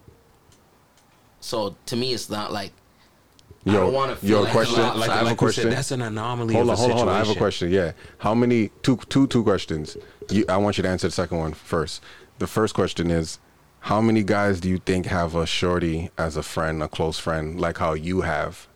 So 1.39 1.75
to 1.85 1.95
me, 1.95 2.13
it's 2.13 2.29
not 2.29 2.51
like 2.51 2.71
I 3.65 3.73
Yo, 3.73 3.79
don't 3.81 3.93
wanna 3.93 4.15
feel 4.15 4.29
yo, 4.29 4.41
like 4.43 4.51
question. 4.51 4.79
I'm 4.81 4.97
Like, 4.99 5.09
I 5.09 5.17
have 5.17 5.25
like 5.25 5.33
a 5.33 5.37
question. 5.37 5.63
Said, 5.65 5.73
that's 5.73 5.91
an 5.91 6.01
anomaly. 6.01 6.53
hold 6.53 6.69
of 6.69 6.71
on, 6.71 6.75
a 6.75 6.77
hold 6.79 6.91
on, 6.91 6.97
hold 6.97 7.09
on. 7.09 7.15
I 7.15 7.19
have 7.19 7.29
a 7.29 7.35
question. 7.35 7.71
Yeah. 7.71 7.91
How 8.19 8.33
many? 8.33 8.69
Two, 8.81 8.97
two, 9.09 9.27
two 9.27 9.43
questions. 9.43 9.97
You, 10.29 10.45
I 10.49 10.57
want 10.57 10.77
you 10.77 10.83
to 10.83 10.89
answer 10.89 11.07
the 11.07 11.11
second 11.11 11.37
one 11.37 11.53
first. 11.53 12.01
The 12.39 12.47
first 12.47 12.73
question 12.73 13.11
is, 13.11 13.39
how 13.81 14.01
many 14.01 14.23
guys 14.23 14.59
do 14.59 14.69
you 14.69 14.77
think 14.79 15.05
have 15.07 15.35
a 15.35 15.45
shorty 15.45 16.09
as 16.17 16.37
a 16.37 16.43
friend, 16.43 16.81
a 16.81 16.87
close 16.87 17.19
friend, 17.19 17.59
like 17.59 17.77
how 17.77 17.93
you 17.93 18.21
have, 18.21 18.67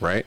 right? 0.00 0.26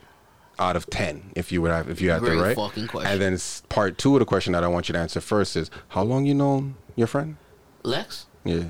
Out 0.59 0.75
of 0.75 0.89
ten, 0.89 1.31
if 1.35 1.51
you 1.51 1.61
would 1.63 1.71
have, 1.71 1.89
if 1.89 1.99
you 1.99 2.11
had 2.11 2.19
to, 2.21 2.27
Great 2.27 2.39
right? 2.41 2.55
fucking 2.55 2.87
question. 2.87 3.11
And 3.11 3.21
then 3.21 3.37
part 3.69 3.97
two 3.97 4.15
of 4.15 4.19
the 4.19 4.25
question 4.25 4.53
that 4.53 4.63
I 4.63 4.67
want 4.67 4.87
you 4.87 4.93
to 4.93 4.99
answer 4.99 5.19
first 5.19 5.55
is, 5.55 5.69
how 5.89 6.03
long 6.03 6.25
you 6.25 6.33
known 6.35 6.75
your 6.95 7.07
friend? 7.07 7.37
Lex. 7.83 8.25
Yeah. 8.43 8.65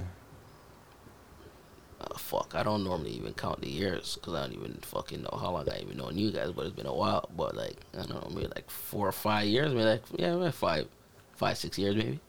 Uh, 1.99 2.17
fuck, 2.17 2.53
I 2.55 2.63
don't 2.63 2.83
normally 2.83 3.11
even 3.11 3.33
count 3.33 3.61
the 3.61 3.69
years 3.69 4.15
because 4.15 4.33
I 4.33 4.41
don't 4.47 4.53
even 4.53 4.79
fucking 4.81 5.21
know 5.21 5.37
how 5.39 5.51
long 5.51 5.69
I 5.69 5.79
even 5.81 5.97
known 5.97 6.17
you 6.17 6.31
guys, 6.31 6.51
but 6.51 6.65
it's 6.65 6.75
been 6.75 6.87
a 6.87 6.93
while. 6.93 7.29
But 7.35 7.55
like 7.55 7.77
I 7.93 7.97
don't 8.03 8.09
know, 8.09 8.29
maybe 8.33 8.47
like 8.47 8.69
four 8.71 9.07
or 9.07 9.11
five 9.11 9.45
years, 9.47 9.69
maybe 9.69 9.83
like 9.83 10.01
yeah, 10.17 10.35
maybe 10.35 10.51
five, 10.51 10.87
five 11.35 11.57
six 11.57 11.77
years 11.77 11.95
maybe, 11.95 12.19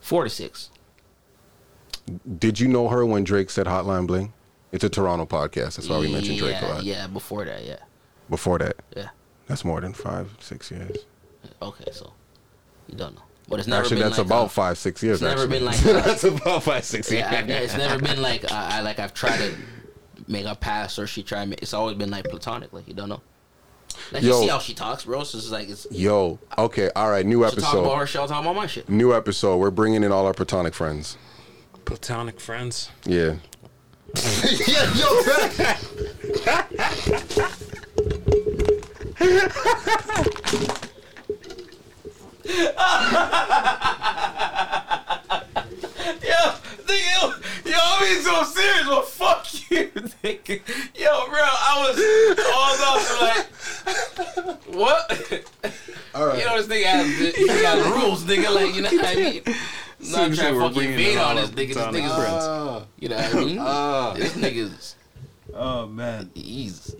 four 0.00 0.24
to 0.24 0.30
six. 0.30 0.70
Did 2.38 2.60
you 2.60 2.68
know 2.68 2.88
her 2.88 3.04
when 3.04 3.24
Drake 3.24 3.50
said 3.50 3.66
Hotline 3.66 4.06
Bling? 4.06 4.32
It's 4.70 4.84
a 4.84 4.88
Toronto 4.88 5.26
podcast. 5.26 5.76
That's 5.76 5.88
why 5.88 5.98
we 5.98 6.12
mentioned 6.12 6.38
Drake 6.38 6.60
a 6.62 6.66
lot. 6.66 6.82
Yeah, 6.84 7.06
before 7.06 7.44
that, 7.44 7.64
yeah. 7.64 7.78
Before 8.30 8.58
that, 8.58 8.76
Yeah. 8.94 9.08
that's 9.46 9.64
more 9.64 9.80
than 9.80 9.94
five, 9.94 10.36
six 10.40 10.70
years. 10.70 10.98
Okay, 11.62 11.90
so 11.92 12.12
you 12.86 12.96
don't 12.96 13.14
know. 13.16 13.22
But 13.48 13.60
it's 13.60 13.68
never 13.68 13.82
Actually, 13.82 13.96
been 14.00 14.06
that's 14.08 14.18
like 14.18 14.26
about 14.26 14.44
uh, 14.44 14.48
five, 14.48 14.76
six 14.78 15.02
years. 15.02 15.22
It's 15.22 15.22
never 15.22 15.42
actually. 15.44 15.58
been 15.58 15.64
like 15.66 15.86
uh, 15.86 15.92
that's 16.06 16.24
about 16.24 16.62
five, 16.62 16.84
six 16.84 17.10
years. 17.10 17.22
yeah, 17.22 17.30
I- 17.30 17.42
it's 17.62 17.76
never 17.76 17.98
been 18.02 18.20
like 18.20 18.44
uh, 18.52 18.54
I 18.54 18.80
like 18.82 18.98
I've 18.98 19.14
tried 19.14 19.38
to 19.38 19.54
make 20.26 20.44
a 20.44 20.54
pass 20.54 20.98
or 20.98 21.06
she 21.06 21.22
tried. 21.22 21.44
to 21.44 21.50
make- 21.50 21.62
It's 21.62 21.72
always 21.74 21.96
been 21.96 22.10
like 22.10 22.24
platonic. 22.24 22.72
Like 22.72 22.86
you 22.86 22.94
don't 22.94 23.08
know. 23.08 23.22
Like 24.12 24.22
Yo. 24.22 24.36
you 24.38 24.42
see 24.44 24.48
how 24.48 24.58
she 24.58 24.74
talks, 24.74 25.04
bro. 25.06 25.24
So 25.24 25.38
it's 25.38 25.50
like 25.50 25.68
it's 25.70 25.86
Yo, 25.90 26.38
okay, 26.58 26.90
all 26.94 27.10
right, 27.10 27.24
new 27.24 27.40
she'll 27.42 27.50
talk 27.52 27.74
about 27.74 27.96
her, 27.96 28.02
episode. 28.02 28.06
she'll 28.06 28.28
talk 28.28 28.42
about 28.42 28.54
my 28.54 28.66
shit. 28.66 28.88
New 28.88 29.14
episode. 29.14 29.56
We're 29.56 29.70
bringing 29.70 30.04
in 30.04 30.12
all 30.12 30.26
our 30.26 30.34
platonic 30.34 30.74
friends. 30.74 31.16
Platonic 31.86 32.38
friends. 32.40 32.90
Yeah. 33.06 33.36
yeah, 34.66 34.92
yo, 34.94 35.22
Yo, 42.48 42.54
nigga, 46.86 47.08
yo, 47.14 47.32
yo, 47.70 47.78
I'm 47.78 48.00
being 48.02 48.22
so 48.22 48.42
serious, 48.44 48.86
but 48.86 49.04
fuck 49.08 49.70
you, 49.70 49.90
nigga. 50.22 50.60
Yo, 50.98 51.26
bro, 51.28 51.40
I 51.42 51.72
was 51.84 51.96
all 52.54 52.76
off 52.88 53.20
like, 53.20 54.64
what? 54.74 55.04
All 56.14 56.26
right. 56.26 56.38
You 56.38 56.44
know 56.46 56.62
this 56.62 56.66
nigga 56.68 56.84
has, 56.84 57.36
he 57.36 57.46
got 57.46 58.02
rules, 58.02 58.24
nigga. 58.24 58.54
Like, 58.54 58.74
you 58.74 58.82
know 58.82 58.90
what 58.90 59.06
I 59.06 59.14
mean? 59.16 59.42
I'm 59.46 60.30
not 60.30 60.36
trying 60.36 60.54
to 60.54 60.60
fucking 60.60 60.90
invade 60.90 61.18
on 61.18 61.36
this 61.36 61.50
nigga. 61.50 61.74
This 61.74 61.76
nigga's 61.76 62.14
friends. 62.14 62.86
You 62.98 63.08
know 63.10 63.16
what 63.16 63.34
I 63.34 64.14
mean? 64.14 64.20
this 64.20 64.32
nigga's. 64.34 64.96
Oh 65.54 65.86
man. 65.86 66.30
He's. 66.34 66.94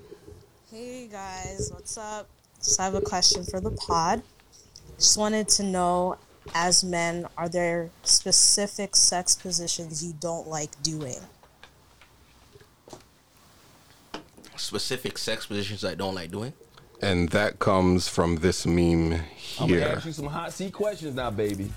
Hey 0.71 1.09
guys, 1.11 1.71
what's 1.73 1.97
up? 1.97 2.29
Just 2.59 2.79
have 2.81 2.95
a 2.95 3.01
question 3.01 3.45
for 3.45 3.61
the 3.61 3.71
pod. 3.71 4.23
Just 4.99 5.17
wanted 5.17 5.49
to 5.51 5.63
know, 5.63 6.17
as 6.55 6.83
men, 6.83 7.27
are 7.37 7.49
there 7.49 7.91
specific 8.03 8.97
sex 8.97 9.35
positions 9.37 10.05
you 10.05 10.13
don't 10.19 10.49
like 10.49 10.71
doing? 10.83 11.19
Specific 14.57 15.17
sex 15.19 15.47
positions 15.47 15.85
I 15.85 15.95
don't 15.95 16.15
like 16.15 16.31
doing. 16.33 16.53
And 17.01 17.29
that 17.29 17.61
comes 17.61 18.09
from 18.09 18.37
this 18.37 18.67
meme 18.67 19.13
here. 19.13 19.23
I'm 19.61 19.69
gonna 19.69 19.81
ask 19.83 20.05
you 20.07 20.13
some 20.13 20.27
hot 20.27 20.53
seat 20.53 20.73
questions 20.73 21.15
now, 21.15 21.31
baby. 21.31 21.71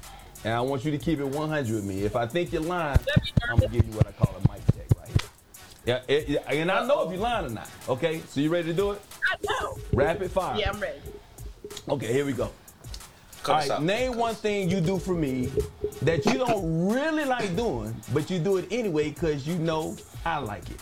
And 0.44 0.54
I 0.56 0.62
want 0.62 0.84
you 0.84 0.90
to 0.90 0.98
keep 0.98 1.20
it 1.20 1.26
100 1.28 1.72
with 1.76 1.84
me. 1.84 2.02
If 2.04 2.16
I 2.16 2.26
think 2.26 2.52
you're 2.52 2.64
lying, 2.64 2.98
I'm 3.48 3.60
gonna 3.60 3.72
give 3.72 3.86
you 3.86 3.94
what 3.94 4.08
I 4.08 4.12
call 4.14 4.34
a 4.36 4.40
mic 4.52 4.62
check 4.76 4.88
right 5.00 5.08
here. 5.08 5.30
Yeah, 5.86 6.02
it- 6.08 6.30
it- 6.30 6.44
and 6.48 6.72
I 6.72 6.88
know 6.88 7.04
if 7.04 7.12
you're 7.12 7.22
lying 7.22 7.46
or 7.46 7.50
not. 7.50 7.70
Okay, 7.88 8.24
so 8.28 8.40
you 8.40 8.50
ready 8.50 8.70
to 8.70 8.74
do 8.74 8.92
it? 8.94 9.02
I 9.32 9.36
know. 9.48 9.78
Rapid 9.94 10.32
fire. 10.32 10.58
Yeah, 10.58 10.72
I'm 10.72 10.80
ready. 10.80 11.00
Okay, 11.88 12.12
here 12.12 12.26
we 12.26 12.34
go. 12.34 12.50
Cut 13.44 13.66
All 13.70 13.78
out. 13.78 13.84
name 13.84 14.18
one 14.18 14.36
thing 14.36 14.70
you 14.70 14.82
do 14.82 15.00
for 15.00 15.14
me 15.16 15.52
that 16.04 16.26
you 16.28 16.34
don't 16.38 16.88
really 16.94 17.26
like 17.26 17.56
doing, 17.56 17.96
but 18.14 18.30
you 18.30 18.38
do 18.40 18.58
it 18.58 18.68
anyway 18.72 19.10
because 19.10 19.48
you 19.48 19.58
know 19.58 19.96
I 20.26 20.38
like 20.38 20.64
it. 20.70 20.80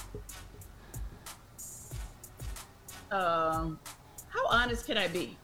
Um, 3.14 3.80
how 4.28 4.46
honest 4.50 4.86
can 4.86 4.98
I 4.98 5.08
be? 5.08 5.38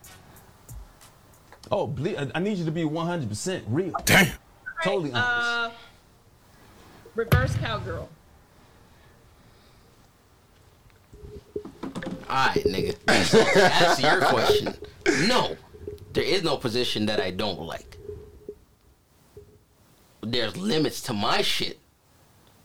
Oh, 1.72 1.88
ble- 1.88 2.18
I- 2.20 2.32
I 2.36 2.40
need 2.40 2.58
you 2.58 2.66
to 2.66 2.72
be 2.72 2.84
100% 2.84 3.64
real. 3.68 3.94
Damn. 4.06 4.34
Totally 4.84 5.12
honest. 5.14 5.26
Uh, 5.48 5.72
reverse 7.16 7.56
cowgirl. 7.56 8.10
Alright, 12.30 12.64
nigga. 12.66 12.96
So, 13.26 13.44
to 13.44 13.64
answer 13.74 14.02
your 14.02 14.22
question, 14.26 14.74
no. 15.28 15.56
There 16.16 16.24
is 16.24 16.44
no 16.44 16.56
position 16.56 17.08
that 17.08 17.20
I 17.20 17.30
don't 17.30 17.60
like. 17.60 17.98
There's 20.22 20.56
limits 20.56 21.02
to 21.04 21.14
my 21.14 21.42
shit. 21.42 21.78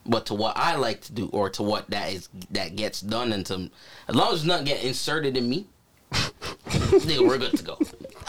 But 0.07 0.27
to 0.27 0.35
what 0.35 0.57
I 0.57 0.77
like 0.77 1.01
to 1.03 1.13
do 1.13 1.29
or 1.33 1.51
to 1.51 1.63
what 1.65 1.91
that 1.91 2.13
is 2.13 2.29
that 2.53 2.77
gets 2.77 3.01
done 3.01 3.33
into 3.33 3.71
as 4.09 4.15
long 4.15 4.29
as 4.33 4.39
it's 4.39 4.45
not 4.45 4.65
getting 4.65 4.87
inserted 4.89 5.37
in 5.37 5.51
me, 5.51 5.67
nigga, 6.13 7.27
we're 7.27 7.39
good 7.39 7.57
to 7.57 7.65
go. 7.65 7.79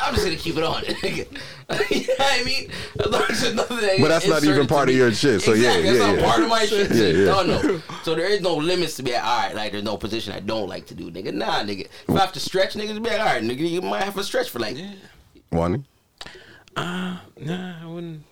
I'm 0.02 0.14
just 0.14 0.26
gonna 0.26 0.38
keep 0.38 0.58
it 0.58 0.64
on 0.64 0.84
it, 0.84 0.98
nigga. 0.98 1.28
you 1.92 2.08
know 2.08 2.14
what 2.18 2.42
I 2.42 2.44
mean? 2.44 2.70
As 3.00 3.06
long 3.08 3.56
nothing 3.56 3.78
that 3.78 3.98
But 4.00 4.08
that's 4.10 4.28
not 4.28 4.44
even 4.44 4.68
part 4.68 4.90
of 4.90 4.96
your 4.96 5.12
shit, 5.14 5.42
so 5.42 5.54
yeah, 5.54 5.74
Exactly, 5.74 5.86
yeah, 5.86 5.92
that's 5.92 6.00
not 6.00 6.16
yeah. 6.20 6.30
part 6.30 6.44
of 6.44 6.50
my 6.50 6.66
shit. 6.66 6.92
Yeah, 6.92 7.06
yeah. 7.06 7.26
No, 7.26 7.44
no. 7.44 7.82
So 8.04 8.16
there 8.16 8.28
is 8.28 8.42
no 8.42 8.56
limits 8.56 8.96
to 8.98 9.04
be 9.04 9.14
like, 9.14 9.24
all 9.24 9.38
right, 9.38 9.56
like 9.56 9.72
there's 9.72 9.84
no 9.84 9.98
position 9.98 10.34
I 10.34 10.40
don't 10.40 10.68
like 10.68 10.88
to 10.88 10.94
do, 10.94 11.12
nigga. 11.12 11.34
Nah, 11.34 11.64
nigga. 11.64 11.88
If 12.08 12.10
I 12.10 12.20
have 12.20 12.34
to 12.34 12.40
stretch, 12.40 12.74
niggas 12.74 13.02
be 13.02 13.10
like, 13.10 13.20
all 13.20 13.26
right, 13.26 13.44
nigga, 13.44 13.70
you 13.70 13.82
might 13.82 14.04
have 14.04 14.16
to 14.16 14.24
stretch 14.24 14.50
for 14.50 14.60
like. 14.60 14.78
One. 15.50 15.86
Uh, 16.76 17.18
nah, 17.40 17.84
I 17.84 17.86
wouldn't. 17.86 18.24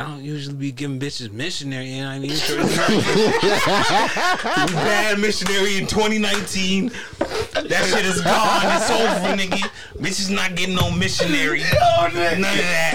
I 0.00 0.04
don't 0.04 0.24
usually 0.24 0.54
be 0.54 0.72
giving 0.72 0.98
bitches 0.98 1.30
missionary, 1.30 1.90
you 1.90 2.02
know 2.02 2.08
what 2.08 2.14
I 2.14 2.18
mean? 2.20 2.30
Sure, 2.40 2.64
bad 4.74 5.18
missionary 5.18 5.76
in 5.76 5.86
2019. 5.86 6.88
That 6.88 7.84
shit 7.92 8.06
is 8.06 8.22
gone. 8.22 8.62
It's 8.64 8.90
over, 8.90 9.36
nigga. 9.36 9.68
Bitches 9.98 10.30
not 10.34 10.54
getting 10.54 10.74
no 10.74 10.90
missionary. 10.90 11.60
None 12.00 12.06
of 12.06 12.14
that. 12.14 12.94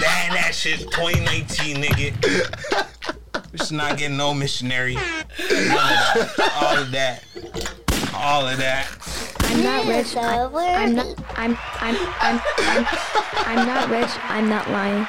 That 0.00 0.30
that 0.34 0.54
shit 0.54 0.80
2019, 0.80 1.76
nigga. 1.76 2.12
Bitches 3.32 3.72
not 3.72 3.96
getting 3.96 4.18
no 4.18 4.34
missionary. 4.34 4.94
None 4.96 5.06
of 5.40 5.48
that. 5.48 6.52
All 6.60 6.76
of 6.76 6.90
that. 6.90 7.24
All 8.14 8.46
of 8.46 8.58
that. 8.58 8.86
I'm 9.44 9.62
not 9.62 9.86
rich. 9.86 10.14
I, 10.14 10.44
I'm 10.44 10.94
not. 10.94 11.06
I'm. 11.38 11.56
I'm. 11.80 11.96
I'm. 12.20 12.40
I'm. 12.58 12.86
I'm 13.46 13.66
not 13.66 13.88
rich. 13.88 14.10
I'm 14.24 14.48
not 14.50 14.70
lying. 14.70 15.06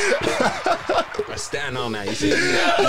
I 0.00 1.34
stand 1.36 1.76
on 1.78 1.92
that. 1.92 2.06
You 2.06 2.14
see, 2.14 2.28
you 2.28 2.34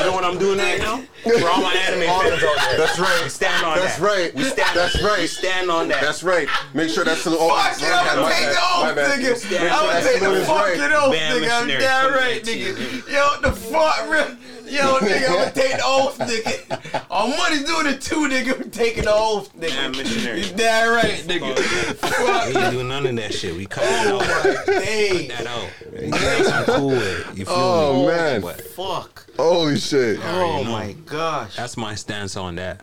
know 0.05 0.11
what 0.13 0.23
I'm 0.23 0.37
doing 0.37 0.57
right 0.59 0.79
now? 0.79 1.01
For 1.23 1.47
all 1.49 1.61
my 1.61 1.73
anime 1.73 2.01
fans 2.01 2.43
out 2.43 2.55
there. 2.69 2.77
That's 2.77 2.99
right. 2.99 3.21
We 3.23 3.29
stand 3.29 3.65
on 3.65 3.77
That's 3.77 3.97
that. 3.97 4.05
right. 4.05 4.35
We 4.35 4.43
stand. 4.43 4.75
That's 4.75 5.01
right. 5.03 5.19
We 5.19 5.27
stand 5.27 5.71
on 5.71 5.87
that. 5.89 6.01
That's 6.01 6.23
right. 6.23 6.47
Make 6.73 6.89
sure 6.89 7.03
that's 7.03 7.23
the. 7.23 7.31
Oh, 7.31 7.49
Fuck 7.49 7.81
my 7.81 7.87
it, 7.87 7.91
I'm 7.91 8.05
bad, 8.05 8.15
my 8.17 8.21
gonna 8.21 8.33
take 8.33 8.43
bad, 8.45 8.53
the 8.53 8.59
oath, 8.61 8.81
my 8.81 8.93
bad. 8.93 9.19
nigga. 9.19 9.29
Make 9.29 9.37
sure 9.41 9.59
I'm 9.59 9.69
gonna 9.69 9.91
that 9.91 10.03
take 10.03 10.19
the 10.19 10.25
salute 10.25 10.41
is 10.41 10.47
right. 10.47 10.77
fucking 10.77 10.93
oath, 10.95 11.11
Bam 11.11 11.41
nigga. 11.41 11.51
I'm 11.51 11.67
missionary 11.67 11.81
damn 11.81 12.13
right, 12.13 12.43
2019, 12.43 12.75
nigga. 12.75 13.11
Yo, 13.11 13.41
the 13.41 13.51
fuck, 13.51 14.09
real. 14.09 14.37
Yo, 14.71 14.97
nigga, 14.99 15.27
I'm 15.27 15.33
gonna 15.35 15.51
take 15.51 15.73
the 15.73 15.81
oath, 15.83 16.17
nigga. 16.19 17.05
All 17.09 17.27
money's 17.27 17.63
doing 17.65 17.87
it 17.87 17.99
too, 17.99 18.27
nigga. 18.29 18.61
I'm 18.61 18.71
taking 18.71 19.03
the 19.03 19.13
oath, 19.13 19.53
nigga. 19.57 19.69
Bam 19.69 19.91
missionary. 19.91 20.43
You 20.45 20.53
damn 20.55 20.93
right, 20.93 21.19
nigga. 21.25 22.53
We 22.53 22.59
ain't 22.61 22.71
doing 22.71 22.87
none 22.87 23.05
of 23.05 23.15
that 23.17 23.33
shit. 23.33 23.53
We 23.55 23.65
cut 23.65 23.83
that 23.83 24.07
out. 24.07 24.65
Hey, 24.83 25.27
Cut 25.27 25.37
that 25.39 25.47
out. 25.47 25.69
We 26.01 26.09
got 26.09 26.65
cool 26.67 26.87
with 26.89 27.29
it. 27.31 27.37
You 27.37 27.45
feel 27.45 27.53
Oh 27.53 28.01
me? 28.01 28.07
man. 28.07 28.41
But 28.41 28.61
fuck. 28.61 29.27
Holy 29.35 29.77
shit. 29.77 30.19
Oh 30.23 30.63
my 30.63 30.93
gosh. 31.05 31.55
that's 31.57 31.75
my 31.75 31.93
stance 31.95 32.37
on 32.37 32.55
that. 32.55 32.81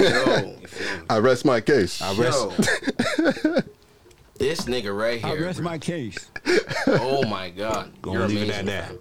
Yo, 0.00 0.56
I 1.10 1.18
rest 1.18 1.44
my 1.44 1.60
case. 1.60 2.02
I 2.02 2.14
rest. 2.14 2.38
yo. 2.40 2.50
This 4.38 4.62
nigga 4.62 4.96
right 4.96 5.18
here. 5.20 5.26
I 5.32 5.36
here. 5.36 5.46
rest 5.46 5.60
my 5.60 5.78
case. 5.78 6.30
Oh 6.86 7.24
my 7.26 7.50
god. 7.50 7.92
Gonna 8.02 8.18
You're 8.20 8.28
leave 8.28 8.48
it 8.48 8.68
at 8.68 8.98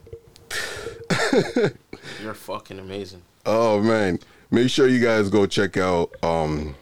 fam. 1.10 1.72
You're 2.22 2.34
fucking 2.34 2.80
amazing. 2.80 3.22
Oh 3.46 3.82
man. 3.82 4.20
Make 4.52 4.70
sure 4.70 4.88
you 4.88 5.00
guys 5.00 5.30
go 5.30 5.46
check 5.46 5.78
out 5.78 6.12
um 6.24 6.76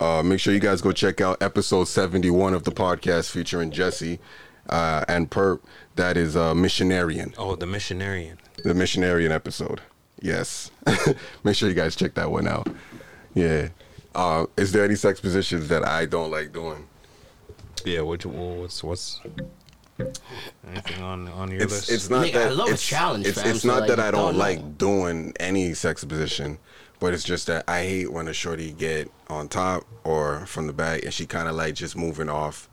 uh 0.00 0.22
make 0.22 0.40
sure 0.40 0.52
you 0.52 0.60
guys 0.60 0.80
go 0.80 0.92
check 0.92 1.20
out 1.20 1.42
episode 1.42 1.84
71 1.84 2.54
of 2.54 2.64
the 2.64 2.72
podcast 2.72 3.30
featuring 3.30 3.70
Jesse 3.70 4.18
uh 4.68 5.04
and 5.08 5.30
Perp. 5.30 5.60
That 5.96 6.16
is 6.16 6.36
uh 6.36 6.54
Missionarian. 6.54 7.34
Oh, 7.38 7.56
the 7.56 7.66
missionarian. 7.66 8.38
The 8.64 8.74
Missionarian 8.74 9.30
episode. 9.30 9.80
Yes. 10.20 10.70
make 11.44 11.56
sure 11.56 11.68
you 11.68 11.74
guys 11.74 11.96
check 11.96 12.14
that 12.14 12.30
one 12.30 12.46
out. 12.46 12.68
Yeah. 13.34 13.68
Uh 14.14 14.46
is 14.56 14.72
there 14.72 14.84
any 14.84 14.96
sex 14.96 15.20
positions 15.20 15.68
that 15.68 15.86
I 15.86 16.06
don't 16.06 16.30
like 16.30 16.52
doing? 16.52 16.86
Yeah. 17.84 18.02
What? 18.02 18.24
What's 18.26 18.82
what's 18.84 19.20
anything 20.68 21.02
on 21.02 21.28
on 21.28 21.50
your 21.50 21.62
It's 21.62 21.72
list? 21.72 21.90
it's 21.90 22.10
not 22.10 22.26
Nigga, 22.26 22.32
that 22.34 22.48
I 22.48 22.50
love 22.50 22.68
a 22.70 22.76
challenge, 22.76 23.26
It's, 23.26 23.40
fam, 23.40 23.50
it's 23.50 23.62
so, 23.62 23.68
not 23.68 23.80
like, 23.80 23.88
that 23.90 24.00
I 24.00 24.10
don't 24.10 24.26
don't 24.32 24.36
like 24.36 24.78
doing 24.78 25.32
any 25.40 25.74
sex 25.74 26.04
position, 26.04 26.58
but 27.00 27.12
it's 27.14 27.24
just 27.24 27.46
that 27.48 27.64
I 27.68 27.82
hate 27.84 28.12
when 28.12 28.28
a 28.28 28.32
shorty 28.32 28.72
get 28.72 29.10
on 29.28 29.48
top 29.48 29.84
or 30.04 30.46
from 30.46 30.66
the 30.66 30.72
back 30.72 31.02
and 31.04 31.12
she 31.12 31.26
kind 31.26 31.48
of 31.48 31.54
like 31.54 31.74
just 31.74 31.96
moving 31.96 32.28
off 32.28 32.68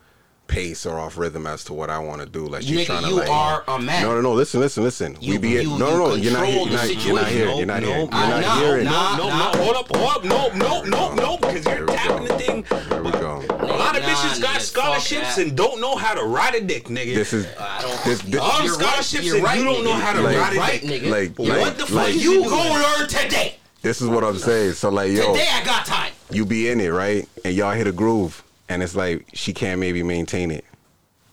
pace 0.50 0.86
or 0.86 1.00
off 1.00 1.18
rhythm 1.18 1.47
as 1.47 1.64
to 1.66 1.74
what 1.74 1.89
I 1.89 2.00
want 2.00 2.22
to 2.22 2.28
do. 2.28 2.45
Like 2.47 2.64
she's 2.64 2.80
Nigga, 2.80 2.86
trying 2.88 3.04
to 3.04 3.10
you 3.10 3.16
like. 3.16 3.30
are 3.30 3.64
a 3.68 3.80
man. 3.80 4.02
No, 4.04 4.16
no, 4.16 4.22
no. 4.22 4.34
Listen, 4.34 4.60
listen, 4.60 4.84
listen. 4.84 5.18
we 5.22 5.38
be 5.38 5.50
you- 5.52 5.78
no, 5.78 5.95
no, 5.95 6.16
you 6.16 6.32
no. 6.32 6.32
You're 6.32 6.34
not, 6.34 6.43
control 6.45 6.68
you're 6.68 6.76
not, 6.76 7.06
you're 7.06 7.16
not 7.16 7.28
here. 7.30 7.50
You're 7.50 7.66
not 7.66 7.84
here. 7.84 7.97
You're 8.00 8.08
no, 8.10 8.20
not 8.20 8.41
no, 8.41 8.66
hearing. 8.66 8.86
no, 8.86 9.16
no, 9.18 9.30
no, 9.30 9.64
hold 9.64 9.76
up, 9.78 9.95
hold 9.95 10.18
up, 10.18 10.24
no, 10.26 10.50
no, 10.58 10.84
no, 10.84 11.14
no, 11.14 11.38
because 11.38 11.66
you're 11.66 11.86
tapping 11.86 12.28
the 12.28 12.34
thing. 12.38 12.64
Here 12.89 13.04
we 13.04 13.12
go. 13.12 13.41
A 13.50 13.66
lot 13.78 13.95
of 13.97 14.04
bitches 14.04 14.41
got 14.41 14.62
scholarships 14.62 15.38
and 15.38 15.56
don't 15.56 15.80
know 15.80 15.95
how 15.95 16.14
to 16.14 16.24
ride 16.26 16.56
a 16.56 16.62
dick, 16.62 16.86
nigga. 16.86 17.14
This 17.16 17.32
is 17.34 17.47
I 17.60 17.82
don't. 17.82 18.04
this. 18.04 18.22
this 18.24 18.39
All 18.41 18.64
You're 18.64 18.76
right, 18.76 18.80
scholarships 18.88 19.32
and 19.32 19.43
right, 19.43 19.58
you 19.58 19.64
don't 19.64 19.84
know 19.84 19.93
how 19.93 20.14
to 20.14 20.22
Like- 20.22 20.38
ride 20.38 20.56
a 20.56 20.60
right, 20.60 20.82
dick. 20.82 21.04
nigga. 21.04 21.10
like, 21.10 21.39
what 21.39 21.78
the 21.78 21.86
fuck 21.86 21.95
like, 21.95 22.16
you 22.16 22.43
gonna 22.43 22.74
learn 22.74 23.08
today? 23.08 23.56
This 23.82 24.02
is 24.02 24.10
what 24.10 24.24
I'm 24.26 24.38
saying. 24.38 24.74
So 24.74 24.89
like, 24.89 25.12
yo, 25.12 25.32
Today 25.34 25.47
I 25.54 25.64
got 25.64 25.86
time. 25.86 26.12
you 26.32 26.45
be 26.45 26.68
in 26.70 26.82
it, 26.82 26.89
right? 26.89 27.26
And 27.45 27.56
y'all 27.56 27.72
hit 27.74 27.88
a 27.88 27.93
groove, 27.93 28.43
and 28.70 28.82
it's 28.82 28.96
like 28.96 29.28
she 29.34 29.52
can't 29.54 29.80
maybe 29.80 30.02
maintain 30.04 30.52
it, 30.52 30.64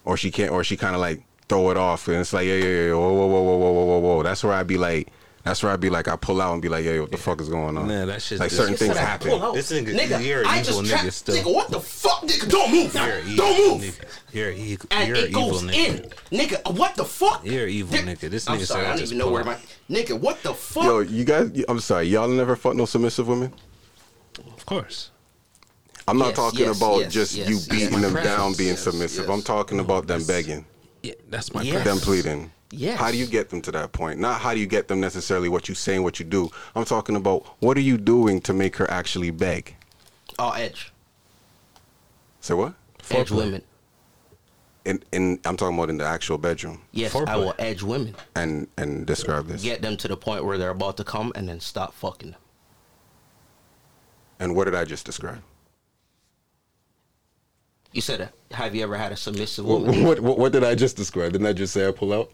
or 0.04 0.16
she 0.16 0.30
can't, 0.30 0.50
or 0.50 0.64
she 0.64 0.76
kind 0.76 0.94
of 0.94 1.00
like 1.00 1.22
throw 1.48 1.70
it 1.70 1.76
off, 1.76 2.08
and 2.08 2.16
it's 2.16 2.32
like, 2.32 2.46
yeah, 2.46 2.54
yeah, 2.54 2.86
yeah, 2.88 2.92
whoa, 2.94 3.12
whoa, 3.12 3.26
whoa, 3.28 3.42
whoa, 3.42 3.56
whoa, 3.58 3.72
whoa, 3.72 3.84
whoa, 3.84 3.98
whoa. 4.16 4.22
That's 4.24 4.42
where 4.42 4.52
I'd 4.54 4.66
be 4.66 4.76
like, 4.78 5.08
that's 5.44 5.62
where 5.62 5.70
I'd 5.70 5.78
be 5.78 5.90
like, 5.90 6.08
I 6.08 6.16
pull 6.16 6.40
out 6.42 6.54
and 6.54 6.60
be 6.60 6.68
like, 6.68 6.84
yeah, 6.84 6.98
what 6.98 7.12
the 7.12 7.16
fuck 7.18 7.40
is 7.40 7.48
going 7.48 7.76
on? 7.78 7.86
Nah, 7.86 8.06
that 8.06 8.20
shit's 8.20 8.40
like 8.40 8.50
certain 8.50 8.72
You 8.72 8.78
things 8.78 8.96
happen. 8.96 9.28
This 9.54 9.70
nigga- 9.70 9.94
nigga, 9.96 10.26
you're 10.26 10.40
an 10.40 10.46
I 10.48 10.58
evil 10.60 10.82
just 10.82 10.92
nigga 10.92 10.98
trapped. 11.02 11.12
still. 11.12 11.36
Nigga, 11.36 11.54
what 11.54 11.70
the 11.70 11.78
fuck, 11.80 12.22
nigga? 12.22 12.50
Don't 12.50 12.72
move. 12.72 12.92
now. 12.94 13.06
You're 13.06 13.16
an 13.18 13.36
Don't 13.36 13.80
move. 13.80 13.80
nigga. 14.00 14.18
You're, 14.32 14.48
a 14.50 14.54
e- 14.56 14.78
And 14.90 15.06
you're 15.08 15.16
it 15.18 15.28
evil 15.30 15.50
goes 15.52 15.62
nigga. 15.62 15.74
in, 16.32 16.38
nigga. 16.40 16.76
What 16.76 16.96
the 16.96 17.04
fuck? 17.04 17.44
You're 17.46 17.64
an 17.66 17.70
evil 17.70 17.96
Thi- 17.96 18.02
nigga. 18.02 18.28
This 18.28 18.48
I'm 18.48 18.58
nigga 18.58 18.64
sorry, 18.66 18.66
said 18.66 18.76
I 18.78 18.84
I 18.86 18.88
don't 18.88 18.98
just 18.98 19.12
even 19.12 19.18
know 19.24 19.30
where 19.30 19.44
my 19.44 19.56
nigga. 19.88 20.18
What 20.18 20.42
the 20.42 20.52
fuck? 20.52 20.82
Yo, 20.82 20.98
you 20.98 21.24
guys, 21.24 21.48
I'm 21.68 21.78
sorry, 21.78 22.06
y'all 22.08 22.26
never 22.26 22.56
fuck 22.56 22.74
no 22.74 22.84
submissive 22.86 23.28
women. 23.28 23.52
Of 24.56 24.66
course. 24.66 25.12
I'm 26.08 26.18
not 26.18 26.28
Yes, 26.28 26.36
talking 26.36 26.60
yes, 26.60 26.76
about 26.76 26.98
yes, 27.00 27.12
just 27.12 27.34
yes, 27.34 27.48
you 27.48 27.58
beating 27.70 28.00
them 28.00 28.12
presence, 28.12 28.36
down, 28.36 28.52
being 28.54 28.70
yes, 28.70 28.82
submissive. 28.82 29.26
yes. 29.26 29.34
I'm 29.34 29.42
talking 29.42 29.80
about 29.80 30.06
them 30.06 30.22
begging, 30.24 30.64
Yeah, 31.02 31.14
that's 31.28 31.52
my 31.52 31.62
Yes. 31.62 31.84
them 31.84 31.98
pleading. 31.98 32.52
Yes. 32.70 32.98
How 32.98 33.10
do 33.10 33.16
you 33.16 33.26
get 33.26 33.50
them 33.50 33.60
to 33.62 33.72
that 33.72 33.92
point? 33.92 34.20
Not 34.20 34.40
how 34.40 34.54
do 34.54 34.60
you 34.60 34.66
get 34.66 34.88
them 34.88 35.00
necessarily 35.00 35.48
what 35.48 35.68
you 35.68 35.74
say 35.74 35.94
and 35.96 36.04
what 36.04 36.18
you 36.20 36.24
do. 36.26 36.50
I'm 36.74 36.84
talking 36.84 37.16
about 37.16 37.46
what 37.60 37.76
are 37.76 37.80
you 37.82 37.96
doing 37.96 38.40
to 38.42 38.52
make 38.52 38.76
her 38.76 38.88
actually 38.90 39.30
beg? 39.30 39.74
Oh, 40.38 40.50
edge, 40.50 40.92
Say 42.40 42.54
what? 42.54 42.74
edge 43.10 43.30
women. 43.30 43.62
In, 44.84 45.02
in 45.10 45.40
I'm 45.44 45.56
talking 45.56 45.76
about 45.76 45.90
in 45.90 45.98
the 45.98 46.04
actual 46.04 46.38
bedroom. 46.38 46.82
Yes, 46.92 47.14
I 47.14 47.36
will 47.36 47.54
edge 47.58 47.82
women. 47.82 48.14
And 48.36 48.68
and 48.76 49.04
describe 49.06 49.48
this. 49.48 49.62
Get 49.62 49.82
them 49.82 49.96
to 49.96 50.06
the 50.08 50.16
point 50.16 50.44
where 50.44 50.56
they're 50.58 50.70
about 50.70 50.96
to 50.98 51.04
come, 51.04 51.32
and 51.34 51.48
then 51.48 51.58
stop 51.58 51.92
fucking 51.94 52.32
them. 52.32 52.40
And 54.38 54.54
what 54.54 54.64
did 54.66 54.74
I 54.76 54.84
just 54.84 55.04
describe? 55.06 55.42
You 57.96 58.02
said, 58.02 58.20
uh, 58.20 58.26
"Have 58.54 58.74
you 58.74 58.82
ever 58.82 58.94
had 58.94 59.10
a 59.12 59.16
submissive 59.16 59.64
What, 59.64 59.80
woman?" 59.80 60.04
what, 60.04 60.20
what, 60.20 60.38
what 60.38 60.52
did 60.52 60.62
I 60.62 60.74
just 60.74 60.98
describe? 60.98 61.32
Didn't 61.32 61.46
I 61.46 61.54
just 61.54 61.72
say 61.72 61.88
I 61.88 61.92
pull 61.92 62.12
out? 62.12 62.30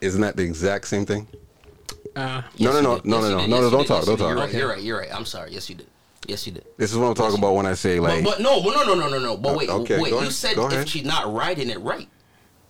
Isn't 0.00 0.22
that 0.22 0.36
the 0.36 0.42
exact 0.42 0.88
same 0.88 1.06
thing? 1.06 1.28
Uh, 2.16 2.42
no, 2.58 2.72
no, 2.72 2.80
no, 2.80 2.80
no, 2.80 2.80
no, 2.80 2.88
Yes, 2.90 3.04
you 3.04 3.12
no, 3.12 3.38
did. 3.38 3.48
no, 3.48 3.48
Yes, 3.48 3.48
no, 3.48 3.64
you 3.64 3.70
don't 3.70 3.86
talk, 3.86 3.98
Yes, 3.98 4.06
don't 4.06 4.08
you 4.08 4.16
did. 4.16 4.18
You're 4.18 4.34
talk. 4.34 4.44
right. 4.46 4.54
You're 4.54 4.68
right. 4.68 4.82
You're 4.82 4.98
right. 4.98 5.14
I'm 5.14 5.24
sorry. 5.24 5.52
Yes, 5.52 5.68
you 5.70 5.76
did. 5.76 5.86
Yes, 6.26 6.46
you 6.48 6.52
did. 6.52 6.64
This 6.78 6.90
is 6.90 6.98
what 6.98 7.06
I'm 7.06 7.14
talking 7.14 7.38
about 7.38 7.54
when 7.54 7.64
I 7.64 7.74
say 7.74 8.00
like, 8.00 8.24
but, 8.24 8.38
but 8.38 8.40
no, 8.42 8.60
no, 8.60 8.82
no, 8.82 8.94
no, 8.96 9.08
no, 9.08 9.18
no. 9.20 9.36
But 9.36 9.56
wait, 9.56 9.68
Okay, 9.68 10.00
wait. 10.00 10.10
You 10.10 10.18
ahead, 10.18 10.32
said 10.32 10.58
if 10.58 10.88
she's 10.88 11.04
not 11.04 11.32
riding 11.32 11.70
it 11.70 11.78
right. 11.80 12.08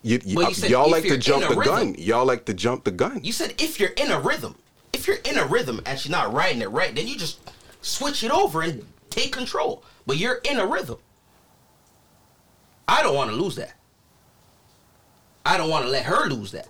you, 0.03 0.21
you, 0.23 0.35
But 0.37 0.49
you 0.51 0.55
said 0.55 0.69
y'all 0.71 0.85
if 0.89 0.93
like 0.93 1.03
to 1.05 1.09
you're 1.09 1.17
jump 1.17 1.45
in 1.47 1.53
a 1.53 1.55
the 1.55 1.65
gun. 1.65 1.95
Y'all 1.97 2.27
like 2.27 2.45
to 2.45 2.53
jump 2.53 2.85
the 2.85 2.91
gun. 2.91 3.21
You 3.25 3.33
said 3.33 3.55
if 3.59 3.81
you're 3.81 3.91
in 3.97 4.11
a 4.11 4.21
rhythm, 4.21 4.57
if 4.93 5.07
you're 5.07 5.17
in 5.25 5.39
a 5.39 5.47
rhythm 5.47 5.81
and 5.87 5.99
she's 5.99 6.13
not 6.13 6.31
riding 6.35 6.61
it 6.61 6.69
right, 6.71 6.95
then 6.95 7.07
you 7.09 7.17
just 7.17 7.39
switch 7.81 8.23
it 8.23 8.31
over 8.31 8.61
and 8.61 8.85
take 9.09 9.33
control. 9.33 9.83
But 10.07 10.19
you're 10.19 10.41
in 10.45 10.59
a 10.59 10.67
rhythm. 10.67 10.99
I 12.89 13.03
don't 13.03 13.15
want 13.15 13.31
to 13.31 13.37
lose 13.37 13.57
that. 13.57 13.75
I 15.47 15.57
don't 15.57 15.71
want 15.71 15.85
to 15.85 15.91
let 15.91 16.05
her 16.05 16.29
lose 16.29 16.53
that. 16.53 16.69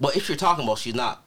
But 0.00 0.16
if 0.16 0.28
you're 0.28 0.36
talking 0.38 0.64
about 0.64 0.78
she's 0.78 0.94
not 0.94 1.22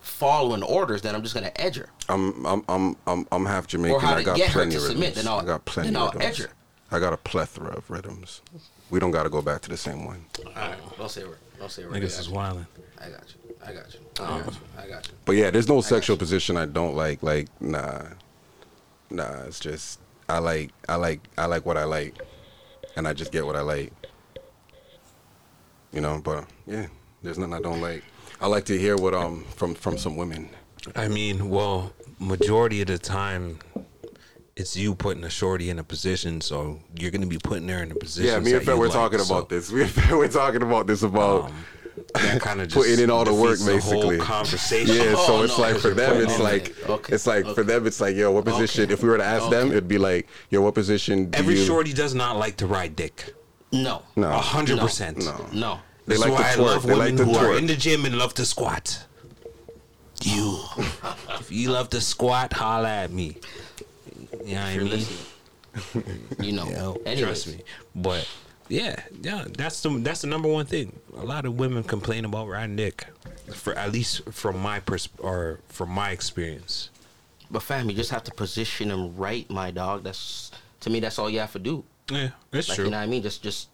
following 0.00 0.62
orders, 0.62 1.02
then 1.02 1.14
I'm 1.14 1.22
just 1.22 1.34
gonna 1.34 1.52
edge 1.56 1.76
her. 1.76 1.88
I'm 2.08 2.44
I'm 2.46 2.64
I'm 2.68 2.96
I'm 3.06 3.26
I'm 3.30 3.46
half 3.46 3.66
Jamaican. 3.66 3.96
Or 3.96 4.00
how 4.00 4.14
I 4.14 4.22
got 4.22 4.36
get 4.36 4.48
her 4.48 4.52
plenty 4.60 4.72
to 4.72 4.76
of 4.78 4.82
submit, 4.84 5.00
rhythms. 5.10 5.24
then 5.24 5.32
I'll- 5.32 5.40
I 5.40 5.44
got 5.44 5.64
plenty 5.64 5.88
then 5.90 5.96
of 5.96 6.02
I'll 6.02 6.08
rhythms. 6.18 6.40
edge 6.40 6.46
her. 6.46 6.52
I 6.90 6.98
got 6.98 7.12
a 7.12 7.16
plethora 7.16 7.70
of 7.76 7.88
rhythms. 7.90 8.42
We 8.90 9.00
don't 9.00 9.12
got 9.12 9.22
to 9.22 9.30
go 9.30 9.40
back 9.40 9.62
to 9.62 9.70
the 9.70 9.76
same 9.78 10.04
one. 10.04 10.26
All 10.44 10.52
right, 10.54 10.76
don't 10.98 11.10
say 11.10 11.22
a 11.22 11.26
word. 11.28 11.38
Don't 11.58 11.70
say 11.70 11.84
a 11.84 11.86
word. 11.86 11.94
Niggas 11.94 12.18
is 12.20 12.28
got 12.28 12.54
you. 12.54 12.60
wildin'. 12.60 12.66
I 13.00 13.08
got 13.08 13.24
you. 13.34 13.56
I 13.64 13.72
got 13.72 13.94
you. 13.94 14.00
I 14.20 14.40
got 14.40 14.46
you. 14.52 14.58
I 14.78 14.86
got 14.88 15.08
you. 15.08 15.14
But 15.24 15.32
yeah, 15.36 15.50
there's 15.50 15.68
no 15.68 15.80
sexual 15.80 16.16
position 16.18 16.56
I 16.58 16.66
don't 16.66 16.94
like. 16.94 17.22
Like 17.22 17.48
nah, 17.60 18.02
nah. 19.10 19.42
It's 19.46 19.60
just 19.60 19.98
I 20.32 20.38
like 20.38 20.70
I 20.88 20.96
like 20.96 21.20
I 21.36 21.44
like 21.44 21.66
what 21.66 21.76
I 21.76 21.84
like, 21.84 22.14
and 22.96 23.06
I 23.06 23.12
just 23.12 23.32
get 23.32 23.44
what 23.44 23.54
I 23.54 23.60
like. 23.60 23.92
You 25.92 26.00
know, 26.00 26.22
but 26.24 26.46
yeah, 26.66 26.86
there's 27.22 27.36
nothing 27.36 27.52
I 27.52 27.60
don't 27.60 27.82
like. 27.82 28.02
I 28.40 28.46
like 28.46 28.64
to 28.66 28.78
hear 28.78 28.96
what 28.96 29.12
um 29.12 29.44
from 29.56 29.74
from 29.74 29.98
some 29.98 30.16
women. 30.16 30.48
I 30.96 31.08
mean, 31.08 31.50
well, 31.50 31.92
majority 32.18 32.80
of 32.80 32.86
the 32.86 32.96
time, 32.98 33.58
it's 34.56 34.74
you 34.74 34.94
putting 34.94 35.22
a 35.24 35.30
shorty 35.30 35.68
in 35.68 35.78
a 35.78 35.84
position, 35.84 36.40
so 36.40 36.80
you're 36.98 37.10
gonna 37.10 37.26
be 37.26 37.38
putting 37.38 37.68
her 37.68 37.82
in 37.82 37.92
a 37.92 37.94
position. 37.94 38.32
Yeah, 38.32 38.40
me 38.40 38.54
and 38.54 38.64
Fed 38.64 38.78
were 38.78 38.88
talking 38.88 39.20
about 39.20 39.50
this. 39.50 39.70
Me 39.72 39.82
and 39.82 39.90
Fed 39.90 40.12
were 40.12 40.28
talking 40.28 40.62
about 40.62 40.86
this 40.86 41.02
about 41.02 41.44
Um, 41.44 41.64
that 42.14 42.40
kind 42.40 42.60
of 42.60 42.70
putting 42.70 42.98
in 43.00 43.10
all 43.10 43.24
the 43.24 43.34
work, 43.34 43.58
defeats 43.58 43.64
the 43.64 43.92
whole 43.94 44.02
basically. 44.08 44.18
conversation. 44.18 44.96
Yeah, 44.96 45.14
so 45.14 45.36
Oh, 45.36 45.42
it's 45.42 45.56
no, 45.58 45.62
like 45.64 45.76
for 45.76 45.88
you're 45.88 45.94
them, 45.96 46.12
putting 46.14 46.30
it's 46.30 46.38
like 46.40 46.68
it. 46.70 46.88
Okay, 46.88 47.14
it's 47.14 47.26
like 47.26 47.46
for 47.54 47.62
them, 47.64 47.86
it's 47.86 48.00
like 48.00 48.16
yo, 48.16 48.30
what 48.30 48.44
position? 48.44 48.84
Okay. 48.84 48.92
If 48.94 49.02
we 49.02 49.08
were 49.08 49.18
to 49.18 49.24
ask 49.24 49.48
them, 49.50 49.70
it'd 49.70 49.88
be 49.88 49.98
like 49.98 50.28
yo, 50.50 50.60
what 50.62 50.74
position? 50.74 51.30
Do 51.30 51.38
Every 51.38 51.58
you? 51.58 51.64
shorty 51.64 51.92
does 51.92 52.14
not 52.14 52.36
like 52.36 52.56
to 52.58 52.66
ride 52.66 52.96
dick. 52.96 53.34
No. 53.72 54.02
No, 54.16 54.28
A 54.30 54.38
100% 54.38 55.24
no. 55.24 55.46
No. 55.52 55.80
They 56.06 56.16
That's 56.16 56.20
like 56.28 56.30
to 56.30 56.34
why 56.42 56.50
I 56.50 56.54
love 56.56 56.82
They 56.82 56.92
women 56.94 57.16
like 57.16 57.26
to 57.26 57.32
who 57.32 57.46
are 57.46 57.56
in 57.56 57.66
the 57.66 57.76
gym 57.76 58.04
and 58.04 58.16
love 58.18 58.34
to 58.34 58.44
squat. 58.44 59.04
You, 60.22 60.58
if 61.40 61.50
you 61.50 61.70
love 61.70 61.88
to 61.90 62.00
squat, 62.00 62.52
holla 62.52 62.88
at 62.88 63.10
me. 63.12 63.36
You 64.44 64.54
know 64.56 64.60
what 64.62 64.68
I 64.70 64.78
mean? 64.78 65.06
You 66.40 66.52
know. 66.52 66.68
Yo, 66.70 66.92
Anyways. 67.06 67.20
trust 67.24 67.46
me. 67.48 67.62
But 67.94 68.28
yeah, 68.68 69.00
yeah, 69.20 69.44
that's 69.56 69.82
the 69.82 69.90
that's 69.98 70.22
the 70.22 70.26
number 70.26 70.48
one 70.48 70.66
thing. 70.66 70.98
A 71.16 71.24
lot 71.24 71.44
of 71.44 71.58
women 71.58 71.82
complain 71.82 72.24
about 72.24 72.48
riding 72.48 72.76
dick, 72.76 73.06
for 73.54 73.74
at 73.74 73.92
least 73.92 74.22
from 74.30 74.58
my 74.58 74.80
pers 74.80 75.08
or 75.18 75.60
from 75.68 75.90
my 75.90 76.10
experience. 76.10 76.90
But 77.50 77.62
fam, 77.62 77.90
you 77.90 77.96
just 77.96 78.10
have 78.10 78.24
to 78.24 78.32
position 78.32 78.88
them 78.88 79.16
right, 79.16 79.48
my 79.50 79.70
dog. 79.70 80.04
That's 80.04 80.50
to 80.80 80.90
me. 80.90 81.00
That's 81.00 81.18
all 81.18 81.28
you 81.28 81.40
have 81.40 81.52
to 81.52 81.58
do. 81.58 81.84
Yeah, 82.10 82.30
that's 82.50 82.68
like 82.68 82.76
true. 82.76 82.84
you 82.86 82.90
know 82.90 82.98
what 82.98 83.04
I 83.04 83.06
mean. 83.06 83.22
Just, 83.22 83.42
just. 83.42 83.68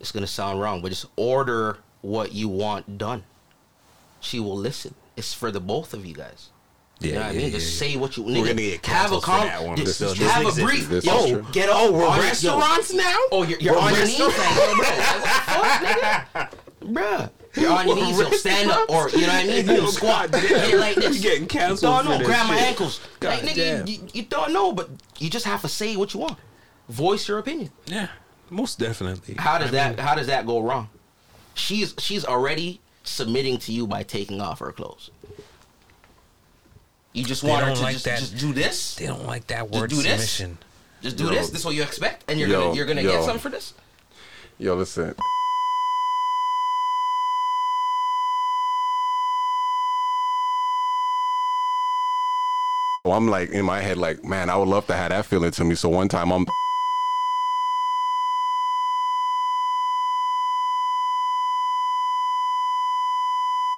It's 0.00 0.12
gonna 0.12 0.28
sound 0.28 0.60
wrong, 0.60 0.80
but 0.80 0.90
just 0.90 1.06
order 1.16 1.78
what 2.02 2.32
you 2.32 2.48
want 2.48 2.98
done. 2.98 3.24
She 4.20 4.38
will 4.38 4.56
listen. 4.56 4.94
It's 5.16 5.34
for 5.34 5.50
the 5.50 5.60
both 5.60 5.94
of 5.94 6.06
you 6.06 6.14
guys. 6.14 6.50
You 7.00 7.12
know 7.12 7.20
what 7.20 7.26
I 7.26 7.32
mean? 7.32 7.50
Just 7.52 7.78
say 7.78 7.96
what 7.96 8.16
you. 8.16 8.24
We're 8.24 8.34
gonna 8.46 8.54
get 8.54 8.84
have 8.86 9.12
a 9.12 9.20
for 9.20 9.26
that 9.30 9.62
one, 9.64 9.76
just 9.76 10.00
this 10.00 10.18
have 10.18 10.46
a 10.46 10.62
brief. 10.62 10.88
This 10.88 11.04
Yo, 11.04 11.42
get 11.52 11.68
up. 11.68 11.76
Oh, 11.78 11.92
we're 11.92 12.06
on- 12.06 12.16
yo. 12.18 12.22
restaurants 12.24 12.92
now? 12.92 13.16
Oh, 13.30 13.44
you're, 13.44 13.58
you're 13.60 13.78
on 13.78 13.94
your 13.94 14.04
knees, 14.04 14.18
restaurants? 14.20 14.38
like, 14.38 14.56
yo, 14.56 14.74
bro. 14.74 14.86
What 14.88 15.22
the 15.22 16.48
fuck, 16.48 16.50
nigga? 16.50 16.50
Bruh. 16.92 17.30
You're 17.56 17.72
on 17.72 17.86
your 17.88 17.96
knees, 17.96 18.18
yo, 18.18 18.30
stand 18.30 18.70
up, 18.70 18.88
or 18.90 19.08
you 19.10 19.22
know 19.22 19.26
what 19.28 19.34
I 19.34 19.46
mean? 19.46 19.66
Boom, 19.66 19.76
Yo, 19.76 19.86
squat. 19.86 20.30
Get 20.32 20.78
like 20.78 20.94
this. 20.96 21.16
You 21.16 21.22
getting 21.22 21.46
canceled 21.46 21.80
Don't 22.04 22.04
for 22.14 22.18
know. 22.20 22.24
Grab 22.24 22.46
my 22.48 22.56
shit. 22.56 22.66
ankles. 22.68 23.00
Like, 23.22 23.40
nigga, 23.40 23.88
you, 23.88 23.94
you, 23.94 24.08
you 24.12 24.22
don't 24.24 24.52
know, 24.52 24.72
but 24.72 24.88
you 25.18 25.28
just 25.30 25.44
have 25.46 25.62
to 25.62 25.68
say 25.68 25.96
what 25.96 26.14
you 26.14 26.20
want. 26.20 26.38
Voice 26.88 27.26
your 27.28 27.38
opinion. 27.38 27.70
Yeah, 27.86 28.08
most 28.50 28.78
definitely. 28.78 29.34
How 29.38 29.58
does 29.58 29.68
I 29.68 29.72
that 29.72 29.96
mean, 29.96 30.06
how 30.06 30.14
does 30.14 30.26
that 30.28 30.46
go 30.46 30.60
wrong? 30.60 30.88
She's 31.54 31.94
she's 31.98 32.24
already 32.24 32.80
submitting 33.02 33.58
to 33.58 33.72
you 33.72 33.86
by 33.86 34.02
taking 34.04 34.40
off 34.40 34.60
her 34.60 34.70
clothes. 34.72 35.10
You 37.12 37.24
just 37.24 37.42
want 37.42 37.62
her 37.62 37.68
don't 37.68 37.76
to 37.76 37.82
like 37.82 37.92
just, 37.94 38.04
that. 38.04 38.18
just 38.18 38.38
do 38.38 38.52
this. 38.52 38.96
They 38.96 39.06
don't 39.06 39.26
like 39.26 39.46
that 39.48 39.70
word 39.70 39.90
Just 39.90 40.02
word 40.02 40.02
do 40.04 40.16
this? 40.16 40.42
Just 41.00 41.16
do 41.16 41.24
Yo. 41.24 41.30
this. 41.30 41.50
This 41.50 41.60
is 41.60 41.64
what 41.64 41.74
you 41.74 41.82
expect, 41.82 42.24
and 42.28 42.38
you're 42.38 42.48
Yo, 42.48 42.60
gonna 42.60 42.76
you're 42.76 42.86
gonna 42.86 43.02
yo. 43.02 43.12
get 43.12 43.22
something 43.24 43.40
for 43.40 43.48
this. 43.50 43.74
Yo, 44.58 44.74
listen. 44.74 45.14
I'm 53.04 53.28
like 53.28 53.50
in 53.50 53.64
my 53.64 53.80
head, 53.80 53.96
like, 53.96 54.22
man, 54.24 54.50
I 54.50 54.56
would 54.56 54.68
love 54.68 54.86
to 54.88 54.94
have 54.94 55.10
that 55.10 55.26
feeling 55.26 55.50
to 55.52 55.64
me. 55.64 55.74
So 55.74 55.88
one 55.88 56.08
time 56.08 56.32
I'm 56.32 56.44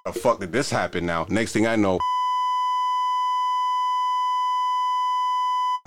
the 0.04 0.12
fuck 0.12 0.40
did 0.40 0.52
this 0.52 0.70
happen 0.70 1.06
now? 1.06 1.26
Next 1.28 1.52
thing 1.52 1.66
I 1.66 1.76
know, 1.76 1.98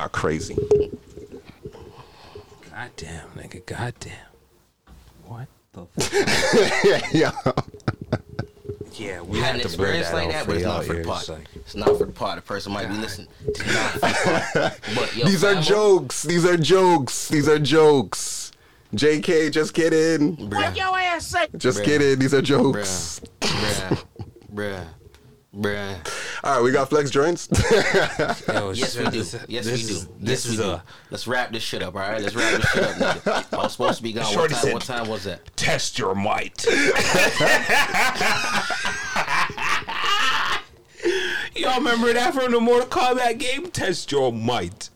are 0.04 0.10
crazy. 0.10 0.56
Goddamn, 2.70 3.30
nigga. 3.38 3.66
Goddamn. 3.66 4.12
What 5.26 5.48
the? 5.72 5.86
Fuck? 6.02 7.14
yeah. 7.14 7.32
Yeah, 8.96 9.22
we 9.22 9.40
had 9.40 9.56
an 9.56 9.62
have 9.62 9.72
to 9.72 9.78
blur 9.78 9.88
experience 9.96 10.10
that 10.10 10.14
like 10.16 10.32
that, 10.32 10.46
but 10.46 10.56
it's 10.58 10.66
not 10.66 10.84
for 10.86 10.94
the 10.94 11.00
ears, 11.00 11.08
pod. 11.08 11.30
like- 11.30 11.48
It's 11.56 11.76
not 11.76 11.98
for 11.98 12.06
the 12.06 12.12
pod. 12.12 12.38
The 12.38 12.42
person 12.42 12.74
might 12.74 12.88
be 12.90 12.96
listening. 12.96 13.28
It's 13.48 13.60
not 13.60 13.94
the. 13.94 14.76
But 14.96 15.16
yo, 15.16 15.26
These 15.26 15.44
are 15.44 15.54
fam, 15.56 15.64
jokes. 15.64 16.24
These 16.24 16.46
are 16.46 16.58
jokes. 16.58 17.28
These 17.30 17.48
are 17.50 17.60
jokes. 17.60 18.52
JK, 18.94 19.52
just 19.52 19.74
kidding. 19.74 20.36
What 20.50 20.76
your 20.78 20.96
ass 21.00 21.26
say? 21.28 21.48
Just 21.58 21.80
Bruh. 21.80 21.86
kidding. 21.86 22.20
These 22.20 22.34
are 22.36 22.42
jokes. 22.44 23.22
Bruh, 23.42 23.90
bruh, 23.96 24.04
bruh. 24.54 24.86
All 25.56 25.62
right, 26.44 26.62
we 26.64 26.72
got 26.72 26.90
flex 26.90 27.12
joints. 27.12 27.48
yes, 27.72 28.98
we 28.98 29.06
do. 29.06 29.18
Yes, 29.48 29.48
we 29.48 29.84
do. 29.84 29.96
Yes, 30.20 30.50
we 30.50 30.58
do. 30.58 30.82
Let's 31.12 31.28
wrap 31.28 31.52
this 31.52 31.62
shit 31.62 31.84
up, 31.84 31.94
all 31.94 32.02
right? 32.02 32.20
Let's 32.20 32.34
wrap 32.34 32.60
this 32.60 32.70
shit 32.72 32.84
up, 32.84 32.96
nigga. 32.96 33.54
I 33.58 33.58
was 33.58 33.74
supposed 33.74 33.98
to 33.98 34.04
be 34.04 34.14
gone. 34.14 34.24
What 34.24 34.34
Shorty 34.34 34.54
time, 34.56 34.64
said- 34.64 34.74
what 34.74 34.82
time 34.84 35.08
was 35.08 35.26
that? 35.26 35.56
Test 35.56 36.00
your 36.00 36.16
might. 36.16 36.66
Y'all 41.56 41.78
remember 41.78 42.12
that 42.14 42.34
from 42.34 42.52
the 42.52 42.60
Mortal 42.60 42.88
Kombat 42.90 43.38
game? 43.38 43.68
Test 43.70 44.12
your 44.12 44.34
might. 44.34 44.90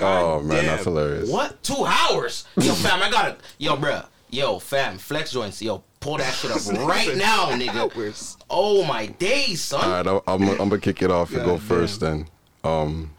oh 0.00 0.40
man, 0.42 0.58
damn. 0.58 0.66
that's 0.66 0.84
hilarious. 0.84 1.28
What? 1.28 1.60
Two 1.64 1.84
hours? 1.84 2.44
Yo, 2.56 2.72
fam, 2.74 3.02
I 3.02 3.10
got 3.10 3.30
it. 3.30 3.40
Yo, 3.58 3.74
bruh. 3.76 4.06
Yo, 4.30 4.60
fam, 4.60 4.98
flex 4.98 5.32
joints. 5.32 5.60
Yo, 5.60 5.82
pull 6.04 6.18
that 6.18 6.34
shit 6.34 6.50
up 6.50 6.58
right 6.86 7.16
now, 7.16 7.46
nigga. 7.50 8.36
Oh 8.50 8.84
my 8.84 9.06
days, 9.06 9.62
son. 9.62 9.82
All 9.84 9.90
right, 9.90 10.06
I'll- 10.06 10.22
I'm, 10.28 10.42
I'm 10.60 10.68
gonna 10.68 10.78
kick 10.78 11.02
it 11.02 11.10
off 11.10 11.32
and 11.32 11.44
go 11.44 11.56
first. 11.58 12.00
Then, 12.00 12.28
um, 12.62 13.10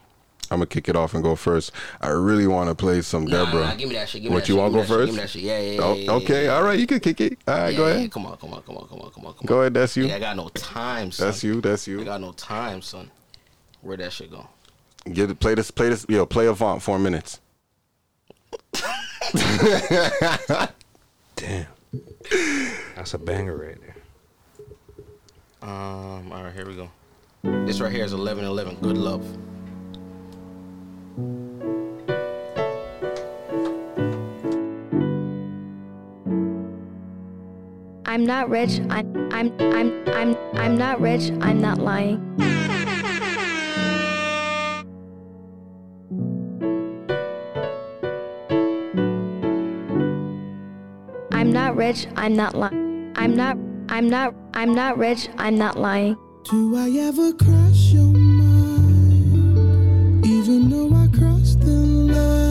I'm 0.50 0.58
gonna 0.58 0.66
kick 0.66 0.88
it 0.88 0.94
off 0.94 1.14
and 1.14 1.22
go 1.24 1.34
first. 1.34 1.72
I 2.00 2.08
really 2.10 2.46
want 2.46 2.68
to 2.70 2.74
play 2.76 3.02
some 3.02 3.24
Nah, 3.26 3.44
Deborah. 3.46 3.64
nah, 3.66 3.74
give 3.74 3.88
me 3.88 3.96
that 3.96 4.08
shit. 4.08 4.22
Give 4.22 4.30
me 4.30 4.34
what 4.36 4.44
that 4.44 4.48
you 4.48 4.54
shit, 4.54 4.62
want 4.62 4.72
to 4.74 4.78
give 4.78 4.88
go 4.88 4.96
me 4.96 4.96
that 4.96 4.96
shit, 4.96 4.96
first? 4.96 5.06
give 5.06 5.14
me 5.16 5.20
that 5.20 5.30
shit. 5.30 5.42
Yeah, 5.42 5.58
yeah, 5.58 5.80
Oh, 5.82 5.94
yeah, 5.94 6.02
yeah, 6.04 6.12
okay, 6.12 6.44
yeah. 6.44 6.54
all 6.54 6.62
right, 6.62 6.78
you 6.78 6.86
can 6.86 7.00
kick 7.00 7.20
it. 7.20 7.38
All 7.48 7.54
right, 7.54 7.70
Yeah, 7.70 7.76
go 7.76 7.86
ahead. 7.86 8.10
come 8.12 8.26
on, 8.26 8.36
come 8.36 8.54
on, 8.54 8.62
come 8.62 8.76
on, 8.76 8.86
come 8.88 9.00
on, 9.00 9.10
come 9.10 9.26
on, 9.26 9.32
come 9.32 9.40
on. 9.40 9.46
Go 9.46 9.60
ahead, 9.60 9.74
that's 9.74 9.96
you. 9.96 10.06
Yeah, 10.06 10.14
I 10.14 10.18
got 10.20 10.36
no 10.36 10.48
time, 10.50 11.10
son. 11.10 11.26
That's 11.26 11.42
you. 11.42 11.60
That's 11.60 11.88
you. 11.88 12.00
I 12.00 12.04
got 12.04 12.20
no 12.20 12.30
time, 12.32 12.80
son. 12.82 13.10
Where'd 13.82 13.98
that 14.00 14.12
shit 14.12 14.30
go? 14.30 14.46
Get 15.12 15.30
it. 15.30 15.40
Play 15.40 15.54
this. 15.56 15.70
Play 15.72 15.88
this. 15.88 16.06
Yo, 16.08 16.24
play 16.26 16.46
Avant 16.46 16.80
four 16.82 16.98
minutes. 17.00 17.40
Damn. 21.36 21.66
That's 22.94 23.14
a 23.14 23.18
banger 23.18 23.56
right 23.56 23.78
there. 23.80 23.96
Um, 25.62 26.32
all 26.32 26.44
right, 26.44 26.52
here 26.52 26.66
we 26.66 26.74
go. 26.74 26.90
This 27.42 27.80
right 27.80 27.92
here 27.92 28.04
is 28.04 28.12
1111. 28.14 28.76
Good 28.80 28.98
love. 28.98 29.24
I'm 38.16 38.24
not 38.24 38.48
rich. 38.48 38.80
I'm 38.88 39.32
I'm 39.32 39.52
I'm 39.60 40.08
I'm 40.08 40.36
I'm 40.54 40.76
not 40.76 41.00
rich. 41.00 41.30
I'm 41.40 41.60
not 41.60 41.78
lying. 41.78 42.22
Not 51.56 51.74
rich. 51.74 52.06
I'm 52.16 52.36
not 52.36 52.54
lying. 52.54 53.14
I'm 53.16 53.34
not 53.34 53.56
I'm 53.88 54.10
not 54.10 54.34
I'm 54.52 54.74
not 54.74 54.98
rich. 54.98 55.30
I'm 55.38 55.56
not 55.56 55.78
lying. 55.78 56.18
Do 56.50 56.76
I 56.76 56.90
ever 57.08 57.32
cross 57.32 57.92
your 57.94 58.12
mind? 58.12 59.46
Even 60.26 60.68
though 60.68 60.94
I 60.94 61.06
crossed 61.18 61.60
the 61.60 61.72
line. 62.12 62.45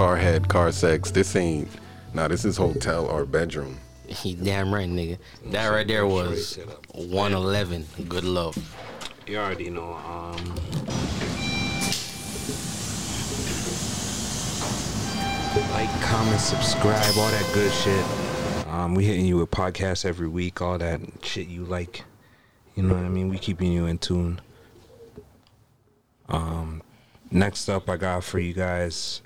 Car. 0.00 0.16
This 0.16 0.24
ain't 0.24 0.48
car 0.48 0.48
head, 0.48 0.48
car 0.48 0.72
sex. 0.72 1.10
This 1.10 1.36
ain't. 1.36 1.68
Nah, 2.14 2.28
this 2.28 2.44
is 2.44 2.56
hotel 2.56 3.06
or 3.06 3.26
bedroom. 3.26 3.78
He 4.06 4.34
damn 4.34 4.72
right, 4.74 4.88
nigga. 4.88 5.18
That 5.46 5.68
right 5.68 5.86
there 5.86 6.06
was 6.06 6.58
111. 6.94 7.86
Good 8.08 8.24
love. 8.24 8.56
You 9.26 9.36
already 9.36 9.70
know. 9.70 9.92
Um, 9.92 10.54
like, 15.70 16.02
comment, 16.02 16.40
subscribe, 16.40 17.16
all 17.16 17.30
that 17.30 17.50
good 17.54 17.72
shit. 17.72 18.04
Um, 18.68 18.94
we 18.94 19.04
hitting 19.04 19.26
you 19.26 19.36
with 19.36 19.50
podcasts 19.50 20.04
every 20.04 20.28
week, 20.28 20.62
all 20.62 20.78
that 20.78 21.00
shit 21.22 21.48
you 21.48 21.64
like. 21.64 22.04
You 22.74 22.84
know 22.84 22.94
what 22.94 23.04
I 23.04 23.08
mean? 23.08 23.28
We 23.28 23.38
keeping 23.38 23.70
you 23.70 23.86
in 23.86 23.98
tune. 23.98 24.40
Um, 26.28 26.82
next 27.30 27.68
up, 27.68 27.90
I 27.90 27.96
got 27.96 28.24
for 28.24 28.38
you 28.38 28.54
guys, 28.54 29.20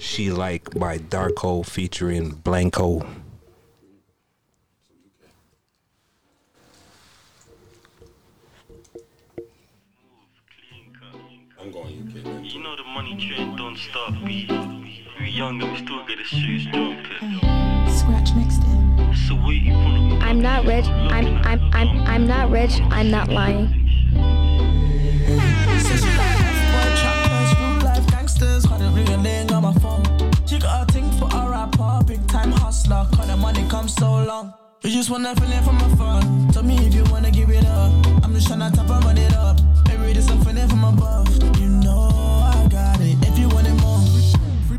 "She 0.00 0.30
Like" 0.30 0.70
by 0.78 0.98
Darko 0.98 1.64
featuring 1.64 2.30
Blanco. 2.30 3.06
I'm 11.60 11.72
going 11.72 12.08
UK. 12.08 12.44
You 12.44 12.62
know 12.62 12.76
the 12.76 12.84
money 12.84 13.16
train 13.16 13.56
don't 13.56 13.76
stop, 13.76 14.12
B. 14.24 14.46
We 15.20 15.28
young 15.30 15.60
and 15.62 15.72
we 15.72 15.78
still 15.78 16.04
get 16.06 16.18
the 16.18 16.24
shoes 16.24 16.64
jumping. 16.66 17.38
Scratch 17.90 18.34
mixed 18.34 18.62
in. 18.62 19.14
So 19.26 19.34
waiting 19.46 19.74
for 19.74 20.16
the 20.16 20.24
I'm 20.24 20.40
not 20.40 20.64
rich. 20.64 20.86
I'm 20.86 21.26
I'm 21.46 21.60
I'm 21.72 22.06
I'm 22.06 22.26
not 22.26 22.50
rich. 22.50 22.80
I'm 22.90 23.10
not 23.10 23.28
lying. 23.28 23.88
She 30.58 30.66
a 30.66 30.68
my 30.68 30.78
phone. 30.78 30.86
Thing 30.88 31.10
for 31.18 31.28
a 31.36 31.50
rapper, 31.50 32.04
big 32.04 32.26
time 32.26 32.50
hustler, 32.50 33.06
cause 33.14 33.26
the 33.26 33.36
money 33.36 33.66
comes 33.68 33.94
so 33.94 34.24
long. 34.24 34.52
You 34.82 34.90
just 34.90 35.10
wanna 35.10 35.34
feel 35.36 35.50
it 35.50 35.62
from 35.64 35.76
afar. 35.76 36.22
Tell 36.52 36.62
me 36.62 36.76
if 36.86 36.94
you 36.94 37.04
wanna 37.10 37.30
give 37.30 37.50
it 37.50 37.66
up. 37.66 37.92
I'm 38.24 38.34
just 38.34 38.48
tryna 38.48 38.72
tap 38.72 38.90
and 38.90 39.04
run 39.04 39.18
it 39.18 39.34
up. 39.34 39.60
Maybe 39.86 40.14
this 40.14 40.28
a 40.28 40.36
feeling 40.44 40.68
from 40.68 40.84
above. 40.84 41.28
You 41.58 41.68
know 41.68 42.08
I 42.42 42.68
got 42.70 43.00
it. 43.00 43.16
If 43.22 43.38
you 43.38 43.48
want 43.48 43.68
it 43.68 43.74
more. 43.74 44.00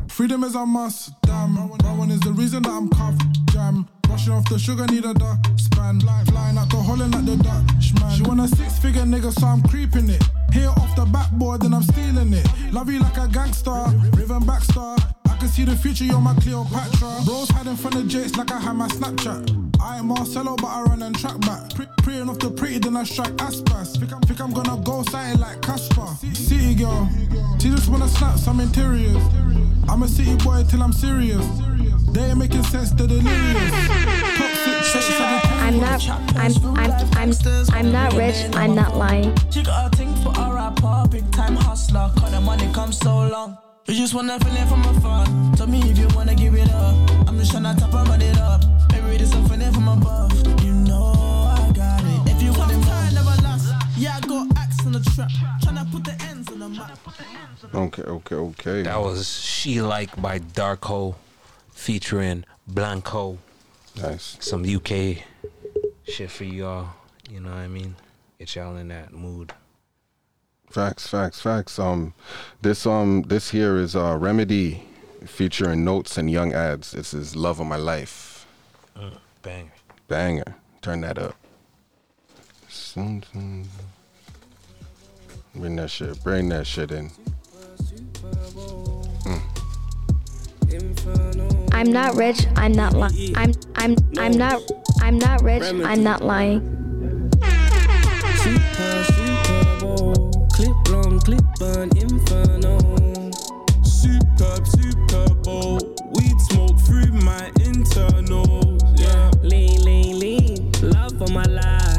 Freedom 0.07 0.43
is 0.43 0.55
a 0.55 0.65
must, 0.65 1.13
damn. 1.21 1.55
Rowan 1.83 2.11
is 2.11 2.19
the 2.21 2.33
reason 2.33 2.63
that 2.63 2.71
I'm 2.71 2.89
cuffed, 2.89 3.21
jam. 3.51 3.87
Brushing 4.01 4.33
off 4.33 4.49
the 4.49 4.59
sugar, 4.59 4.85
need 4.87 5.05
a 5.05 5.13
duck 5.13 5.39
span. 5.55 6.01
Flying 6.01 6.57
out 6.57 6.69
the 6.69 6.77
Holland 6.77 7.13
like 7.13 7.25
the 7.25 7.37
Dutch 7.37 7.93
man. 8.01 8.17
She 8.17 8.23
want 8.23 8.41
a 8.41 8.47
six 8.47 8.79
figure 8.79 9.03
nigga, 9.03 9.31
so 9.31 9.47
I'm 9.47 9.61
creeping 9.63 10.09
it. 10.09 10.23
Here 10.51 10.69
off 10.69 10.95
the 10.95 11.05
backboard, 11.05 11.61
then 11.61 11.73
I'm 11.73 11.83
stealing 11.83 12.33
it. 12.33 12.45
Love 12.73 12.89
you 12.89 12.99
like 12.99 13.17
a 13.17 13.27
gangster, 13.27 13.85
Raven 14.17 14.45
Baxter. 14.45 14.95
I 15.39 15.43
can 15.43 15.51
see 15.51 15.63
the 15.63 15.73
future, 15.77 16.03
you're 16.03 16.19
my 16.19 16.33
Cleopatra. 16.33 17.23
Bros 17.23 17.47
hiding 17.47 17.77
from 17.77 17.91
the 17.91 18.03
Jakes 18.03 18.35
like 18.35 18.51
I 18.51 18.59
had 18.59 18.73
my 18.73 18.89
Snapchat. 18.89 19.79
I 19.81 19.99
ain't 19.99 20.05
Marcelo, 20.05 20.57
but 20.57 20.67
I 20.67 20.81
run 20.81 21.01
and 21.01 21.17
track 21.17 21.39
back. 21.39 21.73
Pre- 21.73 21.87
preying 22.03 22.27
off 22.27 22.39
the 22.39 22.51
pretty, 22.51 22.79
then 22.79 22.97
I 22.97 23.05
strike 23.05 23.31
aspas. 23.37 23.97
Think 23.97 24.11
I'm, 24.11 24.19
think 24.19 24.41
I'm 24.41 24.51
gonna 24.51 24.83
go 24.83 25.01
sighting 25.03 25.39
like 25.39 25.61
Casper. 25.61 26.07
City 26.33 26.75
girl, 26.75 27.09
she 27.57 27.69
just 27.69 27.87
wanna 27.87 28.09
snap 28.09 28.37
some 28.37 28.59
interiors. 28.59 29.23
I'm 29.87 30.03
a 30.03 30.09
city 30.09 30.35
boy 30.43 30.65
till 30.67 30.83
I'm 30.83 30.91
serious. 30.91 31.47
They 32.11 32.19
ain't 32.19 32.37
making 32.37 32.63
sense, 32.63 32.91
they're 32.91 33.07
delirious. 33.07 33.71
I'm 35.63 35.79
not. 35.79 36.05
I'm. 36.35 36.51
I'm. 36.75 36.91
I'm. 37.15 37.33
I'm 37.71 37.91
not 37.93 38.13
rich. 38.13 38.35
I'm 38.55 38.75
not 38.75 38.97
lying. 38.97 39.33
She 39.51 39.63
got 39.63 39.93
a 39.93 39.95
thing 39.95 40.13
for 40.15 40.33
a 40.35 40.53
rapper, 40.53 41.07
big 41.07 41.31
time 41.31 41.55
hustler. 41.55 42.11
Cause 42.17 42.31
the 42.31 42.41
money 42.41 42.69
comes 42.73 42.97
so 42.97 43.25
long. 43.29 43.57
You 43.89 43.95
just 43.95 44.13
wanna 44.13 44.39
feel 44.39 44.55
it 44.55 44.67
from 44.67 44.81
afar. 44.85 45.25
Tell 45.55 45.65
me 45.65 45.79
if 45.89 45.97
you 45.97 46.07
wanna 46.13 46.35
give 46.35 46.53
it 46.53 46.69
up. 46.69 46.95
I'm 47.27 47.39
just 47.39 47.51
tryna 47.51 47.75
tap 47.75 47.91
and 47.91 48.07
run 48.07 48.21
it 48.21 48.37
up. 48.37 48.61
Maybe 48.91 49.17
this 49.17 49.33
a 49.33 49.41
feeling 49.49 49.73
from 49.73 49.87
above. 49.87 50.31
You 50.63 50.73
know 50.73 51.13
I 51.57 51.71
got 51.71 52.03
it. 52.03 52.31
If 52.35 52.43
you 52.43 52.53
want 52.53 52.71
it, 52.71 52.83
time 52.83 53.15
never 53.15 53.41
last. 53.41 53.73
Yeah, 53.97 54.17
I 54.17 54.27
got 54.27 54.47
axe 54.57 54.85
in 54.85 54.91
the 54.91 54.99
trap. 54.99 55.31
Tryna 55.63 55.91
put 55.91 56.03
the 56.03 56.15
ends 56.29 56.51
on 56.51 56.59
the 56.59 56.69
map. 56.69 56.99
Okay, 57.73 58.03
okay, 58.03 58.35
okay. 58.35 58.81
That 58.83 59.01
was 59.01 59.27
She 59.27 59.81
Like 59.81 60.21
by 60.21 60.37
Darko 60.37 61.15
featuring 61.71 62.45
Blanco. 62.67 63.39
Nice. 63.99 64.37
Some 64.39 64.65
UK 64.65 65.23
shit 66.07 66.29
for 66.29 66.43
y'all. 66.43 66.89
You 67.27 67.39
know 67.39 67.49
what 67.49 67.57
I 67.57 67.67
mean? 67.67 67.95
Get 68.37 68.55
y'all 68.55 68.75
in 68.77 68.89
that 68.89 69.13
mood. 69.13 69.51
Facts, 70.69 71.07
facts, 71.07 71.41
facts. 71.41 71.79
Um, 71.79 72.13
this 72.61 72.85
um, 72.85 73.23
this 73.23 73.49
here 73.49 73.77
is 73.77 73.95
uh, 73.95 74.15
Remedy 74.19 74.83
featuring 75.25 75.83
Not3s 75.83 76.19
and 76.19 76.29
Young 76.29 76.51
Adz. 76.51 76.91
This 76.91 77.11
is 77.11 77.35
Love 77.35 77.59
of 77.59 77.65
My 77.65 77.75
Life. 77.75 78.45
Uh, 78.95 79.09
banger. 79.41 79.71
Banger. 80.07 80.55
Turn 80.81 81.01
that 81.01 81.17
up. 81.17 81.35
Bring 85.55 85.75
that 85.77 85.89
shit. 85.89 86.23
Bring 86.23 86.49
that 86.49 86.67
shit 86.67 86.91
in. 86.91 87.09
Mm. 89.25 89.41
I'm 91.73 91.91
not 91.91 92.15
rich. 92.15 92.45
I'm 92.55 92.73
not 92.73 92.93
lying. 92.93 93.35
I'm. 93.35 93.53
I'm. 93.75 93.95
I'm 94.19 94.33
not. 94.33 94.61
I'm 95.01 95.17
not 95.17 95.41
rich. 95.41 95.63
I'm 95.63 96.03
not 96.03 96.21
lying. 96.21 96.88
Clip 101.25 101.41
long, 101.41 101.55
clip 101.57 101.59
burn, 101.59 101.89
inferno. 101.97 102.79
Superb, 103.83 104.65
super 104.67 105.33
bowl. 105.43 105.79
Weed 106.13 106.39
smoke 106.39 106.79
through 106.81 107.11
my 107.11 107.51
internals. 107.63 108.81
Yeah. 108.95 109.31
Lean, 109.41 109.83
lean, 109.83 110.19
lean. 110.19 110.71
Love 110.81 111.17
for 111.17 111.31
my 111.31 111.43
life. 111.43 111.97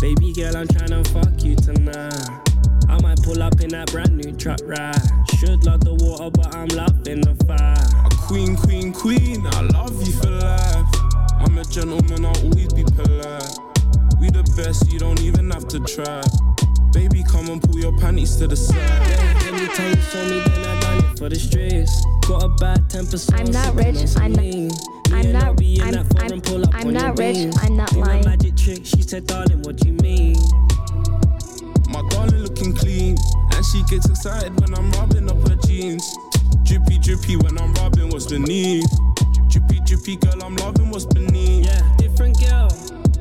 Baby 0.00 0.32
girl, 0.32 0.56
I'm 0.56 0.68
tryna 0.68 1.06
fuck 1.08 1.42
you 1.42 1.56
tonight. 1.56 2.40
I 2.88 3.00
might 3.00 3.22
pull 3.22 3.42
up 3.42 3.60
in 3.60 3.70
that 3.70 3.90
brand 3.90 4.16
new 4.16 4.32
truck 4.32 4.60
ride. 4.64 5.00
Should 5.38 5.64
love 5.64 5.80
the 5.80 5.94
water, 5.94 6.30
but 6.30 6.54
I'm 6.54 6.68
loving 6.68 7.20
the 7.20 7.34
fire. 7.46 8.06
A 8.06 8.10
queen, 8.26 8.56
queen, 8.56 8.92
queen. 8.92 9.46
I 9.46 9.62
love 9.62 10.06
you 10.06 10.12
for 10.12 10.30
life. 10.30 10.86
I'm 11.40 11.56
a 11.58 11.64
gentleman, 11.64 12.24
I'll 12.24 12.36
always 12.44 12.72
be 12.72 12.84
polite. 12.84 13.58
We 14.20 14.30
the 14.30 14.42
best, 14.56 14.90
you 14.92 14.98
don't 14.98 15.20
even 15.20 15.50
have 15.50 15.68
to 15.68 15.80
try. 15.80 16.22
Baby, 16.92 17.22
come 17.22 17.48
and 17.48 17.62
pull 17.62 17.78
your 17.78 17.96
panties 17.98 18.36
to 18.36 18.46
the 18.46 18.56
side. 18.56 18.78
Anytime 19.46 19.94
you 19.94 20.02
show 20.02 20.24
me, 20.24 20.40
then 20.40 20.64
I 20.64 20.80
done 20.80 21.04
it 21.04 21.18
for 21.18 21.28
the 21.28 21.36
stress. 21.36 22.04
Got 22.26 22.44
a 22.44 22.48
bad 22.48 22.88
temper, 22.90 23.18
so 23.18 23.34
I'm 23.36 23.50
not 23.50 23.74
rich. 23.74 23.96
I'm 24.16 24.32
not. 24.32 24.44
I'm 25.12 25.32
not. 25.32 25.60
I'm. 25.60 26.06
I'm. 26.18 26.74
I'm 26.74 26.92
not 26.92 27.18
rich. 27.18 27.54
I'm 27.62 27.76
not 27.76 27.94
lying. 27.94 28.24
Magic 28.24 28.56
trick, 28.56 28.84
she 28.84 29.02
said, 29.02 29.26
darling, 29.26 29.62
what 29.62 29.76
do 29.76 29.88
you 29.88 29.94
mean? 29.94 30.36
My 31.90 32.02
darling 32.10 32.42
looking 32.42 32.74
clean, 32.74 33.16
and 33.54 33.64
she 33.66 33.82
gets 33.84 34.08
excited 34.08 34.58
when 34.60 34.74
I'm 34.74 34.90
rubbing 34.92 35.30
up 35.30 35.48
her 35.48 35.56
jeans. 35.66 36.16
Drippy, 36.64 36.98
drippy 36.98 37.36
when 37.36 37.58
I'm 37.58 37.72
rubbing 37.74 38.10
what's 38.10 38.26
beneath. 38.26 38.86
Drippy, 39.48 39.80
drippy 39.86 40.16
girl, 40.16 40.42
I'm 40.42 40.56
loving 40.56 40.90
what's 40.90 41.06
beneath. 41.06 41.66
Yeah, 41.66 41.96
different 41.96 42.38
girl. 42.40 42.68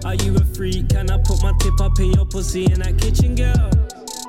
Are 0.05 0.15
you 0.15 0.35
a 0.35 0.45
freak? 0.55 0.89
Can 0.89 1.09
I 1.09 1.17
put 1.17 1.41
my 1.43 1.53
tip 1.59 1.79
up 1.81 1.99
in 1.99 2.13
your 2.13 2.25
pussy 2.25 2.65
in 2.65 2.79
that 2.79 2.97
kitchen, 2.97 3.35
girl? 3.35 3.71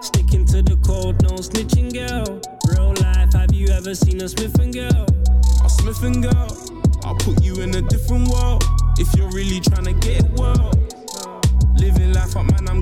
Sticking 0.03 0.45
to 0.47 0.63
the 0.63 0.77
code, 0.85 1.21
no 1.23 1.37
snitching, 1.37 1.93
girl. 1.93 2.41
Real 2.67 2.95
life, 3.03 3.33
have 3.35 3.53
you 3.53 3.69
ever 3.69 3.95
seen 3.95 4.21
a 4.21 4.29
Smith 4.29 4.57
girl? 4.73 5.07
A 5.65 5.69
Smith 5.69 6.03
and 6.03 6.23
girl, 6.23 6.49
I'll 7.05 7.15
put 7.17 7.43
you 7.43 7.61
in 7.61 7.75
a 7.75 7.83
different 7.83 8.29
world. 8.29 8.65
If 8.99 9.15
you're 9.15 9.31
really 9.31 9.61
trying 9.61 9.85
to 9.85 9.93
get 9.93 10.25
it 10.25 10.31
well. 10.33 10.73
Living 11.77 12.13
life 12.13 12.37
up, 12.37 12.51
man, 12.51 12.69
I'm 12.69 12.78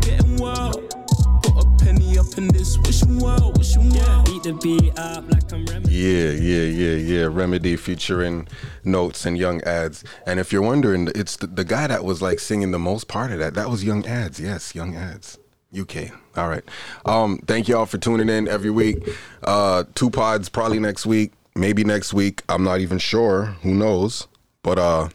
in 2.38 2.48
this 2.48 2.78
wishing 2.78 3.18
world, 3.18 3.56
wishing 3.58 3.90
world. 3.90 4.26
Beat 4.26 4.42
the 4.42 4.52
beat 4.62 4.98
up 4.98 5.30
like 5.30 5.52
I'm 5.52 5.64
Remedy. 5.66 5.94
Yeah, 5.94 6.30
yeah, 6.30 6.62
yeah, 6.64 6.96
yeah. 6.96 7.28
Remedy 7.30 7.76
featuring 7.76 8.48
Not3s 8.84 9.26
and 9.26 9.38
Young 9.38 9.60
Adz. 9.62 10.04
And 10.26 10.38
if 10.38 10.52
you're 10.52 10.62
wondering, 10.62 11.08
it's 11.14 11.36
the, 11.36 11.46
the 11.46 11.64
guy 11.64 11.86
that 11.86 12.04
was 12.04 12.20
like 12.20 12.38
singing 12.38 12.70
the 12.70 12.78
most 12.78 13.08
part 13.08 13.32
of 13.32 13.38
that. 13.38 13.54
That 13.54 13.70
was 13.70 13.84
Young 13.84 14.02
Adz. 14.04 14.38
Yes, 14.40 14.74
Young 14.74 14.94
Adz. 14.94 15.38
UK. 15.76 16.10
All 16.36 16.48
right. 16.48 16.64
Um, 17.04 17.38
thank 17.46 17.68
y'all 17.68 17.86
for 17.86 17.98
tuning 17.98 18.28
in 18.28 18.48
every 18.48 18.70
week. 18.70 18.98
Uh, 19.42 19.84
two 19.94 20.10
pods 20.10 20.48
probably 20.48 20.78
next 20.78 21.06
week, 21.06 21.32
maybe 21.54 21.84
next 21.84 22.14
week. 22.14 22.42
I'm 22.48 22.64
not 22.64 22.80
even 22.80 22.98
sure. 22.98 23.56
Who 23.62 23.74
knows? 23.74 24.26
But 24.62 24.78
uh, 24.78 25.08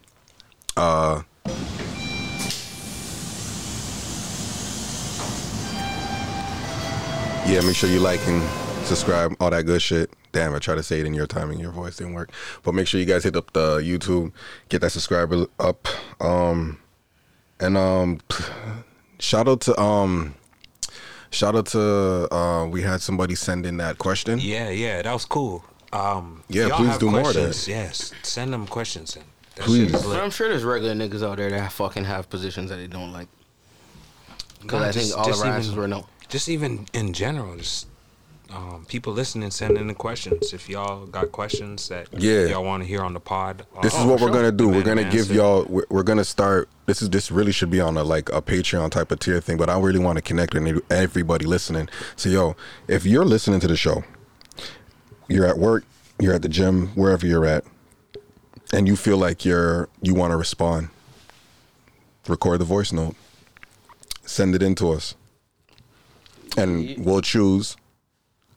uh. 0.78 1.24
Yeah, 7.48 7.60
make 7.62 7.76
sure 7.76 7.90
you 7.90 8.00
like 8.00 8.26
and 8.28 8.42
subscribe, 8.86 9.36
all 9.40 9.50
that 9.50 9.64
good 9.66 9.82
shit. 9.82 10.12
Damn, 10.32 10.56
I 10.56 10.60
tried 10.60 10.76
to 10.76 10.84
say 10.84 11.00
it 11.02 11.06
in 11.06 11.14
your 11.14 11.28
timing, 11.28 11.60
your 11.60 11.72
voice 11.72 11.98
didn't 11.98 12.14
work. 12.14 12.32
But 12.64 12.74
make 12.74 12.88
sure 12.88 13.00
you 13.00 13.06
guys 13.06 13.24
hit 13.26 13.36
up 13.36 13.52
the 13.52 13.80
YouTube, 13.80 14.32
get 14.70 14.80
that 14.82 14.92
subscriber 14.92 15.48
up. 15.60 15.88
Um, 16.22 16.78
and 17.60 17.76
um, 17.78 18.20
shout 19.20 19.48
out 19.50 19.62
to 19.62 19.78
um, 19.80 20.36
shout 21.32 21.56
out 21.56 21.66
to 21.68 22.34
uh, 22.34 22.68
we 22.68 22.82
had 22.84 23.02
somebody 23.02 23.36
send 23.36 23.66
in 23.66 23.78
that 23.78 23.98
question. 23.98 24.40
Yeah, 24.40 24.70
yeah, 24.70 25.02
that 25.02 25.12
was 25.12 25.26
cool. 25.26 25.66
Um, 25.92 26.44
Yeah, 26.48 26.68
y'all 26.68 26.78
please 26.78 26.88
have 26.92 27.00
do 27.02 27.10
more 27.12 27.20
of 27.20 27.26
questions, 27.26 27.66
that. 27.66 27.72
Yes, 27.72 28.14
send 28.24 28.54
them 28.54 28.66
questions 28.68 29.18
in. 29.18 29.24
That 29.56 29.66
Please. 29.66 29.92
But. 29.92 30.22
I'm 30.22 30.32
sure 30.32 30.48
there's 30.48 30.64
regular 30.64 30.94
niggas 30.94 31.22
out 31.28 31.36
there 31.38 31.50
that 31.50 31.72
fucking 31.74 32.06
have 32.06 32.30
positions 32.30 32.70
that 32.70 32.78
they 32.78 32.88
don't 32.88 33.12
like. 33.12 33.28
Because 34.62 34.80
Nah, 34.82 34.88
I 34.88 34.92
think 34.94 35.06
just- 35.08 35.18
all 35.18 35.26
just 35.26 35.42
of 35.42 35.48
even- 35.48 35.56
answers 35.58 35.76
were 35.76 35.88
no. 35.90 36.06
Just 36.32 36.48
even 36.50 36.88
in 36.94 37.12
general, 37.14 37.56
just 37.58 37.88
um, 38.54 38.86
people 38.88 39.14
listening, 39.14 39.52
send 39.52 39.78
in 39.78 39.88
the 39.88 39.94
questions. 39.94 40.54
If 40.54 40.68
y'all 40.70 41.06
got 41.06 41.32
questions 41.32 41.88
that 41.90 42.08
Yeah. 42.18 42.46
y'all 42.46 42.64
want 42.64 42.84
to 42.84 42.88
hear 42.88 43.02
on 43.02 43.14
the 43.14 43.20
pod, 43.20 43.66
uh, 43.78 43.82
This 43.82 43.94
is 43.98 44.04
what 44.06 44.20
we're 44.22 44.32
gonna 44.32 44.52
do. 44.52 44.68
We're 44.70 44.82
gonna 44.84 45.04
give 45.04 45.22
answer. 45.30 45.34
y'all. 45.34 45.66
We're, 45.70 45.86
we're 45.90 46.04
gonna 46.04 46.24
start. 46.26 46.68
This 46.86 47.02
is 47.02 47.10
this 47.10 47.32
really 47.32 47.52
should 47.52 47.70
be 47.70 47.80
on 47.82 47.96
a 47.98 48.04
like 48.04 48.30
a 48.32 48.42
Patreon 48.42 48.92
type 48.92 49.12
of 49.12 49.20
tier 49.20 49.40
thing. 49.42 49.58
But 49.58 49.70
I 49.70 49.78
really 49.80 50.00
want 50.00 50.18
to 50.18 50.22
connect 50.22 50.54
with 50.54 50.82
everybody 50.90 51.46
listening. 51.46 51.90
So 52.16 52.30
yo, 52.30 52.56
if 52.88 53.06
you're 53.06 53.26
listening 53.26 53.60
to 53.62 53.68
the 53.68 53.78
show, 53.78 54.04
you're 55.28 55.46
at 55.46 55.58
work, 55.58 55.84
you're 56.20 56.34
at 56.34 56.42
the 56.42 56.50
gym, 56.50 56.88
wherever 56.96 57.26
you're 57.26 57.46
at, 57.46 57.64
and 58.74 58.88
you 58.88 58.96
feel 58.96 59.18
like 59.18 59.44
you're 59.46 59.90
you 60.02 60.14
want 60.14 60.32
to 60.32 60.38
respond, 60.38 60.90
record 62.28 62.60
the 62.62 62.66
voice 62.66 62.92
note, 62.94 63.16
send 64.26 64.56
it 64.56 64.62
in 64.64 64.76
to 64.76 64.92
us, 64.92 65.16
and 66.58 67.04
we'll 67.06 67.22
choose, 67.22 67.78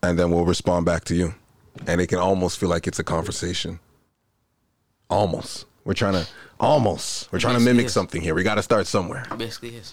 and 0.02 0.18
then 0.18 0.30
we'll 0.30 0.44
respond 0.44 0.86
back 0.86 1.04
to 1.04 1.14
you, 1.14 1.34
and 1.86 2.00
it 2.00 2.08
can 2.08 2.18
almost 2.18 2.58
feel 2.58 2.68
like 2.68 2.86
it's 2.86 2.98
a 2.98 3.04
conversation. 3.04 3.80
Almost. 5.10 5.66
We're 5.84 5.94
trying 5.94 6.14
to 6.14 6.26
almost. 6.58 7.30
We're 7.30 7.40
trying 7.40 7.58
to 7.58 7.64
mimic 7.64 7.86
is. 7.86 7.92
something 7.92 8.22
here. 8.22 8.34
We 8.34 8.42
got 8.42 8.54
to 8.54 8.62
start 8.62 8.86
somewhere. 8.86 9.26
Basically, 9.36 9.76
is. 9.76 9.92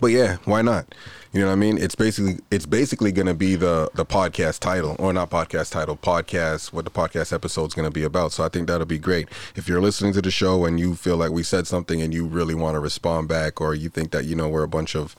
But 0.00 0.08
yeah, 0.08 0.38
why 0.44 0.62
not? 0.62 0.94
You 1.32 1.40
know 1.40 1.46
what 1.46 1.52
I 1.52 1.56
mean? 1.56 1.78
It's 1.78 1.94
basically 1.94 2.38
it's 2.50 2.66
basically 2.66 3.12
going 3.12 3.26
to 3.26 3.34
be 3.34 3.56
the 3.56 3.90
the 3.94 4.04
podcast 4.04 4.60
title 4.60 4.96
or 4.98 5.12
not 5.12 5.30
podcast 5.30 5.72
title, 5.72 5.96
podcast 5.96 6.72
what 6.72 6.84
the 6.84 6.90
podcast 6.90 7.32
episode's 7.32 7.74
going 7.74 7.86
to 7.86 7.90
be 7.90 8.04
about. 8.04 8.32
So 8.32 8.44
I 8.44 8.48
think 8.48 8.68
that'll 8.68 8.86
be 8.86 8.98
great. 8.98 9.28
If 9.54 9.68
you're 9.68 9.80
listening 9.80 10.12
to 10.14 10.22
the 10.22 10.30
show 10.30 10.64
and 10.64 10.78
you 10.78 10.94
feel 10.94 11.16
like 11.16 11.30
we 11.30 11.42
said 11.42 11.66
something 11.66 12.00
and 12.02 12.12
you 12.12 12.26
really 12.26 12.54
want 12.54 12.74
to 12.74 12.80
respond 12.80 13.28
back 13.28 13.60
or 13.60 13.74
you 13.74 13.88
think 13.88 14.10
that 14.12 14.24
you 14.24 14.34
know 14.34 14.48
we're 14.48 14.62
a 14.62 14.68
bunch 14.68 14.94
of 14.94 15.16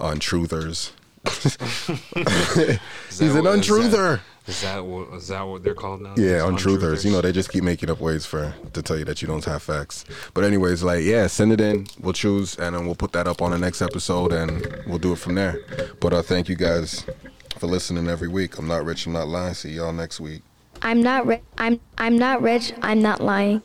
untruthers. 0.00 0.92
Is 1.24 3.18
He's 3.18 3.34
an 3.34 3.44
what- 3.44 3.58
is 3.58 3.68
untruther. 3.68 4.20
Is 4.46 4.60
that 4.60 4.84
what 4.84 5.14
is 5.14 5.28
that 5.28 5.40
what 5.42 5.62
they're 5.64 5.74
called 5.74 6.02
now? 6.02 6.12
Yeah, 6.18 6.38
Those 6.40 6.48
untruthers. 6.50 7.04
You 7.04 7.12
know, 7.12 7.22
they 7.22 7.32
just 7.32 7.50
keep 7.50 7.64
making 7.64 7.88
up 7.88 7.98
ways 8.00 8.26
for 8.26 8.54
to 8.74 8.82
tell 8.82 8.98
you 8.98 9.04
that 9.06 9.22
you 9.22 9.28
don't 9.28 9.44
have 9.46 9.62
facts. 9.62 10.04
But 10.34 10.44
anyways, 10.44 10.82
like 10.82 11.02
yeah, 11.02 11.28
send 11.28 11.52
it 11.52 11.62
in. 11.62 11.86
We'll 11.98 12.12
choose 12.12 12.56
and 12.58 12.76
then 12.76 12.84
we'll 12.84 12.94
put 12.94 13.12
that 13.12 13.26
up 13.26 13.40
on 13.40 13.52
the 13.52 13.58
next 13.58 13.80
episode 13.80 14.32
and 14.34 14.66
we'll 14.86 14.98
do 14.98 15.12
it 15.12 15.18
from 15.18 15.34
there. 15.36 15.60
But 16.00 16.12
uh 16.12 16.20
thank 16.22 16.50
you 16.50 16.56
guys 16.56 17.06
for 17.58 17.68
listening 17.68 18.06
every 18.08 18.28
week. 18.28 18.58
I'm 18.58 18.68
not 18.68 18.84
rich, 18.84 19.06
I'm 19.06 19.14
not 19.14 19.28
lying. 19.28 19.54
See 19.54 19.70
y'all 19.70 19.92
next 19.94 20.20
week. 20.20 20.42
I'm 20.82 21.02
not 21.02 21.26
rich. 21.26 21.40
I'm 21.56 21.80
I'm 21.96 22.18
not 22.18 22.42
rich. 22.42 22.74
I'm 22.82 23.00
not 23.00 23.22
lying. 23.22 23.62